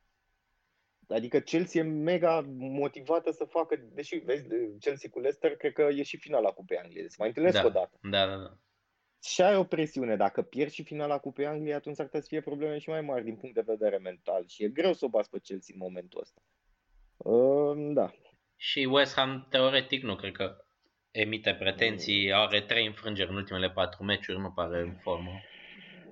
Adică 1.08 1.38
Chelsea 1.38 1.80
e 1.80 1.84
mega 1.84 2.44
motivată 2.58 3.30
să 3.30 3.44
facă, 3.44 3.76
deși 3.94 4.16
vezi, 4.16 4.46
Chelsea 4.80 5.10
cu 5.10 5.18
Leicester, 5.18 5.56
cred 5.56 5.72
că 5.72 5.82
e 5.82 6.02
și 6.02 6.16
finala 6.16 6.50
Cupei 6.50 6.78
Angliei, 6.78 7.10
se 7.10 7.16
mai 7.18 7.28
întâlnesc 7.28 7.60
da. 7.60 7.66
o 7.66 7.70
dată. 7.70 7.98
Da, 8.02 8.26
da, 8.26 8.36
da. 8.36 8.56
Și 9.24 9.42
ai 9.42 9.56
o 9.56 9.64
presiune, 9.64 10.16
dacă 10.16 10.42
pierzi 10.42 10.74
și 10.74 10.82
finala 10.82 11.18
Cupei 11.18 11.46
Angliei, 11.46 11.74
atunci 11.74 11.98
ar 11.98 12.04
putea 12.04 12.20
să 12.20 12.26
fie 12.28 12.40
probleme 12.40 12.78
și 12.78 12.88
mai 12.88 13.00
mari 13.00 13.24
din 13.24 13.36
punct 13.36 13.54
de 13.54 13.64
vedere 13.66 13.96
mental 13.96 14.46
și 14.46 14.64
e 14.64 14.68
greu 14.68 14.92
să 14.92 15.04
o 15.04 15.08
bați 15.08 15.30
pe 15.30 15.38
Chelsea 15.38 15.74
în 15.78 15.84
momentul 15.84 16.20
ăsta. 16.20 16.42
Uh, 17.16 17.92
da. 17.94 18.12
Și 18.56 18.88
West 18.90 19.14
Ham, 19.14 19.46
teoretic, 19.50 20.02
nu 20.02 20.16
cred 20.16 20.32
că 20.32 20.56
emite 21.10 21.54
pretenții, 21.54 22.32
are 22.32 22.60
trei 22.60 22.86
înfrângeri 22.86 23.30
în 23.30 23.36
ultimele 23.36 23.70
patru 23.70 24.04
meciuri, 24.04 24.38
nu 24.38 24.50
pare 24.50 24.80
în 24.80 24.94
formă. 25.02 25.30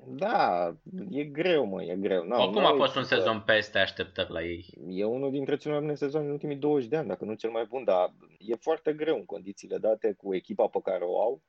Da, 0.06 0.76
e 1.10 1.24
greu, 1.24 1.64
mă, 1.64 1.82
e 1.82 1.96
greu. 1.96 2.24
No, 2.24 2.42
Oricum 2.42 2.64
a 2.64 2.74
fost 2.76 2.96
un 2.96 3.04
sezon 3.04 3.42
peste 3.46 3.78
așteptări 3.78 4.32
la 4.32 4.42
ei. 4.42 4.66
E 4.88 5.04
unul 5.04 5.30
dintre 5.30 5.56
cele 5.56 5.72
mai 5.72 5.82
bune 5.82 5.94
sezoane 5.94 6.26
în 6.26 6.32
ultimii 6.32 6.56
20 6.56 6.88
de 6.88 6.96
ani, 6.96 7.08
dacă 7.08 7.24
nu 7.24 7.34
cel 7.34 7.50
mai 7.50 7.64
bun, 7.68 7.84
dar 7.84 8.14
e 8.38 8.54
foarte 8.54 8.92
greu 8.92 9.16
în 9.16 9.24
condițiile 9.24 9.78
date 9.78 10.12
cu 10.12 10.34
echipa 10.34 10.66
pe 10.66 10.80
care 10.82 11.04
o 11.04 11.20
au. 11.20 11.42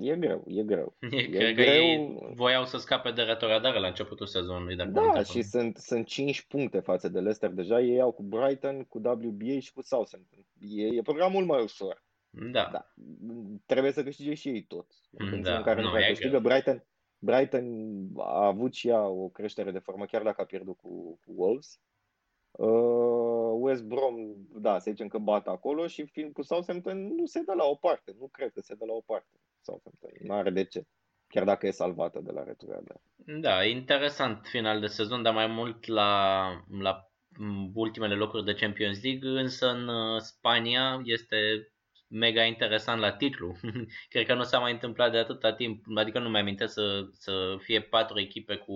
E 0.00 0.16
greu, 0.16 0.44
e 0.46 0.62
greu. 0.62 0.96
E, 1.10 1.16
e 1.16 1.28
cred 1.28 1.54
greu. 1.54 1.64
că 1.64 1.70
ei 1.70 2.18
voiau 2.34 2.64
să 2.64 2.78
scape 2.78 3.10
de 3.10 3.22
retrogradare 3.22 3.78
la 3.78 3.86
începutul 3.86 4.26
sezonului. 4.26 4.76
Dacă 4.76 4.90
da, 4.90 5.22
și 5.22 5.42
sunt, 5.42 5.76
sunt 5.76 6.06
5 6.06 6.42
puncte 6.42 6.80
față 6.80 7.08
de 7.08 7.18
Leicester. 7.18 7.50
Deja 7.50 7.80
ei 7.80 8.00
au 8.00 8.12
cu 8.12 8.22
Brighton, 8.22 8.84
cu 8.84 8.98
WBA 8.98 9.58
și 9.60 9.72
cu 9.72 9.82
Southampton. 9.82 10.46
E, 10.60 10.86
e 10.86 11.02
programul 11.02 11.44
mai 11.44 11.62
ușor. 11.62 12.02
Da. 12.30 12.68
da. 12.72 12.86
Trebuie 13.66 13.92
să 13.92 14.02
câștige 14.02 14.34
și 14.34 14.48
ei 14.48 14.62
tot. 14.62 14.86
În 15.10 15.42
da. 15.42 15.56
în 15.56 15.62
care 15.62 15.82
nu, 15.82 15.90
câștigă 16.08 16.38
Brighton, 16.38 16.84
Brighton 17.24 17.66
a 18.16 18.46
avut 18.46 18.74
și 18.74 18.88
ea 18.88 19.06
o 19.06 19.28
creștere 19.28 19.70
de 19.70 19.78
formă, 19.78 20.04
chiar 20.04 20.22
dacă 20.22 20.40
a 20.40 20.44
pierdut 20.44 20.76
cu, 20.76 21.18
cu 21.24 21.32
Wolves. 21.36 21.80
Uh, 22.50 23.56
West 23.58 23.84
Brom, 23.84 24.14
da, 24.54 24.78
să 24.78 24.90
zicem 24.90 25.08
că 25.08 25.18
bat 25.18 25.48
acolo 25.48 25.86
și 25.86 26.06
fiind 26.06 26.32
cu 26.32 26.42
Southampton 26.42 27.14
nu 27.14 27.26
se 27.26 27.42
dă 27.42 27.52
la 27.52 27.64
o 27.64 27.74
parte. 27.74 28.14
Nu 28.18 28.28
cred 28.32 28.52
că 28.52 28.60
se 28.60 28.74
dă 28.74 28.84
la 28.84 28.92
o 28.92 29.00
parte. 29.00 29.40
Southampton 29.60 30.10
nu 30.18 30.34
are 30.34 30.50
de 30.50 30.64
ce. 30.64 30.86
Chiar 31.26 31.44
dacă 31.44 31.66
e 31.66 31.70
salvată 31.70 32.20
de 32.20 32.30
la 32.32 32.44
retrogradare. 32.44 33.00
Da, 33.16 33.64
interesant 33.64 34.46
final 34.46 34.80
de 34.80 34.86
sezon, 34.86 35.22
dar 35.22 35.34
mai 35.34 35.46
mult 35.46 35.86
la, 35.86 36.46
la 36.80 37.10
ultimele 37.74 38.14
locuri 38.14 38.44
de 38.44 38.54
Champions 38.54 39.02
League, 39.02 39.40
însă 39.40 39.66
în 39.70 39.88
uh, 39.88 40.20
Spania 40.20 41.00
este 41.04 41.36
mega 42.14 42.44
interesant 42.44 43.00
la 43.00 43.12
titlu. 43.12 43.56
Cred 44.10 44.26
că 44.26 44.34
nu 44.34 44.42
s-a 44.42 44.58
mai 44.58 44.72
întâmplat 44.72 45.10
de 45.10 45.18
atâta 45.18 45.52
timp, 45.52 45.84
adică 45.94 46.18
nu 46.18 46.30
mai 46.30 46.40
amintesc 46.40 46.72
să, 46.72 47.08
să 47.12 47.56
fie 47.58 47.80
patru 47.80 48.20
echipe 48.20 48.56
cu, 48.56 48.74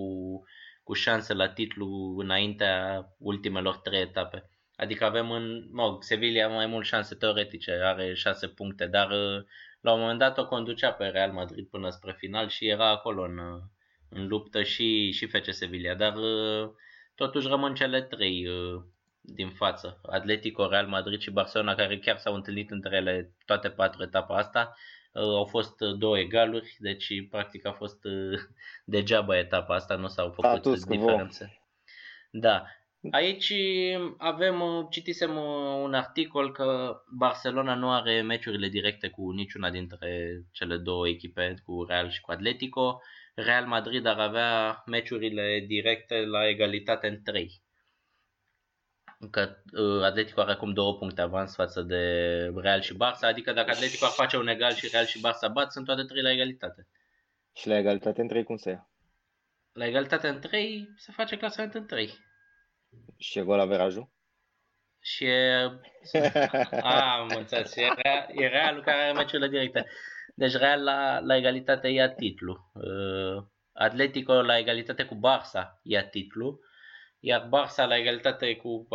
cu 0.82 0.92
șanse 0.92 1.34
la 1.34 1.48
titlu 1.48 2.16
înaintea 2.18 3.06
ultimelor 3.18 3.76
trei 3.76 4.00
etape. 4.00 4.50
Adică 4.76 5.04
avem 5.04 5.30
în, 5.30 5.68
mă, 5.72 5.96
Sevilla 6.00 6.48
mai 6.48 6.66
mult 6.66 6.86
șanse 6.86 7.14
teoretice, 7.14 7.70
are 7.72 8.14
șase 8.14 8.48
puncte, 8.48 8.86
dar 8.86 9.08
la 9.80 9.92
un 9.92 10.00
moment 10.00 10.18
dat 10.18 10.38
o 10.38 10.46
conducea 10.46 10.92
pe 10.92 11.06
Real 11.06 11.32
Madrid 11.32 11.68
până 11.68 11.90
spre 11.90 12.14
final 12.18 12.48
și 12.48 12.68
era 12.68 12.90
acolo 12.90 13.22
în, 13.22 13.38
în 14.08 14.26
luptă 14.26 14.62
și, 14.62 15.10
și 15.10 15.26
FC 15.26 15.52
Sevilla, 15.52 15.94
dar 15.94 16.14
totuși 17.14 17.48
rămân 17.48 17.74
cele 17.74 18.02
trei 18.02 18.46
din 19.20 19.50
față. 19.50 20.00
Atletico, 20.02 20.68
Real 20.68 20.86
Madrid 20.86 21.20
și 21.20 21.30
Barcelona, 21.30 21.74
care 21.74 21.98
chiar 21.98 22.16
s-au 22.16 22.34
întâlnit 22.34 22.70
între 22.70 22.96
ele 22.96 23.34
toate 23.46 23.70
patru 23.70 24.02
etapa 24.02 24.36
asta, 24.36 24.74
uh, 25.12 25.22
au 25.22 25.44
fost 25.44 25.80
uh, 25.80 25.96
două 25.98 26.18
egaluri, 26.18 26.76
deci 26.78 27.28
practic 27.30 27.66
a 27.66 27.72
fost 27.72 28.04
uh, 28.04 28.38
degeaba 28.84 29.38
etapa 29.38 29.74
asta, 29.74 29.96
nu 29.96 30.06
s-au 30.06 30.30
făcut 30.30 30.50
Status 30.50 30.84
diferențe. 30.84 31.62
Da. 32.30 32.64
Aici 33.10 33.52
avem, 34.16 34.86
citisem 34.90 35.36
un 35.82 35.94
articol 35.94 36.52
că 36.52 36.96
Barcelona 37.18 37.74
nu 37.74 37.90
are 37.90 38.22
meciurile 38.22 38.68
directe 38.68 39.08
cu 39.08 39.30
niciuna 39.30 39.70
dintre 39.70 40.42
cele 40.52 40.76
două 40.76 41.08
echipe, 41.08 41.54
cu 41.64 41.84
Real 41.88 42.10
și 42.10 42.20
cu 42.20 42.30
Atletico. 42.30 43.00
Real 43.34 43.66
Madrid 43.66 44.06
ar 44.06 44.18
avea 44.18 44.82
meciurile 44.86 45.64
directe 45.66 46.24
la 46.24 46.48
egalitate 46.48 47.08
în 47.08 47.22
3 47.22 47.62
că 49.30 49.56
uh, 49.72 50.02
Atletico 50.02 50.40
are 50.40 50.50
acum 50.50 50.72
două 50.72 50.96
puncte 50.98 51.20
avans 51.20 51.54
față 51.54 51.82
de 51.82 52.02
Real 52.56 52.80
și 52.80 52.94
Barça, 52.94 53.20
adică 53.20 53.52
dacă 53.52 53.70
Atletico 53.70 54.04
ar 54.04 54.10
face 54.10 54.36
un 54.36 54.48
egal 54.48 54.72
și 54.72 54.88
Real 54.92 55.04
și 55.04 55.18
Barça 55.18 55.52
bat, 55.52 55.72
sunt 55.72 55.84
toate 55.84 56.02
trei 56.02 56.22
la 56.22 56.30
egalitate. 56.30 56.86
Și 57.54 57.68
la 57.68 57.76
egalitate 57.76 58.20
în 58.20 58.28
trei 58.28 58.44
cum 58.44 58.56
se 58.56 58.70
ia? 58.70 58.90
La 59.72 59.86
egalitate 59.86 60.28
în 60.28 60.40
trei 60.40 60.88
se 60.96 61.12
face 61.12 61.36
clasament 61.36 61.74
în 61.74 61.86
trei. 61.86 62.14
Și 63.16 63.38
e 63.38 63.42
gol 63.42 63.60
averajul? 63.60 64.10
Și 65.00 65.24
e... 65.24 65.80
A, 66.80 67.18
am 67.18 67.28
înțeles. 67.36 67.76
E, 67.76 67.86
e 68.28 68.46
Realul 68.46 68.82
care 68.82 69.00
are 69.00 69.12
meciurile 69.12 69.48
directe. 69.48 69.86
Deci 70.34 70.52
Real 70.52 70.82
la, 70.82 71.18
la 71.18 71.36
egalitate 71.36 71.88
ia 71.88 72.10
titlu. 72.10 72.70
Uh, 72.72 73.44
Atletico 73.72 74.42
la 74.42 74.58
egalitate 74.58 75.04
cu 75.04 75.14
Barça 75.14 75.80
ia 75.82 76.04
titlu 76.04 76.60
iar 77.20 77.48
Barça 77.48 77.86
la 77.86 77.96
egalitate 77.96 78.56
cu, 78.56 78.88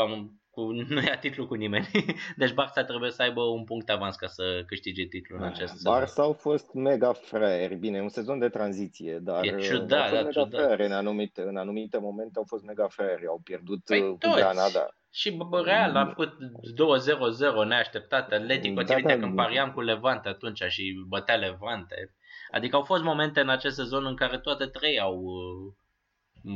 cu 0.50 0.72
nu 0.72 1.02
ia 1.02 1.18
titlu 1.18 1.48
cu 1.48 1.54
nimeni. 1.54 1.90
Deci 2.42 2.52
Barça 2.52 2.86
trebuie 2.88 3.12
să 3.12 3.22
aibă 3.22 3.42
un 3.42 3.64
punct 3.64 3.90
avans 3.90 4.16
ca 4.16 4.28
să 4.28 4.64
câștige 4.68 5.06
titlul 5.06 5.40
în 5.40 5.46
acest 5.46 5.74
sezon. 5.74 6.04
Barça 6.04 6.16
au 6.16 6.34
fost 6.34 6.74
mega 6.74 7.14
fraieri. 7.14 7.76
Bine, 7.76 8.02
un 8.02 8.10
sezon 8.10 8.40
de 8.40 8.50
tranziție, 8.50 9.20
dar 9.22 9.44
e 9.44 9.58
ciudat, 9.58 10.00
au 10.00 10.08
fost 10.08 10.18
da, 10.18 10.22
mega 10.22 10.30
ciudat. 10.30 10.80
în 10.80 10.92
anumite, 10.92 11.42
în 11.42 11.58
anumite 11.58 11.98
momente 11.98 12.38
au 12.38 12.46
fost 12.48 12.64
mega 12.64 12.88
fraieri. 12.88 13.28
Au 13.28 13.42
pierdut 13.44 13.84
păi 13.84 14.02
cu 14.02 14.16
toți. 14.20 14.36
Granada. 14.36 14.88
Și 15.12 15.38
Real 15.64 15.96
a 15.96 16.06
făcut 16.06 16.34
2-0-0 16.34 17.68
neașteptat. 17.68 18.32
Atletico, 18.32 18.82
da, 18.82 18.96
da, 19.04 19.18
când 19.18 19.36
pariam 19.36 19.72
cu 19.72 19.82
Levante 19.82 20.30
atunci 20.30 20.64
și 20.64 21.04
bătea 21.08 21.36
Levante. 21.36 22.16
Adică 22.52 22.76
au 22.76 22.82
fost 22.82 23.04
momente 23.04 23.40
în 23.40 23.50
acest 23.50 23.76
sezon 23.76 24.06
în 24.06 24.16
care 24.16 24.38
toate 24.38 24.66
trei 24.66 25.00
au 25.00 25.24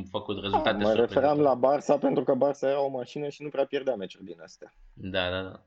făcut 0.09 0.41
rezultate 0.41 0.83
Mă 0.83 0.93
referam 0.93 1.39
la 1.39 1.59
Barça 1.59 1.99
pentru 1.99 2.23
că 2.23 2.35
Barça 2.35 2.61
era 2.61 2.81
o 2.81 2.89
mașină 2.89 3.29
și 3.29 3.43
nu 3.43 3.49
prea 3.49 3.65
pierdea 3.65 3.95
meciuri 3.95 4.25
din 4.25 4.41
astea. 4.41 4.73
Da, 4.93 5.29
da, 5.29 5.41
da. 5.41 5.61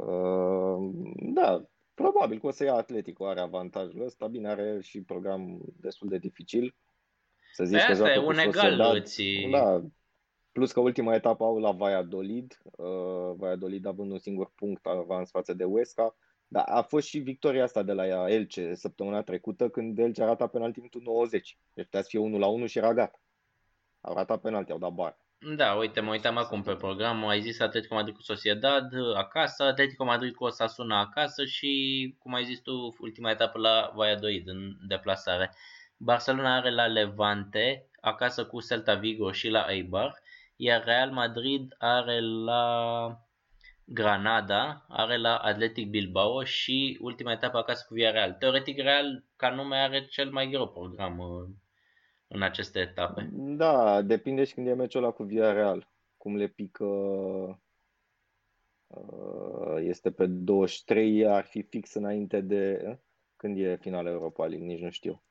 Uh, 0.00 0.90
da, 1.34 1.64
probabil 1.94 2.38
că 2.38 2.46
o 2.46 2.50
să 2.50 2.64
ia 2.64 2.74
Atletico, 2.74 3.26
are 3.26 3.40
avantajul 3.40 4.04
ăsta, 4.04 4.26
bine, 4.26 4.48
are 4.48 4.80
și 4.82 5.02
program 5.02 5.60
destul 5.76 6.08
de 6.08 6.18
dificil. 6.18 6.76
Să 7.52 7.64
zici 7.64 7.78
Pe 7.78 7.84
că 7.84 7.92
asta 7.92 8.10
e 8.10 8.14
joacă 8.14 8.20
cu 8.20 8.26
un 8.26 8.38
egal 8.38 8.52
Sociedad, 8.52 8.94
îți... 8.94 9.22
da, 9.50 9.82
plus 10.52 10.72
că 10.72 10.80
ultima 10.80 11.14
etapă 11.14 11.44
au 11.44 11.58
la 11.58 11.70
Valladolid, 11.70 12.62
uh, 12.64 13.32
Valladolid 13.36 13.86
având 13.86 14.10
un 14.10 14.18
singur 14.18 14.52
punct 14.54 14.86
avans 14.86 15.30
față 15.30 15.54
de 15.54 15.64
Huesca, 15.64 16.16
dar 16.52 16.64
a 16.66 16.82
fost 16.82 17.06
și 17.06 17.18
victoria 17.18 17.62
asta 17.62 17.82
de 17.82 17.92
la 17.92 18.30
Elce 18.30 18.74
săptămâna 18.74 19.22
trecută 19.22 19.68
când 19.68 19.98
Elce 19.98 20.22
a 20.22 20.26
ratat 20.26 20.50
penalti 20.50 20.78
în 20.78 20.88
minutul 20.92 21.12
90. 21.12 21.58
Deci 21.72 21.84
putea 21.84 22.02
să 22.02 22.08
fie 22.08 22.18
1 22.18 22.38
la 22.38 22.46
1 22.46 22.66
și 22.66 22.78
era 22.78 22.94
gata. 22.94 23.20
Au 24.00 24.14
ratat 24.14 24.40
penalti, 24.40 24.72
au 24.72 24.78
dat 24.78 24.92
bar. 24.92 25.16
Da, 25.56 25.74
uite, 25.74 26.00
mă 26.00 26.10
uitam 26.10 26.36
acum 26.36 26.62
pe 26.62 26.74
program, 26.74 27.26
ai 27.26 27.40
zis 27.40 27.60
Atletico 27.60 27.94
Madrid 27.94 28.14
cu 28.14 28.22
Sociedad 28.22 28.92
acasă, 29.14 29.62
Atletico 29.62 30.04
Madrid 30.04 30.34
cu 30.34 30.44
Osasuna 30.44 31.00
acasă 31.00 31.44
și, 31.44 32.14
cum 32.18 32.34
ai 32.34 32.44
zis 32.44 32.60
tu, 32.60 32.96
ultima 32.98 33.30
etapă 33.30 33.58
la 33.58 33.92
Valladolid 33.94 34.48
în 34.48 34.76
deplasare. 34.88 35.54
Barcelona 35.96 36.56
are 36.56 36.70
la 36.70 36.86
Levante, 36.86 37.90
acasă 38.00 38.46
cu 38.46 38.60
Celta 38.60 38.94
Vigo 38.94 39.32
și 39.32 39.48
la 39.48 39.66
Eibar, 39.68 40.14
iar 40.56 40.84
Real 40.84 41.10
Madrid 41.10 41.74
are 41.78 42.20
la 42.20 42.64
Granada, 43.92 44.84
are 44.88 45.16
la 45.16 45.36
Athletic 45.36 45.88
Bilbao 45.88 46.44
și 46.44 46.98
ultima 47.00 47.32
etapă 47.32 47.56
acasă 47.56 47.84
cu 47.88 47.94
Villarreal. 47.94 48.32
Teoretic 48.32 48.78
Real 48.78 49.24
ca 49.36 49.50
nume 49.50 49.76
are 49.76 50.06
cel 50.06 50.30
mai 50.30 50.48
greu 50.48 50.68
program 50.68 51.18
uh, 51.18 51.48
în 52.28 52.42
aceste 52.42 52.78
etape. 52.78 53.28
Da, 53.32 54.02
depinde 54.02 54.44
și 54.44 54.54
când 54.54 54.66
e 54.66 54.74
meciul 54.74 55.02
ăla 55.02 55.12
cu 55.12 55.22
Villarreal. 55.22 55.88
Cum 56.16 56.36
le 56.36 56.46
pică 56.46 56.84
uh, 58.86 59.76
este 59.78 60.10
pe 60.10 60.26
23, 60.26 61.26
ar 61.26 61.44
fi 61.44 61.62
fix 61.62 61.94
înainte 61.94 62.40
de 62.40 62.98
când 63.36 63.58
e 63.58 63.76
finala 63.80 64.10
Europa 64.10 64.46
League, 64.46 64.66
nici 64.66 64.80
nu 64.80 64.90
știu. 64.90 65.22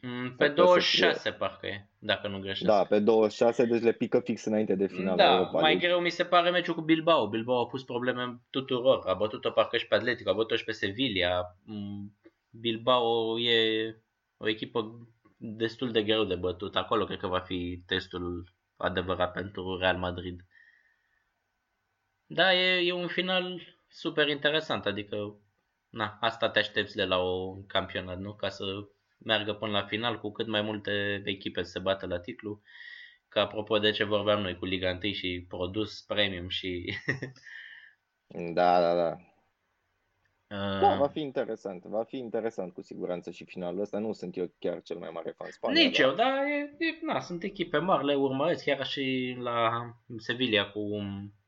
Mm, 0.00 0.36
pe 0.36 0.48
26 0.48 1.30
parcă 1.30 1.66
e, 1.66 1.88
dacă 1.98 2.28
nu 2.28 2.38
greșesc. 2.38 2.70
Da, 2.70 2.84
pe 2.84 2.98
26, 2.98 3.64
deci 3.64 3.82
le 3.82 3.92
pică 3.92 4.20
fix 4.20 4.44
înainte 4.44 4.74
de 4.74 4.86
finala 4.86 5.16
da, 5.16 5.32
Europa 5.32 5.50
mai 5.50 5.62
League. 5.62 5.88
greu 5.88 6.00
mi 6.00 6.10
se 6.10 6.24
pare 6.24 6.50
meciul 6.50 6.74
cu 6.74 6.80
Bilbao. 6.80 7.28
Bilbao 7.28 7.60
a 7.60 7.66
pus 7.66 7.84
probleme 7.84 8.40
tuturor. 8.50 9.06
A 9.06 9.14
bătut-o 9.14 9.50
parcă 9.50 9.76
și 9.76 9.86
pe 9.86 9.94
Atletico, 9.94 10.30
a 10.30 10.32
bătut-o 10.32 10.56
și 10.56 10.64
pe 10.64 10.72
Sevilla. 10.72 11.56
Mm, 11.64 12.18
Bilbao 12.50 13.38
e 13.38 13.90
o 14.36 14.48
echipă 14.48 15.08
destul 15.36 15.90
de 15.90 16.02
greu 16.02 16.24
de 16.24 16.34
bătut. 16.34 16.76
Acolo 16.76 17.04
cred 17.04 17.18
că 17.18 17.26
va 17.26 17.40
fi 17.40 17.82
testul 17.86 18.54
adevărat 18.76 19.32
pentru 19.32 19.78
Real 19.78 19.96
Madrid. 19.96 20.40
Da, 22.26 22.54
e, 22.54 22.86
e 22.86 22.92
un 22.92 23.06
final 23.06 23.60
super 23.88 24.28
interesant, 24.28 24.86
adică 24.86 25.16
na, 25.88 26.18
asta 26.20 26.50
te 26.50 26.58
aștepți 26.58 26.96
de 26.96 27.04
la 27.04 27.18
o 27.18 27.56
campionat, 27.66 28.18
nu? 28.18 28.34
Ca 28.34 28.48
să 28.48 28.64
meargă 29.18 29.52
până 29.52 29.72
la 29.72 29.86
final 29.86 30.18
cu 30.20 30.32
cât 30.32 30.46
mai 30.46 30.62
multe 30.62 31.22
echipe 31.24 31.62
se 31.62 31.78
bată 31.78 32.06
la 32.06 32.18
titlu. 32.18 32.60
Că 33.28 33.38
apropo 33.38 33.78
de 33.78 33.90
ce 33.90 34.04
vorbeam 34.04 34.40
noi 34.40 34.56
cu 34.56 34.64
Liga 34.64 34.98
1 35.02 35.12
și 35.12 35.44
produs 35.48 36.00
premium 36.00 36.48
și... 36.48 36.94
da, 38.54 38.80
da, 38.80 38.94
da. 38.94 39.16
Uh, 40.48 40.80
Da, 40.80 40.96
va 40.96 41.08
fi 41.08 41.20
interesant. 41.20 41.84
Va 41.84 42.02
fi 42.02 42.16
interesant 42.16 42.72
cu 42.72 42.82
siguranță 42.82 43.30
și 43.30 43.44
finalul 43.44 43.80
ăsta. 43.80 43.98
Nu 43.98 44.12
sunt 44.12 44.36
eu 44.36 44.52
chiar 44.58 44.82
cel 44.82 44.98
mai 44.98 45.10
mare 45.12 45.30
fan 45.36 45.50
Spania. 45.50 45.82
Nici 45.82 45.98
eu, 45.98 46.14
dar 46.14 46.44
e, 46.44 46.76
e, 46.78 46.98
na, 47.00 47.20
sunt 47.20 47.42
echipe 47.42 47.78
mari, 47.78 48.04
le 48.04 48.14
urmăresc 48.14 48.64
chiar 48.64 48.86
și 48.86 49.36
la 49.38 49.70
Sevilla 50.16 50.70
cu... 50.70 50.80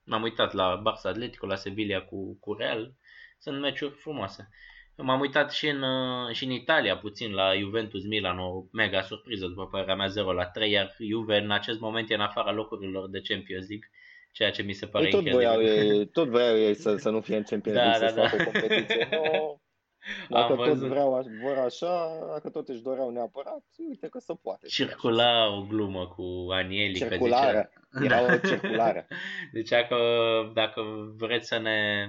M-am 0.04 0.22
uitat 0.22 0.52
la 0.52 0.82
Barça 0.82 1.02
Atletico, 1.02 1.46
la 1.46 1.54
Sevilla 1.54 2.00
cu, 2.00 2.38
cu 2.40 2.54
Real. 2.54 2.94
Sunt 3.38 3.60
meciuri 3.60 3.94
frumoase. 3.94 4.48
M-am 5.02 5.20
uitat 5.20 5.52
și 5.52 5.68
în, 5.68 5.82
și 6.32 6.44
în 6.44 6.50
Italia 6.50 6.96
puțin 6.96 7.32
la 7.32 7.54
Juventus 7.58 8.04
Milan, 8.04 8.38
o 8.38 8.64
mega 8.72 9.00
surpriză 9.00 9.46
după 9.46 9.66
părerea 9.66 9.94
mea 9.94 10.06
0 10.06 10.32
la 10.32 10.46
3, 10.46 10.70
iar 10.70 10.94
Juve 11.10 11.36
în 11.36 11.50
acest 11.50 11.80
moment 11.80 12.10
e 12.10 12.14
în 12.14 12.20
afara 12.20 12.52
locurilor 12.52 13.08
de 13.10 13.20
Champions 13.28 13.68
League, 13.68 13.88
ceea 14.32 14.50
ce 14.50 14.62
mi 14.62 14.72
se 14.72 14.86
pare 14.86 15.04
Ei, 15.04 15.10
tot 15.10 15.20
incredibil. 15.20 15.48
voiau 15.56 15.74
ei, 15.76 16.06
tot 16.18 16.28
voiau 16.28 16.56
ei 16.58 16.74
să, 16.74 16.96
să 16.96 17.10
nu 17.10 17.20
fie 17.20 17.36
în 17.36 17.42
Champions 17.42 17.78
Da, 17.78 17.84
League, 17.84 18.06
da, 18.06 18.12
să 18.12 18.20
da. 18.20 18.28
facă 18.28 18.42
o 18.42 18.50
competiție 18.50 19.08
nouă. 19.32 19.58
Dacă 20.28 20.52
Am 20.52 20.56
tot 20.58 20.66
văzut. 20.66 20.88
vreau, 20.88 21.14
aș- 21.14 21.26
vor 21.42 21.56
așa, 21.64 22.08
dacă 22.32 22.50
tot 22.50 22.68
își 22.68 22.82
doreau 22.82 23.10
neapărat, 23.10 23.64
uite 23.88 24.08
că 24.08 24.18
se 24.18 24.32
poate. 24.42 24.66
Circula 24.66 25.56
o 25.56 25.62
glumă 25.62 26.06
cu 26.06 26.46
Anieli. 26.50 26.98
că 26.98 27.06
Circulară. 27.08 27.70
zicea- 28.00 28.04
Era 28.16 28.34
o 28.34 28.38
circulară. 28.48 29.06
Zicea 29.54 29.84
că 29.86 29.96
dacă 30.54 30.82
vreți 31.16 31.48
să 31.48 31.58
ne 31.58 32.06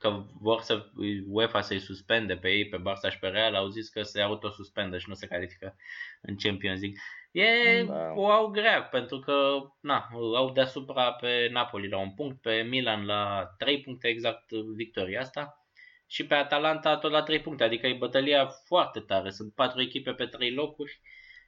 că 0.00 0.22
vor 0.40 0.60
să 0.60 0.86
UEFA 1.26 1.60
să-i 1.60 1.78
suspende 1.78 2.36
pe 2.36 2.48
ei, 2.48 2.68
pe 2.68 2.76
Barça 2.76 3.10
și 3.10 3.18
pe 3.18 3.28
Real, 3.28 3.54
au 3.54 3.68
zis 3.68 3.88
că 3.88 4.02
se 4.02 4.20
autosuspendă 4.20 4.98
și 4.98 5.08
nu 5.08 5.14
se 5.14 5.26
califică 5.26 5.76
în 6.20 6.36
Champions 6.36 6.80
League. 6.80 6.98
E, 7.32 7.84
Da. 7.84 8.12
o 8.14 8.30
au 8.30 8.46
grea, 8.46 8.82
pentru 8.82 9.18
că 9.18 9.58
na, 9.80 10.08
au 10.36 10.50
deasupra 10.52 11.12
pe 11.12 11.48
Napoli 11.50 11.88
la 11.88 11.98
un 11.98 12.14
punct, 12.14 12.40
pe 12.40 12.66
Milan 12.68 13.04
la 13.04 13.54
3 13.58 13.80
puncte 13.80 14.08
exact 14.08 14.50
victoria 14.52 15.20
asta 15.20 15.66
și 16.06 16.26
pe 16.26 16.34
Atalanta 16.34 16.96
tot 16.96 17.10
la 17.10 17.22
3 17.22 17.40
puncte, 17.40 17.64
adică 17.64 17.86
e 17.86 17.92
bătălia 17.94 18.46
foarte 18.46 19.00
tare, 19.00 19.30
sunt 19.30 19.54
patru 19.54 19.80
echipe 19.80 20.12
pe 20.12 20.26
3 20.26 20.52
locuri, 20.52 21.00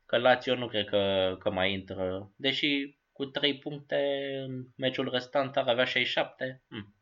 că 0.07 0.19
Lazio 0.19 0.55
nu 0.55 0.67
cred 0.67 0.87
că, 0.87 1.37
că 1.39 1.51
mai 1.51 1.73
intră, 1.73 2.31
deși 2.37 2.97
cu 3.13 3.25
3 3.25 3.59
puncte 3.59 4.31
în 4.47 4.65
meciul 4.77 5.11
restant 5.11 5.57
ar 5.57 5.69
avea 5.69 5.85
67, 5.85 6.63
hm. 6.69 6.95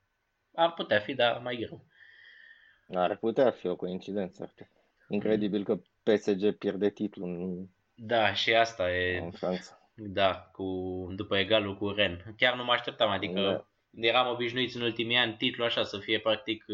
Ar 0.60 0.72
putea 0.72 0.98
fi, 0.98 1.14
dar 1.14 1.40
mai 1.42 1.56
greu. 1.56 1.84
Ar 2.94 3.16
putea 3.16 3.50
fi 3.50 3.66
o 3.66 3.76
coincidență. 3.76 4.54
Incredibil 5.08 5.64
că 5.64 5.78
PSG 6.02 6.50
pierde 6.58 6.90
titlul 6.90 7.28
în, 7.28 7.66
Da, 7.94 8.32
și 8.34 8.54
asta 8.54 8.90
e, 8.96 9.18
în 9.18 9.30
Franța. 9.30 9.90
da, 9.94 10.34
cu, 10.52 10.64
după 11.16 11.36
egalul 11.38 11.76
cu 11.76 11.88
Ren. 11.88 12.34
Chiar 12.36 12.54
nu 12.56 12.64
mă 12.64 12.72
așteptam, 12.72 13.10
adică 13.10 13.40
Da. 13.90 14.08
eram 14.08 14.30
obișnuiți 14.32 14.76
în 14.76 14.82
ultimii 14.82 15.16
ani 15.16 15.34
titlul 15.38 15.66
așa 15.66 15.82
să 15.82 15.98
fie 15.98 16.18
practic 16.18 16.64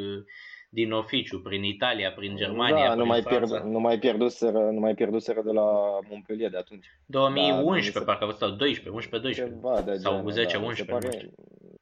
din 0.68 0.92
oficiu, 0.92 1.40
prin 1.40 1.62
Italia, 1.64 2.12
prin 2.12 2.36
Germania, 2.36 2.84
da, 2.86 2.90
prin 2.90 2.98
nu 3.00 3.06
mai, 3.06 3.20
Franța. 3.22 3.46
pierd, 3.56 3.64
nu, 3.72 3.78
mai 3.78 3.98
pierduseră, 3.98 4.58
nu 4.58 4.80
mai 4.80 4.94
pierduseră 4.94 5.42
de 5.42 5.50
la 5.52 5.98
Montpellier 6.08 6.50
de 6.50 6.56
atunci. 6.56 6.86
2011, 7.06 7.90
Da, 7.92 8.00
mi 8.00 8.06
se- 8.06 8.12
parcă 8.12 8.36
sau 8.38 8.50
12, 8.50 8.88
11, 8.88 9.18
12. 9.20 9.54
Ceva 9.54 9.82
de 9.82 9.96
Sau 9.96 10.12
genul, 10.14 10.30
10, 10.30 10.52
da. 10.52 10.58
Mi 10.58 10.66
11, 10.66 10.84
se, 10.84 10.92
nu 10.92 10.98
pare, 10.98 11.18
știu. 11.18 11.34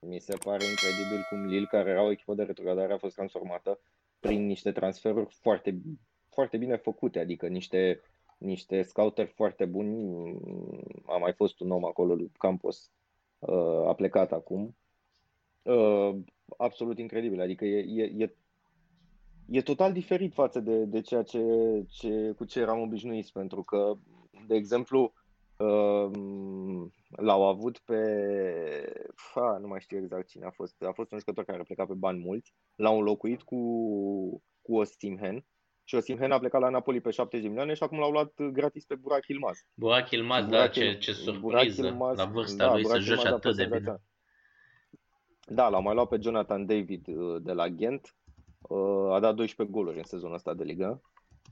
Mi 0.07 0.19
se 0.21 0.37
pare 0.45 0.65
incredibil 0.65 1.25
cum 1.31 1.47
Lille, 1.47 1.67
care 1.67 1.91
era 1.91 2.03
o 2.03 2.11
echipă 2.11 2.35
de 2.35 2.43
retrogradare, 2.43 2.93
a 2.93 2.99
fost 2.99 3.15
transformată 3.15 3.79
prin 4.21 4.47
niște 4.47 4.73
transferuri 4.73 5.37
foarte, 5.41 5.81
foarte 6.29 6.57
bine 6.57 6.77
făcute, 6.77 7.19
adică 7.19 7.47
niște, 7.47 8.01
niște 8.39 8.83
scouteri 8.83 9.29
foarte 9.29 9.65
buni. 9.65 10.15
A 11.07 11.17
mai 11.17 11.33
fost 11.33 11.61
un 11.61 11.71
om 11.71 11.85
acolo, 11.85 12.15
lui 12.15 12.31
Campos, 12.39 12.91
uh, 13.39 13.87
a 13.87 13.95
plecat 13.95 14.33
acum. 14.33 14.77
Uh, 15.63 16.17
Absolut 16.57 16.99
incredibil, 16.99 17.41
adică 17.41 17.65
e, 17.65 18.03
e, 18.03 18.25
e 18.25 18.35
E 19.51 19.63
total 19.63 19.93
diferit 19.93 20.33
față 20.33 20.61
de, 20.61 20.85
de 20.85 21.01
ceea 21.01 21.23
ce, 21.23 21.43
ce, 21.89 22.33
cu 22.37 22.45
ce 22.45 22.61
eram 22.61 22.81
obișnuiți, 22.81 23.33
pentru 23.33 23.63
că, 23.63 23.97
de 24.47 24.55
exemplu, 24.55 25.01
um, 25.01 25.13
l-au 27.17 27.47
avut 27.49 27.79
pe, 27.79 28.01
fa, 29.15 29.59
nu 29.61 29.67
mai 29.67 29.81
știu 29.81 29.99
exact 29.99 30.29
cine 30.29 30.45
a 30.47 30.51
fost, 30.51 30.83
a 30.83 30.93
fost 30.93 31.13
un 31.13 31.19
jucător 31.19 31.45
care 31.45 31.59
a 31.61 31.63
plecat 31.63 31.87
pe 31.87 31.95
bani 31.95 32.19
mulți, 32.19 32.55
l-au 32.77 32.99
înlocuit 32.99 33.43
cu, 33.43 33.57
cu 34.63 34.77
Osimhen 34.77 35.45
și 35.85 35.95
Osimhen 35.95 36.33
a 36.33 36.39
plecat 36.39 36.61
la 36.61 36.69
Napoli 36.69 37.01
pe 37.01 37.11
70 37.11 37.43
de 37.43 37.49
milioane 37.49 37.75
și 37.75 37.83
acum 37.83 37.99
l-au 37.99 38.11
luat 38.11 38.43
gratis 38.43 38.85
pe 38.85 38.95
Burak 38.95 39.27
Yilmaz. 39.27 39.59
Burak 39.75 40.11
Yilmaz, 40.11 40.41
da, 40.43 40.49
Burak 40.49 40.73
ce, 40.73 40.85
Yil- 40.85 40.99
ce 40.99 41.13
Burak 41.41 41.61
surpriză 41.63 41.87
Yilmaz- 41.87 42.17
la 42.17 42.25
vârsta 42.25 42.65
da, 42.67 42.73
lui 42.73 42.83
să 42.83 42.89
Burak 42.89 43.03
joci 43.03 43.17
Yilmaz 43.17 43.33
a 43.33 43.35
atât 43.37 43.43
fost 43.43 43.57
de 43.57 43.65
bine. 43.65 43.75
senzațional. 43.77 44.01
Da, 45.47 45.69
l-au 45.69 45.83
mai 45.83 45.95
luat 45.95 46.09
pe 46.09 46.19
Jonathan 46.21 46.67
David 46.67 47.07
uh, 47.09 47.43
de 47.43 47.53
la 47.53 47.69
Ghent. 47.69 48.17
Uh, 48.61 49.13
A 49.13 49.21
dat 49.21 49.35
12 49.35 49.77
goluri 49.77 49.97
în 49.99 50.05
sezonul 50.05 50.35
ăsta 50.35 50.55
de 50.55 50.65
ligă. 50.65 51.03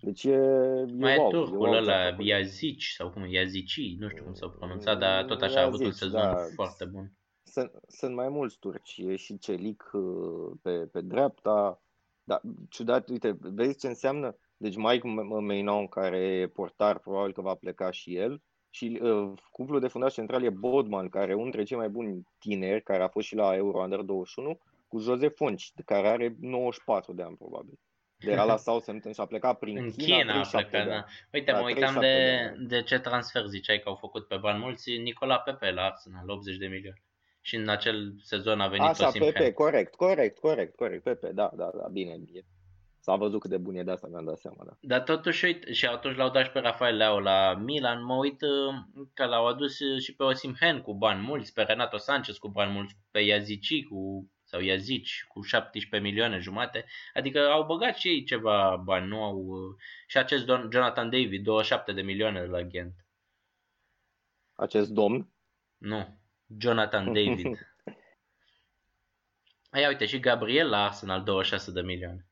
Deci 0.03 0.25
e, 0.25 0.31
e 0.31 0.85
Mai 0.99 1.17
wow, 1.17 1.27
e 1.27 1.31
turcul 1.31 1.67
e 1.67 1.71
wow 1.71 1.73
ce 1.73 1.91
a 1.91 1.95
ăla, 1.95 2.11
făcut. 2.11 2.25
Iazici, 2.25 2.93
sau 2.97 3.11
cum, 3.11 3.25
Iazici, 3.25 3.97
nu 3.99 4.09
știu 4.09 4.23
cum 4.25 4.35
s-a 4.35 4.49
pronunțat, 4.49 4.99
dar 4.99 5.25
tot 5.25 5.43
așa 5.43 5.61
a 5.61 5.65
avut 5.65 5.79
un 5.79 5.85
Iazici, 5.85 6.03
sezon 6.03 6.21
da. 6.21 6.37
foarte 6.55 6.85
bun. 6.85 7.13
Sunt, 7.43 7.71
sunt 7.89 8.15
mai 8.15 8.29
mulți 8.29 8.59
turci, 8.59 8.97
e 8.97 9.17
și 9.17 9.39
Celic 9.39 9.91
uh, 9.93 10.51
pe, 10.63 10.71
pe 10.71 11.01
dreapta. 11.01 11.83
Dar 12.25 12.41
ciudat, 12.69 13.09
uite, 13.09 13.37
vezi 13.41 13.79
ce 13.79 13.87
înseamnă? 13.87 14.37
Deci 14.57 14.77
Mike 14.77 15.09
Meinon, 15.41 15.87
care 15.87 16.19
e 16.19 16.47
portar, 16.47 16.99
probabil 16.99 17.33
că 17.33 17.41
va 17.41 17.55
pleca 17.55 17.91
și 17.91 18.17
el. 18.17 18.43
Și 18.71 19.01
uh, 19.03 19.33
cuplul 19.51 19.81
de 19.81 19.89
fundaș 19.89 20.13
central 20.13 20.43
e 20.43 20.51
Bodman, 20.51 21.09
care 21.09 21.31
e 21.31 21.35
unul 21.35 21.45
dintre 21.45 21.63
cei 21.63 21.77
mai 21.77 21.89
buni 21.89 22.27
tineri, 22.39 22.83
care 22.83 23.03
a 23.03 23.09
fost 23.09 23.27
și 23.27 23.35
la 23.35 23.55
Euro 23.55 23.83
Under 23.83 24.01
21, 24.01 24.59
cu 24.89 24.99
Jose 24.99 25.29
Fonci, 25.29 25.73
care 25.85 26.09
are 26.09 26.37
94 26.41 27.13
de 27.13 27.23
ani 27.23 27.37
probabil. 27.37 27.79
De 28.25 28.31
era 28.33 28.45
la 28.45 28.57
Southampton 28.67 29.13
și 29.13 29.21
a 29.21 29.25
plecat 29.25 29.59
prin 29.59 29.77
În 29.77 29.91
China, 29.91 30.17
China 30.17 30.33
a 30.33 30.43
37 30.43 30.69
plecat, 30.71 30.87
de 30.87 30.91
da. 30.91 30.97
ani. 30.97 31.07
Uite, 31.33 31.53
Da, 31.53 31.59
mă 31.59 31.65
uitam 31.65 31.95
37 31.95 32.07
de 32.07 32.37
de, 32.37 32.55
ani. 32.57 32.67
de 32.69 32.83
ce 32.83 32.99
transfer 32.99 33.45
ziceai 33.47 33.79
că 33.79 33.89
au 33.89 33.95
făcut 33.95 34.27
pe 34.29 34.37
bani 34.37 34.59
mulți, 34.59 34.97
Nicola 34.97 35.39
Pepe 35.39 35.71
la 35.71 35.83
Arsenal, 35.83 36.29
80 36.29 36.57
de 36.57 36.67
milioane. 36.67 37.03
Și 37.41 37.57
în 37.57 37.69
acel 37.69 38.15
sezon 38.23 38.61
a 38.61 38.69
venit 38.69 38.87
Așa, 38.87 39.07
Osimhen. 39.07 39.33
Pepe, 39.33 39.53
corect, 39.53 39.95
corect, 39.95 40.39
corect, 40.39 40.77
corect, 40.77 41.03
Pepe, 41.03 41.33
da, 41.33 41.51
da, 41.57 41.71
da, 41.75 41.89
bine. 41.89 42.13
E, 42.33 42.41
S-a 43.05 43.17
văzut 43.17 43.41
cât 43.41 43.51
de 43.51 43.57
bun 43.57 43.75
e 43.75 43.83
de 43.83 43.91
asta, 43.91 44.07
mi-am 44.11 44.25
dat 44.25 44.39
seama, 44.39 44.65
da. 44.65 44.77
Dar 44.81 45.01
totuși, 45.01 45.45
uite, 45.45 45.73
și 45.73 45.87
atunci 45.87 46.17
l-au 46.17 46.31
dat 46.31 46.45
și 46.45 46.51
pe 46.51 46.59
Rafael 46.59 46.97
Leao 46.97 47.21
la 47.21 47.55
Milan, 47.55 48.05
mă 48.05 48.15
uit 48.15 48.41
uh, 48.43 48.75
că 49.15 49.25
l-au 49.25 49.47
adus 49.47 49.77
și 50.01 50.15
pe 50.17 50.23
Osimhen 50.23 50.81
cu 50.81 50.95
bani 50.95 51.23
mulți, 51.23 51.53
pe 51.53 51.63
Renato 51.63 51.97
Sanchez 51.97 52.37
cu 52.37 52.49
bani 52.49 52.73
mulți, 52.73 52.97
pe 53.11 53.21
Iazici 53.21 53.87
cu 53.91 54.31
sau 54.53 54.61
Iazici 54.61 55.25
cu 55.29 55.43
17 55.43 56.09
milioane 56.09 56.39
jumate, 56.39 56.85
adică 57.15 57.49
au 57.49 57.67
băgat 57.67 57.97
și 57.97 58.09
ei 58.09 58.25
ceva 58.25 58.77
bani, 58.77 59.07
nu 59.07 59.23
au... 59.23 59.37
Uh, 59.37 59.77
și 60.07 60.17
acest 60.17 60.45
don, 60.45 60.69
Jonathan 60.73 61.11
David, 61.11 61.43
27 61.43 61.93
de 61.93 62.03
milioane 62.03 62.45
la 62.45 62.63
Ghent. 62.63 63.07
Acest 64.53 64.91
domn? 64.91 65.33
Nu, 65.77 66.21
Jonathan 66.59 67.05
David. 67.05 67.47
Aia 69.71 69.89
uite, 69.89 70.07
și 70.07 70.21
Gabriel 70.21 70.69
la 70.69 70.85
Arsenal 70.85 71.23
26 71.23 71.71
de 71.71 71.81
milioane. 71.81 72.27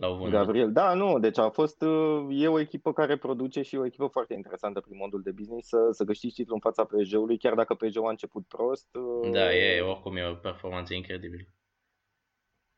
L-au 0.00 0.14
vândut. 0.14 0.30
Gabriel, 0.30 0.72
da, 0.72 0.94
nu, 0.94 1.18
deci 1.18 1.38
a 1.38 1.48
fost, 1.48 1.82
uh, 1.82 2.26
e 2.30 2.48
o 2.48 2.58
echipă 2.58 2.92
care 2.92 3.16
produce 3.16 3.62
și 3.62 3.76
o 3.76 3.84
echipă 3.84 4.06
foarte 4.06 4.34
interesantă 4.34 4.80
prin 4.80 4.96
modul 4.96 5.22
de 5.22 5.30
business 5.30 5.68
să, 5.68 5.88
să 5.90 6.04
câștigi 6.04 6.34
titlul 6.34 6.54
în 6.54 6.70
fața 6.70 6.84
PSG-ului, 6.84 7.38
chiar 7.38 7.54
dacă 7.54 7.74
PSG-ul 7.74 8.06
a 8.06 8.10
început 8.10 8.46
prost. 8.46 8.88
Uh, 8.94 9.30
da, 9.30 9.54
e, 9.54 9.80
oricum 9.80 10.16
e 10.16 10.24
o 10.24 10.34
performanță 10.34 10.94
incredibilă. 10.94 11.48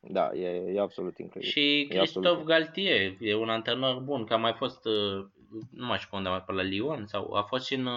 Da, 0.01 0.31
e, 0.35 0.73
e 0.75 0.81
absolut 0.81 1.19
incredibil. 1.19 1.51
Și 1.51 1.87
Christophe 1.89 2.45
Galtier 2.45 3.17
e 3.21 3.35
un 3.35 3.49
antrenor 3.49 4.01
bun, 4.01 4.25
că 4.25 4.35
a 4.35 4.37
mai 4.37 4.53
fost, 4.53 4.85
uh, 4.85 5.27
nu 5.71 5.87
mai 5.87 5.99
știu 5.99 6.17
unde 6.17 6.29
a 6.29 6.33
mai 6.33 6.43
pe 6.47 6.53
la 6.53 6.63
Lyon 6.63 7.07
sau 7.07 7.33
a 7.33 7.43
fost 7.43 7.67
și 7.67 7.75
în, 7.75 7.89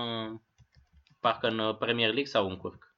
parcă 1.19 1.47
în 1.47 1.75
Premier 1.75 2.07
League 2.07 2.25
sau 2.25 2.49
în 2.49 2.57
Curc. 2.57 2.95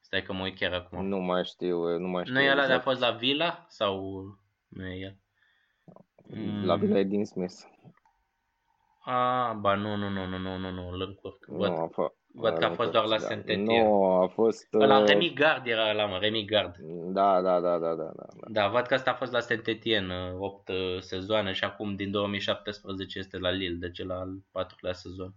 Stai 0.00 0.22
că 0.22 0.32
mă 0.32 0.42
uit 0.42 0.56
chiar 0.56 0.72
acum. 0.72 1.06
Nu 1.06 1.18
mai 1.18 1.44
știu, 1.44 1.98
nu 1.98 2.08
mai 2.08 2.24
știu. 2.24 2.34
Nu 2.34 2.40
e 2.40 2.50
ăla 2.50 2.62
exact. 2.62 2.68
de 2.68 2.74
a 2.74 2.80
fost 2.80 3.00
la 3.00 3.10
Villa 3.10 3.66
sau 3.68 4.24
nu 4.68 4.86
e 4.86 4.98
el? 4.98 5.16
La 6.64 6.74
mm. 6.74 6.80
Villa 6.80 6.98
e 6.98 7.04
din 7.04 7.24
Smith. 7.24 7.54
Ah, 9.08 9.54
ba 9.60 9.74
nu, 9.74 9.96
nu, 9.96 10.08
nu, 10.08 10.26
nu, 10.26 10.38
nu, 10.38 10.58
nu, 10.58 10.70
nu, 10.70 10.88
îl 10.88 11.00
încurc. 11.00 11.44
Văd, 11.46 11.70
nu, 11.70 11.76
a 11.76 11.86
fost, 11.86 12.14
văd 12.26 12.58
că 12.58 12.64
a 12.64 12.70
fost 12.70 12.90
doar 12.90 13.04
la 13.04 13.18
da. 13.18 13.24
saint 13.24 13.50
Nu, 13.50 14.04
a 14.04 14.26
fost... 14.26 14.66
La 14.72 14.98
uh... 15.00 15.06
Remy 15.06 15.32
Gard 15.34 15.66
era 15.66 15.92
la 15.92 16.06
mă, 16.06 16.18
Remy 16.18 16.44
Gard. 16.44 16.76
Da, 17.12 17.40
da, 17.40 17.60
da, 17.60 17.78
da, 17.78 17.94
da, 17.94 18.10
da. 18.16 18.26
Da, 18.48 18.68
văd 18.68 18.86
că 18.86 18.94
asta 18.94 19.10
a 19.10 19.14
fost 19.14 19.32
la 19.32 19.40
saint 19.40 19.66
Etienne, 19.66 20.34
8 20.38 20.68
uh, 20.68 20.76
sezoane 21.00 21.52
și 21.52 21.64
acum 21.64 21.94
din 21.94 22.10
2017 22.10 23.18
este 23.18 23.38
la 23.38 23.50
Lille, 23.50 23.76
deci 23.76 24.04
la 24.04 24.14
al 24.14 24.38
patrulea 24.52 24.92
sezon. 24.92 25.34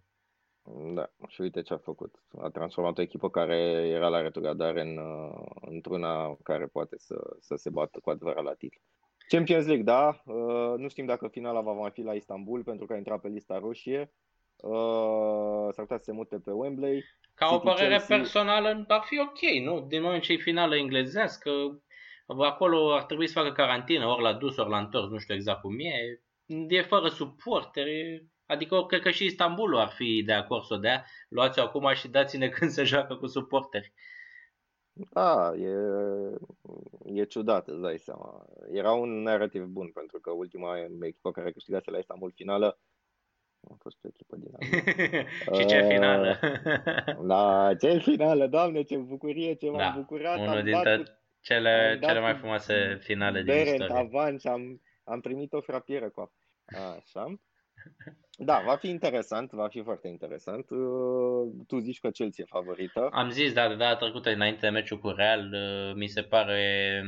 Da, 0.93 1.09
și 1.27 1.41
uite 1.41 1.61
ce 1.61 1.73
a 1.73 1.77
făcut. 1.77 2.15
A 2.41 2.49
transformat 2.49 2.97
o 2.97 3.01
echipă 3.01 3.29
care 3.29 3.57
era 3.87 4.07
la 4.07 4.21
retrogradare 4.21 4.81
în, 4.81 4.97
uh, 4.97 5.45
într-una 5.61 6.37
care 6.43 6.65
poate 6.65 6.95
să, 6.97 7.15
să 7.39 7.55
se 7.55 7.69
bată 7.69 7.99
cu 7.99 8.09
adevărat 8.09 8.43
la 8.43 8.53
titlu. 8.53 8.81
Champions 9.29 9.65
League, 9.65 9.83
da. 9.83 10.21
Uh, 10.25 10.73
nu 10.77 10.87
știm 10.89 11.05
dacă 11.05 11.27
finala 11.27 11.61
va 11.61 11.71
mai 11.71 11.91
fi 11.91 12.01
la 12.01 12.13
Istanbul 12.13 12.63
pentru 12.63 12.85
că 12.85 12.93
a 12.93 12.97
intrat 12.97 13.21
pe 13.21 13.27
lista 13.27 13.59
roșie. 13.59 14.11
Uh, 14.55 15.67
s-ar 15.71 15.85
putea 15.85 15.97
să 15.97 16.03
se 16.03 16.11
mute 16.11 16.39
pe 16.39 16.51
Wembley. 16.51 17.03
Ca 17.33 17.45
City, 17.45 17.55
o 17.57 17.59
părere 17.59 17.87
Chelsea... 17.87 18.17
personală 18.17 18.85
ar 18.87 19.01
fi 19.05 19.19
ok, 19.19 19.63
nu? 19.63 19.85
Din 19.87 20.01
moment 20.01 20.23
ce 20.23 20.33
e 20.33 20.37
finală 20.37 20.75
englezească, 20.75 21.51
acolo 22.37 22.93
ar 22.93 23.03
trebui 23.03 23.27
să 23.27 23.39
facă 23.39 23.51
carantină, 23.51 24.05
ori 24.05 24.21
la 24.21 24.33
dus, 24.33 24.57
ori 24.57 24.69
la 24.69 24.77
întors, 24.77 25.09
nu 25.09 25.17
știu 25.17 25.33
exact 25.33 25.61
cum 25.61 25.79
e. 25.79 26.21
E 26.67 26.81
fără 26.81 27.07
suporteri, 27.07 28.25
adică 28.45 28.85
cred 28.87 29.01
că 29.01 29.09
și 29.09 29.25
Istanbulul 29.25 29.79
ar 29.79 29.89
fi 29.89 30.23
de 30.25 30.33
acord 30.33 30.63
să 30.63 30.73
o 30.73 30.77
dea. 30.77 31.05
Luați-o 31.29 31.61
acum 31.61 31.93
și 31.93 32.07
dați-ne 32.07 32.49
când 32.55 32.71
se 32.71 32.83
joacă 32.83 33.15
cu 33.15 33.27
suporteri. 33.27 33.93
Da, 35.11 35.53
e, 35.55 35.71
e 37.03 37.23
ciudat, 37.23 37.67
îți 37.67 37.81
dai 37.81 37.99
seama. 37.99 38.45
Era 38.71 38.91
un 38.91 39.21
narrativ 39.21 39.63
bun, 39.63 39.91
pentru 39.93 40.19
că 40.19 40.31
ultima 40.31 40.77
echipă 41.01 41.31
care 41.31 41.51
câștigase 41.51 41.91
la 41.91 41.97
Istanbul 41.97 42.31
finală 42.35 42.79
a 43.69 43.75
fost 43.79 43.97
o 44.03 44.07
echipă 44.07 44.35
din 44.35 44.51
Și 45.57 45.65
ce 45.65 45.81
finală! 45.81 46.39
da, 47.31 47.75
ce 47.79 47.97
finală, 47.97 48.47
doamne, 48.47 48.81
ce 48.81 48.97
bucurie, 48.97 49.53
ce 49.53 49.69
m-am 49.69 49.77
da, 49.77 49.93
bucurat. 49.95 50.39
Unul 50.39 50.63
dintre 50.63 50.97
dat, 50.97 51.21
cele, 51.41 51.99
cele 52.01 52.19
mai 52.19 52.35
frumoase 52.35 52.97
finale 53.01 53.41
din 53.41 53.53
istorie. 53.53 53.93
avans, 53.93 54.45
am, 54.45 54.81
am 55.03 55.19
primit 55.21 55.53
o 55.53 55.61
frapieră 55.61 56.09
cu 56.09 56.31
Așa. 56.97 57.39
Da, 58.41 58.61
va 58.65 58.75
fi 58.75 58.89
interesant, 58.89 59.51
va 59.51 59.67
fi 59.67 59.81
foarte 59.81 60.07
interesant. 60.07 60.69
Uh, 60.69 61.51
tu 61.67 61.79
zici 61.79 61.99
că 61.99 62.09
Chelsea 62.09 62.43
e 62.43 62.55
favorită. 62.57 63.09
Am 63.11 63.29
zis, 63.29 63.53
da, 63.53 63.67
de 63.67 63.75
data 63.75 63.95
trecută, 63.95 64.29
înainte 64.29 64.59
de 64.59 64.69
meciul 64.69 64.99
cu 64.99 65.09
Real, 65.09 65.51
uh, 65.53 65.95
mi 65.95 66.07
se 66.07 66.21
pare 66.21 67.03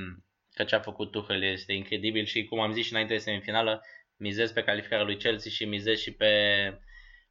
că 0.53 0.63
ce 0.63 0.75
a 0.75 0.79
făcut 0.79 1.11
Tuchel 1.11 1.43
este 1.43 1.73
incredibil 1.73 2.25
și, 2.25 2.45
cum 2.45 2.59
am 2.59 2.71
zis 2.71 2.85
și 2.85 2.91
înainte 2.91 3.13
de 3.13 3.19
semifinală, 3.19 3.81
mizez 4.17 4.51
pe 4.51 4.63
calificarea 4.63 5.05
lui 5.05 5.17
Chelsea 5.17 5.51
și 5.51 5.65
mizez 5.65 5.97
și 5.97 6.13
pe 6.13 6.33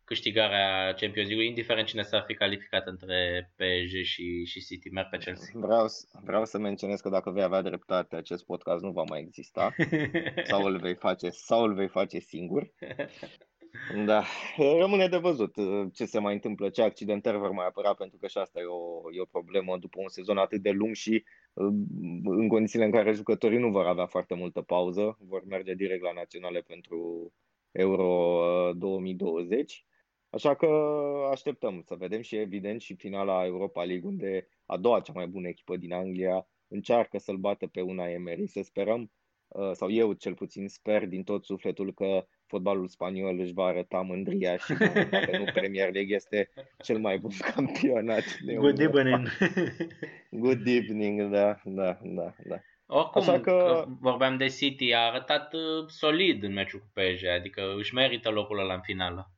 câștigarea 0.04 0.94
Champions 0.94 1.28
League, 1.28 1.46
indiferent 1.46 1.86
cine 1.86 2.02
s-ar 2.02 2.24
fi 2.26 2.34
calificat 2.34 2.86
între 2.86 3.50
PSG 3.56 4.02
și, 4.02 4.44
și 4.44 4.60
City. 4.60 4.88
Merg 4.88 5.08
pe 5.08 5.16
Chelsea. 5.16 5.52
Vreau, 5.54 5.86
vreau 6.24 6.44
să 6.44 6.58
menționez 6.58 7.00
că 7.00 7.08
dacă 7.08 7.30
vei 7.30 7.42
avea 7.42 7.62
dreptate, 7.62 8.16
acest 8.16 8.44
podcast 8.44 8.82
nu 8.82 8.90
va 8.90 9.02
mai 9.02 9.20
exista. 9.20 9.74
sau 10.50 10.64
îl 10.64 10.78
vei 10.78 10.94
face, 10.94 11.28
sau 11.28 11.62
îl 11.62 11.74
vei 11.74 11.88
face 11.88 12.18
singur. 12.18 12.70
Da, 14.06 14.24
rămâne 14.78 15.08
de 15.08 15.16
văzut 15.16 15.56
uh, 15.56 15.86
ce 15.92 16.04
se 16.04 16.18
mai 16.18 16.34
întâmplă, 16.34 16.68
ce 16.68 16.82
accidentări 16.82 17.38
vor 17.38 17.50
mai 17.50 17.66
apăra, 17.66 17.94
pentru 17.94 18.18
că 18.18 18.26
și 18.26 18.38
asta 18.38 18.60
e 18.60 18.64
o, 18.64 19.12
e 19.12 19.20
o 19.20 19.24
problemă 19.24 19.78
după 19.78 20.00
un 20.00 20.08
sezon 20.08 20.38
atât 20.38 20.62
de 20.62 20.70
lung 20.70 20.94
și 20.94 21.24
uh, 21.52 21.66
în 22.24 22.48
condițiile 22.48 22.84
în 22.84 22.90
care 22.90 23.12
jucătorii 23.12 23.58
nu 23.58 23.70
vor 23.70 23.86
avea 23.86 24.06
foarte 24.06 24.34
multă 24.34 24.60
pauză, 24.62 25.18
vor 25.20 25.44
merge 25.46 25.74
direct 25.74 26.02
la 26.02 26.12
naționale 26.12 26.60
pentru 26.60 27.32
Euro 27.70 28.72
2020. 28.74 29.72
Uh, 29.72 29.88
Așa 30.30 30.54
că 30.54 30.66
așteptăm 31.30 31.82
să 31.86 31.94
vedem 31.94 32.20
și 32.20 32.36
evident 32.36 32.80
și 32.80 32.94
finala 32.94 33.44
Europa 33.44 33.84
League, 33.84 34.08
unde 34.08 34.48
a 34.66 34.76
doua 34.76 35.00
cea 35.00 35.12
mai 35.12 35.26
bună 35.26 35.48
echipă 35.48 35.76
din 35.76 35.92
Anglia 35.92 36.48
încearcă 36.68 37.18
să-l 37.18 37.36
bată 37.36 37.66
pe 37.66 37.80
una 37.80 38.08
Emery. 38.08 38.46
Să 38.46 38.62
sperăm, 38.62 39.10
sau 39.72 39.90
eu 39.90 40.12
cel 40.12 40.34
puțin 40.34 40.68
sper 40.68 41.06
din 41.06 41.22
tot 41.22 41.44
sufletul 41.44 41.92
că 41.94 42.26
fotbalul 42.50 42.88
spaniol 42.88 43.38
își 43.38 43.52
va 43.52 43.64
arăta 43.64 44.00
mândria 44.00 44.56
și 44.56 44.74
că 44.74 45.36
nu 45.38 45.44
Premier 45.52 45.92
League 45.92 46.14
este 46.14 46.50
cel 46.82 46.98
mai 46.98 47.18
bun 47.18 47.30
campionat. 47.54 48.24
De 48.44 48.54
Good 48.54 48.80
evening. 48.80 49.28
Good 50.30 50.66
evening, 50.66 51.32
da, 51.32 51.60
da, 51.64 51.98
da, 52.02 52.34
da. 52.44 52.56
Oricum, 52.86 53.20
Așa 53.20 53.40
că... 53.40 53.84
vorbeam 54.00 54.36
de 54.36 54.46
City, 54.46 54.92
a 54.92 55.00
arătat 55.00 55.52
uh, 55.54 55.86
solid 55.86 56.42
în 56.42 56.52
meciul 56.52 56.80
cu 56.80 56.90
PSG, 56.92 57.26
adică 57.26 57.74
își 57.76 57.94
merită 57.94 58.30
locul 58.30 58.58
ăla 58.58 58.74
în 58.74 58.80
finală. 58.80 59.30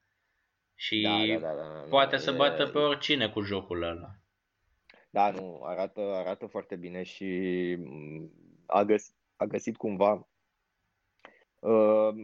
Și 0.75 1.01
da, 1.01 1.39
da, 1.39 1.47
da, 1.47 1.55
da, 1.55 1.73
da, 1.75 1.87
poate 1.89 2.17
da, 2.17 2.23
să 2.23 2.33
bată 2.33 2.67
pe 2.67 2.79
oricine 2.79 3.29
cu 3.29 3.41
jocul 3.41 3.83
ăla. 3.83 4.11
Da, 5.11 5.31
nu, 5.31 5.61
arată, 5.65 6.01
arată 6.01 6.47
foarte 6.47 6.77
bine 6.77 7.03
și 7.03 7.27
mm, 7.79 8.33
a 8.67 8.83
găsit, 8.85 9.15
a 9.37 9.45
găsit 9.45 9.77
cumva 9.77 10.29
Uh, 11.63 12.15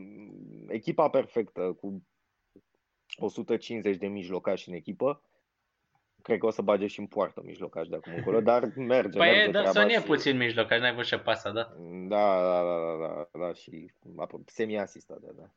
echipa 0.69 1.09
perfectă 1.09 1.77
cu 1.81 2.07
150 3.17 3.97
de 3.97 4.07
mijlocași 4.07 4.69
în 4.69 4.75
echipă. 4.75 5.23
Cred 6.23 6.39
că 6.39 6.47
o 6.47 6.51
să 6.51 6.63
bage 6.63 6.87
și 6.87 7.01
în 7.01 7.07
poartă 7.07 7.43
mijlocași 7.45 7.91
de 7.91 7.97
acum 7.97 8.15
încolo, 8.15 8.41
dar 8.41 8.73
merge. 8.77 9.19
Păi 9.19 9.31
merge 9.31 9.51
dar 9.51 9.67
să 9.67 9.83
nu 9.83 9.91
e 9.91 10.01
puțin 10.01 10.37
mijlocași, 10.37 10.81
n-ai 10.81 10.95
văzut 10.95 11.09
ce 11.09 11.19
pas 11.19 11.45
a 11.45 11.51
dat. 11.51 11.77
Da, 12.09 12.41
da, 12.41 12.63
da, 12.63 13.07
da, 13.07 13.29
da, 13.33 13.47
da 13.47 13.53
și 13.53 13.93
semi-asistat, 14.47 15.19
da, 15.19 15.31
da. 15.37 15.51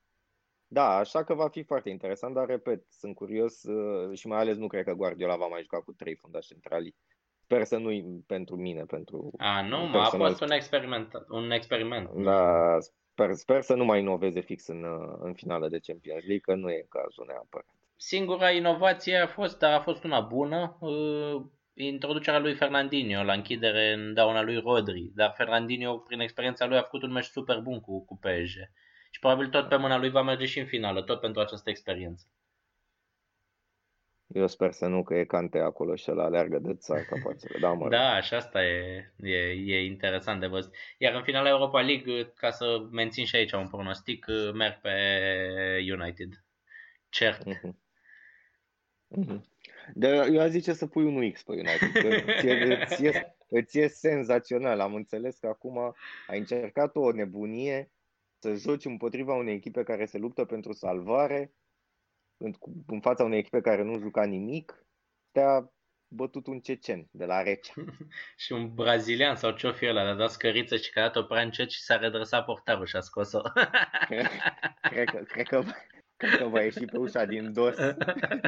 Da, 0.67 0.95
așa 0.95 1.23
că 1.23 1.33
va 1.33 1.47
fi 1.47 1.63
foarte 1.63 1.89
interesant, 1.89 2.33
dar 2.33 2.45
repet, 2.45 2.85
sunt 2.89 3.15
curios 3.15 3.63
uh, 3.63 4.17
și 4.17 4.27
mai 4.27 4.39
ales 4.39 4.57
nu 4.57 4.67
cred 4.67 4.83
că 4.83 4.93
Guardiola 4.93 5.35
va 5.35 5.47
mai 5.47 5.61
juca 5.61 5.81
cu 5.81 5.93
trei 5.93 6.15
fundași 6.15 6.47
centrali. 6.47 6.95
Sper 7.43 7.63
să 7.63 7.77
nu 7.77 8.23
pentru 8.27 8.55
mine, 8.55 8.83
pentru 8.83 9.31
A, 9.37 9.61
nu, 9.61 9.99
a 9.99 10.03
fost 10.03 10.41
un 10.41 10.51
experiment, 10.51 11.11
un 11.29 11.51
experiment. 11.51 12.09
Da, 12.09 12.77
Sper, 13.21 13.33
sper 13.33 13.61
să 13.61 13.73
nu 13.73 13.85
mai 13.85 13.99
inoveze 13.99 14.39
fix 14.39 14.67
în, 14.67 14.85
în 15.19 15.33
finală 15.33 15.67
de 15.67 15.79
Champions 15.79 16.23
League, 16.23 16.39
că 16.39 16.55
nu 16.55 16.69
e 16.69 16.85
cazul 16.89 17.25
neapărat. 17.27 17.75
Singura 17.95 18.51
inovație 18.51 19.15
a 19.15 19.27
fost, 19.27 19.59
dar 19.59 19.73
a 19.73 19.79
fost 19.79 20.03
una 20.03 20.19
bună, 20.19 20.77
uh, 20.79 21.41
introducerea 21.73 22.39
lui 22.39 22.55
Fernandinho 22.55 23.23
la 23.23 23.33
închidere 23.33 23.93
în 23.93 24.13
dauna 24.13 24.41
lui 24.41 24.59
Rodri. 24.59 25.11
Dar 25.15 25.33
Fernandinho, 25.37 25.97
prin 25.97 26.19
experiența 26.19 26.65
lui, 26.65 26.77
a 26.77 26.81
făcut 26.81 27.03
un 27.03 27.11
meci 27.11 27.23
super 27.23 27.59
bun 27.59 27.79
cu, 27.79 28.05
cu 28.05 28.17
PSG. 28.17 28.57
Și 29.11 29.19
probabil 29.19 29.47
tot 29.49 29.67
pe 29.67 29.75
mâna 29.75 29.97
lui 29.97 30.09
va 30.09 30.21
merge 30.21 30.45
și 30.45 30.59
în 30.59 30.65
finală, 30.65 31.01
tot 31.01 31.19
pentru 31.19 31.41
această 31.41 31.69
experiență. 31.69 32.25
Eu 34.33 34.47
sper 34.47 34.71
să 34.71 34.85
nu, 34.85 35.03
că 35.03 35.15
e 35.15 35.23
Cante 35.23 35.59
acolo 35.59 35.95
și 35.95 36.11
ăla 36.11 36.23
aleargă 36.23 36.59
de 36.59 36.73
țară 36.73 37.01
capațele. 37.01 37.59
Da, 37.59 37.73
mă 37.73 37.89
da, 37.89 38.21
și 38.21 38.33
asta 38.33 38.63
e, 38.63 39.11
e, 39.23 39.37
e 39.65 39.85
interesant 39.85 40.39
de 40.39 40.47
văzut. 40.47 40.73
Iar 40.97 41.13
în 41.13 41.23
finala 41.23 41.49
Europa 41.49 41.81
League, 41.81 42.31
ca 42.35 42.51
să 42.51 42.87
mențin 42.91 43.25
și 43.25 43.35
aici 43.35 43.51
un 43.51 43.67
pronostic, 43.67 44.25
merg 44.53 44.79
pe 44.81 44.91
United. 45.99 46.43
Cert. 47.09 47.43
Uh-huh. 47.43 47.69
Uh-huh. 49.17 49.41
De, 49.93 50.07
eu 50.07 50.39
aș 50.39 50.49
zice 50.49 50.73
să 50.73 50.87
pui 50.87 51.03
un 51.03 51.31
X 51.31 51.43
pe 51.43 51.51
United. 51.51 51.91
Că 51.91 52.31
ție, 52.39 52.83
îți, 52.83 53.05
e, 53.05 53.35
îți 53.47 53.79
e 53.79 53.87
senzațional. 53.87 54.79
Am 54.79 54.93
înțeles 54.93 55.37
că 55.37 55.47
acum 55.47 55.77
ai 56.27 56.37
încercat 56.37 56.95
o 56.95 57.11
nebunie 57.11 57.91
să 58.39 58.53
joci 58.53 58.85
împotriva 58.85 59.35
unei 59.35 59.53
echipe 59.53 59.83
care 59.83 60.05
se 60.05 60.17
luptă 60.17 60.45
pentru 60.45 60.73
salvare, 60.73 61.53
în, 62.41 62.53
în 62.87 62.99
fața 63.01 63.23
unei 63.23 63.39
echipe 63.39 63.61
care 63.61 63.83
nu 63.83 63.99
juca 63.99 64.23
nimic, 64.23 64.85
te-a 65.31 65.71
bătut 66.07 66.47
un 66.47 66.59
cecen 66.59 67.07
de 67.11 67.25
la 67.25 67.41
rece. 67.41 67.73
și 68.43 68.51
un 68.51 68.73
brazilian 68.73 69.35
sau 69.35 69.51
ce-o 69.51 69.71
fi 69.71 69.87
ăla, 69.87 70.09
a 70.09 70.13
dat 70.13 70.29
scăriță 70.29 70.77
și 70.77 70.91
că 70.91 70.99
a 70.99 71.01
dat-o 71.01 71.23
prea 71.23 71.41
încet 71.41 71.69
și 71.69 71.81
s-a 71.81 71.97
redresat 71.97 72.45
portarul 72.45 72.85
și 72.85 72.95
a 72.95 72.99
scos-o. 72.99 73.41
cred, 74.07 74.27
cred, 74.91 75.09
că, 75.09 75.17
cred, 75.17 75.47
că, 75.47 75.63
cred 76.17 76.37
că 76.37 76.45
va 76.45 76.61
ieși 76.61 76.85
pe 76.85 76.97
ușa 76.97 77.25
din 77.25 77.53
dos 77.53 77.75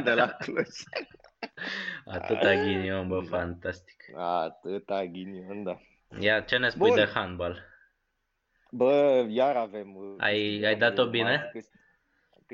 de 0.04 0.12
la 0.14 0.26
Cluj. 0.28 0.68
Atâta 2.04 2.54
ghinion, 2.54 3.08
bă, 3.08 3.20
fantastic. 3.20 4.04
Atâta 4.16 5.04
ghinion, 5.04 5.62
da. 5.62 5.80
Ia, 6.18 6.40
ce 6.40 6.56
ne 6.56 6.68
spui 6.68 6.88
Bun. 6.88 6.96
de 6.96 7.10
handbal? 7.14 7.62
Bă, 8.70 9.26
iar 9.28 9.56
avem... 9.56 10.16
Ai, 10.18 10.62
ai 10.64 10.76
dat-o 10.76 11.06
bine? 11.06 11.52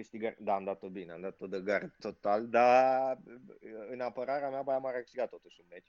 Câștigări, 0.01 0.36
da, 0.39 0.55
am 0.55 0.64
dat-o 0.64 0.89
bine, 0.89 1.12
am 1.12 1.20
dat-o 1.20 1.47
de 1.47 1.60
gard 1.64 1.94
total, 1.98 2.48
dar 2.48 3.18
în 3.90 4.01
apărarea 4.01 4.51
mea 4.51 4.62
Baia 4.62 4.78
Mare 4.78 4.97
a 4.97 5.01
câștigat 5.01 5.28
totuși 5.28 5.60
un 5.60 5.66
meci 5.70 5.89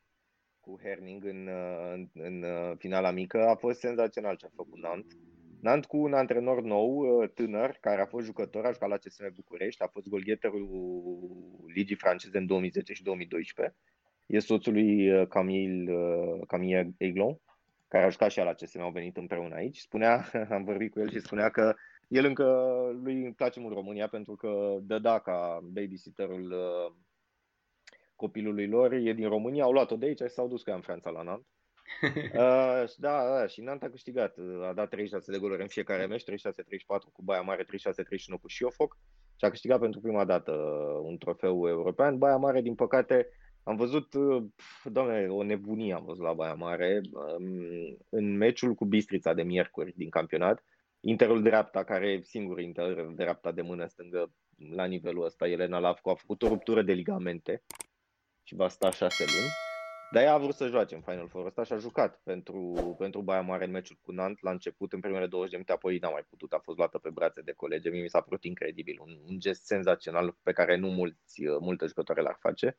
cu 0.60 0.80
Herning 0.84 1.26
în, 1.26 1.50
în, 1.94 2.10
în 2.14 2.46
finala 2.78 3.12
mică. 3.12 3.48
A 3.48 3.56
fost 3.56 3.80
senzațional 3.80 4.36
ce 4.36 4.46
a 4.46 4.50
făcut 4.56 4.80
Nant. 4.80 5.06
Nant 5.62 5.86
cu 5.86 5.98
un 5.98 6.14
antrenor 6.14 6.62
nou, 6.62 7.26
tânăr, 7.26 7.78
care 7.82 8.02
a 8.02 8.06
fost 8.06 8.26
jucător, 8.26 8.66
a 8.66 8.72
jucat 8.72 8.90
la 8.90 8.98
CSM 8.98 9.34
București, 9.34 9.84
a 9.84 9.88
fost 9.88 10.08
golgheterul 10.08 10.70
Ligii 11.74 11.96
franceze 11.96 12.38
în 12.38 12.46
2010 12.46 12.94
și 12.94 13.04
2012. 13.04 13.76
E 14.26 14.40
soțul 14.40 14.74
lui 14.74 15.28
Camille, 15.28 15.94
Camille 16.48 16.94
Aiglon, 17.00 17.40
care 17.88 18.06
a 18.06 18.10
jucat 18.10 18.32
și 18.32 18.38
la 18.38 18.54
CSM, 18.54 18.80
au 18.80 18.92
venit 18.92 19.18
împreună 19.18 19.56
aici. 19.56 19.78
Spunea, 19.78 20.26
am 20.56 20.64
vorbit 20.64 20.92
cu 20.92 21.00
el 21.00 21.10
și 21.10 21.20
spunea 21.20 21.50
că 21.50 21.76
el 22.12 22.26
încă 22.26 22.46
lui 23.04 23.24
îmi 23.24 23.34
place 23.34 23.60
mult 23.60 23.74
România 23.74 24.08
pentru 24.08 24.36
că 24.36 24.78
dăda 24.82 25.20
ca 25.20 25.60
babysitterul 25.64 26.52
uh, 26.52 26.94
copilului 28.16 28.68
lor, 28.68 28.94
e 28.94 29.14
din 29.14 29.30
România, 29.30 29.64
au 29.64 29.72
luat-o 29.72 29.96
de 29.96 30.06
aici 30.06 30.20
și 30.20 30.30
s-au 30.30 30.48
dus 30.48 30.64
cu 30.64 30.70
ea 30.70 30.76
în 30.76 30.82
Franța 30.82 31.10
la 31.10 31.22
Nant. 31.22 31.46
uh, 32.06 32.94
da, 32.98 33.38
da, 33.38 33.48
și 33.48 33.62
Nant 33.62 33.84
a 33.84 33.90
câștigat, 33.90 34.38
a 34.70 34.74
dat 34.74 34.90
36 34.90 35.32
de 35.32 35.38
goluri 35.38 35.62
în 35.62 35.68
fiecare 35.68 36.06
meci, 36.06 36.24
36-34 36.24 36.26
cu 37.14 37.22
Baia 37.24 37.42
Mare, 37.42 37.64
36-31 37.64 37.68
cu 38.42 38.48
Șiofoc 38.48 38.98
și 39.36 39.46
a 39.46 39.50
câștigat 39.50 39.80
pentru 39.80 40.00
prima 40.00 40.26
dată 40.26 40.52
un 41.04 41.18
trofeu 41.18 41.68
european. 41.68 42.18
Baia 42.18 42.38
Mare, 42.38 42.62
din 42.62 42.76
păcate, 42.76 43.28
am 43.64 43.76
văzut, 43.76 44.14
uh, 44.14 44.44
doamne, 44.84 45.28
o 45.28 45.44
nebunie 45.44 45.94
am 45.94 46.06
văzut 46.06 46.24
la 46.24 46.34
Baia 46.34 46.54
Mare 46.54 47.02
um, 47.14 47.98
în 48.10 48.38
meciul 48.38 48.74
cu 48.74 48.86
Bistrița 48.86 49.34
de 49.34 49.44
miercuri 49.44 49.94
din 49.96 50.10
campionat 50.10 50.64
Interul 51.04 51.42
dreapta, 51.42 51.84
care 51.84 52.12
e 52.12 52.22
singur 52.22 52.60
inter 52.60 53.02
dreapta 53.02 53.52
de 53.52 53.62
mână 53.62 53.88
stângă 53.88 54.34
la 54.70 54.86
nivelul 54.86 55.24
ăsta, 55.24 55.48
Elena 55.48 55.80
Lavco, 55.80 56.10
a 56.10 56.16
făcut 56.16 56.42
o 56.42 56.48
ruptură 56.48 56.82
de 56.82 56.94
ligamente 56.94 57.64
și 58.44 58.56
va 58.56 58.68
sta 58.68 58.92
șase 58.92 59.24
luni. 59.24 59.72
Dar 60.12 60.24
ea 60.24 60.34
a 60.34 60.38
vrut 60.38 60.56
să 60.56 60.68
joace 60.68 60.96
în 60.96 61.02
Final 61.02 61.28
Four 61.28 61.46
ăsta 61.46 61.64
și 61.64 61.74
a 61.74 61.78
jucat 61.78 62.22
pentru, 62.24 62.96
pentru 62.98 63.22
Baia 63.22 63.42
Mare 63.42 63.66
în 63.66 63.72
meciul 63.72 63.98
cu 64.02 64.12
Nant 64.12 64.42
la 64.42 64.52
început, 64.52 64.94
în 64.94 65.00
primele 65.00 65.28
20 65.28 65.50
de 65.50 65.56
minute, 65.56 65.72
apoi 65.72 65.98
n-a 65.98 66.10
mai 66.10 66.26
putut, 66.30 66.54
a 66.54 66.60
fost 66.60 66.78
luată 66.78 66.98
pe 66.98 67.10
brațe 67.10 67.42
de 67.42 67.52
colegi. 67.52 67.90
Mie 67.90 68.02
mi 68.02 68.10
s-a 68.10 68.22
părut 68.22 68.44
incredibil, 68.44 69.00
un, 69.02 69.18
un 69.28 69.40
gest 69.40 69.66
senzațional 69.66 70.38
pe 70.44 70.52
care 70.52 70.76
nu 70.76 70.88
mulți, 70.88 71.42
multe 71.60 71.86
jucătoare 71.86 72.22
l-ar 72.22 72.38
face. 72.40 72.78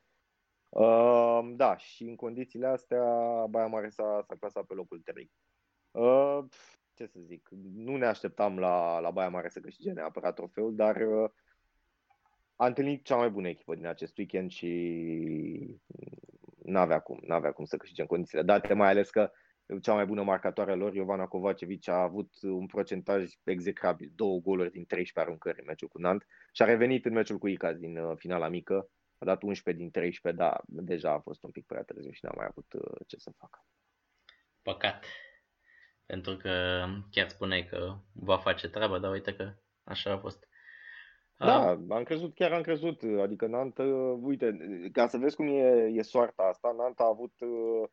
Uh, 0.68 1.40
da, 1.56 1.76
și 1.76 2.02
în 2.02 2.16
condițiile 2.16 2.66
astea 2.66 3.04
Baia 3.50 3.66
Mare 3.66 3.88
s-a, 3.88 4.24
s-a 4.26 4.34
clasat 4.38 4.64
pe 4.64 4.74
locul 4.74 5.00
3. 5.00 5.30
Uh, 5.90 6.44
ce 7.02 7.08
să 7.08 7.20
zic, 7.20 7.48
nu 7.74 7.96
ne 7.96 8.06
așteptam 8.06 8.58
la, 8.58 8.98
la 8.98 9.10
Baia 9.10 9.28
Mare 9.28 9.48
să 9.48 9.60
câștige 9.60 9.92
neapărat 9.92 10.34
trofeul, 10.34 10.74
dar 10.74 10.96
uh, 10.96 11.30
a 12.56 12.66
întâlnit 12.66 13.04
cea 13.04 13.16
mai 13.16 13.30
bună 13.30 13.48
echipă 13.48 13.74
din 13.74 13.86
acest 13.86 14.18
weekend 14.18 14.50
și 14.50 15.80
n-avea 16.64 17.00
cum, 17.00 17.20
n-avea 17.22 17.52
cum 17.52 17.64
să 17.64 17.76
câștige 17.76 18.00
în 18.00 18.06
condițiile 18.06 18.42
date, 18.42 18.74
mai 18.74 18.88
ales 18.88 19.10
că 19.10 19.30
cea 19.80 19.94
mai 19.94 20.06
bună 20.06 20.22
marcatoare 20.22 20.74
lor, 20.74 20.94
Iovana 20.94 21.26
Kovacevic, 21.26 21.88
a 21.88 22.02
avut 22.02 22.34
un 22.42 22.66
procentaj 22.66 23.30
execrabil, 23.44 24.12
două 24.14 24.40
goluri 24.40 24.70
din 24.70 24.84
13 24.84 25.18
aruncări 25.20 25.60
în 25.60 25.64
meciul 25.66 25.88
cu 25.88 25.98
Nant 25.98 26.26
și 26.52 26.62
a 26.62 26.64
revenit 26.64 27.04
în 27.04 27.12
meciul 27.12 27.38
cu 27.38 27.48
Icaz 27.48 27.78
din 27.78 27.96
uh, 27.96 28.16
finala 28.16 28.48
mică, 28.48 28.88
a 29.18 29.24
dat 29.24 29.42
11 29.42 29.82
din 29.82 29.90
13, 29.92 30.42
dar 30.42 30.60
deja 30.66 31.12
a 31.12 31.20
fost 31.20 31.42
un 31.42 31.50
pic 31.50 31.66
prea 31.66 31.82
târziu 31.82 32.10
și 32.10 32.24
n-a 32.24 32.32
mai 32.36 32.46
avut 32.48 32.72
uh, 32.72 33.06
ce 33.06 33.16
să 33.18 33.30
facă. 33.36 33.64
Păcat 34.62 35.04
pentru 36.12 36.36
că 36.36 36.84
chiar 37.10 37.28
spuneai 37.28 37.66
că 37.66 37.96
va 38.12 38.36
face 38.36 38.68
treaba, 38.68 38.98
dar 38.98 39.10
uite 39.10 39.34
că 39.34 39.52
așa 39.84 40.12
a 40.12 40.18
fost. 40.18 40.48
Da, 41.38 41.68
am 41.88 42.02
crezut, 42.02 42.34
chiar 42.34 42.52
am 42.52 42.62
crezut. 42.62 43.02
Adică 43.20 43.46
Nant, 43.46 43.78
uite, 44.20 44.56
ca 44.92 45.06
să 45.06 45.16
vezi 45.16 45.36
cum 45.36 45.46
e, 45.46 45.90
e 45.94 46.02
soarta 46.02 46.42
asta, 46.42 46.74
Nant 46.78 47.00
a 47.00 47.06
avut, 47.06 47.32
uh, 47.40 47.88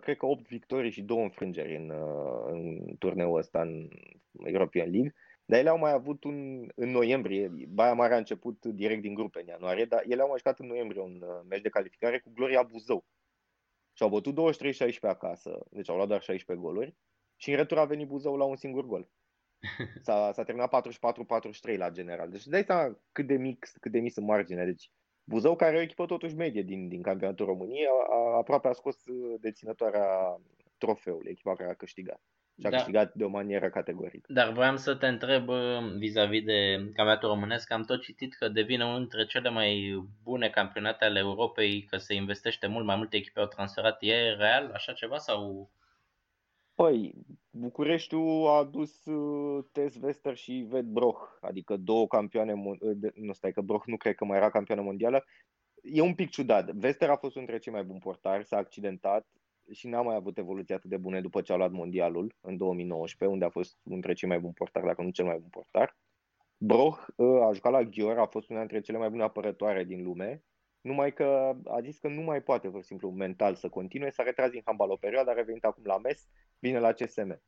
cred 0.00 0.16
că 0.16 0.26
8 0.26 0.48
victorii 0.48 0.90
și 0.90 1.02
2 1.02 1.22
înfrângeri 1.22 1.76
în, 1.76 1.90
uh, 1.90 2.44
în 2.46 2.96
turneul 2.96 3.38
ăsta, 3.38 3.60
în 3.60 3.88
European 4.44 4.90
League. 4.90 5.14
Dar 5.44 5.58
ele 5.58 5.68
au 5.68 5.78
mai 5.78 5.92
avut 5.92 6.24
un, 6.24 6.68
în 6.74 6.90
noiembrie, 6.90 7.52
Baia 7.68 7.94
Mare 7.94 8.14
a 8.14 8.16
început 8.16 8.64
direct 8.64 9.02
din 9.02 9.14
grupe 9.14 9.40
în 9.40 9.46
ianuarie, 9.46 9.84
dar 9.84 10.02
ele 10.08 10.22
au 10.22 10.28
mai 10.28 10.38
jucat 10.38 10.58
în 10.58 10.66
noiembrie 10.66 11.02
un 11.02 11.22
uh, 11.22 11.40
meci 11.48 11.62
de 11.62 11.68
calificare 11.68 12.18
cu 12.18 12.30
Gloria 12.34 12.62
Buzău 12.62 13.04
și 13.98 14.04
au 14.04 14.10
bătut 14.10 14.34
23-16 14.34 14.98
acasă, 15.00 15.66
deci 15.70 15.88
au 15.88 15.96
luat 15.96 16.08
doar 16.08 16.22
16 16.22 16.66
goluri 16.66 16.94
și 17.36 17.50
în 17.50 17.56
retur 17.56 17.78
a 17.78 17.84
venit 17.84 18.06
Buzău 18.06 18.36
la 18.36 18.44
un 18.44 18.56
singur 18.56 18.86
gol. 18.86 19.08
S-a, 20.06 20.32
s-a 20.32 20.44
terminat 20.44 20.84
44-43 21.72 21.76
la 21.76 21.90
general. 21.90 22.30
Deci 22.30 22.44
dai 22.44 22.64
seama 22.64 22.98
cât 23.12 23.26
de 23.26 23.36
mic, 23.36 23.70
cât 23.80 23.92
de 23.92 24.00
mic 24.00 24.12
sunt 24.12 24.26
marginea. 24.26 24.64
Deci 24.64 24.90
Buzău, 25.24 25.56
care 25.56 25.76
e 25.76 25.78
o 25.78 25.82
echipă 25.82 26.06
totuși 26.06 26.34
medie 26.34 26.62
din, 26.62 26.88
din 26.88 27.02
campionatul 27.02 27.46
României, 27.46 27.86
a, 27.86 28.14
a, 28.14 28.36
aproape 28.36 28.68
a 28.68 28.72
scos 28.72 29.06
uh, 29.06 29.40
deținătoarea 29.40 30.40
trofeului, 30.76 31.30
echipa 31.30 31.54
care 31.54 31.70
a 31.70 31.74
câștigat 31.74 32.22
și 32.58 32.66
a 32.66 32.70
da. 32.70 32.76
câștigat 32.76 33.14
de 33.14 33.24
o 33.24 33.28
manieră 33.28 33.68
categorică. 33.68 34.32
Dar 34.32 34.52
voiam 34.52 34.76
să 34.76 34.94
te 34.94 35.06
întreb 35.06 35.48
uh, 35.48 35.56
vis-a-vis 35.96 36.44
de 36.44 36.76
campionatul 36.76 37.28
românesc, 37.28 37.72
am 37.72 37.82
tot 37.82 38.02
citit 38.02 38.34
că 38.34 38.48
devine 38.48 38.84
unul 38.84 38.98
dintre 38.98 39.26
cele 39.26 39.50
mai 39.50 40.02
bune 40.22 40.48
campionate 40.48 41.04
ale 41.04 41.18
Europei, 41.18 41.82
că 41.82 41.96
se 41.96 42.14
investește 42.14 42.66
mult, 42.66 42.84
mai 42.84 42.96
multe 42.96 43.16
echipe 43.16 43.40
au 43.40 43.46
transferat. 43.46 43.96
E 44.00 44.34
real 44.38 44.70
așa 44.74 44.92
ceva 44.92 45.18
sau... 45.18 45.70
Păi, 46.74 47.14
Bucureștiul 47.50 48.46
a 48.48 48.52
adus 48.52 49.04
uh, 49.04 49.64
Tess 49.72 49.96
Vester 49.96 50.36
și 50.36 50.66
Ved 50.68 50.84
Broch, 50.84 51.20
adică 51.40 51.76
două 51.76 52.06
campioane, 52.06 52.52
uh, 52.52 53.12
nu 53.14 53.32
stai 53.32 53.52
că 53.52 53.60
Broch 53.60 53.84
nu 53.86 53.96
cred 53.96 54.14
că 54.14 54.24
mai 54.24 54.36
era 54.36 54.50
campioană 54.50 54.82
mondială, 54.82 55.24
E 55.82 56.00
un 56.00 56.14
pic 56.14 56.30
ciudat. 56.30 56.70
Vester 56.70 57.10
a 57.10 57.16
fost 57.16 57.34
unul 57.34 57.46
dintre 57.46 57.58
cei 57.58 57.72
mai 57.72 57.82
buni 57.82 58.00
portari, 58.00 58.44
s-a 58.44 58.56
accidentat, 58.56 59.26
și 59.72 59.88
n-a 59.88 60.02
mai 60.02 60.14
avut 60.14 60.38
evoluții 60.38 60.74
atât 60.74 60.90
de 60.90 60.96
bune 60.96 61.20
după 61.20 61.40
ce 61.40 61.52
a 61.52 61.56
luat 61.56 61.70
mondialul 61.70 62.34
în 62.40 62.56
2019, 62.56 63.36
unde 63.36 63.44
a 63.44 63.50
fost 63.50 63.78
între 63.82 64.12
cei 64.12 64.28
mai 64.28 64.40
buni 64.40 64.52
portari, 64.52 64.86
dacă 64.86 65.02
nu 65.02 65.10
cel 65.10 65.24
mai 65.24 65.38
bun 65.38 65.48
portar. 65.48 65.96
Broch 66.56 67.06
ă, 67.18 67.44
a 67.44 67.52
jucat 67.52 67.72
la 67.72 67.82
Ghior, 67.82 68.18
a 68.18 68.26
fost 68.26 68.48
una 68.48 68.58
dintre 68.58 68.80
cele 68.80 68.98
mai 68.98 69.10
bune 69.10 69.22
apărătoare 69.22 69.84
din 69.84 70.02
lume, 70.02 70.44
numai 70.80 71.12
că 71.12 71.56
a 71.64 71.80
zis 71.80 71.98
că 71.98 72.08
nu 72.08 72.22
mai 72.22 72.42
poate, 72.42 72.68
pur 72.68 72.80
și 72.80 72.86
simplu, 72.86 73.10
mental 73.10 73.54
să 73.54 73.68
continue, 73.68 74.10
s-a 74.10 74.22
retras 74.22 74.50
din 74.50 74.62
handbal 74.64 74.90
o 74.90 74.96
perioadă, 74.96 75.30
a 75.30 75.34
revenit 75.34 75.64
acum 75.64 75.82
la 75.84 75.98
MES, 75.98 76.28
vine 76.58 76.78
la 76.78 76.92
CSM. 76.92 77.42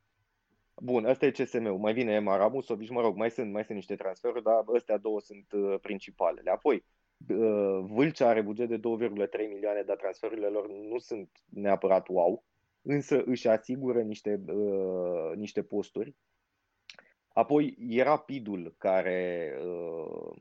Bun, 0.75 1.05
ăsta 1.05 1.27
e 1.27 1.31
CSM-ul, 1.31 1.79
mai 1.79 1.93
vine 1.93 2.13
Emma 2.13 2.37
Ramusovici, 2.37 2.91
mă 2.91 3.01
rog, 3.01 3.17
mai 3.17 3.31
sunt, 3.31 3.53
mai 3.53 3.65
sunt 3.65 3.77
niște 3.77 3.95
transferuri, 3.95 4.43
dar 4.43 4.65
astea 4.77 4.97
două 4.97 5.21
sunt 5.21 5.53
uh, 5.53 5.75
principalele. 5.81 6.51
Apoi, 6.51 6.75
Uh, 6.77 7.00
Vâlcea 7.83 8.29
are 8.29 8.41
buget 8.41 8.69
de 8.69 8.77
2,3 8.77 8.83
milioane, 9.49 9.83
dar 9.83 9.97
transferurile 9.97 10.47
lor 10.47 10.69
nu 10.69 10.99
sunt 10.99 11.31
neapărat 11.49 12.09
wow, 12.09 12.45
însă 12.83 13.23
își 13.25 13.49
asigură 13.49 14.03
niște, 14.03 14.41
uh, 14.47 15.37
niște 15.37 15.63
posturi. 15.63 16.17
Apoi 17.29 17.77
e 17.79 18.03
Rapidul 18.03 18.75
care 18.79 19.53
uh, 19.65 20.37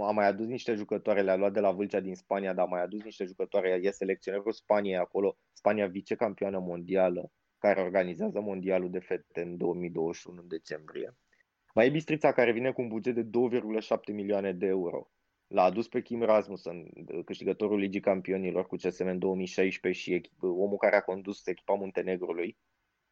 a 0.00 0.10
mai 0.10 0.26
adus 0.26 0.46
niște 0.46 0.74
jucătoare, 0.74 1.22
le-a 1.22 1.36
luat 1.36 1.52
de 1.52 1.60
la 1.60 1.70
Vâlcea 1.70 2.00
din 2.00 2.14
Spania, 2.14 2.52
dar 2.52 2.64
a 2.66 2.68
mai 2.68 2.82
adus 2.82 3.02
niște 3.02 3.24
jucătoare, 3.24 3.80
e 3.82 3.90
selecționerul 3.90 4.52
Spaniei 4.52 4.96
acolo, 4.96 5.36
Spania 5.52 5.86
vicecampioană 5.86 6.58
mondială, 6.58 7.32
care 7.58 7.80
organizează 7.80 8.40
mondialul 8.40 8.90
de 8.90 8.98
fete 8.98 9.42
în 9.42 9.56
2021 9.56 10.40
în 10.40 10.48
decembrie. 10.48 11.16
Mai 11.74 11.86
e 11.86 11.90
Bistrița 11.90 12.32
care 12.32 12.52
vine 12.52 12.72
cu 12.72 12.80
un 12.80 12.88
buget 12.88 13.14
de 13.14 13.22
2,7 13.22 14.12
milioane 14.12 14.52
de 14.52 14.66
euro. 14.66 15.10
L-a 15.52 15.62
adus 15.62 15.88
pe 15.88 16.02
Kim 16.02 16.22
Rasmussen, 16.22 16.86
câștigătorul 17.24 17.78
Ligii 17.78 18.00
Campionilor 18.00 18.66
cu 18.66 18.76
CSM 18.76 19.06
în 19.06 19.18
2016 19.18 20.02
și 20.02 20.14
echip, 20.14 20.42
omul 20.42 20.76
care 20.76 20.96
a 20.96 21.02
condus 21.02 21.46
echipa 21.46 21.74
Muntenegrului 21.74 22.58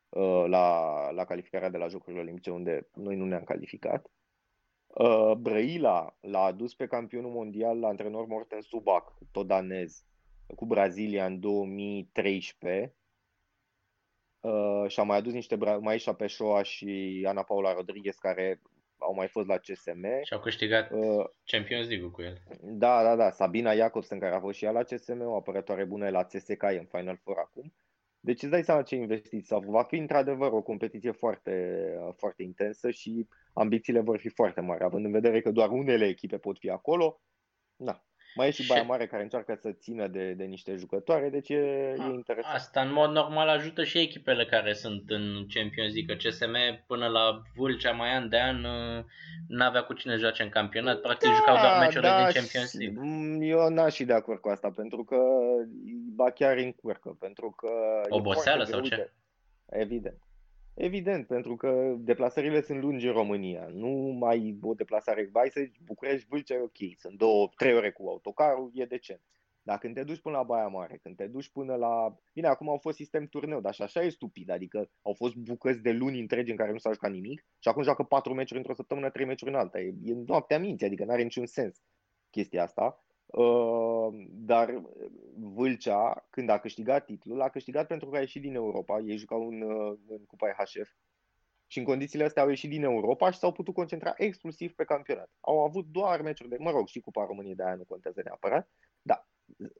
uh, 0.08 0.44
la, 0.46 1.10
la 1.10 1.24
calificarea 1.24 1.70
de 1.70 1.76
la 1.76 1.88
Jocurile 1.88 2.20
Olimpice, 2.20 2.50
unde 2.50 2.88
noi 2.94 3.16
nu 3.16 3.24
ne-am 3.24 3.44
calificat. 3.44 4.10
Uh, 4.86 5.32
Brăila 5.32 6.16
l-a 6.20 6.42
adus 6.42 6.74
pe 6.74 6.86
campionul 6.86 7.30
mondial 7.30 7.78
la 7.78 7.88
antrenor 7.88 8.26
Morten 8.26 8.60
Subac, 8.60 9.18
tot 9.30 9.46
danez, 9.46 10.04
cu 10.56 10.66
Brazilia 10.66 11.26
în 11.26 11.40
2013. 11.40 12.94
Uh, 14.40 14.84
și 14.88 15.00
a 15.00 15.02
mai 15.02 15.16
adus 15.16 15.32
niște 15.32 15.56
bra- 15.56 15.80
Maisha 15.80 16.14
Peșoa 16.14 16.62
și 16.62 17.22
Ana 17.28 17.42
Paula 17.42 17.72
Rodriguez 17.72 18.14
care 18.14 18.60
au 19.00 19.14
mai 19.14 19.28
fost 19.28 19.46
la 19.46 19.56
CSM. 19.58 20.22
Și 20.24 20.32
au 20.32 20.40
câștigat 20.40 20.90
uh, 20.90 21.24
Champions 21.44 21.88
League 21.88 22.08
cu 22.10 22.22
el. 22.22 22.42
Da, 22.60 23.02
da, 23.02 23.16
da. 23.16 23.30
Sabina 23.30 23.74
Jacobsen, 23.74 24.18
care 24.18 24.34
a 24.34 24.40
fost 24.40 24.58
și 24.58 24.64
ea 24.64 24.70
la 24.70 24.82
CSM, 24.82 25.20
o 25.20 25.36
apărătoare 25.36 25.84
bună 25.84 26.08
la 26.08 26.24
CSK, 26.24 26.62
e 26.62 26.78
în 26.78 26.86
Final 26.90 27.20
Four 27.22 27.36
acum. 27.38 27.74
Deci 28.20 28.42
îți 28.42 28.50
dai 28.50 28.64
seama 28.64 28.82
ce 28.82 28.94
investiții. 28.94 29.56
Va 29.66 29.82
fi 29.82 29.96
într-adevăr 29.96 30.52
o 30.52 30.62
competiție 30.62 31.10
foarte, 31.10 31.84
foarte 32.16 32.42
intensă 32.42 32.90
și 32.90 33.28
ambițiile 33.52 34.00
vor 34.00 34.18
fi 34.18 34.28
foarte 34.28 34.60
mari, 34.60 34.84
având 34.84 35.04
în 35.04 35.10
vedere 35.10 35.40
că 35.40 35.50
doar 35.50 35.70
unele 35.70 36.06
echipe 36.06 36.38
pot 36.38 36.58
fi 36.58 36.70
acolo. 36.70 37.20
Na, 37.76 38.04
mai 38.34 38.46
e 38.46 38.50
și 38.50 38.66
Baia 38.66 38.82
Mare 38.82 39.06
care 39.06 39.22
încearcă 39.22 39.58
să 39.60 39.72
țină 39.72 40.06
de, 40.06 40.32
de 40.32 40.44
niște 40.44 40.74
jucătoare, 40.74 41.28
deci 41.28 41.48
e, 41.48 41.54
e 41.98 42.12
interesant. 42.12 42.54
Asta 42.54 42.80
în 42.80 42.92
mod 42.92 43.10
normal 43.10 43.48
ajută 43.48 43.84
și 43.84 43.98
echipele 43.98 44.46
care 44.46 44.72
sunt 44.72 45.10
în 45.10 45.46
Champions 45.54 45.94
League. 45.94 46.16
CSM 46.16 46.86
până 46.86 47.06
la 47.06 47.42
Vâlcea 47.56 47.90
mai 47.90 48.14
an 48.16 48.28
de 48.28 48.40
an 48.40 48.64
uh, 48.64 49.04
n-avea 49.48 49.82
cu 49.82 49.92
cine 49.92 50.16
joace 50.16 50.42
în 50.42 50.48
campionat, 50.48 51.00
practic 51.00 51.28
da, 51.28 51.34
jucau 51.34 51.56
doar 51.56 51.78
meciurile 51.78 52.08
da, 52.08 52.16
din 52.16 52.32
Champions 52.32 52.74
League. 52.74 52.98
Mm, 53.00 53.40
eu 53.42 53.68
n-aș 53.68 53.94
fi 53.94 54.04
de 54.04 54.12
acord 54.12 54.40
cu 54.40 54.48
asta, 54.48 54.70
pentru 54.76 55.04
că 55.04 55.16
ba 56.14 56.30
chiar 56.30 56.56
încurcă, 56.56 57.16
pentru 57.20 57.50
că... 57.50 57.70
Oboseală 58.08 58.64
sau 58.64 58.80
ce? 58.80 59.12
Evident. 59.66 60.18
Evident, 60.74 61.26
pentru 61.26 61.56
că 61.56 61.94
deplasările 61.98 62.60
sunt 62.60 62.80
lungi 62.80 63.06
în 63.06 63.12
România. 63.12 63.66
Nu 63.72 63.88
mai 64.18 64.58
o 64.62 64.74
deplasare, 64.74 65.28
vai 65.32 65.48
să 65.50 65.60
București, 65.84 66.26
Vâlcea, 66.28 66.62
ok, 66.62 66.76
sunt 66.96 67.18
două, 67.18 67.48
trei 67.56 67.74
ore 67.74 67.90
cu 67.90 68.08
autocarul, 68.08 68.70
e 68.74 68.84
decent. 68.84 69.20
Dar 69.62 69.78
când 69.78 69.94
te 69.94 70.04
duci 70.04 70.20
până 70.20 70.36
la 70.36 70.42
Baia 70.42 70.66
Mare, 70.66 70.98
când 71.02 71.16
te 71.16 71.26
duci 71.26 71.48
până 71.48 71.74
la... 71.74 72.16
Bine, 72.32 72.46
acum 72.46 72.68
au 72.68 72.78
fost 72.78 72.96
sistem 72.96 73.26
turneu, 73.26 73.60
dar 73.60 73.74
și 73.74 73.82
așa 73.82 74.02
e 74.02 74.08
stupid, 74.08 74.50
adică 74.50 74.90
au 75.02 75.12
fost 75.12 75.34
bucăți 75.34 75.82
de 75.82 75.92
luni 75.92 76.20
întregi 76.20 76.50
în 76.50 76.56
care 76.56 76.72
nu 76.72 76.78
s-a 76.78 76.92
jucat 76.92 77.10
nimic 77.10 77.44
și 77.58 77.68
acum 77.68 77.82
joacă 77.82 78.02
patru 78.02 78.34
meciuri 78.34 78.58
într-o 78.58 78.74
săptămână, 78.74 79.10
trei 79.10 79.26
meciuri 79.26 79.50
în 79.50 79.56
alta. 79.56 79.80
E, 79.80 79.94
e 80.04 80.14
noaptea 80.26 80.58
minții, 80.58 80.86
adică 80.86 81.04
nu 81.04 81.12
are 81.12 81.22
niciun 81.22 81.46
sens 81.46 81.82
chestia 82.30 82.62
asta. 82.62 83.04
Uh, 83.30 84.08
dar 84.30 84.82
Vâlcea, 85.36 86.26
când 86.30 86.48
a 86.48 86.58
câștigat 86.58 87.04
titlul, 87.04 87.40
a 87.40 87.48
câștigat 87.48 87.86
pentru 87.86 88.08
că 88.08 88.16
a 88.16 88.20
ieșit 88.20 88.42
din 88.42 88.54
Europa. 88.54 88.98
Ei 88.98 89.16
jucau 89.16 89.48
în, 89.48 89.60
uh, 89.60 89.98
în 90.08 90.24
Cupa 90.26 90.48
IHF 90.48 90.90
și 91.66 91.78
în 91.78 91.84
condițiile 91.84 92.24
astea 92.24 92.42
au 92.42 92.48
ieșit 92.48 92.70
din 92.70 92.82
Europa 92.82 93.30
și 93.30 93.38
s-au 93.38 93.52
putut 93.52 93.74
concentra 93.74 94.14
exclusiv 94.16 94.72
pe 94.72 94.84
campionat. 94.84 95.30
Au 95.40 95.64
avut 95.64 95.86
doar 95.86 96.20
meciuri 96.20 96.48
de, 96.48 96.56
mă 96.58 96.70
rog, 96.70 96.88
și 96.88 97.00
Cupa 97.00 97.24
României 97.24 97.54
de 97.54 97.64
aia 97.64 97.74
nu 97.74 97.84
contează 97.84 98.20
neapărat, 98.24 98.70
dar 99.02 99.28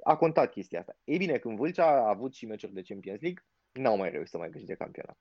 a 0.05 0.17
contat 0.17 0.51
chestia 0.51 0.79
asta. 0.79 0.97
Ei 1.05 1.19
bine, 1.19 1.39
când 1.39 1.57
Vâlcea 1.57 1.87
a 1.87 2.09
avut 2.09 2.35
și 2.35 2.47
meciuri 2.47 2.73
de 2.73 2.83
Champions 2.83 3.21
League, 3.21 3.45
n-au 3.73 3.97
mai 3.97 4.11
reușit 4.11 4.31
să 4.31 4.39
mai 4.39 4.51
câștige 4.51 4.75
campionat. 4.75 5.19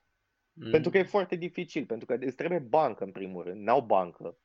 Mm. 0.53 0.71
Pentru 0.71 0.89
că 0.91 0.97
e 0.97 1.03
foarte 1.03 1.35
dificil, 1.35 1.85
pentru 1.85 2.05
că 2.05 2.17
îți 2.19 2.35
trebuie 2.35 2.59
bancă 2.59 3.03
în 3.03 3.11
primul 3.11 3.43
rând, 3.43 3.61
n-au 3.61 3.81
bancă 3.81 4.37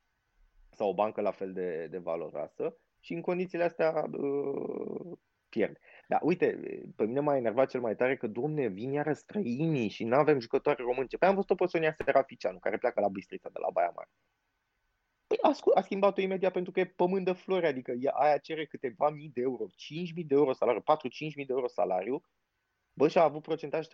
sau 0.71 0.89
o 0.89 0.93
bancă 0.93 1.21
la 1.21 1.31
fel 1.31 1.53
de, 1.53 1.87
de 1.87 1.97
valoroasă 1.97 2.77
și 3.05 3.13
în 3.13 3.21
condițiile 3.21 3.63
astea 3.63 4.09
uh, 4.11 5.17
pierd. 5.49 5.77
Dar 6.07 6.19
uite, 6.23 6.59
pe 6.95 7.05
mine 7.05 7.19
m-a 7.19 7.35
enervat 7.35 7.69
cel 7.69 7.81
mai 7.81 7.95
tare 7.95 8.17
că, 8.17 8.27
domne, 8.27 8.67
vin 8.67 8.91
iară 8.91 9.13
străinii 9.13 9.89
și 9.89 10.03
nu 10.03 10.15
avem 10.15 10.39
jucători 10.39 10.81
români. 10.81 11.07
Păi 11.07 11.27
am 11.27 11.33
văzut-o 11.35 11.55
pe 11.55 11.65
Sonia 11.65 11.93
Seraficianu, 11.93 12.59
care 12.59 12.77
pleacă 12.77 12.99
la 12.99 13.07
Bistrița 13.07 13.49
de 13.49 13.59
la 13.59 13.69
Baia 13.73 13.91
Mare. 13.95 14.09
Păi 15.27 15.37
a, 15.41 15.55
a 15.73 15.81
schimbat-o 15.81 16.21
imediat 16.21 16.51
pentru 16.51 16.71
că 16.71 16.79
e 16.79 16.85
pământ 16.85 17.25
de 17.25 17.31
flori, 17.31 17.65
adică 17.65 17.91
ea, 17.91 18.11
aia 18.11 18.37
cere 18.37 18.65
câteva 18.65 19.09
mii 19.09 19.31
de 19.33 19.41
euro, 19.41 19.65
5.000 19.65 20.25
de 20.25 20.35
euro 20.35 20.53
salariu, 20.53 20.81
4-5.000 20.81 20.85
de 21.35 21.45
euro 21.47 21.67
salariu. 21.67 22.21
Bă, 22.93 23.07
și 23.07 23.17
a 23.17 23.23
avut 23.23 23.41
procentaj 23.41 23.85
36% 23.87 23.89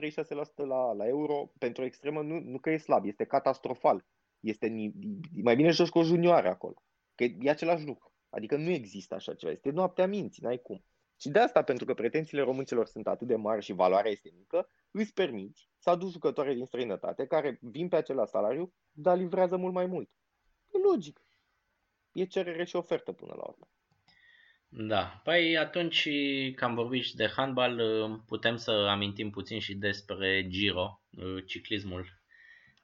la, 0.56 0.94
la 0.94 1.08
euro 1.08 1.52
pentru 1.58 1.84
extremă, 1.84 2.22
nu, 2.22 2.40
nu 2.40 2.60
că 2.60 2.70
e 2.70 2.78
slab, 2.78 3.06
este 3.06 3.24
catastrofal. 3.24 4.06
Este 4.40 4.92
mai 5.44 5.56
bine 5.56 5.70
joci 5.70 5.90
cu 5.90 5.98
o 6.00 6.04
junioară 6.04 6.48
acolo. 6.48 6.84
Că 7.16 7.24
e 7.24 7.50
același 7.50 7.86
lucru. 7.86 8.11
Adică 8.32 8.56
nu 8.56 8.70
există 8.70 9.16
așa 9.16 9.34
ceva. 9.34 9.52
Este 9.52 9.70
noaptea 9.70 10.08
minții, 10.08 10.44
n-ai 10.44 10.58
cum. 10.58 10.86
Și 11.20 11.30
de 11.30 11.40
asta, 11.40 11.62
pentru 11.64 11.86
că 11.86 11.94
pretențiile 11.94 12.44
românților 12.44 12.86
sunt 12.86 13.08
atât 13.08 13.28
de 13.28 13.36
mari 13.36 13.64
și 13.64 13.74
valoarea 13.74 14.12
este 14.12 14.32
mică, 14.38 14.70
îți 14.92 15.14
permiți 15.14 15.70
să 15.78 15.90
aduci 15.90 16.12
jucătoare 16.12 16.54
din 16.54 16.66
străinătate 16.66 17.26
care 17.26 17.60
vin 17.62 17.88
pe 17.88 17.96
același 17.96 18.32
salariu, 18.32 18.74
dar 18.92 19.18
livrează 19.18 19.58
mult 19.58 19.74
mai 19.74 19.86
mult. 19.86 20.10
E 20.74 20.78
logic. 20.78 21.22
E 22.14 22.26
cerere 22.26 22.64
și 22.64 22.76
ofertă 22.76 23.12
până 23.12 23.34
la 23.36 23.44
urmă. 23.44 23.70
Da, 24.68 25.22
păi 25.24 25.58
atunci 25.58 26.10
că 26.56 26.66
am 26.66 26.76
vorbit 26.76 27.04
și 27.04 27.16
de 27.16 27.28
handbal, 27.28 27.82
putem 28.28 28.56
să 28.56 28.72
amintim 28.72 29.30
puțin 29.30 29.60
și 29.60 29.76
despre 29.76 30.48
Giro, 30.48 31.02
ciclismul 31.46 32.06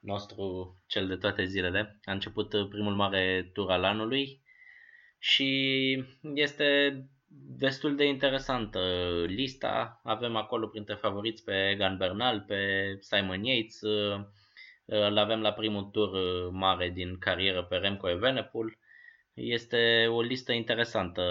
nostru 0.00 0.76
cel 0.86 1.06
de 1.06 1.16
toate 1.16 1.44
zilele. 1.44 1.98
A 2.04 2.12
început 2.12 2.68
primul 2.68 2.94
mare 2.94 3.50
tur 3.52 3.70
al 3.70 3.84
anului, 3.84 4.42
și 5.18 6.04
este 6.34 6.98
destul 7.56 7.96
de 7.96 8.04
interesantă 8.04 8.80
lista. 9.26 10.00
Avem 10.04 10.36
acolo 10.36 10.66
printre 10.66 10.94
favoriți 10.94 11.44
pe 11.44 11.70
Egan 11.70 11.96
Bernal, 11.96 12.44
pe 12.46 12.56
Simon 13.00 13.44
Yates, 13.44 13.80
îl 14.84 15.18
avem 15.18 15.40
la 15.40 15.52
primul 15.52 15.82
tur 15.82 16.10
mare 16.50 16.88
din 16.88 17.18
carieră 17.18 17.62
pe 17.62 17.76
Remco 17.76 18.10
Evenepoel. 18.10 18.78
Este 19.34 20.06
o 20.10 20.20
listă 20.20 20.52
interesantă 20.52 21.22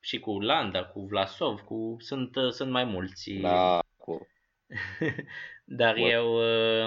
și 0.00 0.18
cu 0.18 0.40
Landa, 0.40 0.84
cu 0.84 1.00
Vlasov, 1.00 1.60
cu 1.60 1.96
sunt, 1.98 2.36
sunt 2.50 2.70
mai 2.70 2.84
mulți. 2.84 3.30
Da, 3.30 3.78
cu... 3.96 4.28
Dar 5.80 5.94
cu... 5.94 6.00
eu 6.00 6.38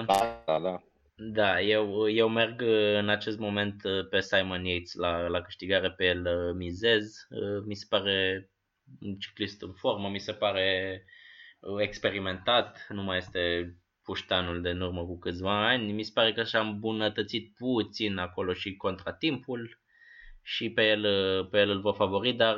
da, 0.04 0.42
da, 0.46 0.58
da. 0.58 0.82
Da, 1.30 1.60
eu, 1.60 2.08
eu 2.08 2.28
merg 2.28 2.60
uh, 2.60 2.96
în 2.98 3.08
acest 3.08 3.38
moment 3.38 3.84
uh, 3.84 4.08
pe 4.08 4.20
Simon 4.20 4.64
Yates 4.64 4.94
la, 4.94 5.26
la 5.26 5.40
câștigare, 5.40 5.90
pe 5.90 6.04
el 6.04 6.26
uh, 6.26 6.54
mizez. 6.54 7.26
Mi 7.66 7.74
se 7.74 7.86
pare 7.88 8.48
un 9.00 9.14
ciclist 9.14 9.62
în 9.62 9.72
formă, 9.72 10.08
mi 10.08 10.18
se 10.18 10.32
pare 10.32 11.04
experimentat, 11.78 12.86
nu 12.88 13.02
mai 13.02 13.16
este 13.16 13.74
puștanul 14.02 14.62
de 14.62 14.68
în 14.68 14.80
urmă 14.80 15.04
cu 15.04 15.18
câțiva 15.18 15.68
ani. 15.68 15.92
Mi 15.92 16.02
se 16.02 16.10
pare 16.14 16.32
că 16.32 16.42
și-a 16.42 16.60
îmbunătățit 16.60 17.54
puțin 17.54 18.16
acolo 18.16 18.52
și 18.52 18.76
contratimpul 18.76 19.80
și 20.42 20.70
pe 20.70 20.82
el, 20.82 21.02
pe 21.46 21.58
el 21.58 21.70
îl 21.70 21.80
vă 21.80 21.90
favori, 21.90 22.32
dar 22.32 22.56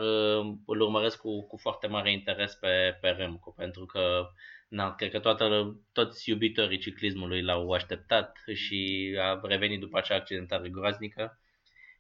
îl 0.66 0.81
urmăresc 0.81 1.19
cu, 1.20 1.47
cu 1.47 1.57
foarte 1.57 1.86
mare 1.86 2.12
interes 2.12 2.55
pe, 2.55 2.99
pe 3.01 3.09
Remco, 3.09 3.51
pentru 3.51 3.85
că 3.85 4.27
na, 4.69 4.95
cred 4.95 5.11
că 5.11 5.19
toată, 5.19 5.77
toți 5.93 6.31
iubitorii 6.31 6.78
ciclismului 6.78 7.43
l-au 7.43 7.70
așteptat 7.70 8.43
și 8.55 9.11
a 9.20 9.41
revenit 9.43 9.81
după 9.81 9.99
acea 9.99 10.15
accidentare 10.15 10.69
groaznică. 10.69 11.39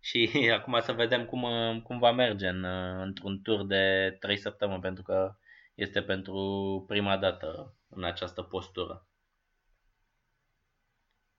Și 0.00 0.30
acum 0.58 0.80
să 0.80 0.92
vedem 0.92 1.24
cum, 1.26 1.46
cum 1.82 1.98
va 1.98 2.12
merge 2.12 2.48
în, 2.48 2.64
într-un 3.00 3.42
tur 3.42 3.66
de 3.66 4.16
3 4.20 4.36
săptămâni, 4.36 4.80
pentru 4.80 5.02
că 5.02 5.36
este 5.74 6.02
pentru 6.02 6.84
prima 6.88 7.16
dată 7.16 7.76
în 7.88 8.04
această 8.04 8.42
postură. 8.42 9.06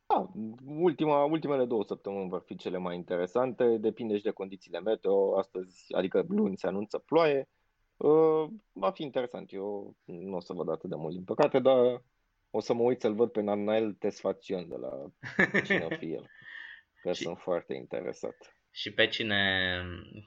Da, 0.07 0.31
ultima, 0.65 1.23
ultimele 1.23 1.65
două 1.65 1.83
săptămâni 1.83 2.29
vor 2.29 2.43
fi 2.45 2.55
cele 2.55 2.77
mai 2.77 2.95
interesante, 2.95 3.77
depinde 3.77 4.17
și 4.17 4.23
de 4.23 4.31
condițiile 4.31 4.79
meteo. 4.79 5.37
Astăzi, 5.37 5.93
adică 5.95 6.25
luni, 6.27 6.57
se 6.57 6.67
anunță 6.67 6.97
ploaie. 6.97 7.49
Uh, 7.97 8.49
va 8.71 8.91
fi 8.91 9.03
interesant. 9.03 9.53
Eu 9.53 9.95
nu 10.05 10.35
o 10.35 10.39
să 10.39 10.53
văd 10.53 10.69
atât 10.69 10.89
de 10.89 10.95
mult, 10.95 11.13
din 11.13 11.23
păcate, 11.23 11.59
dar 11.59 12.01
o 12.49 12.59
să 12.59 12.73
mă 12.73 12.81
uit 12.81 13.01
să-l 13.01 13.13
văd 13.13 13.31
pe 13.31 13.41
Nanael 13.41 13.93
Tesfacion 13.93 14.67
de 14.69 14.75
la 14.75 14.89
cine 15.63 15.87
o 15.91 15.95
fi 15.95 16.13
el. 16.13 16.29
Că 17.01 17.11
și, 17.13 17.23
sunt 17.23 17.37
foarte 17.37 17.73
interesat. 17.73 18.35
Și 18.71 18.93
pe 18.93 19.07
cine, 19.07 19.81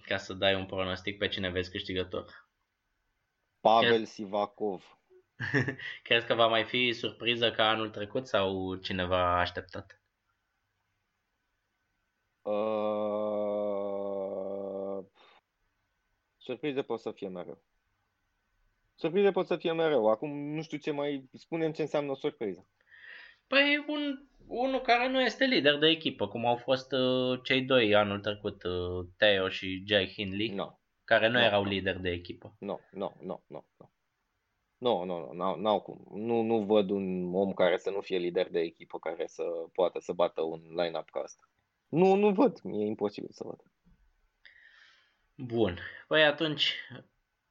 ca 0.06 0.16
să 0.16 0.34
dai 0.34 0.54
un 0.54 0.66
pronostic, 0.66 1.18
pe 1.18 1.28
cine 1.28 1.50
vezi 1.50 1.70
câștigător? 1.70 2.48
Pavel 3.60 3.94
Crezi... 3.94 4.12
Sivakov. 4.12 4.98
Crezi 6.02 6.26
că 6.26 6.34
va 6.34 6.46
mai 6.46 6.64
fi 6.64 6.92
surpriză 6.92 7.50
ca 7.50 7.68
anul 7.68 7.90
trecut 7.90 8.26
sau 8.26 8.74
cineva 8.74 9.40
așteptat? 9.40 10.02
Uh 12.42 13.57
Surprize 16.48 16.82
pot 16.82 17.00
să 17.00 17.10
fie 17.10 17.28
mereu. 17.28 17.62
Surprize 18.94 19.30
pot 19.30 19.46
să 19.46 19.56
fie 19.56 19.72
mereu. 19.72 20.08
Acum 20.08 20.30
nu 20.54 20.62
știu 20.62 20.78
ce 20.78 20.90
mai 20.90 21.28
spunem 21.32 21.72
ce 21.72 21.82
înseamnă 21.82 22.10
o 22.10 22.14
surpriză. 22.14 22.66
Păi 23.46 23.84
un, 23.88 24.28
unul 24.46 24.80
care 24.80 25.08
nu 25.08 25.20
este 25.20 25.44
lider 25.44 25.78
de 25.78 25.86
echipă, 25.86 26.28
cum 26.28 26.46
au 26.46 26.56
fost 26.56 26.92
uh, 26.92 27.40
cei 27.42 27.62
doi 27.62 27.94
anul 27.94 28.20
trecut, 28.20 28.62
uh, 28.62 29.06
Theo 29.16 29.48
și 29.48 29.82
Jay 29.86 30.12
Hindley, 30.14 30.48
no. 30.48 30.78
care 31.04 31.26
nu 31.26 31.38
no, 31.38 31.44
erau 31.44 31.62
no. 31.62 31.68
lideri 31.68 32.00
de 32.00 32.10
echipă. 32.10 32.56
Nu, 32.58 32.80
nu, 32.90 33.16
nu, 33.20 33.44
nu. 33.46 33.66
Nu, 34.78 35.04
nu, 35.04 35.32
nu, 35.32 35.56
n-au 35.56 35.80
cum. 35.80 36.18
Nu, 36.18 36.42
nu 36.42 36.64
văd 36.64 36.90
un 36.90 37.34
om 37.34 37.52
care 37.52 37.76
să 37.76 37.90
nu 37.90 38.00
fie 38.00 38.18
lider 38.18 38.50
de 38.50 38.60
echipă 38.60 38.98
care 38.98 39.26
să 39.26 39.42
poată 39.72 39.98
să 39.98 40.12
bată 40.12 40.42
un 40.42 40.60
line-up 40.60 41.10
ca 41.10 41.20
asta. 41.20 41.42
Nu, 41.88 42.14
nu 42.14 42.30
văd. 42.30 42.60
E 42.64 42.84
imposibil 42.84 43.30
să 43.32 43.44
văd. 43.46 43.62
Bun. 45.40 45.78
Păi 46.08 46.24
atunci 46.24 46.74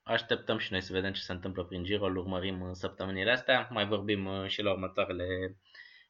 așteptăm 0.03 0.57
și 0.57 0.71
noi 0.71 0.81
să 0.81 0.93
vedem 0.93 1.13
ce 1.13 1.21
se 1.21 1.31
întâmplă 1.31 1.63
prin 1.63 1.83
Giro, 1.83 2.05
îl 2.05 2.17
urmărim 2.17 2.61
în 2.61 2.73
săptămânile 2.73 3.31
astea, 3.31 3.67
mai 3.71 3.87
vorbim 3.87 4.47
și 4.47 4.61
la 4.61 4.71
următoarele 4.71 5.57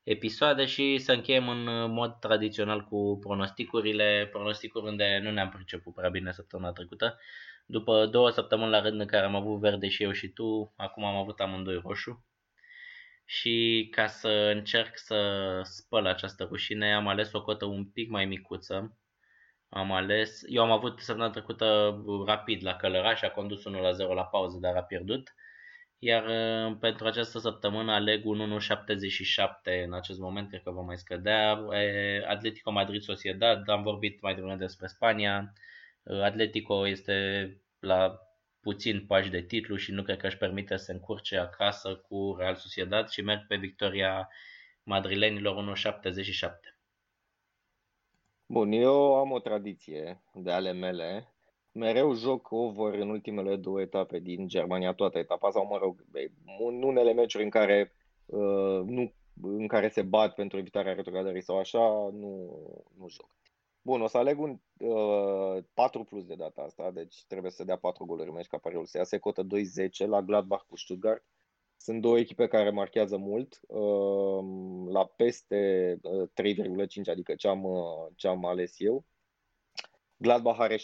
episoade 0.03 0.65
și 0.65 0.97
să 0.97 1.11
încheiem 1.11 1.49
în 1.49 1.91
mod 1.91 2.19
tradițional 2.19 2.83
cu 2.83 3.17
pronosticurile, 3.21 4.27
pronosticuri 4.31 4.85
unde 4.85 5.19
nu 5.23 5.31
ne-am 5.31 5.49
priceput 5.49 5.93
prea 5.93 6.09
bine 6.09 6.31
săptămâna 6.31 6.71
trecută. 6.71 7.19
După 7.65 8.05
două 8.05 8.29
săptămâni 8.29 8.71
la 8.71 8.81
rând 8.81 8.99
în 8.99 9.07
care 9.07 9.25
am 9.25 9.35
avut 9.35 9.59
verde 9.59 9.87
și 9.87 10.03
eu 10.03 10.11
și 10.11 10.27
tu, 10.27 10.73
acum 10.77 11.05
am 11.05 11.15
avut 11.15 11.39
amândoi 11.39 11.81
roșu. 11.83 12.25
Și 13.25 13.87
ca 13.91 14.07
să 14.07 14.51
încerc 14.55 14.97
să 14.97 15.59
spăl 15.63 16.05
această 16.05 16.43
rușine, 16.43 16.93
am 16.93 17.07
ales 17.07 17.33
o 17.33 17.41
cotă 17.41 17.65
un 17.65 17.85
pic 17.85 18.09
mai 18.09 18.25
micuță. 18.25 18.97
Am 19.69 19.91
ales, 19.91 20.41
eu 20.47 20.63
am 20.63 20.71
avut 20.71 20.99
săptămâna 20.99 21.29
trecută 21.31 21.97
rapid 22.25 22.63
la 22.63 22.75
Călăraș, 22.75 23.21
a 23.21 23.29
condus 23.29 23.63
1 23.63 23.81
la 23.81 23.91
0 23.91 24.13
la 24.13 24.25
pauză, 24.25 24.57
dar 24.61 24.75
a 24.75 24.83
pierdut. 24.83 25.33
Iar 25.99 26.25
uh, 26.25 26.77
pentru 26.79 27.07
această 27.07 27.39
săptămână 27.39 27.91
aleg 27.91 28.25
un 28.25 28.59
1.77 28.61 29.83
în 29.85 29.93
acest 29.93 30.19
moment, 30.19 30.49
cred 30.49 30.61
că 30.63 30.71
va 30.71 30.81
mai 30.81 30.97
scădea. 30.97 31.59
Atletico 32.27 32.71
Madrid 32.71 33.01
Sociedad, 33.01 33.69
am 33.69 33.81
vorbit 33.83 34.21
mai 34.21 34.35
devreme 34.35 34.55
despre 34.55 34.87
Spania. 34.87 35.53
Uh, 36.03 36.21
Atletico 36.21 36.87
este 36.87 37.57
la 37.79 38.19
puțin 38.61 39.05
pași 39.05 39.29
de 39.29 39.41
titlu 39.41 39.75
și 39.75 39.91
nu 39.91 40.03
cred 40.03 40.17
că 40.17 40.27
își 40.27 40.37
permite 40.37 40.77
să 40.77 40.83
se 40.83 40.91
încurce 40.91 41.37
acasă 41.37 41.95
cu 41.95 42.35
Real 42.39 42.55
Sociedad 42.55 43.09
și 43.09 43.21
merg 43.21 43.47
pe 43.47 43.55
victoria 43.55 44.29
madrilenilor 44.83 45.75
1.77. 45.77 46.76
Bun, 48.49 48.71
eu 48.71 49.15
am 49.15 49.31
o 49.31 49.39
tradiție 49.39 50.21
de 50.33 50.51
ale 50.51 50.71
mele 50.71 51.31
mereu 51.71 52.13
joc 52.13 52.51
over 52.51 52.93
în 52.93 53.09
ultimele 53.09 53.55
două 53.55 53.81
etape 53.81 54.19
din 54.19 54.47
Germania, 54.47 54.93
toată 54.93 55.17
etapa, 55.17 55.51
sau 55.51 55.65
mă 55.65 55.77
rog, 55.77 56.05
în 56.67 56.83
unele 56.83 57.13
meciuri 57.13 57.43
în 57.43 57.49
care, 57.49 57.93
uh, 58.25 58.81
nu, 58.85 59.13
în 59.41 59.67
care 59.67 59.89
se 59.89 60.01
bat 60.01 60.33
pentru 60.33 60.57
evitarea 60.57 60.93
retrogradării 60.93 61.41
sau 61.41 61.57
așa, 61.57 62.09
nu, 62.13 62.59
nu 62.97 63.07
joc. 63.09 63.29
Bun, 63.81 64.01
o 64.01 64.07
să 64.07 64.17
aleg 64.17 64.39
un 64.39 64.59
uh, 64.77 65.63
4 65.73 66.03
plus 66.03 66.25
de 66.25 66.35
data 66.35 66.61
asta, 66.61 66.91
deci 66.91 67.25
trebuie 67.27 67.51
să 67.51 67.63
dea 67.63 67.77
4 67.77 68.05
goluri 68.05 68.27
în 68.27 68.33
meci 68.33 68.47
ca 68.47 68.57
pariul 68.57 68.85
să 68.85 68.97
iasă 68.97 69.19
cotă 69.19 69.43
2-10 69.43 70.07
la 70.07 70.21
Gladbach 70.21 70.65
cu 70.67 70.77
Stuttgart. 70.77 71.23
Sunt 71.77 72.01
două 72.01 72.19
echipe 72.19 72.47
care 72.47 72.69
marchează 72.69 73.17
mult, 73.17 73.59
uh, 73.67 74.43
la 74.89 75.05
peste 75.05 75.97
uh, 76.01 76.29
3,5, 76.33 77.09
adică 77.09 77.35
ce 77.35 77.47
am, 77.47 77.63
uh, 77.63 78.07
ce 78.15 78.27
am 78.27 78.45
ales 78.45 78.75
eu. 78.77 79.05
Gladbach 80.17 80.59
are 80.59 80.77
16-16 80.77 80.79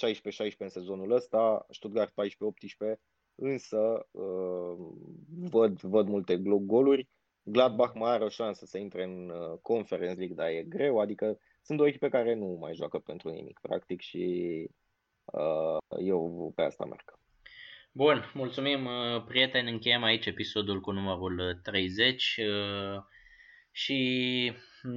în 0.58 0.70
sezonul 0.70 1.12
ăsta, 1.12 1.66
Stuttgart 1.70 2.12
14-18, 2.12 3.00
însă 3.36 4.08
uh, 4.12 4.78
văd, 5.50 5.80
văd 5.80 6.08
multe 6.08 6.38
goluri. 6.44 7.10
Gladbach 7.44 7.94
mai 7.96 8.12
are 8.12 8.24
o 8.24 8.30
șansă 8.30 8.66
să 8.66 8.78
intre 8.78 9.04
în 9.04 9.30
uh, 9.30 9.58
Conference 9.62 10.18
League, 10.18 10.36
dar 10.36 10.48
e 10.48 10.64
greu, 10.64 11.00
adică 11.00 11.40
sunt 11.62 11.78
două 11.78 11.90
echipe 11.90 12.10
care 12.10 12.34
nu 12.34 12.46
mai 12.46 12.74
joacă 12.74 13.00
pentru 13.00 13.30
nimic, 13.30 13.60
practic, 13.62 14.02
și 14.02 14.68
uh, 15.26 15.78
eu 16.00 16.52
pe 16.56 16.62
asta 16.62 16.86
merg. 16.86 17.20
Bun, 17.96 18.32
mulțumim, 18.34 18.90
prieteni, 19.28 19.70
încheiem 19.70 20.04
aici 20.04 20.26
episodul 20.26 20.82
cu 20.82 20.92
numărul 20.92 21.60
30 21.64 22.40
și 23.72 24.54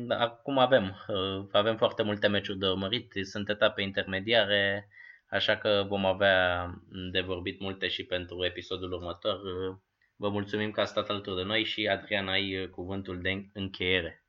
acum 0.09 0.59
avem, 0.59 1.05
uh, 1.09 1.47
avem 1.52 1.77
foarte 1.77 2.02
multe 2.02 2.27
meciuri 2.27 2.59
de 2.59 2.66
urmărit, 2.66 3.12
sunt 3.23 3.48
etape 3.48 3.82
intermediare, 3.82 4.89
așa 5.28 5.56
că 5.56 5.85
vom 5.89 6.05
avea 6.05 6.70
de 7.12 7.20
vorbit 7.20 7.60
multe 7.60 7.89
și 7.89 8.05
pentru 8.05 8.44
episodul 8.44 8.93
următor. 8.93 9.40
Vă 10.16 10.28
mulțumim 10.28 10.70
că 10.70 10.81
ați 10.81 10.90
stat 10.90 11.09
alături 11.09 11.36
de 11.36 11.43
noi 11.43 11.64
și 11.64 11.89
Adrian 11.89 12.28
ai 12.28 12.68
cuvântul 12.70 13.20
de 13.20 13.47
încheiere. 13.52 14.24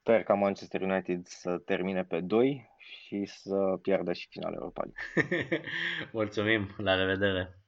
Sper 0.00 0.22
ca 0.22 0.34
Manchester 0.34 0.80
United 0.80 1.26
să 1.26 1.58
termine 1.58 2.04
pe 2.04 2.20
2 2.20 2.69
și 2.80 3.24
să 3.24 3.78
piardă 3.82 4.12
și 4.12 4.28
finalul 4.30 4.56
Europa 4.56 4.82
Mulțumim, 6.12 6.74
la 6.76 6.94
revedere! 6.94 7.59